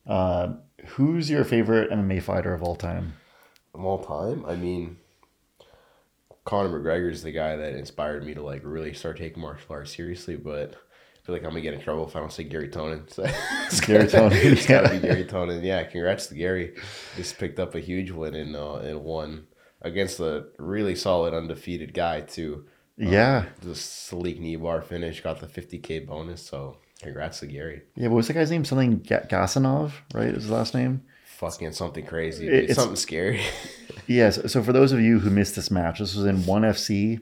Uh, 0.07 0.55
who's 0.87 1.31
your 1.31 1.45
favorite 1.45 1.91
MMA 1.91 2.23
fighter 2.23 2.53
of 2.53 2.63
all 2.63 2.77
time? 2.77 3.15
Of 3.75 3.85
all 3.85 4.05
time, 4.05 4.45
I 4.47 4.55
mean, 4.55 4.99
Conor 6.45 6.79
McGregor 6.79 7.11
is 7.11 7.23
the 7.23 7.33
guy 7.33 7.57
that 7.57 7.75
inspired 7.75 8.25
me 8.25 8.35
to 8.35 8.43
like 8.43 8.63
really 8.65 8.93
start 8.93 9.17
taking 9.17 9.43
martial 9.43 9.67
arts 9.71 9.95
seriously. 9.95 10.37
But 10.37 10.75
I 10.75 11.27
feel 11.27 11.35
like 11.35 11.43
I'm 11.43 11.51
gonna 11.51 11.63
get 11.63 11.75
in 11.75 11.81
trouble 11.81 12.07
if 12.07 12.15
I 12.15 12.21
don't 12.21 12.33
say 12.33 12.45
Gary 12.45 12.69
Tonon. 12.69 13.11
So 13.13 13.25
it's 13.67 13.81
Gary 13.81 14.07
Tonon, 14.07 14.33
it's 14.33 14.67
gotta 14.67 14.95
yeah. 14.95 15.01
be 15.01 15.09
Gary 15.09 15.25
Tonon. 15.25 15.63
Yeah, 15.65 15.83
congrats 15.85 16.27
to 16.29 16.35
Gary. 16.35 16.75
Just 17.17 17.39
picked 17.39 17.59
up 17.59 17.75
a 17.75 17.81
huge 17.81 18.11
win 18.11 18.35
in 18.35 18.55
uh, 18.55 18.77
in 18.77 19.03
one 19.03 19.47
against 19.81 20.21
a 20.21 20.47
really 20.59 20.95
solid 20.95 21.35
undefeated 21.35 21.95
guy 21.95 22.21
too. 22.21 22.67
Yeah. 22.97 23.47
The 23.61 23.75
sleek 23.75 24.41
knee 24.41 24.57
bar 24.57 24.81
finish 24.83 25.21
got 25.23 25.41
the 25.41 25.47
50k 25.47 26.07
bonus. 26.07 26.43
So 26.43 26.79
congrats 27.03 27.41
to 27.41 27.47
Gary. 27.47 27.83
Yeah, 27.97 28.09
what 28.09 28.17
was 28.17 28.29
the 28.29 28.35
guy's 28.35 28.51
name? 28.51 28.65
Something 28.65 28.99
Ga- 28.99 29.27
Gasanov, 29.29 29.93
right? 30.13 30.29
Is 30.29 30.45
his 30.45 30.51
last 30.51 30.75
name? 30.75 31.03
Fucking 31.39 31.73
something 31.73 32.07
crazy. 32.07 32.47
It- 32.47 32.55
it's- 32.65 32.77
something 32.77 32.97
scary. 32.97 33.41
Yes. 34.07 34.53
So 34.53 34.63
for 34.63 34.73
those 34.75 34.93
of 34.93 35.01
you 35.01 35.21
who 35.21 35.31
missed 35.31 35.57
this 35.57 35.71
match, 35.71 35.99
this 35.99 36.15
was 36.15 36.27
in 36.27 36.45
ONE 36.45 36.63
FC 36.63 37.21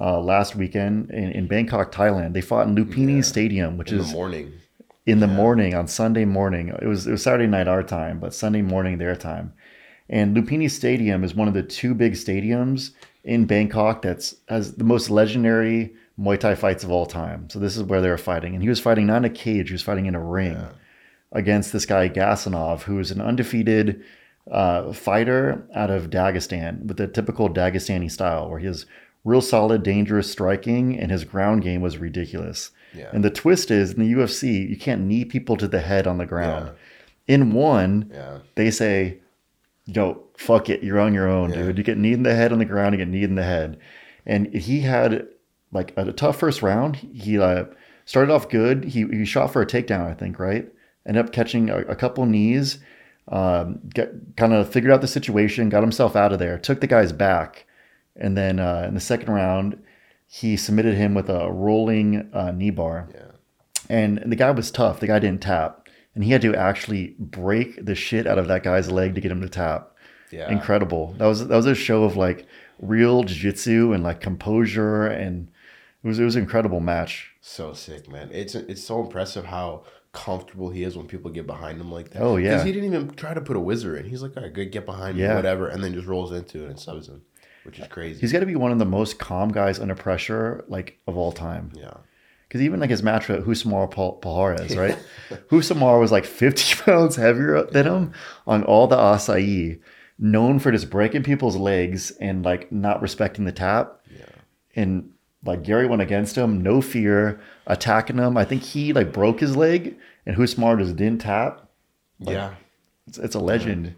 uh, 0.00 0.18
last 0.20 0.56
weekend 0.56 1.10
in, 1.10 1.30
in 1.30 1.46
Bangkok, 1.46 1.92
Thailand. 1.92 2.32
They 2.32 2.40
fought 2.40 2.66
in 2.66 2.74
Lumpinee 2.74 3.16
Yeah. 3.16 3.22
Stadium, 3.22 3.76
which 3.78 3.92
in 3.92 4.00
is 4.00 4.08
the 4.08 4.12
morning. 4.12 4.52
in 5.04 5.20
the 5.20 5.28
morning 5.28 5.74
on 5.74 5.86
Sunday 5.86 6.24
morning. 6.24 6.68
It 6.82 6.86
was 6.86 7.06
it 7.06 7.12
was 7.12 7.22
Saturday 7.22 7.46
night 7.46 7.68
our 7.68 7.84
time, 7.84 8.18
but 8.18 8.34
Sunday 8.34 8.62
morning 8.62 8.98
their 8.98 9.14
time. 9.14 9.52
And 10.08 10.34
Lumpinee 10.36 10.68
Stadium 10.70 11.22
is 11.22 11.34
one 11.36 11.46
of 11.46 11.54
the 11.54 11.62
two 11.62 11.94
big 11.94 12.14
stadiums 12.14 12.90
in 13.22 13.44
Bangkok 13.44 14.02
that's 14.02 14.34
has 14.48 14.74
the 14.74 14.84
most 14.84 15.10
legendary 15.10 15.94
Muay 16.18 16.40
Thai 16.40 16.56
fights 16.56 16.82
of 16.82 16.90
all 16.90 17.06
time. 17.06 17.48
So 17.50 17.60
this 17.60 17.76
is 17.76 17.84
where 17.84 18.00
they 18.00 18.08
were 18.08 18.18
fighting, 18.18 18.54
and 18.54 18.62
he 18.64 18.68
was 18.68 18.80
fighting 18.80 19.06
not 19.06 19.18
in 19.18 19.24
a 19.26 19.30
cage; 19.30 19.68
he 19.68 19.74
was 19.74 19.82
fighting 19.82 20.06
in 20.06 20.16
a 20.16 20.20
ring 20.24 20.56
against 21.32 21.72
this 21.72 21.86
guy 21.86 22.08
Gasanov, 22.08 22.82
who 22.82 22.98
is 22.98 23.10
an 23.10 23.20
undefeated 23.20 24.02
uh, 24.50 24.92
fighter 24.92 25.66
out 25.74 25.90
of 25.90 26.08
Dagestan 26.10 26.84
with 26.86 26.96
the 26.96 27.08
typical 27.08 27.48
Dagestani 27.48 28.10
style, 28.10 28.48
where 28.48 28.58
he 28.60 28.66
has 28.66 28.86
real 29.24 29.40
solid, 29.40 29.82
dangerous 29.82 30.30
striking, 30.30 30.96
and 30.98 31.10
his 31.10 31.24
ground 31.24 31.62
game 31.62 31.80
was 31.80 31.98
ridiculous. 31.98 32.70
Yeah. 32.94 33.10
And 33.12 33.24
the 33.24 33.30
twist 33.30 33.70
is 33.72 33.92
in 33.92 34.00
the 34.00 34.12
UFC, 34.14 34.68
you 34.70 34.76
can't 34.76 35.02
knee 35.02 35.24
people 35.24 35.56
to 35.56 35.66
the 35.66 35.80
head 35.80 36.06
on 36.06 36.18
the 36.18 36.26
ground. 36.26 36.70
In 37.26 37.52
one, 37.52 38.10
Yeah. 38.14 38.38
they 38.54 38.70
say, 38.70 39.18
yo, 39.84 40.22
fuck 40.38 40.70
it, 40.70 40.82
you're 40.84 41.00
on 41.00 41.12
your 41.12 41.28
own, 41.28 41.50
Yeah. 41.50 41.56
dude. 41.62 41.78
You 41.78 41.84
get 41.84 41.98
kneed 41.98 42.14
in 42.14 42.22
the 42.22 42.34
head 42.36 42.52
on 42.52 42.58
the 42.60 42.64
ground, 42.64 42.94
you 42.94 42.98
get 42.98 43.08
kneed 43.08 43.24
in 43.24 43.34
the 43.34 43.42
head. 43.42 43.78
And 44.24 44.54
he 44.54 44.82
had 44.82 45.26
like 45.72 45.92
a, 45.96 46.12
tough 46.12 46.38
first 46.38 46.62
round. 46.62 46.96
He 46.96 47.36
uh, 47.38 47.64
started 48.04 48.32
off 48.32 48.48
good. 48.48 48.84
He, 48.84 49.04
he 49.08 49.24
shot 49.24 49.52
for 49.52 49.60
a 49.60 49.66
takedown, 49.66 50.08
I 50.08 50.14
think, 50.14 50.38
right? 50.38 50.68
Ended 51.06 51.24
up 51.24 51.32
catching 51.32 51.70
a, 51.70 51.78
a 51.82 51.96
couple 51.96 52.26
knees, 52.26 52.78
um, 53.28 53.80
kind 54.36 54.52
of 54.52 54.68
figured 54.70 54.92
out 54.92 55.00
the 55.00 55.08
situation, 55.08 55.68
got 55.68 55.82
himself 55.82 56.16
out 56.16 56.32
of 56.32 56.38
there, 56.38 56.58
took 56.58 56.80
the 56.80 56.86
guy's 56.86 57.12
back. 57.12 57.66
And 58.16 58.36
then 58.36 58.58
uh, 58.58 58.84
in 58.88 58.94
the 58.94 59.00
second 59.00 59.32
round, 59.32 59.82
he 60.26 60.56
submitted 60.56 60.94
him 60.96 61.14
with 61.14 61.28
a 61.28 61.50
rolling 61.50 62.28
uh, 62.32 62.50
knee 62.50 62.70
bar. 62.70 63.08
Yeah. 63.14 63.32
And 63.88 64.22
the 64.26 64.36
guy 64.36 64.50
was 64.50 64.70
tough. 64.70 65.00
The 65.00 65.06
guy 65.06 65.18
didn't 65.18 65.42
tap. 65.42 65.88
And 66.14 66.24
he 66.24 66.32
had 66.32 66.42
to 66.42 66.54
actually 66.54 67.14
break 67.18 67.84
the 67.84 67.94
shit 67.94 68.26
out 68.26 68.38
of 68.38 68.48
that 68.48 68.62
guy's 68.62 68.90
leg 68.90 69.14
to 69.14 69.20
get 69.20 69.30
him 69.30 69.42
to 69.42 69.48
tap. 69.48 69.92
Yeah. 70.32 70.50
Incredible. 70.50 71.14
That 71.18 71.26
was 71.26 71.46
that 71.46 71.54
was 71.54 71.66
a 71.66 71.74
show 71.74 72.04
of 72.04 72.16
like 72.16 72.46
real 72.80 73.22
jiu-jitsu 73.22 73.92
and 73.92 74.02
like 74.02 74.20
composure 74.20 75.06
and 75.06 75.48
it 76.02 76.08
was 76.08 76.18
it 76.18 76.24
was 76.24 76.36
an 76.36 76.42
incredible 76.42 76.80
match. 76.80 77.32
So 77.40 77.72
sick, 77.74 78.10
man. 78.10 78.30
It's 78.32 78.54
it's 78.54 78.82
so 78.82 79.00
impressive 79.00 79.44
how 79.44 79.84
comfortable 80.16 80.70
he 80.70 80.82
is 80.82 80.96
when 80.96 81.06
people 81.06 81.30
get 81.30 81.46
behind 81.46 81.80
him 81.80 81.92
like 81.92 82.10
that. 82.10 82.22
Oh, 82.22 82.36
yeah. 82.36 82.50
Because 82.52 82.64
he 82.64 82.72
didn't 82.72 82.92
even 82.92 83.10
try 83.10 83.34
to 83.34 83.40
put 83.40 83.56
a 83.56 83.60
whizzer 83.60 83.96
in. 83.96 84.04
He's 84.06 84.22
like, 84.22 84.36
all 84.36 84.42
right, 84.42 84.52
good, 84.52 84.72
get 84.72 84.86
behind 84.86 85.16
me, 85.16 85.22
Yeah. 85.22 85.36
whatever, 85.36 85.68
and 85.68 85.84
then 85.84 85.92
just 85.94 86.06
rolls 86.06 86.32
into 86.32 86.64
it 86.64 86.70
and 86.70 86.80
subs 86.80 87.08
him, 87.08 87.22
which 87.64 87.78
is 87.78 87.86
crazy. 87.88 88.20
He's 88.20 88.32
got 88.32 88.40
to 88.40 88.46
be 88.46 88.56
one 88.56 88.72
of 88.72 88.78
the 88.78 88.84
most 88.86 89.18
calm 89.18 89.50
guys 89.52 89.78
under 89.78 89.94
pressure 89.94 90.64
like 90.68 90.98
of 91.06 91.16
all 91.16 91.32
time. 91.32 91.70
yeah. 91.74 91.94
Because 92.48 92.62
even 92.62 92.78
like 92.78 92.90
his 92.90 93.02
match 93.02 93.26
with 93.28 93.44
Rousimar 93.44 93.90
Pal- 93.90 94.20
Palhares, 94.22 94.76
right? 94.78 94.96
Rousimar 95.50 95.98
was 96.00 96.12
like 96.12 96.24
50 96.24 96.82
pounds 96.84 97.16
heavier 97.16 97.64
than 97.64 97.86
him 97.86 98.12
on 98.46 98.62
all 98.64 98.86
the 98.86 98.96
acai, 98.96 99.80
known 100.18 100.58
for 100.60 100.70
just 100.70 100.88
breaking 100.88 101.24
people's 101.24 101.56
legs 101.56 102.12
and 102.12 102.44
like 102.44 102.70
not 102.70 103.02
respecting 103.02 103.44
the 103.46 103.52
tap. 103.52 104.00
Yeah. 104.16 104.24
And 104.76 105.10
like 105.44 105.62
Gary 105.62 105.86
went 105.86 106.02
against 106.02 106.36
him, 106.36 106.62
no 106.62 106.80
fear, 106.80 107.40
attacking 107.66 108.18
him. 108.18 108.36
I 108.36 108.44
think 108.44 108.62
he 108.62 108.92
like 108.92 109.12
broke 109.12 109.40
his 109.40 109.56
leg 109.56 109.96
and 110.24 110.36
Rousimar 110.36 110.78
just 110.78 110.96
didn't 110.96 111.20
tap. 111.20 111.68
yeah. 112.18 112.54
It's, 113.06 113.18
it's 113.18 113.34
a 113.36 113.40
legend. 113.40 113.94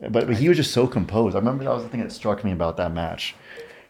But, 0.00 0.26
but 0.26 0.36
he 0.36 0.48
was 0.48 0.56
just 0.56 0.72
so 0.72 0.86
composed. 0.86 1.36
I 1.36 1.40
remember 1.40 1.64
that 1.64 1.74
was 1.74 1.82
the 1.82 1.90
thing 1.90 2.00
that 2.00 2.12
struck 2.12 2.42
me 2.42 2.52
about 2.52 2.78
that 2.78 2.92
match. 2.92 3.34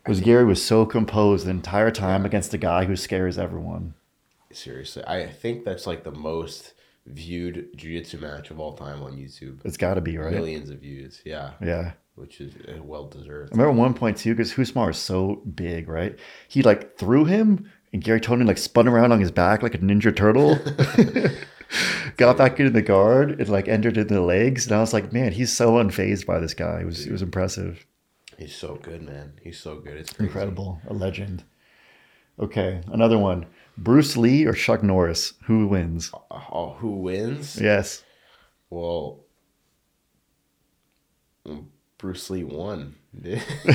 Was 0.07 0.21
Gary 0.21 0.45
was 0.45 0.65
so 0.65 0.87
composed 0.87 1.47
the 1.47 1.51
entire 1.51 1.91
time 1.91 2.25
against 2.25 2.53
a 2.55 2.59
guy 2.59 2.85
who 2.85 2.97
scares 2.97 3.39
everyone. 3.39 3.95
Seriously. 4.51 5.05
I 5.07 5.29
think 5.29 5.65
that's 5.65 5.87
like 5.87 6.03
the 6.03 6.11
most 6.11 6.73
viewed 7.07 7.69
jiu-jitsu 7.77 8.19
match 8.19 8.51
of 8.51 8.59
all 8.59 8.75
time 8.75 9.03
on 9.03 9.17
YouTube. 9.17 9.61
It's 9.65 9.77
got 9.77 9.95
to 9.95 10.01
be 10.01 10.19
right. 10.19 10.33
Millions 10.33 10.71
of 10.71 10.81
views. 10.81 11.23
Yeah. 11.25 11.53
Yeah. 11.63 11.93
Which 12.21 12.41
is 12.41 12.53
uh, 12.69 12.83
well 12.83 13.07
deserved. 13.09 13.53
I 13.53 13.57
remember 13.57 13.81
one 13.81 13.95
point 13.95 14.19
too, 14.19 14.35
because 14.35 14.53
Rousimar 14.53 14.91
is 14.91 14.99
so 14.99 15.37
big, 15.55 15.89
right? 15.89 16.19
He 16.49 16.63
like 16.63 16.99
threw 16.99 17.25
him, 17.25 17.71
and 17.95 18.05
Gary 18.05 18.21
Tony 18.21 18.45
like 18.45 18.59
spun 18.59 18.87
around 18.87 19.11
on 19.13 19.21
his 19.21 19.31
back 19.31 19.63
like 19.63 19.75
a 19.75 19.79
ninja 19.79 20.15
turtle. 20.15 20.59
Got 22.17 22.37
back 22.37 22.61
into 22.61 22.71
the 22.71 22.83
guard 22.83 23.41
and 23.41 23.49
like 23.49 23.69
entered 23.69 23.97
in 23.97 24.09
the 24.09 24.21
legs, 24.21 24.67
and 24.67 24.77
I 24.77 24.81
was 24.81 24.93
like, 24.93 25.13
man, 25.15 25.33
he's 25.33 25.51
so 25.53 25.73
unfazed 25.75 26.27
by 26.27 26.39
this 26.41 26.53
guy. 26.53 26.81
It 26.81 26.85
was 26.85 27.07
it 27.07 27.13
was 27.13 27.23
impressive, 27.23 27.87
He's 28.39 28.55
so 28.55 28.77
good, 28.77 29.03
man. 29.03 29.35
He's 29.43 29.59
so 29.59 29.77
good. 29.79 29.97
It's 29.97 30.13
crazy. 30.13 30.27
incredible, 30.27 30.81
a 30.89 30.93
legend. 30.93 31.45
Okay, 32.39 32.83
another 32.89 33.19
one: 33.19 33.47
Bruce 33.79 34.17
Lee 34.17 34.45
or 34.45 34.53
Chuck 34.53 34.83
Norris? 34.83 35.35
Who 35.45 35.67
wins? 35.69 36.11
Oh, 36.31 36.77
who 36.79 36.91
wins? 36.97 37.59
Yes, 37.61 38.03
Well, 38.69 39.21
Bruce 42.01 42.31
Lee 42.31 42.45
won. 42.45 42.95
didn't, 43.21 43.43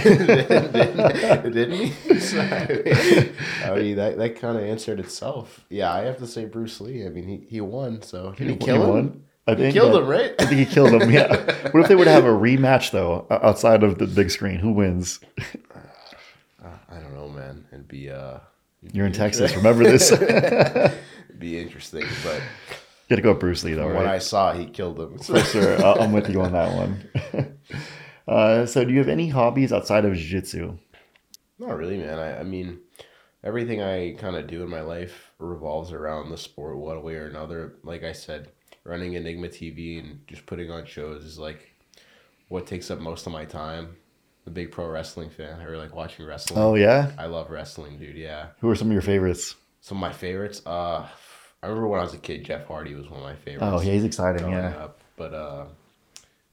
didn't 1.54 1.72
he? 1.74 2.20
So, 2.20 2.40
I 2.42 3.76
mean, 3.76 3.96
that, 3.98 4.16
that 4.18 4.36
kind 4.40 4.58
of 4.58 4.64
answered 4.64 5.00
itself. 5.00 5.64
Yeah, 5.70 5.94
I 5.94 6.02
have 6.06 6.18
to 6.18 6.28
say 6.28 6.46
Bruce 6.46 6.82
Lee. 6.82 7.06
I 7.06 7.10
mean, 7.10 7.28
he, 7.28 7.46
he 7.48 7.62
won. 7.62 8.02
So 8.02 8.32
did 8.32 8.48
he, 8.48 8.54
He 8.54 8.60
kill 8.60 8.82
him? 8.84 8.90
won? 8.90 9.24
I 9.48 9.52
He 9.52 9.58
think 9.58 9.74
killed 9.74 9.94
that- 9.94 10.02
him, 10.02 10.08
right? 10.08 10.36
I 10.40 10.46
think 10.46 10.60
he 10.60 10.66
killed 10.66 10.94
him. 11.00 11.12
Yeah. 11.12 11.36
what 11.72 11.82
if 11.82 11.88
they 11.88 11.96
would 11.96 12.08
have 12.08 12.26
a 12.26 12.30
rematch 12.30 12.92
though, 12.92 13.28
outside 13.30 13.84
of 13.84 14.00
the 14.00 14.08
big 14.08 14.32
screen? 14.32 14.58
Who 14.60 14.72
wins? 14.72 15.20
I 16.64 17.00
don't 17.00 17.14
know, 17.14 17.30
man. 17.30 17.66
It'd 17.72 17.88
be 17.88 18.10
uh, 18.10 18.40
it'd 18.84 18.96
You're 18.96 19.06
in 19.06 19.12
Texas. 19.14 19.56
Remember 19.56 19.84
this. 19.84 20.12
It'd 20.12 20.94
be 21.38 21.60
interesting, 21.60 22.06
but 22.24 22.42
You 22.42 23.10
got 23.10 23.16
to 23.18 23.22
go 23.22 23.34
Bruce 23.36 23.64
Lee 23.64 23.74
though, 23.74 23.94
when 23.94 24.08
I 24.08 24.18
saw, 24.18 24.54
he 24.54 24.66
killed 24.66 25.00
him. 25.00 25.20
For 25.20 25.38
sure. 25.42 25.78
I'm 25.86 26.12
with 26.12 26.30
you 26.30 26.42
on 26.42 26.54
that 26.54 26.74
one. 26.76 27.58
Uh, 28.28 28.66
so, 28.66 28.84
do 28.86 28.92
you 28.92 29.00
have 29.00 29.10
any 29.10 29.30
hobbies 29.30 29.72
outside 29.74 30.06
of 30.06 30.14
jiu-jitsu? 30.16 30.78
Not 31.60 31.78
really, 31.78 31.98
man. 31.98 32.20
I, 32.20 32.40
I 32.40 32.44
mean, 32.44 32.80
everything 33.44 33.82
I 33.82 34.14
kind 34.14 34.36
of 34.36 34.48
do 34.48 34.64
in 34.64 34.70
my 34.70 34.82
life 34.82 35.32
revolves 35.40 35.92
around 35.92 36.30
the 36.30 36.38
sport 36.38 36.78
one 36.78 37.02
way 37.04 37.16
or 37.16 37.28
another. 37.28 37.76
Like 37.84 38.04
I 38.04 38.12
said, 38.12 38.50
running 38.84 39.14
Enigma 39.14 39.48
TV 39.48 40.00
and 40.00 40.26
just 40.28 40.46
putting 40.46 40.72
on 40.72 40.86
shows 40.86 41.24
is 41.24 41.40
like 41.40 41.72
what 42.50 42.68
takes 42.68 42.92
up 42.92 43.00
most 43.00 43.26
of 43.26 43.34
my 43.34 43.46
time. 43.46 43.96
I'm 44.46 44.52
a 44.52 44.54
big 44.54 44.72
pro 44.72 44.88
wrestling 44.88 45.30
fan. 45.30 45.60
I 45.60 45.64
really 45.64 45.84
like 45.84 45.96
watching 45.96 46.26
wrestling. 46.26 46.60
Oh 46.60 46.76
yeah. 46.76 47.12
I 47.18 47.28
love 47.28 47.50
wrestling, 47.50 47.98
dude. 47.98 48.18
Yeah. 48.18 48.48
Who 48.60 48.70
are 48.70 48.76
some 48.76 48.88
of 48.88 48.94
your 48.94 49.02
favorites? 49.02 49.56
Some 49.82 49.98
of 49.98 50.02
my 50.02 50.14
favorites. 50.14 50.62
Uh, 50.66 51.08
I 51.64 51.68
remember 51.68 51.88
when 51.88 52.00
I 52.00 52.04
was 52.04 52.14
a 52.14 52.20
kid, 52.20 52.44
Jeff 52.44 52.68
Hardy 52.68 52.94
was 52.94 53.10
one 53.10 53.20
of 53.20 53.26
my 53.26 53.36
favorites. 53.36 53.64
Oh, 53.64 53.82
yeah, 53.82 53.94
he's 53.94 54.04
exciting. 54.04 54.50
Yeah. 54.50 54.70
up. 54.78 55.02
But 55.16 55.34
uh, 55.34 55.66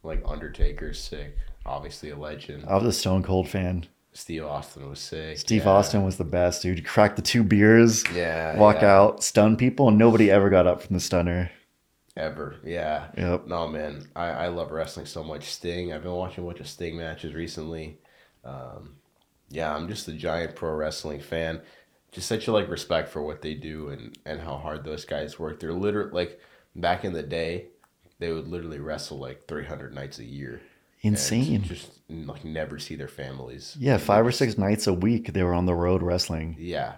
like 0.03 0.23
Undertaker's 0.25 0.99
sick. 1.01 1.37
Obviously 1.65 2.11
a 2.11 2.17
legend. 2.17 2.65
I 2.67 2.77
was 2.77 2.85
a 2.85 2.93
Stone 2.93 3.23
Cold 3.23 3.49
fan. 3.49 3.87
Steve 4.15 4.45
Austin 4.45 4.89
was 4.91 4.99
sick. 5.01 5.39
Steve 5.39 5.65
yeah. 5.65 5.71
Austin 5.71 6.05
was 6.05 6.19
the 6.19 6.25
best, 6.25 6.63
dude. 6.63 6.85
Crack 6.85 7.17
the 7.17 7.23
two 7.23 7.43
beers, 7.43 8.05
Yeah. 8.13 8.57
walk 8.59 8.83
yeah. 8.83 8.95
out, 8.95 9.25
stun 9.25 9.57
people, 9.57 9.89
and 9.89 9.97
nobody 9.97 10.31
ever 10.31 10.51
got 10.51 10.67
up 10.67 10.83
from 10.83 10.95
the 10.95 11.01
stunner. 11.01 11.51
Ever, 12.15 12.57
yeah. 12.63 13.07
Yep. 13.17 13.47
No, 13.47 13.69
man, 13.69 14.07
I, 14.15 14.27
I 14.27 14.49
love 14.49 14.71
wrestling 14.71 15.07
so 15.07 15.25
much. 15.25 15.45
Sting, 15.51 15.93
I've 15.95 16.03
been 16.03 16.13
watching 16.13 16.45
a 16.45 16.47
bunch 16.47 16.61
of 16.61 16.69
Sting 16.69 16.97
matches 16.99 17.33
recently. 17.33 17.99
Um, 18.45 18.97
yeah, 19.49 19.75
I'm 19.75 19.89
just 19.89 20.09
a 20.09 20.13
giant 20.13 20.55
pro 20.57 20.75
wrestling 20.75 21.21
fan. 21.21 21.63
Just 22.11 22.29
such 22.29 22.49
a 22.49 22.53
like 22.53 22.69
respect 22.69 23.09
for 23.09 23.23
what 23.23 23.41
they 23.41 23.55
do 23.55 23.89
and 23.89 24.19
and 24.27 24.41
how 24.43 24.59
hard 24.59 24.85
those 24.85 25.07
guys 25.07 25.39
work. 25.39 25.59
They're 25.59 25.73
literally 25.73 26.11
like 26.13 26.39
back 26.77 27.07
in 27.07 27.15
the 27.15 27.23
day, 27.23 27.69
they 28.19 28.31
would 28.31 28.47
literally 28.49 28.79
wrestle 28.79 29.19
like 29.19 29.47
300 29.49 29.95
nights 29.95 30.19
a 30.19 30.25
year. 30.25 30.61
Insane. 31.03 31.63
Just 31.65 31.91
like 32.09 32.45
never 32.45 32.79
see 32.79 32.95
their 32.95 33.09
families. 33.09 33.77
Yeah, 33.81 33.97
five 33.97 34.27
or 34.27 34.33
six 34.33 34.57
nights 34.59 34.87
a 34.87 34.93
week 34.93 35.33
they 35.33 35.43
were 35.43 35.55
on 35.55 35.67
the 35.67 35.75
road 35.75 36.03
wrestling. 36.03 36.57
Yeah, 36.59 36.95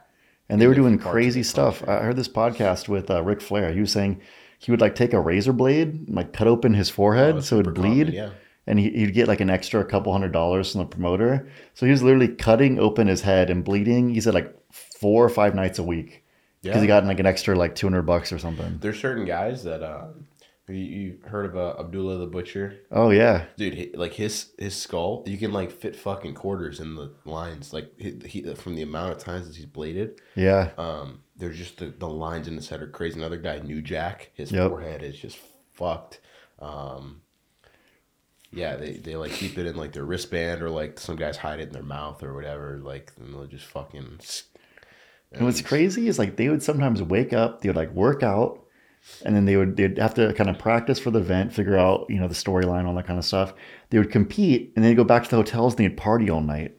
And 0.49 0.61
they 0.61 0.67
were 0.67 0.75
doing 0.75 0.97
different 0.97 1.03
parts 1.03 1.13
of 1.13 1.13
crazy 1.15 1.43
stuff. 1.43 1.79
country. 1.79 1.95
I 1.95 2.03
heard 2.03 2.17
this 2.17 2.29
podcast 2.29 2.89
with 2.89 3.11
uh, 3.11 3.23
Ric 3.23 3.41
Flair. 3.41 3.73
He 3.73 3.81
was 3.81 3.93
saying 3.93 4.21
he 4.59 4.71
would 4.71 4.81
like 4.81 4.95
take 4.95 5.13
a 5.13 5.21
razor 5.21 5.53
blade, 5.53 5.89
and, 6.07 6.15
like 6.17 6.33
cut 6.33 6.47
open 6.49 6.75
his 6.75 6.91
forehead 6.91 7.37
Oh, 7.37 7.41
so 7.41 7.59
it'd 7.61 7.75
bleed, 7.75 8.07
common, 8.09 8.13
yeah. 8.15 8.31
and 8.67 8.79
he, 8.79 8.91
he'd 8.91 9.15
get 9.15 9.29
like 9.29 9.41
an 9.41 9.51
extra 9.51 9.85
couple 9.85 10.13
hundred 10.13 10.33
dollars 10.33 10.73
from 10.73 10.81
the 10.81 10.87
promoter. 10.87 11.49
So 11.75 11.87
he 11.87 11.93
was 11.93 12.03
literally 12.03 12.29
cutting 12.29 12.79
open 12.79 13.07
his 13.07 13.23
head 13.23 13.49
and 13.51 13.65
bleeding. 13.65 14.11
He 14.11 14.21
said 14.21 14.35
like 14.35 14.55
four 15.01 15.25
or 15.25 15.29
five 15.31 15.55
nights 15.55 15.79
a 15.79 15.83
week 15.83 16.25
because 16.63 16.77
Yeah. 16.77 16.81
he 16.83 16.87
got 16.87 17.05
like 17.05 17.21
an 17.21 17.27
extra 17.27 17.55
like 17.57 17.75
two 17.75 17.87
hundred 17.87 18.03
bucks 18.03 18.33
or 18.33 18.39
something. 18.39 18.79
There's 18.81 18.99
certain 19.01 19.25
guys 19.27 19.65
that 19.65 19.83
uh, 19.83 20.09
you, 20.69 20.75
you 20.75 21.19
heard 21.27 21.45
of 21.47 21.57
uh, 21.57 21.75
Abdullah 21.79 22.19
the 22.19 22.27
Butcher. 22.27 22.81
Oh 22.91 23.11
yeah, 23.11 23.45
dude 23.57 23.97
like 23.97 24.15
his 24.15 24.53
his 24.59 24.75
skull 24.75 25.23
you 25.27 25.37
can 25.39 25.53
like 25.53 25.71
fit 25.71 25.95
fucking 25.97 26.35
quarters 26.35 26.81
in 26.81 26.95
the 26.97 27.13
lines 27.25 27.73
like 27.73 27.93
he, 27.99 28.19
he 28.27 28.55
from 28.55 28.75
the 28.75 28.83
amount 28.83 29.13
of 29.13 29.19
times 29.19 29.47
that 29.47 29.57
he's 29.57 29.67
bladed 29.67 30.21
yeah. 30.37 30.71
um 30.79 31.21
there's 31.37 31.59
just 31.59 31.79
the, 31.79 31.87
the 31.87 32.09
lines 32.09 32.49
in 32.49 32.55
his 32.55 32.69
head 32.69 32.81
are 32.81 32.87
crazy 32.89 33.19
another 33.19 33.37
guy 33.37 33.59
new 33.59 33.83
jack 33.83 34.31
his 34.35 34.51
Yep. 34.53 34.71
forehead 34.71 35.03
is 35.03 35.19
just 35.19 35.39
fucked 35.73 36.21
um 36.61 37.21
yeah, 38.53 38.77
they, 38.77 38.93
they 38.93 39.17
like 39.17 39.33
keep 39.33 39.59
it 39.59 39.67
in 39.67 39.77
like 39.77 39.93
their 39.93 40.05
wristband 40.05 40.63
or 40.63 40.71
like 40.71 41.01
some 41.01 41.17
guys 41.17 41.37
hide 41.37 41.59
it 41.59 41.65
in 41.69 41.73
their 41.73 41.83
mouth 41.83 42.23
or 42.23 42.35
whatever. 42.35 42.79
Like, 42.81 43.11
and 43.19 43.35
they'll 43.35 43.47
just 43.47 43.65
fucking. 43.67 44.19
s- 44.21 44.45
And 45.33 45.45
what's 45.45 45.61
crazy 45.61 46.07
is 46.07 46.21
like 46.21 46.37
they 46.37 46.49
would 46.49 46.63
sometimes 46.63 47.03
wake 47.03 47.33
up, 47.33 47.61
they 47.61 47.69
would 47.69 47.75
like 47.77 47.91
work 47.91 48.23
out, 48.23 48.64
and 49.25 49.35
then 49.37 49.45
they 49.45 49.57
would 49.57 49.77
they'd 49.77 49.99
have 49.99 50.15
to 50.15 50.33
kind 50.35 50.49
of 50.51 50.59
practice 50.59 50.99
for 50.99 51.11
the 51.11 51.19
event, 51.21 51.53
figure 51.53 51.77
out 51.77 52.07
you 52.09 52.17
know 52.21 52.29
the 52.29 52.35
storyline, 52.35 52.87
all 52.87 52.95
that 52.95 53.07
kind 53.07 53.19
of 53.19 53.25
stuff. 53.25 53.55
They 53.91 53.99
would 53.99 54.11
compete, 54.11 54.73
and 54.75 54.85
then 54.85 54.91
they'd 54.91 54.97
go 54.97 55.05
back 55.05 55.25
to 55.25 55.31
the 55.31 55.37
hotels 55.37 55.75
and 55.75 55.85
they'd 55.85 55.97
party 55.97 56.31
all 56.31 56.41
night. 56.41 56.77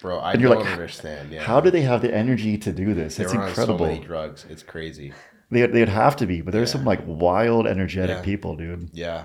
Bro, 0.00 0.18
I 0.20 0.32
And 0.32 0.40
you're 0.40 0.54
don't 0.54 0.64
like, 0.64 0.72
understand. 0.72 1.30
Yeah. 1.30 1.42
How 1.42 1.60
do 1.60 1.70
they 1.70 1.82
have 1.82 2.00
the 2.02 2.14
energy 2.14 2.56
to 2.58 2.72
do 2.72 2.94
this? 2.94 3.16
they 3.16 3.24
It's 3.24 3.34
on 3.34 3.40
so 3.40 3.46
incredible. 3.48 3.86
many 3.86 4.00
drugs. 4.00 4.46
It's 4.48 4.62
crazy. 4.62 5.12
They 5.50 5.66
they'd 5.66 5.88
have 5.88 6.16
to 6.16 6.26
be, 6.26 6.40
but 6.40 6.52
there's 6.52 6.68
Yeah. 6.70 6.72
some 6.78 6.84
like 6.84 7.00
wild, 7.06 7.66
energetic 7.66 8.16
Yeah. 8.18 8.22
people, 8.22 8.56
dude. 8.56 8.90
Yeah. 8.92 9.24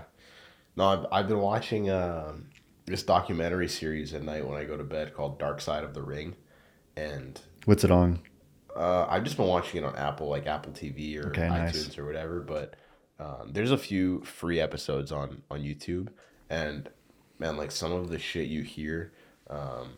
No, 0.75 0.85
I've, 0.85 1.05
I've 1.11 1.27
been 1.29 1.39
watching 1.39 1.89
um, 1.89 2.47
this 2.85 3.03
documentary 3.03 3.69
series 3.69 4.13
at 4.13 4.23
night 4.23 4.45
when 4.45 4.57
I 4.59 4.65
go 4.65 4.75
to 4.75 4.83
bed 4.83 5.13
called 5.13 5.39
Dark 5.39 5.61
Side 5.61 5.83
of 5.85 5.93
the 5.93 6.01
Ring. 6.01 6.35
And 6.97 7.39
What's 7.65 7.83
it 7.85 7.91
on? 7.91 8.19
Uh, 8.75 9.05
I've 9.09 9.23
just 9.23 9.37
been 9.37 9.47
watching 9.47 9.81
it 9.83 9.85
on 9.85 9.95
Apple, 9.95 10.27
like 10.27 10.47
Apple 10.47 10.71
TV 10.73 11.17
or 11.23 11.27
Okay, 11.29 11.43
iTunes 11.43 11.87
nice. 11.87 11.97
or 11.97 12.05
whatever. 12.05 12.39
But 12.41 12.75
um, 13.19 13.51
there's 13.53 13.71
a 13.71 13.77
few 13.77 14.21
free 14.23 14.59
episodes 14.59 15.11
on, 15.11 15.41
on 15.49 15.61
YouTube. 15.61 16.09
And 16.49 16.89
man, 17.39 17.57
like 17.57 17.71
some 17.71 17.91
of 17.91 18.09
the 18.09 18.19
shit 18.19 18.47
you 18.47 18.61
hear, 18.63 19.13
um, 19.49 19.89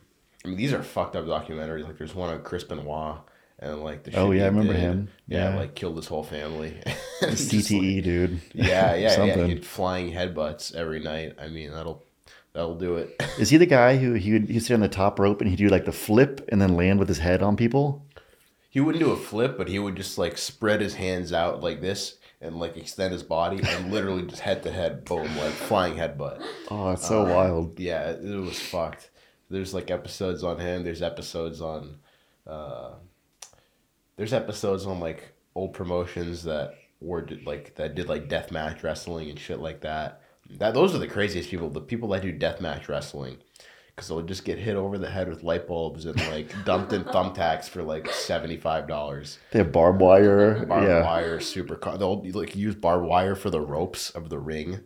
I 0.46 0.50
mean, 0.50 0.58
these 0.58 0.74
are 0.74 0.84
fucked 0.84 1.16
up 1.16 1.26
documentaries. 1.26 1.86
Like 1.86 1.98
there's 1.98 2.16
one 2.16 2.30
on 2.34 2.42
Chris 2.44 2.64
Benoit. 2.64 3.18
And 3.60 3.84
like 3.84 4.04
the 4.04 4.16
Oh, 4.16 4.30
yeah, 4.32 4.44
I 4.44 4.48
remember 4.48 4.74
did. 4.74 4.82
him. 4.82 5.10
Yeah, 5.28 5.50
Yeah. 5.54 5.56
like 5.60 5.74
killed 5.74 5.96
his 5.98 6.08
whole 6.08 6.24
family. 6.24 6.76
The 7.20 7.32
Just, 7.32 7.52
like, 7.52 7.64
CTE, 7.64 8.04
dude. 8.04 8.42
yeah, 8.54 8.94
yeah, 8.96 9.24
yeah. 9.26 9.48
He'd 9.48 9.66
flying 9.66 10.12
headbutts 10.14 10.76
every 10.76 11.00
night. 11.00 11.34
I 11.42 11.48
mean, 11.48 11.72
that'll 11.72 12.06
that'll 12.54 12.76
do 12.78 12.98
it. 12.98 13.20
Is 13.40 13.50
he 13.50 13.58
the 13.58 13.66
guy 13.66 13.98
who 13.98 14.14
he 14.14 14.34
would 14.34 14.48
he'd 14.50 14.60
sit 14.60 14.76
on 14.76 14.82
the 14.82 14.88
top 14.88 15.18
rope 15.18 15.42
and 15.42 15.50
he'd 15.50 15.56
do 15.56 15.68
like 15.70 15.86
the 15.86 15.92
flip 15.92 16.48
and 16.52 16.62
then 16.62 16.76
land 16.76 17.00
with 17.00 17.08
his 17.08 17.18
head 17.18 17.42
on 17.42 17.56
people? 17.58 18.06
He 18.70 18.80
wouldn't 18.80 19.04
do 19.04 19.12
a 19.12 19.18
flip, 19.18 19.58
but 19.58 19.68
he 19.70 19.80
would 19.80 19.96
just 19.96 20.18
like 20.18 20.38
spread 20.38 20.82
his 20.82 20.96
hands 20.96 21.32
out 21.34 21.62
like 21.62 21.82
this 21.82 22.18
and 22.42 22.60
like 22.60 22.78
extend 22.78 23.14
his 23.14 23.24
body 23.24 23.62
and 23.64 23.92
literally 23.92 24.24
just 24.24 24.42
head 24.42 24.62
to 24.64 24.72
head, 24.72 25.06
boom, 25.06 25.36
like 25.38 25.52
flying 25.54 25.96
headbutt. 25.96 26.44
Oh, 26.70 26.92
it's 26.92 27.08
so 27.08 27.26
Uh, 27.26 27.30
wild. 27.34 27.80
Yeah, 27.80 28.12
it, 28.12 28.22
was 28.22 28.60
fucked. 28.60 29.10
There's 29.50 29.74
like 29.74 29.90
episodes 29.90 30.44
on 30.44 30.60
him. 30.60 30.84
There's 30.84 31.02
episodes 31.02 31.62
on. 31.62 31.98
Uh, 32.46 32.92
there's 34.18 34.34
episodes 34.34 34.86
on 34.86 35.00
like 35.00 35.34
old 35.56 35.74
promotions 35.74 36.44
that 36.44 36.76
were 37.00 37.22
did, 37.22 37.46
like 37.46 37.76
that 37.76 37.96
did 37.96 38.10
like 38.10 38.28
deathmatch 38.30 38.84
wrestling 38.84 39.30
and 39.30 39.40
shit 39.40 39.60
like 39.60 39.82
that. 39.82 40.22
That 40.60 40.74
those 40.74 40.94
are 40.96 41.00
the 41.00 41.08
craziest 41.08 41.50
people. 41.50 41.70
The 41.70 41.82
people 41.82 42.10
that 42.10 42.22
do 42.22 42.38
deathmatch 42.38 42.88
wrestling, 42.88 43.38
because 43.98 44.10
they'll 44.10 44.22
just 44.22 44.46
get 44.46 44.60
hit 44.60 44.76
over 44.76 45.00
the 45.00 45.10
head 45.10 45.28
with 45.28 45.42
light 45.42 45.68
bulbs 45.68 46.06
and 46.06 46.16
like 46.28 46.54
dumped 46.66 46.94
in 46.94 47.04
thumbtacks 47.04 47.68
for 47.68 47.82
like 47.82 48.08
seventy 48.12 48.56
five 48.56 48.88
dollars. 48.88 49.40
They 49.52 49.58
have 49.60 49.72
barbed 49.72 50.00
wire. 50.00 50.64
Barbed 50.68 50.88
yeah. 50.88 51.02
wire, 51.04 51.40
super. 51.40 51.76
Car- 51.76 51.98
they'll 51.98 52.22
like 52.34 52.56
use 52.56 52.76
barbed 52.76 53.08
wire 53.08 53.36
for 53.36 53.50
the 53.50 53.60
ropes 53.60 54.12
of 54.12 54.30
the 54.30 54.38
ring, 54.38 54.82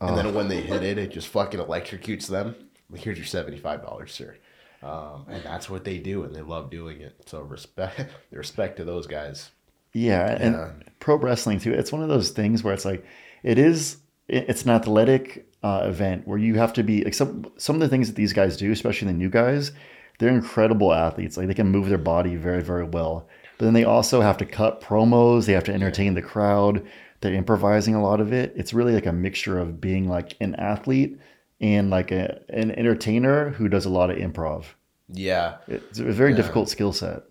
and 0.00 0.16
then 0.16 0.32
when 0.32 0.46
they 0.46 0.60
hit 0.60 0.84
it, 0.84 0.96
it 0.96 1.10
just 1.10 1.26
fucking 1.26 1.58
electrocutes 1.58 2.28
them. 2.28 2.54
Like, 2.88 3.00
here's 3.00 3.18
your 3.18 3.26
seventy 3.26 3.58
five 3.58 3.82
dollars, 3.82 4.12
sir. 4.12 4.36
Um, 4.80 5.26
and 5.28 5.42
that's 5.42 5.68
what 5.68 5.82
they 5.82 5.98
do, 5.98 6.22
and 6.22 6.34
they 6.34 6.42
love 6.42 6.70
doing 6.70 7.00
it. 7.00 7.16
So 7.26 7.40
respect, 7.40 8.00
respect 8.30 8.76
to 8.76 8.84
those 8.84 9.08
guys. 9.08 9.50
Yeah, 9.92 10.36
and 10.38 10.54
Yeah. 10.54 10.70
pro 11.00 11.16
wrestling 11.16 11.58
too. 11.58 11.72
It's 11.72 11.90
one 11.92 12.02
of 12.02 12.08
those 12.08 12.30
things 12.30 12.62
where 12.62 12.74
it's 12.74 12.84
like 12.84 13.04
it 13.42 13.58
is. 13.58 13.96
It's 14.28 14.62
an 14.62 14.70
athletic 14.70 15.51
uh, 15.62 15.82
event 15.84 16.26
where 16.26 16.38
you 16.38 16.54
have 16.56 16.72
to 16.74 16.82
be 16.82 17.04
like 17.04 17.14
some 17.14 17.46
some 17.56 17.76
of 17.76 17.80
the 17.80 17.88
things 17.88 18.08
that 18.08 18.16
these 18.16 18.32
guys 18.32 18.56
do, 18.56 18.72
especially 18.72 19.08
the 19.08 19.14
new 19.14 19.30
guys. 19.30 19.72
They're 20.18 20.28
incredible 20.30 20.92
athletes. 20.92 21.36
Like 21.36 21.46
they 21.48 21.54
can 21.54 21.68
move 21.68 21.88
their 21.88 21.98
body 21.98 22.36
very 22.36 22.62
very 22.62 22.84
well. 22.84 23.28
But 23.58 23.66
then 23.66 23.74
they 23.74 23.84
also 23.84 24.20
have 24.20 24.38
to 24.38 24.44
cut 24.46 24.80
promos. 24.80 25.46
They 25.46 25.52
have 25.52 25.64
to 25.64 25.74
entertain 25.74 26.14
the 26.14 26.22
crowd. 26.22 26.86
They're 27.20 27.34
improvising 27.34 27.94
a 27.94 28.02
lot 28.02 28.20
of 28.20 28.32
it. 28.32 28.52
It's 28.56 28.74
really 28.74 28.92
like 28.94 29.06
a 29.06 29.12
mixture 29.12 29.58
of 29.58 29.80
being 29.80 30.08
like 30.08 30.36
an 30.40 30.54
athlete 30.56 31.18
and 31.60 31.88
like 31.90 32.10
a, 32.10 32.40
an 32.48 32.72
entertainer 32.72 33.50
who 33.50 33.68
does 33.68 33.84
a 33.84 33.90
lot 33.90 34.10
of 34.10 34.16
improv. 34.16 34.64
Yeah, 35.08 35.58
It's 35.68 36.00
a 36.00 36.04
very 36.04 36.30
Yeah. 36.30 36.38
difficult 36.38 36.68
skill 36.68 36.92
set. 36.92 37.22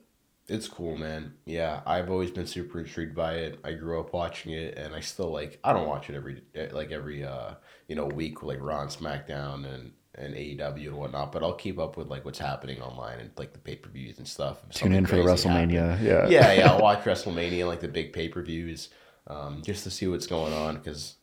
It's 0.47 0.67
cool, 0.67 0.95
man. 0.97 1.33
Yeah, 1.45 1.81
I've 1.85 2.09
always 2.09 2.31
been 2.31 2.47
super 2.47 2.79
intrigued 2.79 3.15
by 3.15 3.35
it. 3.35 3.59
I 3.63 3.73
grew 3.73 3.99
up 3.99 4.13
watching 4.13 4.53
it, 4.53 4.77
and 4.77 4.93
I 4.93 4.99
still 5.01 5.31
like. 5.31 5.59
I 5.63 5.73
don't 5.73 5.87
watch 5.87 6.09
it 6.09 6.15
every 6.15 6.41
like 6.71 6.91
every 6.91 7.23
uh 7.25 7.55
you 7.91 7.95
know 7.95 8.05
week 8.05 8.41
like 8.41 8.61
Raw 8.61 8.83
and 8.83 8.89
SmackDown 8.89 9.65
and 9.65 9.91
and 10.15 10.33
AEW 10.33 10.87
and 10.87 10.95
whatnot. 10.95 11.33
But 11.33 11.43
I'll 11.43 11.55
keep 11.55 11.77
up 11.77 11.97
with 11.97 12.07
like 12.07 12.23
what's 12.23 12.39
happening 12.39 12.81
online 12.81 13.19
and 13.19 13.31
like 13.35 13.51
the 13.51 13.59
pay 13.59 13.75
per 13.75 13.89
views 13.89 14.17
and 14.17 14.25
stuff. 14.25 14.59
Tune 14.69 14.93
in 14.93 15.05
for 15.05 15.17
the 15.17 15.23
WrestleMania. 15.23 15.97
happens. 15.97 16.07
Yeah. 16.07 16.27
yeah, 16.29 16.53
yeah. 16.53 16.71
I'll 16.71 16.81
watch 16.89 17.03
WrestleMania 17.03 17.67
like 17.67 17.81
the 17.81 17.89
big 17.89 18.13
pay 18.13 18.29
per 18.29 18.41
views, 18.41 18.87
um, 19.27 19.61
just 19.61 19.83
to 19.83 19.91
see 19.91 20.07
what's 20.07 20.25
going 20.25 20.53
on 20.53 20.77
because 20.77 21.15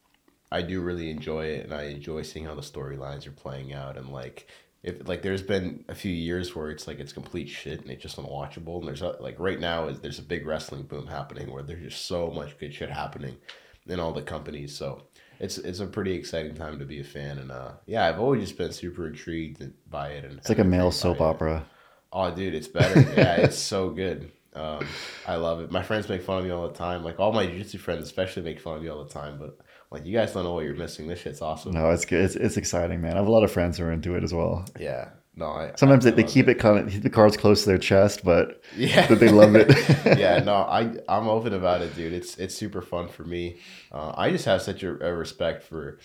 I 0.53 0.61
do 0.61 0.83
really 0.83 1.11
enjoy 1.11 1.47
it, 1.47 1.64
and 1.64 1.73
I 1.73 1.85
enjoy 1.85 2.21
seeing 2.21 2.45
how 2.45 2.55
the 2.55 2.61
storylines 2.61 3.27
are 3.27 3.33
playing 3.33 3.73
out, 3.73 3.97
and 3.97 4.11
like 4.11 4.47
if 4.83 5.09
like 5.09 5.23
there's 5.23 5.43
been 5.43 5.87
a 5.89 5.95
few 5.95 6.12
years 6.12 6.55
where 6.55 6.71
it's 6.71 6.87
like 6.87 6.99
it's 7.01 7.14
complete 7.14 7.49
shit 7.49 7.81
and 7.81 7.91
it's 7.91 8.03
just 8.03 8.19
unwatchable, 8.19 8.81
and 8.81 8.89
there's 8.89 9.01
like 9.01 9.41
right 9.41 9.59
now 9.59 9.89
is 9.89 10.01
there's 10.01 10.19
a 10.19 10.23
big 10.23 10.45
wrestling 10.45 10.83
boom 10.83 11.07
happening 11.07 11.51
where 11.51 11.62
there's 11.62 11.95
just 11.95 12.05
so 12.05 12.31
much 12.31 12.59
good 12.59 12.75
shit 12.75 12.91
happening 12.91 13.39
in 13.87 14.01
all 14.01 14.12
the 14.12 14.21
companies, 14.21 14.77
so. 14.77 15.07
It's, 15.41 15.57
it's 15.59 15.80
a 15.80 15.86
pretty 15.86 16.12
exciting 16.14 16.55
time 16.55 16.78
to 16.80 16.84
be 16.84 17.01
a 17.01 17.05
fan 17.05 17.39
and 17.39 17.51
uh 17.53 17.72
yeah 17.86 18.07
I've 18.07 18.18
always 18.18 18.43
just 18.43 18.59
been 18.59 18.72
super 18.72 19.07
intrigued 19.07 19.62
by 19.89 20.11
it 20.11 20.24
and 20.24 20.39
It's 20.39 20.49
like 20.49 20.59
a 20.59 20.64
male 20.64 20.91
soap 20.91 21.20
opera. 21.20 21.64
Oh, 22.12 22.34
dude, 22.34 22.55
it's 22.55 22.68
better. 22.68 23.01
Yeah, 23.01 23.36
it's 23.43 23.59
so 23.59 23.91
good. 23.91 24.32
Um, 24.55 24.86
I 25.26 25.36
love 25.36 25.61
it. 25.61 25.70
My 25.70 25.82
friends 25.82 26.09
make 26.09 26.22
fun 26.22 26.39
of 26.39 26.45
me 26.45 26.51
all 26.51 26.66
the 26.66 26.74
time. 26.74 27.05
Like 27.05 27.20
all 27.20 27.32
my 27.32 27.47
jiu-jitsu 27.47 27.78
friends, 27.78 28.03
especially, 28.05 28.43
make 28.43 28.61
fun 28.61 28.76
of 28.76 28.82
me 28.82 28.89
all 28.89 29.05
the 29.05 29.11
time. 29.11 29.39
But 29.39 29.59
like, 29.91 30.07
you 30.07 30.16
guys 30.16 30.32
don't 30.32 30.45
know 30.45 30.55
what 30.55 30.64
you're 30.64 30.74
missing. 30.74 31.07
This 31.07 31.20
shit's 31.20 31.43
awesome. 31.43 31.72
No, 31.72 31.91
it's 31.91 32.05
good. 32.07 32.24
It's, 32.24 32.34
it's 32.34 32.57
exciting, 32.57 33.01
man. 33.03 33.12
I 33.12 33.18
have 33.18 33.26
a 33.26 33.30
lot 33.30 33.45
of 33.45 33.53
friends 33.53 33.76
who 33.78 33.84
are 33.84 33.93
into 33.93 34.14
it 34.16 34.24
as 34.24 34.32
well. 34.32 34.64
Yeah. 34.80 35.11
No, 35.39 35.47
I 35.47 35.72
Sometimes 35.76 36.05
I, 36.05 36.11
they, 36.11 36.22
they 36.22 36.28
keep 36.28 36.49
it 36.49 36.57
kind 36.57 36.78
of 36.78 37.03
the 37.03 37.09
cards 37.09 37.36
close 37.36 37.62
to 37.62 37.68
their 37.68 37.78
chest, 37.78 38.24
but 38.24 38.61
Yeah, 38.76 39.07
but 39.07 39.20
they 39.20 39.28
love 39.28 39.55
it. 39.55 39.68
yeah, 40.18 40.41
no, 40.41 40.55
I 40.68 40.97
I'm 41.09 41.28
open 41.28 41.55
about 41.55 41.80
it, 41.80 41.95
dude. 41.95 42.12
It's 42.12 42.36
it's 42.39 42.57
super 42.57 42.82
fun 42.82 43.09
for 43.09 43.22
me. 43.22 43.59
Uh, 43.93 44.12
I 44.16 44.30
just 44.30 44.47
have 44.47 44.62
such 44.62 44.82
a, 44.82 44.91
a 45.07 45.14
respect 45.14 45.62
for 45.62 46.01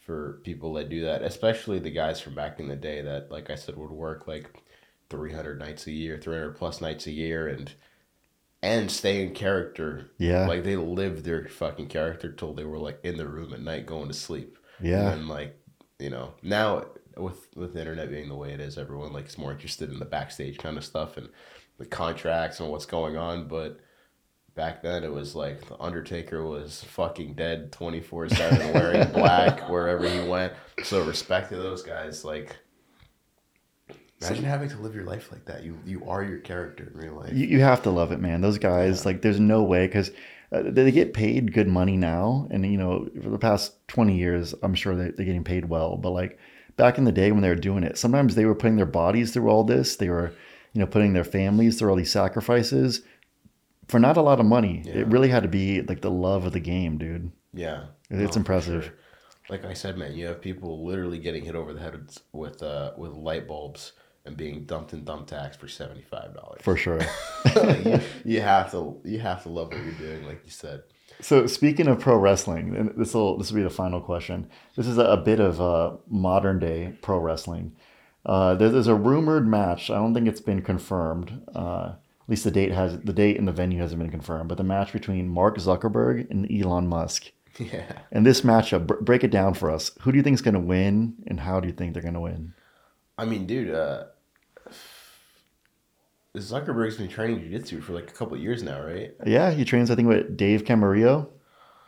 for 0.00 0.40
people 0.42 0.72
that 0.72 0.88
do 0.88 1.02
that, 1.02 1.22
especially 1.22 1.78
the 1.78 1.90
guys 1.90 2.18
from 2.18 2.34
back 2.34 2.58
in 2.58 2.66
the 2.66 2.76
day 2.76 3.02
that, 3.02 3.30
like 3.30 3.50
I 3.50 3.56
said, 3.56 3.76
would 3.76 3.90
work 3.90 4.26
like 4.26 4.62
300 5.10 5.58
nights 5.58 5.86
a 5.86 5.92
year, 5.92 6.16
300 6.16 6.56
plus 6.56 6.80
nights 6.80 7.06
a 7.06 7.10
year, 7.12 7.46
and 7.46 7.70
and 8.62 8.90
stay 8.90 9.22
in 9.22 9.34
character. 9.34 10.10
Yeah. 10.16 10.46
like 10.46 10.64
they 10.64 10.76
lived 10.76 11.24
their 11.24 11.46
fucking 11.46 11.88
character 11.88 12.32
till 12.32 12.54
they 12.54 12.64
were 12.64 12.78
like 12.78 13.00
in 13.02 13.18
the 13.18 13.28
room 13.28 13.52
at 13.52 13.60
night 13.60 13.84
going 13.84 14.08
to 14.08 14.14
sleep. 14.14 14.56
Yeah. 14.80 15.12
and 15.12 15.28
like 15.28 15.60
you 15.98 16.08
know 16.08 16.32
now 16.42 16.84
with 17.18 17.48
with 17.56 17.74
the 17.74 17.80
internet 17.80 18.10
being 18.10 18.28
the 18.28 18.36
way 18.36 18.52
it 18.52 18.60
is, 18.60 18.78
everyone 18.78 19.12
like 19.12 19.26
is 19.26 19.38
more 19.38 19.52
interested 19.52 19.90
in 19.90 19.98
the 19.98 20.04
backstage 20.04 20.58
kind 20.58 20.76
of 20.76 20.84
stuff 20.84 21.16
and 21.16 21.28
the 21.78 21.86
contracts 21.86 22.60
and 22.60 22.68
what's 22.70 22.86
going 22.86 23.16
on, 23.16 23.48
but 23.48 23.80
back 24.58 24.82
then 24.82 25.04
it 25.04 25.12
was 25.12 25.36
like 25.36 25.66
the 25.68 25.80
Undertaker 25.80 26.44
was 26.44 26.82
fucking 26.82 27.34
dead 27.34 27.70
24 27.70 28.28
7 28.28 28.72
wearing 28.74 29.12
black 29.12 29.68
wherever 29.70 30.06
he 30.08 30.28
went. 30.28 30.52
So 30.82 31.04
respect 31.04 31.50
to 31.50 31.56
those 31.56 31.82
guys. 31.82 32.24
Like, 32.24 32.56
imagine 34.20 34.44
having 34.44 34.68
to 34.70 34.78
live 34.78 34.96
your 34.96 35.04
life 35.04 35.30
like 35.30 35.44
that. 35.44 35.62
You 35.62 35.78
you 35.86 36.04
are 36.08 36.24
your 36.24 36.40
character 36.40 36.90
in 36.92 37.00
real 37.00 37.14
life. 37.14 37.32
you, 37.32 37.46
you 37.46 37.60
have 37.60 37.82
to 37.84 37.90
love 37.90 38.10
it, 38.10 38.18
man. 38.18 38.40
Those 38.40 38.58
guys, 38.58 39.06
like, 39.06 39.22
there's 39.22 39.40
no 39.40 39.62
way 39.62 39.86
because 39.86 40.10
uh, 40.50 40.62
they 40.64 40.90
get 40.90 41.12
paid 41.12 41.52
good 41.52 41.68
money 41.68 41.96
now, 41.96 42.48
and 42.50 42.66
you 42.66 42.78
know, 42.78 43.08
for 43.22 43.30
the 43.30 43.38
past 43.38 43.86
20 43.88 44.16
years, 44.16 44.54
I'm 44.62 44.74
sure 44.74 44.96
they, 44.96 45.10
they're 45.10 45.26
getting 45.26 45.44
paid 45.44 45.66
well. 45.66 45.96
But 45.96 46.10
like 46.10 46.38
back 46.78 46.96
in 46.96 47.04
the 47.04 47.12
day 47.12 47.30
when 47.32 47.42
they 47.42 47.50
were 47.50 47.54
doing 47.54 47.82
it, 47.84 47.98
sometimes 47.98 48.34
they 48.34 48.46
were 48.46 48.54
putting 48.54 48.76
their 48.76 48.86
bodies 48.86 49.32
through 49.34 49.48
all 49.50 49.64
this. 49.64 49.96
They 49.96 50.08
were, 50.08 50.32
you 50.72 50.80
know, 50.80 50.86
putting 50.86 51.12
their 51.12 51.24
families 51.24 51.78
through 51.78 51.90
all 51.90 51.96
these 51.96 52.10
sacrifices 52.10 53.02
for 53.88 53.98
not 53.98 54.16
a 54.16 54.22
lot 54.22 54.40
of 54.40 54.46
money. 54.46 54.82
Yeah. 54.86 55.00
It 55.00 55.06
really 55.08 55.28
had 55.28 55.42
to 55.42 55.48
be 55.48 55.82
like 55.82 56.00
the 56.00 56.10
love 56.10 56.46
of 56.46 56.52
the 56.54 56.60
game, 56.60 56.96
dude. 56.96 57.30
yeah. 57.52 57.86
It's 58.10 58.36
impressive. 58.36 58.90
Like 59.50 59.66
I 59.66 59.74
said, 59.74 59.98
man, 59.98 60.14
you 60.14 60.26
have 60.26 60.40
people 60.40 60.86
literally 60.86 61.18
getting 61.18 61.44
hit 61.44 61.54
over 61.54 61.74
the 61.74 61.80
head 61.80 61.92
with- 61.94 62.22
with 62.32 62.62
uh 62.62 62.92
with 62.96 63.12
light 63.12 63.46
bulbs 63.46 63.92
and 64.24 64.36
being 64.36 64.64
dumped 64.64 64.92
in 64.94 65.04
thumbtacks 65.04 65.56
for 65.56 65.68
seventy 65.68 66.02
five 66.02 66.34
dollars. 66.34 66.60
For 66.62 66.76
sure. 66.76 67.00
you, 67.84 68.00
you 68.24 68.40
have 68.40 68.70
to 68.72 69.00
you 69.04 69.18
have 69.20 69.42
to 69.42 69.48
love 69.50 69.68
what 69.72 69.82
you're 69.84 69.92
doing, 69.94 70.26
like 70.26 70.40
you 70.44 70.50
said. 70.50 70.82
So 71.20 71.46
speaking 71.46 71.88
of 71.88 71.98
pro 71.98 72.16
wrestling, 72.16 72.76
and 72.76 72.90
this 72.96 73.14
will 73.14 73.38
this 73.38 73.50
will 73.50 73.56
be 73.56 73.62
the 73.62 73.70
final 73.70 74.00
question. 74.00 74.48
This 74.76 74.86
is 74.86 74.98
a, 74.98 75.04
a 75.04 75.16
bit 75.16 75.40
of 75.40 75.60
uh, 75.60 75.96
modern 76.08 76.58
day 76.58 76.94
pro 77.02 77.18
wrestling. 77.18 77.74
Uh, 78.24 78.54
there, 78.54 78.68
there's 78.68 78.86
a 78.86 78.94
rumored 78.94 79.46
match. 79.46 79.90
I 79.90 79.96
don't 79.96 80.14
think 80.14 80.28
it's 80.28 80.40
been 80.40 80.62
confirmed. 80.62 81.42
Uh, 81.54 81.92
at 82.28 82.28
least 82.28 82.44
the 82.44 82.50
date 82.50 82.72
has 82.72 82.98
the 83.00 83.12
date 83.12 83.38
and 83.38 83.48
the 83.48 83.52
venue 83.52 83.80
hasn't 83.80 84.00
been 84.00 84.10
confirmed. 84.10 84.48
But 84.48 84.58
the 84.58 84.64
match 84.64 84.92
between 84.92 85.28
Mark 85.28 85.56
Zuckerberg 85.56 86.30
and 86.30 86.50
Elon 86.50 86.86
Musk. 86.86 87.32
Yeah. 87.58 87.90
And 88.12 88.24
this 88.24 88.42
matchup, 88.42 88.86
br- 88.86 89.00
break 89.00 89.24
it 89.24 89.32
down 89.32 89.54
for 89.54 89.68
us. 89.68 89.90
Who 90.02 90.12
do 90.12 90.16
you 90.16 90.22
think 90.22 90.34
is 90.34 90.42
going 90.42 90.54
to 90.54 90.60
win, 90.60 91.14
and 91.26 91.40
how 91.40 91.58
do 91.58 91.66
you 91.66 91.74
think 91.74 91.92
they're 91.92 92.02
going 92.02 92.14
to 92.14 92.20
win? 92.20 92.54
I 93.16 93.24
mean, 93.24 93.48
dude, 93.48 93.74
uh, 93.74 94.04
Zuckerberg's 96.38 96.96
been 96.96 97.08
training 97.08 97.40
jiu-jitsu 97.40 97.80
for 97.80 97.92
like 97.92 98.10
a 98.10 98.12
couple 98.12 98.34
of 98.36 98.42
years 98.42 98.62
now, 98.62 98.80
right? 98.82 99.14
Yeah, 99.26 99.50
he 99.50 99.64
trains. 99.64 99.90
I 99.90 99.94
think 99.94 100.08
with 100.08 100.36
Dave 100.36 100.64
Camarillo, 100.64 101.28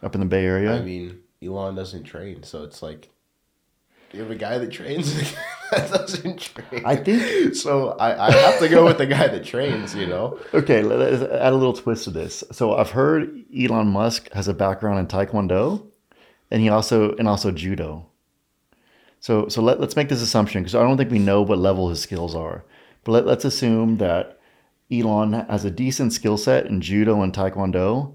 up 0.03 0.15
in 0.15 0.21
the 0.21 0.27
Bay 0.27 0.45
Area. 0.45 0.75
I 0.77 0.83
mean, 0.83 1.21
Elon 1.43 1.75
doesn't 1.75 2.05
train, 2.05 2.43
so 2.43 2.63
it's 2.65 2.83
like 2.83 3.09
you 4.13 4.21
have 4.21 4.31
a 4.31 4.35
guy 4.37 4.59
that 4.59 4.71
trains 4.73 5.13
and 5.13 5.23
a 5.23 5.25
guy 5.25 5.87
that 5.87 5.91
doesn't 6.01 6.41
train. 6.41 6.83
I 6.85 6.97
think- 6.97 7.55
so. 7.55 7.91
I, 7.93 8.29
I 8.29 8.33
have 8.33 8.59
to 8.59 8.69
go 8.69 8.85
with 8.85 8.99
the 8.99 9.07
guy 9.07 9.29
that 9.29 9.45
trains. 9.45 9.95
You 9.95 10.07
know. 10.07 10.39
Okay, 10.55 10.83
let- 10.83 10.99
let's 10.99 11.23
add 11.23 11.53
a 11.53 11.57
little 11.57 11.73
twist 11.75 12.05
to 12.05 12.11
this. 12.11 12.43
So 12.53 12.75
I've 12.75 12.91
heard 12.91 13.45
Elon 13.57 13.89
Musk 13.89 14.31
has 14.33 14.49
a 14.49 14.55
background 14.55 14.99
in 14.99 15.07
Taekwondo, 15.07 15.87
and 16.51 16.61
he 16.61 16.69
also 16.69 17.15
and 17.17 17.29
also 17.29 17.51
judo. 17.53 18.07
So 19.21 19.49
so 19.49 19.61
let, 19.63 19.79
let's 19.81 19.97
make 19.97 20.09
this 20.09 20.23
assumption 20.23 20.63
because 20.63 20.75
I 20.75 20.83
don't 20.83 20.97
think 20.97 21.11
we 21.11 21.19
know 21.19 21.43
what 21.43 21.59
level 21.59 21.89
his 21.91 22.01
skills 22.01 22.35
are, 22.35 22.65
but 23.05 23.13
let, 23.13 23.27
let's 23.27 23.45
assume 23.45 23.99
that 23.99 24.40
Elon 24.93 25.33
has 25.33 25.65
a 25.65 25.71
decent 25.71 26.13
skill 26.13 26.37
set 26.37 26.67
in 26.67 26.81
judo 26.81 27.23
and 27.23 27.33
Taekwondo, 27.33 28.15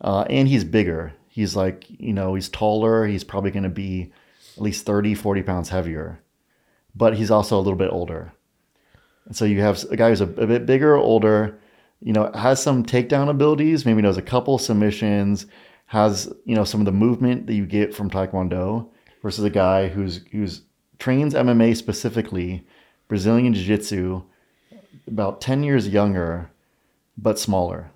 uh, 0.00 0.24
and 0.30 0.48
he's 0.48 0.64
bigger. 0.64 1.12
He's 1.28 1.56
like 1.56 1.86
you 1.88 2.12
know 2.12 2.34
he's 2.34 2.48
taller. 2.48 3.06
He's 3.06 3.24
probably 3.24 3.50
going 3.50 3.64
to 3.64 3.68
be 3.68 4.12
at 4.56 4.62
least 4.62 4.86
30, 4.86 5.14
40 5.14 5.42
pounds 5.42 5.68
heavier, 5.68 6.20
but 6.94 7.16
he's 7.16 7.30
also 7.30 7.56
a 7.56 7.62
little 7.62 7.78
bit 7.78 7.90
older. 7.90 8.32
And 9.26 9.36
so 9.36 9.44
you 9.44 9.60
have 9.60 9.82
a 9.90 9.96
guy 9.96 10.10
who's 10.10 10.20
a, 10.20 10.28
a 10.28 10.46
bit 10.46 10.66
bigger, 10.66 10.96
older, 10.96 11.58
you 12.00 12.12
know, 12.12 12.30
has 12.34 12.62
some 12.62 12.84
takedown 12.84 13.28
abilities, 13.28 13.86
maybe 13.86 14.02
knows 14.02 14.18
a 14.18 14.22
couple 14.22 14.58
submissions, 14.58 15.46
has, 15.86 16.32
you 16.44 16.54
know, 16.54 16.64
some 16.64 16.80
of 16.80 16.86
the 16.86 16.92
movement 16.92 17.46
that 17.46 17.54
you 17.54 17.66
get 17.66 17.94
from 17.94 18.10
Taekwondo 18.10 18.88
versus 19.22 19.44
a 19.44 19.50
guy 19.50 19.88
who's 19.88 20.20
who's 20.30 20.62
trains 20.98 21.34
MMA 21.34 21.76
specifically, 21.76 22.66
Brazilian 23.08 23.54
Jiu-Jitsu, 23.54 24.22
about 25.06 25.40
10 25.40 25.62
years 25.62 25.88
younger, 25.88 26.50
but 27.16 27.38
smaller. 27.38 27.90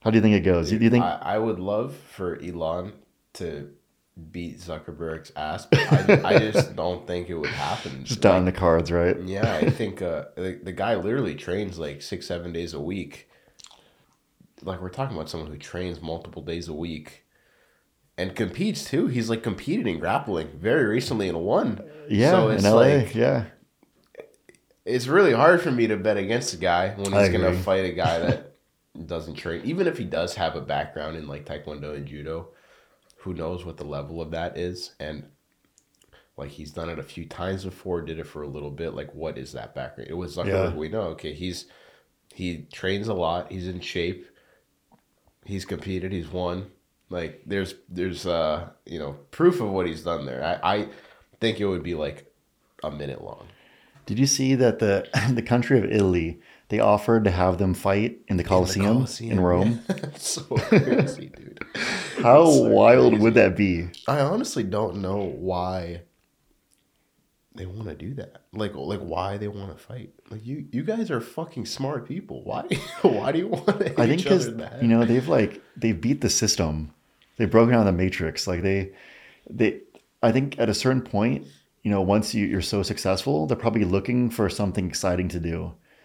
How 0.00 0.10
do 0.10 0.16
you 0.16 0.22
think 0.22 0.36
it 0.36 0.40
goes? 0.40 0.70
Do 0.70 0.76
you 0.76 0.90
think 0.90 1.04
I, 1.04 1.18
I 1.22 1.38
would 1.38 1.58
love 1.58 1.94
for 2.12 2.40
Elon 2.40 2.92
to 3.34 3.70
beat 4.30 4.60
Zuckerberg's 4.60 5.32
ass, 5.36 5.66
but 5.66 5.80
I, 5.92 6.36
I 6.36 6.38
just 6.38 6.74
don't 6.76 7.06
think 7.06 7.28
it 7.28 7.34
would 7.34 7.50
happen. 7.50 8.04
just 8.04 8.20
down 8.20 8.44
the 8.44 8.52
cards, 8.52 8.90
right? 8.90 9.20
Yeah, 9.20 9.56
I 9.56 9.68
think 9.70 10.00
uh, 10.00 10.26
the, 10.36 10.60
the 10.62 10.72
guy 10.72 10.94
literally 10.94 11.34
trains 11.34 11.78
like 11.78 12.02
six, 12.02 12.26
seven 12.26 12.52
days 12.52 12.72
a 12.72 12.80
week. 12.80 13.28
Like 14.62 14.80
we're 14.80 14.88
talking 14.88 15.16
about 15.16 15.28
someone 15.28 15.50
who 15.50 15.58
trains 15.58 16.00
multiple 16.00 16.42
days 16.42 16.68
a 16.68 16.72
week 16.72 17.24
and 18.16 18.34
competes 18.34 18.84
too. 18.84 19.08
He's 19.08 19.28
like 19.28 19.42
competed 19.42 19.86
in 19.86 19.98
grappling 19.98 20.48
very 20.58 20.84
recently 20.84 21.28
and 21.28 21.40
won. 21.40 21.82
Yeah, 22.08 22.30
so 22.30 22.48
in 22.48 22.54
it's 22.56 22.64
LA. 22.64 22.70
like 22.72 23.14
yeah. 23.14 23.44
It's 24.86 25.06
really 25.06 25.32
hard 25.32 25.60
for 25.60 25.70
me 25.70 25.86
to 25.88 25.96
bet 25.96 26.16
against 26.16 26.54
a 26.54 26.56
guy 26.56 26.90
when 26.90 27.12
he's 27.12 27.28
gonna 27.28 27.52
fight 27.52 27.84
a 27.84 27.92
guy 27.92 28.18
that 28.20 28.54
doesn't 29.06 29.34
train. 29.34 29.62
Even 29.64 29.86
if 29.86 29.98
he 29.98 30.04
does 30.04 30.34
have 30.36 30.56
a 30.56 30.60
background 30.60 31.16
in 31.16 31.26
like 31.26 31.44
taekwondo 31.44 31.94
and 31.94 32.06
judo, 32.06 32.48
who 33.18 33.34
knows 33.34 33.64
what 33.64 33.76
the 33.76 33.84
level 33.84 34.20
of 34.20 34.30
that 34.30 34.56
is 34.56 34.94
and. 35.00 35.24
Like 36.38 36.50
he's 36.50 36.70
done 36.70 36.90
it 36.90 36.98
a 36.98 37.02
few 37.02 37.24
times 37.24 37.64
before, 37.64 38.02
did 38.02 38.18
it 38.18 38.26
for 38.26 38.42
a 38.42 38.46
little 38.46 38.70
bit. 38.70 38.92
Like, 38.92 39.14
what 39.14 39.38
is 39.38 39.52
that 39.52 39.74
background? 39.74 40.10
It 40.10 40.14
was 40.18 40.36
Zuckerberg. 40.36 40.72
Yeah. 40.72 40.74
We 40.74 40.90
know. 40.90 41.00
Okay, 41.12 41.32
he's 41.32 41.64
he 42.34 42.66
trains 42.70 43.08
a 43.08 43.14
lot. 43.14 43.50
He's 43.50 43.66
in 43.66 43.80
shape. 43.80 44.26
He's 45.46 45.64
competed. 45.64 46.12
He's 46.12 46.30
won. 46.30 46.70
Like 47.08 47.40
there's 47.46 47.74
there's 47.88 48.26
uh 48.26 48.68
you 48.84 48.98
know 48.98 49.12
proof 49.30 49.62
of 49.62 49.70
what 49.70 49.86
he's 49.86 50.02
done 50.02 50.26
there. 50.26 50.44
I 50.44 50.74
I 50.74 50.88
think 51.40 51.60
it 51.60 51.66
would 51.66 51.82
be 51.82 51.94
like 51.94 52.30
a 52.82 52.90
minute 52.90 53.24
long. 53.24 53.46
Did 54.06 54.18
you 54.18 54.26
see 54.26 54.54
that 54.54 54.78
the 54.78 55.08
the 55.32 55.42
country 55.42 55.78
of 55.78 55.84
Italy 55.84 56.40
they 56.68 56.80
offered 56.80 57.24
to 57.24 57.30
have 57.30 57.58
them 57.58 57.74
fight 57.74 58.18
in 58.26 58.38
the 58.38 58.44
Colosseum, 58.44 59.06
in 59.20 59.40
Rome? 59.40 59.82
It's 59.88 60.30
so 60.30 60.42
crazy, 60.42 61.30
dude. 61.36 61.64
How 62.22 62.46
so 62.46 62.68
wild 62.68 63.12
crazy. 63.12 63.22
would 63.22 63.34
that 63.34 63.56
be? 63.56 63.88
I 64.08 64.20
honestly 64.20 64.62
don't 64.62 64.96
know 64.96 65.18
why 65.18 66.02
they 67.54 67.66
want 67.66 67.88
to 67.88 67.94
do 67.94 68.14
that. 68.14 68.42
Like 68.52 68.74
like 68.74 69.00
why 69.00 69.36
they 69.36 69.48
want 69.48 69.76
to 69.76 69.82
fight. 69.82 70.12
Like 70.30 70.44
you 70.44 70.66
you 70.72 70.82
guys 70.82 71.10
are 71.10 71.20
fucking 71.20 71.66
smart 71.66 72.06
people. 72.06 72.42
Why 72.44 72.62
why 73.02 73.32
do 73.32 73.38
you 73.38 73.48
want 73.48 73.66
to 73.66 74.00
I 74.00 74.06
think 74.06 74.22
because 74.22 74.46
in 74.46 74.68
you 74.80 74.88
know 74.88 75.04
they've 75.04 75.28
like 75.28 75.62
they've 75.76 76.00
beat 76.00 76.20
the 76.20 76.30
system, 76.30 76.92
they've 77.36 77.50
broken 77.50 77.74
out 77.74 77.80
of 77.80 77.86
the 77.86 77.92
matrix. 77.92 78.46
Like 78.46 78.62
they, 78.62 78.92
they, 79.48 79.80
I 80.22 80.32
think 80.32 80.58
at 80.58 80.68
a 80.68 80.74
certain 80.74 81.02
point, 81.02 81.46
you 81.86 81.90
know, 81.92 82.02
once 82.02 82.34
you, 82.34 82.46
you're 82.46 82.70
so 82.74 82.82
successful, 82.82 83.46
they're 83.46 83.56
probably 83.64 83.84
looking 83.84 84.28
for 84.30 84.48
something 84.50 84.88
exciting 84.88 85.28
to 85.28 85.40
do. 85.52 85.58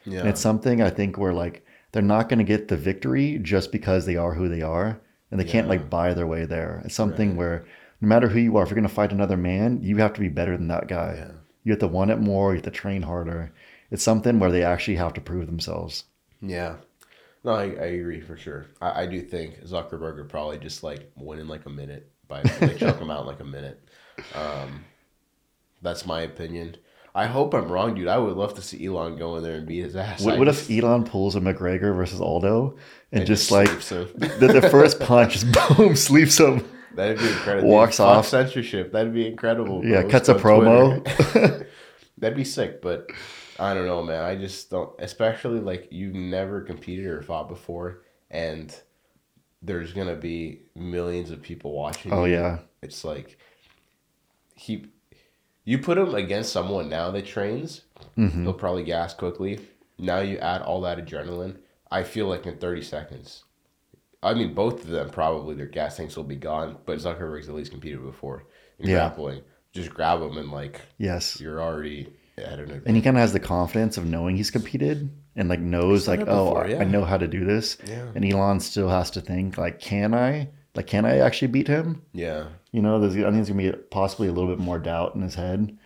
yeah. 0.06 0.20
And 0.20 0.30
it's 0.30 0.42
something 0.50 0.82
I 0.82 0.92
think 0.92 1.18
where 1.18 1.34
like 1.44 1.66
they're 1.92 2.04
not 2.16 2.30
going 2.30 2.38
to 2.46 2.52
get 2.54 2.68
the 2.68 2.78
victory 2.78 3.40
just 3.42 3.72
because 3.72 4.06
they 4.06 4.16
are 4.16 4.34
who 4.36 4.48
they 4.48 4.62
are, 4.62 5.02
and 5.32 5.40
they 5.40 5.50
can't 5.54 5.68
like 5.74 5.90
buy 5.90 6.14
their 6.14 6.28
way 6.28 6.46
there. 6.46 6.82
It's 6.86 6.94
something 6.96 7.30
Right. 7.32 7.38
where 7.42 7.66
no 8.02 8.08
matter 8.14 8.28
who 8.30 8.40
you 8.40 8.58
are, 8.58 8.64
if 8.64 8.70
you're 8.70 8.82
going 8.82 8.88
to 8.94 8.94
fight 9.00 9.12
another 9.12 9.38
man, 9.38 9.80
you 9.82 9.98
have 9.98 10.14
to 10.14 10.22
be 10.22 10.30
better 10.30 10.56
than 10.58 10.68
that 10.68 10.88
guy. 10.88 11.16
Yeah. 11.18 11.32
You 11.64 11.72
have 11.74 11.80
to 11.80 11.88
want 11.98 12.12
it 12.12 12.20
more. 12.20 12.52
You 12.52 12.58
have 12.58 12.66
to 12.66 12.72
train 12.84 13.02
harder. 13.04 13.52
It's 13.92 14.04
something 14.04 14.40
where 14.40 14.52
they 14.52 14.64
actually 14.64 14.98
have 14.98 15.14
to 15.16 15.22
prove 15.22 15.48
themselves. 15.48 16.06
Yeah. 16.42 16.76
No, 17.44 17.54
I, 17.54 17.64
I 17.64 17.88
agree 18.00 18.22
for 18.22 18.38
sure. 18.38 18.68
I, 18.82 19.04
I 19.04 19.06
do 19.08 19.20
think 19.22 19.64
Zuckerberg 19.66 20.18
would 20.18 20.30
probably 20.30 20.60
just 20.60 20.84
like 20.84 21.12
win 21.16 21.40
in 21.40 21.48
like 21.48 21.66
a 21.66 21.70
minute 21.82 22.12
by 22.28 22.44
like 22.62 22.78
choke 22.84 23.00
him 23.00 23.12
out 23.12 23.22
in 23.22 23.28
like 23.28 23.40
a 23.42 23.52
minute. 23.58 23.80
Um, 24.36 24.86
that's 25.82 26.06
my 26.06 26.22
opinion. 26.22 26.78
I 27.14 27.26
hope 27.28 27.54
I'm 27.54 27.70
wrong, 27.70 27.94
dude. 27.96 28.08
I 28.08 28.18
would 28.18 28.38
love 28.38 28.54
to 28.56 28.62
see 28.62 28.86
Elon 28.86 29.18
go 29.18 29.36
in 29.36 29.44
there 29.44 29.56
and 29.56 29.68
beat 29.68 29.84
his 29.84 29.96
ass. 29.98 30.22
What, 30.22 30.40
what 30.40 30.46
just- 30.46 30.70
if 30.70 30.84
Elon 30.84 31.04
pulls 31.04 31.36
a 31.36 31.42
McGregor 31.42 31.94
versus 31.96 32.22
Aldo 32.22 32.78
and, 33.12 33.20
and 33.22 33.28
just, 33.28 33.52
like 33.52 33.68
the, 33.82 34.08
the 34.62 34.68
first 34.72 35.00
punch 35.00 35.34
just 35.34 35.52
boom 35.78 35.96
sleeps 35.96 36.40
him? 36.40 36.66
That'd 36.96 37.20
be 37.20 37.28
incredible. 37.28 37.70
Walks 37.70 37.98
Fuck 37.98 38.08
off. 38.08 38.28
censorship. 38.28 38.92
That'd 38.94 39.14
be 39.14 39.28
incredible. 39.28 39.84
Yeah, 39.86 40.04
cuts 40.04 40.30
a 40.30 40.36
promo. 40.36 41.66
That'd 42.18 42.38
be 42.38 42.44
sick, 42.44 42.82
but 42.82 43.10
I 43.60 43.74
don't 43.74 43.86
know, 43.88 44.04
man. 44.04 44.24
I 44.24 44.36
just 44.36 44.70
don't. 44.70 44.94
Especially 45.00 45.60
like 45.60 45.88
you've 45.92 46.16
never 46.16 46.62
competed 46.62 47.06
or 47.08 47.22
fought 47.22 47.48
before, 47.50 48.04
and 48.30 48.74
there's 49.62 49.94
gonna 49.94 50.16
be 50.16 50.62
millions 50.76 51.32
of 51.32 51.42
people 51.42 51.72
watching. 51.74 52.12
Oh 52.14 52.26
you. 52.26 52.34
yeah, 52.36 52.60
It's 52.82 53.04
like 53.06 53.38
he, 54.56 54.86
you 55.64 55.78
put 55.78 55.97
him 55.97 56.14
against 56.16 56.51
someone 56.51 56.89
now 56.89 57.12
that 57.12 57.26
trains, 57.26 57.82
hmm 58.16 58.43
he'll 58.43 58.53
probably 58.53 58.84
gas 58.84 59.14
quickly. 59.14 59.59
Now 59.97 60.20
you 60.20 60.38
add 60.38 60.62
all 60.62 60.82
that 60.82 60.97
adrenaline. 60.97 61.57
I 61.91 62.03
feel 62.03 62.28
like 62.28 62.45
in 62.47 62.57
thirty 62.57 62.82
seconds. 62.82 63.43
I 64.24 64.34
mean, 64.36 64.53
both 64.53 64.84
of 64.84 64.88
them 64.89 65.09
probably 65.09 65.55
their 65.55 65.66
gas 65.66 65.97
tanks 65.97 66.16
will 66.16 66.24
be 66.24 66.36
gone, 66.36 66.78
but 66.86 66.99
Zuckerberg's 66.99 67.49
at 67.49 67.55
least 67.55 67.72
competed 67.72 68.03
before 68.03 68.45
in 68.80 68.88
Yeah. 68.89 68.95
grappling. 68.95 69.41
Just 69.74 69.89
grab 69.93 70.20
them 70.20 70.38
and 70.38 70.51
like 70.51 70.82
yes. 70.97 71.39
you're 71.39 71.62
already 71.62 72.14
at 72.38 72.53
an 72.53 72.59
advantage. 72.62 72.84
And 72.86 72.95
he 72.95 73.01
kind 73.01 73.16
of 73.18 73.22
has 73.22 73.34
the 73.34 73.39
confidence 73.39 73.97
of 73.97 74.05
knowing 74.05 74.36
he's 74.38 74.51
competed 74.51 75.09
and 75.36 75.49
like 75.49 75.59
knows 75.59 76.07
like, 76.07 76.20
oh, 76.22 76.24
before, 76.53 76.68
yeah. 76.68 76.82
I 76.82 76.84
know 76.84 77.03
how 77.05 77.18
to 77.18 77.28
do 77.28 77.45
this. 77.45 77.78
Yeah. 77.88 78.07
And 78.14 78.24
Elon 78.26 78.59
still 78.59 78.89
has 78.89 79.09
to 79.12 79.22
think 79.22 79.57
like, 79.57 79.80
can 79.80 80.14
I? 80.14 80.49
Like, 80.76 80.88
can 80.88 81.03
I 81.05 81.18
actually 81.20 81.47
beat 81.49 81.68
him? 81.68 82.01
Yeah, 82.14 82.45
You 82.72 82.82
know, 82.82 83.00
there's 83.00 83.16
I 83.16 83.22
think 83.24 83.34
there's 83.34 83.50
gonna 83.50 83.72
be 83.72 83.78
possibly 83.90 84.28
a 84.28 84.32
little 84.32 84.50
bit 84.50 84.60
more 84.64 84.80
doubt 84.80 85.16
in 85.16 85.22
his 85.22 85.36
head. 85.36 85.78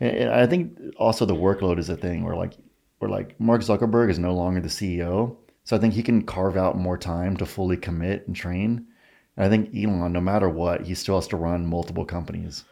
And, 0.00 0.30
I 0.30 0.46
think 0.46 0.78
also 0.96 1.24
the 1.26 1.34
workload 1.34 1.78
is 1.78 1.88
a 1.88 1.96
thing 1.96 2.24
where 2.24 2.36
like 2.36 2.54
where 2.98 3.10
like 3.10 3.38
Mark 3.40 3.62
Zuckerberg 3.62 4.10
is 4.10 4.18
no 4.18 4.34
longer 4.34 4.60
the 4.60 4.68
CEO, 4.68 5.36
so 5.64 5.76
I 5.76 5.78
think 5.80 5.94
he 5.94 6.02
can 6.02 6.22
carve 6.22 6.56
out 6.56 6.76
more 6.78 6.98
time 6.98 7.36
to 7.38 7.46
fully 7.46 7.76
commit 7.76 8.26
and 8.26 8.36
train. 8.36 8.86
And 9.36 9.46
I 9.46 9.48
think 9.48 9.74
Elon, 9.74 10.12
no 10.12 10.20
matter 10.20 10.48
what, 10.48 10.82
he 10.86 10.94
still 10.94 11.16
has 11.16 11.26
to 11.28 11.36
run 11.36 11.66
multiple 11.66 12.04
companies. 12.04 12.64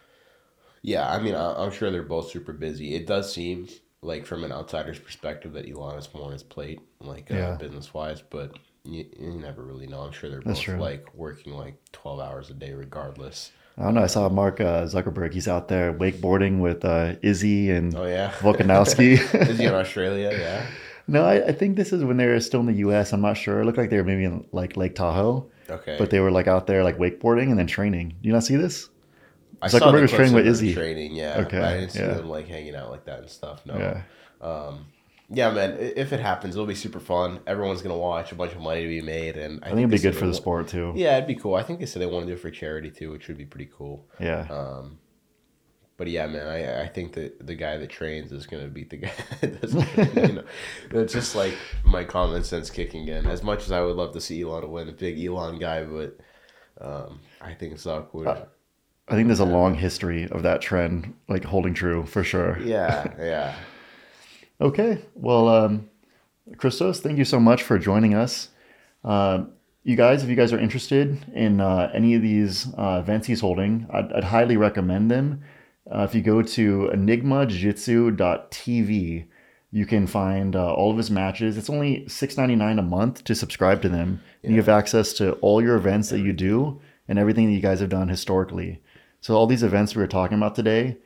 yeah. 0.82 1.10
I 1.10 1.20
mean, 1.20 1.34
I'm 1.34 1.70
sure 1.72 1.90
they're 1.90 2.02
both 2.02 2.30
super 2.30 2.52
busy. 2.52 2.94
It 2.94 3.06
does 3.06 3.32
seem 3.32 3.68
like 4.02 4.24
from 4.26 4.44
an 4.44 4.52
outsider's 4.52 4.98
perspective 4.98 5.52
that 5.54 5.68
Elon 5.68 5.94
has 5.96 6.12
more 6.14 6.24
on 6.26 6.32
his 6.32 6.42
plate, 6.42 6.80
like 7.00 7.30
uh, 7.30 7.34
Yeah. 7.34 7.56
business 7.56 7.92
wise, 7.94 8.22
but. 8.22 8.56
You, 8.84 9.04
you 9.18 9.30
never 9.32 9.62
really 9.62 9.86
know. 9.86 10.00
I'm 10.00 10.12
sure 10.12 10.30
they're 10.30 10.40
That's 10.40 10.58
both 10.58 10.64
true. 10.64 10.78
like 10.78 11.06
working 11.14 11.52
like 11.52 11.76
12 11.92 12.20
hours 12.20 12.50
a 12.50 12.54
day, 12.54 12.72
regardless. 12.72 13.52
I 13.78 13.84
don't 13.84 13.94
know. 13.94 14.02
I 14.02 14.06
saw 14.08 14.28
Mark 14.28 14.60
uh, 14.60 14.84
Zuckerberg. 14.84 15.32
He's 15.32 15.48
out 15.48 15.68
there 15.68 15.92
wakeboarding 15.92 16.60
with 16.60 16.84
uh, 16.84 17.14
Izzy 17.22 17.70
and 17.70 17.94
Oh 17.94 18.04
yeah, 18.06 18.30
Volkanovski. 18.38 19.18
Is 19.48 19.58
he 19.58 19.64
in 19.66 19.74
Australia? 19.82 20.30
Yeah. 20.32 20.66
no, 21.06 21.24
I, 21.24 21.46
I 21.48 21.52
think 21.52 21.76
this 21.76 21.92
is 21.92 22.04
when 22.04 22.16
they 22.16 22.26
were 22.26 22.40
still 22.40 22.60
in 22.60 22.66
the 22.66 22.74
U.S. 22.74 23.12
I'm 23.12 23.20
not 23.20 23.34
sure. 23.34 23.60
It 23.60 23.64
looked 23.66 23.78
like 23.78 23.90
they 23.90 23.96
were 23.96 24.04
maybe 24.04 24.24
in 24.24 24.44
like 24.52 24.76
Lake 24.76 24.94
Tahoe, 24.94 25.46
Okay. 25.70 25.96
but 25.98 26.10
they 26.10 26.20
were 26.20 26.30
like 26.30 26.46
out 26.46 26.66
there 26.66 26.82
like 26.84 26.98
wakeboarding 26.98 27.50
and 27.50 27.58
then 27.58 27.66
training. 27.66 28.10
Do 28.20 28.28
you 28.28 28.32
not 28.32 28.44
see 28.44 28.56
this? 28.56 28.88
I 29.62 29.68
Zuckerberg 29.68 30.02
was 30.02 30.10
training 30.12 30.34
with 30.34 30.46
Izzy. 30.46 30.72
Training, 30.74 31.14
yeah. 31.14 31.38
Okay, 31.40 31.58
I 31.60 31.74
didn't 31.80 31.90
see 31.90 32.00
yeah. 32.00 32.14
them 32.14 32.28
like 32.30 32.48
hanging 32.48 32.74
out 32.74 32.90
like 32.90 33.04
that 33.04 33.20
and 33.20 33.30
stuff. 33.30 33.64
No. 33.66 33.76
Yeah. 33.78 34.02
Um, 34.46 34.86
yeah, 35.32 35.50
man, 35.52 35.76
if 35.78 36.12
it 36.12 36.20
happens, 36.20 36.56
it'll 36.56 36.66
be 36.66 36.74
super 36.74 36.98
fun. 37.00 37.40
Everyone's 37.46 37.82
gonna 37.82 37.96
watch. 37.96 38.32
A 38.32 38.34
bunch 38.34 38.52
of 38.52 38.60
money 38.60 38.82
to 38.82 38.88
be 38.88 39.00
made, 39.00 39.36
and 39.36 39.62
I 39.62 39.68
think 39.68 39.78
it'd 39.78 39.90
be 39.90 39.98
good 39.98 40.16
for 40.16 40.26
the 40.26 40.34
sport 40.34 40.68
too. 40.68 40.92
Yeah, 40.96 41.16
it'd 41.16 41.28
be 41.28 41.36
cool. 41.36 41.54
I 41.54 41.62
think 41.62 41.78
they 41.78 41.86
said 41.86 42.02
they 42.02 42.06
want 42.06 42.26
to 42.26 42.32
do 42.32 42.34
it 42.34 42.40
for 42.40 42.50
charity 42.50 42.90
too, 42.90 43.12
which 43.12 43.28
would 43.28 43.38
be 43.38 43.46
pretty 43.46 43.70
cool. 43.72 44.08
Yeah. 44.18 44.46
Um, 44.50 44.98
but 45.96 46.08
yeah, 46.08 46.26
man, 46.26 46.48
I 46.48 46.82
I 46.82 46.88
think 46.88 47.12
that 47.12 47.46
the 47.46 47.54
guy 47.54 47.76
that 47.76 47.90
trains 47.90 48.32
is 48.32 48.46
gonna 48.46 48.68
beat 48.68 48.90
the 48.90 48.96
guy 48.96 49.12
that 49.40 49.60
doesn't. 49.60 50.16
you 50.16 50.32
know, 50.32 50.44
it's 50.92 51.12
just 51.12 51.36
like 51.36 51.54
my 51.84 52.04
common 52.04 52.42
sense 52.42 52.70
kicking 52.70 53.06
in. 53.06 53.26
As 53.26 53.42
much 53.42 53.64
as 53.64 53.70
I 53.70 53.82
would 53.82 53.96
love 53.96 54.12
to 54.14 54.20
see 54.20 54.42
Elon 54.42 54.70
win, 54.70 54.88
a 54.88 54.92
big 54.92 55.22
Elon 55.22 55.58
guy, 55.58 55.84
but 55.84 56.18
um, 56.80 57.20
I 57.40 57.54
think 57.54 57.74
Zuck 57.74 58.14
would. 58.14 58.26
Uh, 58.26 58.46
I 59.08 59.14
think 59.14 59.26
there's 59.26 59.40
a 59.40 59.44
long 59.44 59.74
history 59.74 60.28
of 60.28 60.42
that 60.44 60.60
trend 60.60 61.14
like 61.28 61.44
holding 61.44 61.74
true 61.74 62.06
for 62.06 62.24
sure. 62.24 62.58
yeah, 62.60 63.12
yeah. 63.18 63.56
Okay. 64.60 65.02
Well, 65.14 65.48
um, 65.48 65.88
Christos, 66.58 67.00
thank 67.00 67.16
you 67.16 67.24
so 67.24 67.40
much 67.40 67.62
for 67.62 67.78
joining 67.78 68.14
us. 68.14 68.48
Uh, 69.02 69.44
you 69.84 69.96
guys, 69.96 70.22
if 70.22 70.28
you 70.28 70.36
guys 70.36 70.52
are 70.52 70.58
interested 70.58 71.24
in 71.32 71.62
uh, 71.62 71.90
any 71.94 72.14
of 72.14 72.20
these 72.20 72.66
uh, 72.76 73.00
events 73.02 73.26
he's 73.26 73.40
holding, 73.40 73.86
I'd, 73.90 74.12
I'd 74.12 74.24
highly 74.24 74.58
recommend 74.58 75.10
them. 75.10 75.42
Uh, 75.90 76.02
if 76.02 76.14
you 76.14 76.20
go 76.20 76.42
to 76.42 76.90
enigmajitsu.tv, 76.92 79.24
you 79.72 79.86
can 79.86 80.06
find 80.06 80.54
uh, 80.54 80.74
all 80.74 80.90
of 80.90 80.98
his 80.98 81.10
matches. 81.10 81.56
It's 81.56 81.70
only 81.70 82.04
$6.99 82.06 82.78
a 82.78 82.82
month 82.82 83.24
to 83.24 83.34
subscribe 83.34 83.80
to 83.82 83.88
them. 83.88 84.20
And 84.42 84.52
you 84.52 84.58
have 84.58 84.68
access 84.68 85.14
to 85.14 85.32
all 85.34 85.62
your 85.62 85.76
events 85.76 86.10
that 86.10 86.20
you 86.20 86.34
do 86.34 86.82
and 87.08 87.18
everything 87.18 87.46
that 87.46 87.52
you 87.52 87.60
guys 87.60 87.80
have 87.80 87.88
done 87.88 88.08
historically. 88.08 88.82
So 89.22 89.34
all 89.34 89.46
these 89.46 89.62
events 89.62 89.94
we 89.94 90.02
were 90.02 90.08
talking 90.08 90.36
about 90.36 90.54
today, 90.54 90.98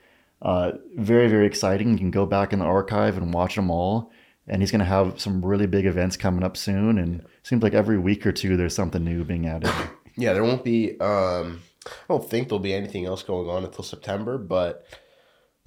uh, 0.42 0.72
very 0.96 1.28
very 1.28 1.46
exciting. 1.46 1.92
You 1.92 1.98
can 1.98 2.10
go 2.10 2.26
back 2.26 2.52
in 2.52 2.58
the 2.58 2.64
archive 2.64 3.16
and 3.16 3.32
watch 3.32 3.56
them 3.56 3.70
all. 3.70 4.12
And 4.46 4.60
he's 4.60 4.70
going 4.70 4.80
to 4.80 4.84
have 4.84 5.18
some 5.18 5.42
really 5.42 5.66
big 5.66 5.86
events 5.86 6.18
coming 6.18 6.44
up 6.44 6.54
soon. 6.54 6.98
And 6.98 7.20
it 7.20 7.26
seems 7.44 7.62
like 7.62 7.72
every 7.72 7.98
week 7.98 8.26
or 8.26 8.32
two 8.32 8.58
there's 8.58 8.74
something 8.74 9.02
new 9.02 9.24
being 9.24 9.46
added. 9.46 9.70
Yeah, 10.16 10.32
there 10.32 10.44
won't 10.44 10.62
be. 10.62 10.92
Um, 11.00 11.62
I 11.86 11.90
don't 12.08 12.30
think 12.30 12.48
there'll 12.48 12.60
be 12.60 12.72
anything 12.72 13.04
else 13.04 13.22
going 13.22 13.48
on 13.48 13.64
until 13.64 13.84
September, 13.84 14.38
but 14.38 14.86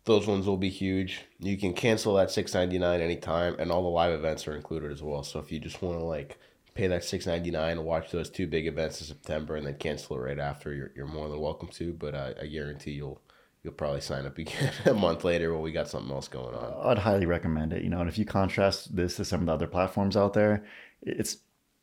those 0.05 0.26
ones 0.26 0.47
will 0.47 0.57
be 0.57 0.70
huge. 0.70 1.26
You 1.39 1.57
can 1.57 1.74
cancel 1.74 2.15
that 2.15 2.32
six 2.32 2.53
ninety 2.53 2.80
nine 2.80 3.01
anytime, 3.01 3.55
and 3.59 3.72
all 3.72 3.84
the 3.84 3.89
live 3.89 4.13
events 4.13 4.47
are 4.47 4.55
included 4.55 4.91
as 4.91 5.03
well. 5.03 5.24
So 5.24 5.39
if 5.39 5.51
you 5.51 5.59
just 5.59 5.82
want 5.82 5.99
to 5.99 6.05
like 6.05 6.39
pay 6.74 6.88
that 6.88 7.03
six 7.03 7.26
ninety 7.26 7.51
nine 7.51 7.78
and 7.78 7.86
watch 7.86 8.09
those 8.11 8.30
two 8.30 8.47
big 8.47 8.68
events 8.68 9.01
in 9.01 9.07
September, 9.07 9.57
and 9.57 9.68
then 9.68 9.76
cancel 9.76 10.15
it 10.15 10.22
right 10.22 10.39
after, 10.39 10.74
you're, 10.74 10.91
you're 10.95 11.07
more 11.07 11.28
than 11.28 11.41
welcome 11.41 11.68
to. 11.74 11.91
But 11.91 12.15
I, 12.15 12.34
I 12.41 12.45
guarantee 12.45 12.91
you'll 12.91 13.22
you'll 13.64 13.74
probably 13.74 14.01
sign 14.01 14.26
up 14.26 14.38
again 14.38 14.72
a 14.86 14.93
month 14.93 15.24
later 15.24 15.53
when 15.53 15.62
we 15.62 15.72
got 15.72 15.88
something 15.88 16.12
else 16.12 16.28
going 16.28 16.55
on. 16.55 16.91
I'd 16.91 16.99
highly 16.99 17.26
recommend 17.26 17.74
it. 17.74 17.84
You 17.84 17.89
know, 17.89 17.99
and 17.99 18.10
if 18.10 18.18
you 18.18 18.26
contrast 18.26 18.95
this 18.95 19.16
to 19.18 19.26
some 19.26 19.41
of 19.41 19.45
the 19.47 19.53
other 19.53 19.68
platforms 19.68 20.16
out 20.16 20.34
there, 20.34 20.66
it's 21.01 21.38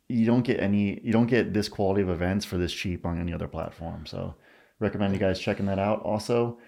you 0.09 0.27
don't 0.27 0.43
get 0.43 0.61
any 0.61 1.01
you 1.03 1.13
don't 1.13 1.27
get 1.27 1.55
this 1.55 1.69
quality 1.69 2.03
of 2.03 2.11
events 2.11 2.45
for 2.45 2.59
this 2.59 2.73
cheap 2.73 3.07
on 3.07 3.21
any 3.21 3.33
other 3.33 3.49
platform. 3.49 4.07
So 4.07 4.35
recommend 4.81 5.15
you 5.15 5.21
guys 5.21 5.41
checking 5.41 5.67
that 5.67 5.79
out. 5.79 6.03
Also, 6.03 6.59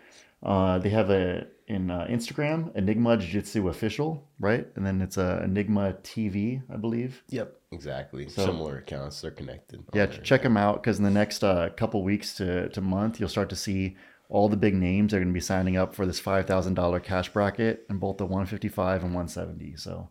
uh, 0.43 0.79
they 0.79 0.91
have 0.91 1.11
a 1.11 1.47
in 1.69 1.91
uh, 1.91 2.07
Instagram 2.09 2.75
Enigma 2.77 3.17
Jiu 3.17 3.29
Jitsu 3.29 3.69
official, 3.69 4.29
right? 4.39 4.67
And 4.77 4.87
then 4.87 5.03
it's 5.03 5.17
a 5.17 5.43
Enigma 5.43 5.95
TV, 6.03 6.63
I 6.73 6.77
believe. 6.77 7.23
Yep, 7.31 7.57
exactly. 7.73 8.29
Similar 8.29 8.79
accounts, 8.79 9.21
they're 9.21 9.33
connected. 9.33 9.83
Yeah, 9.93 10.07
there. 10.07 10.21
check 10.21 10.43
them 10.43 10.57
out 10.57 10.83
because 10.83 10.99
in 10.99 11.05
the 11.05 11.11
next 11.11 11.43
uh, 11.43 11.71
couple 11.77 12.05
weeks 12.05 12.35
to, 12.35 12.69
to 12.69 12.81
month, 12.81 13.19
you'll 13.19 13.29
start 13.29 13.49
to 13.51 13.57
see 13.57 13.97
all 14.29 14.49
the 14.49 14.57
big 14.57 14.75
names 14.75 15.15
are 15.15 15.19
going 15.19 15.29
to 15.29 15.35
be 15.35 15.41
signing 15.41 15.77
up 15.77 15.95
for 15.95 16.07
this 16.07 16.19
five 16.21 16.47
thousand 16.47 16.75
dollar 16.75 17.01
cash 17.01 17.29
bracket 17.33 17.87
in 17.89 17.99
both 17.99 18.19
the 18.19 18.27
one 18.27 18.47
fifty 18.47 18.69
five 18.69 19.05
and 19.05 19.15
one 19.15 19.29
seventy. 19.29 19.77
So 19.77 20.09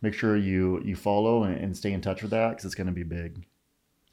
make 0.00 0.14
sure 0.14 0.36
you 0.36 0.80
you 0.84 0.96
follow 0.96 1.44
and, 1.44 1.56
and 1.56 1.76
stay 1.76 1.92
in 1.92 2.00
touch 2.00 2.22
with 2.22 2.30
that 2.30 2.50
because 2.50 2.64
it's 2.64 2.74
going 2.74 2.86
to 2.86 2.92
be 2.92 3.02
big. 3.02 3.44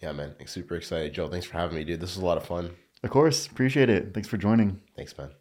Yeah, 0.01 0.11
man. 0.11 0.35
Super 0.45 0.75
excited. 0.75 1.13
Joe, 1.13 1.29
thanks 1.29 1.45
for 1.45 1.57
having 1.57 1.75
me, 1.75 1.83
dude. 1.83 2.01
This 2.01 2.15
was 2.15 2.23
a 2.23 2.25
lot 2.25 2.37
of 2.37 2.45
fun. 2.45 2.71
Of 3.03 3.09
course, 3.09 3.47
appreciate 3.47 3.89
it. 3.89 4.13
Thanks 4.13 4.27
for 4.27 4.37
joining. 4.37 4.81
Thanks, 4.95 5.17
man. 5.17 5.31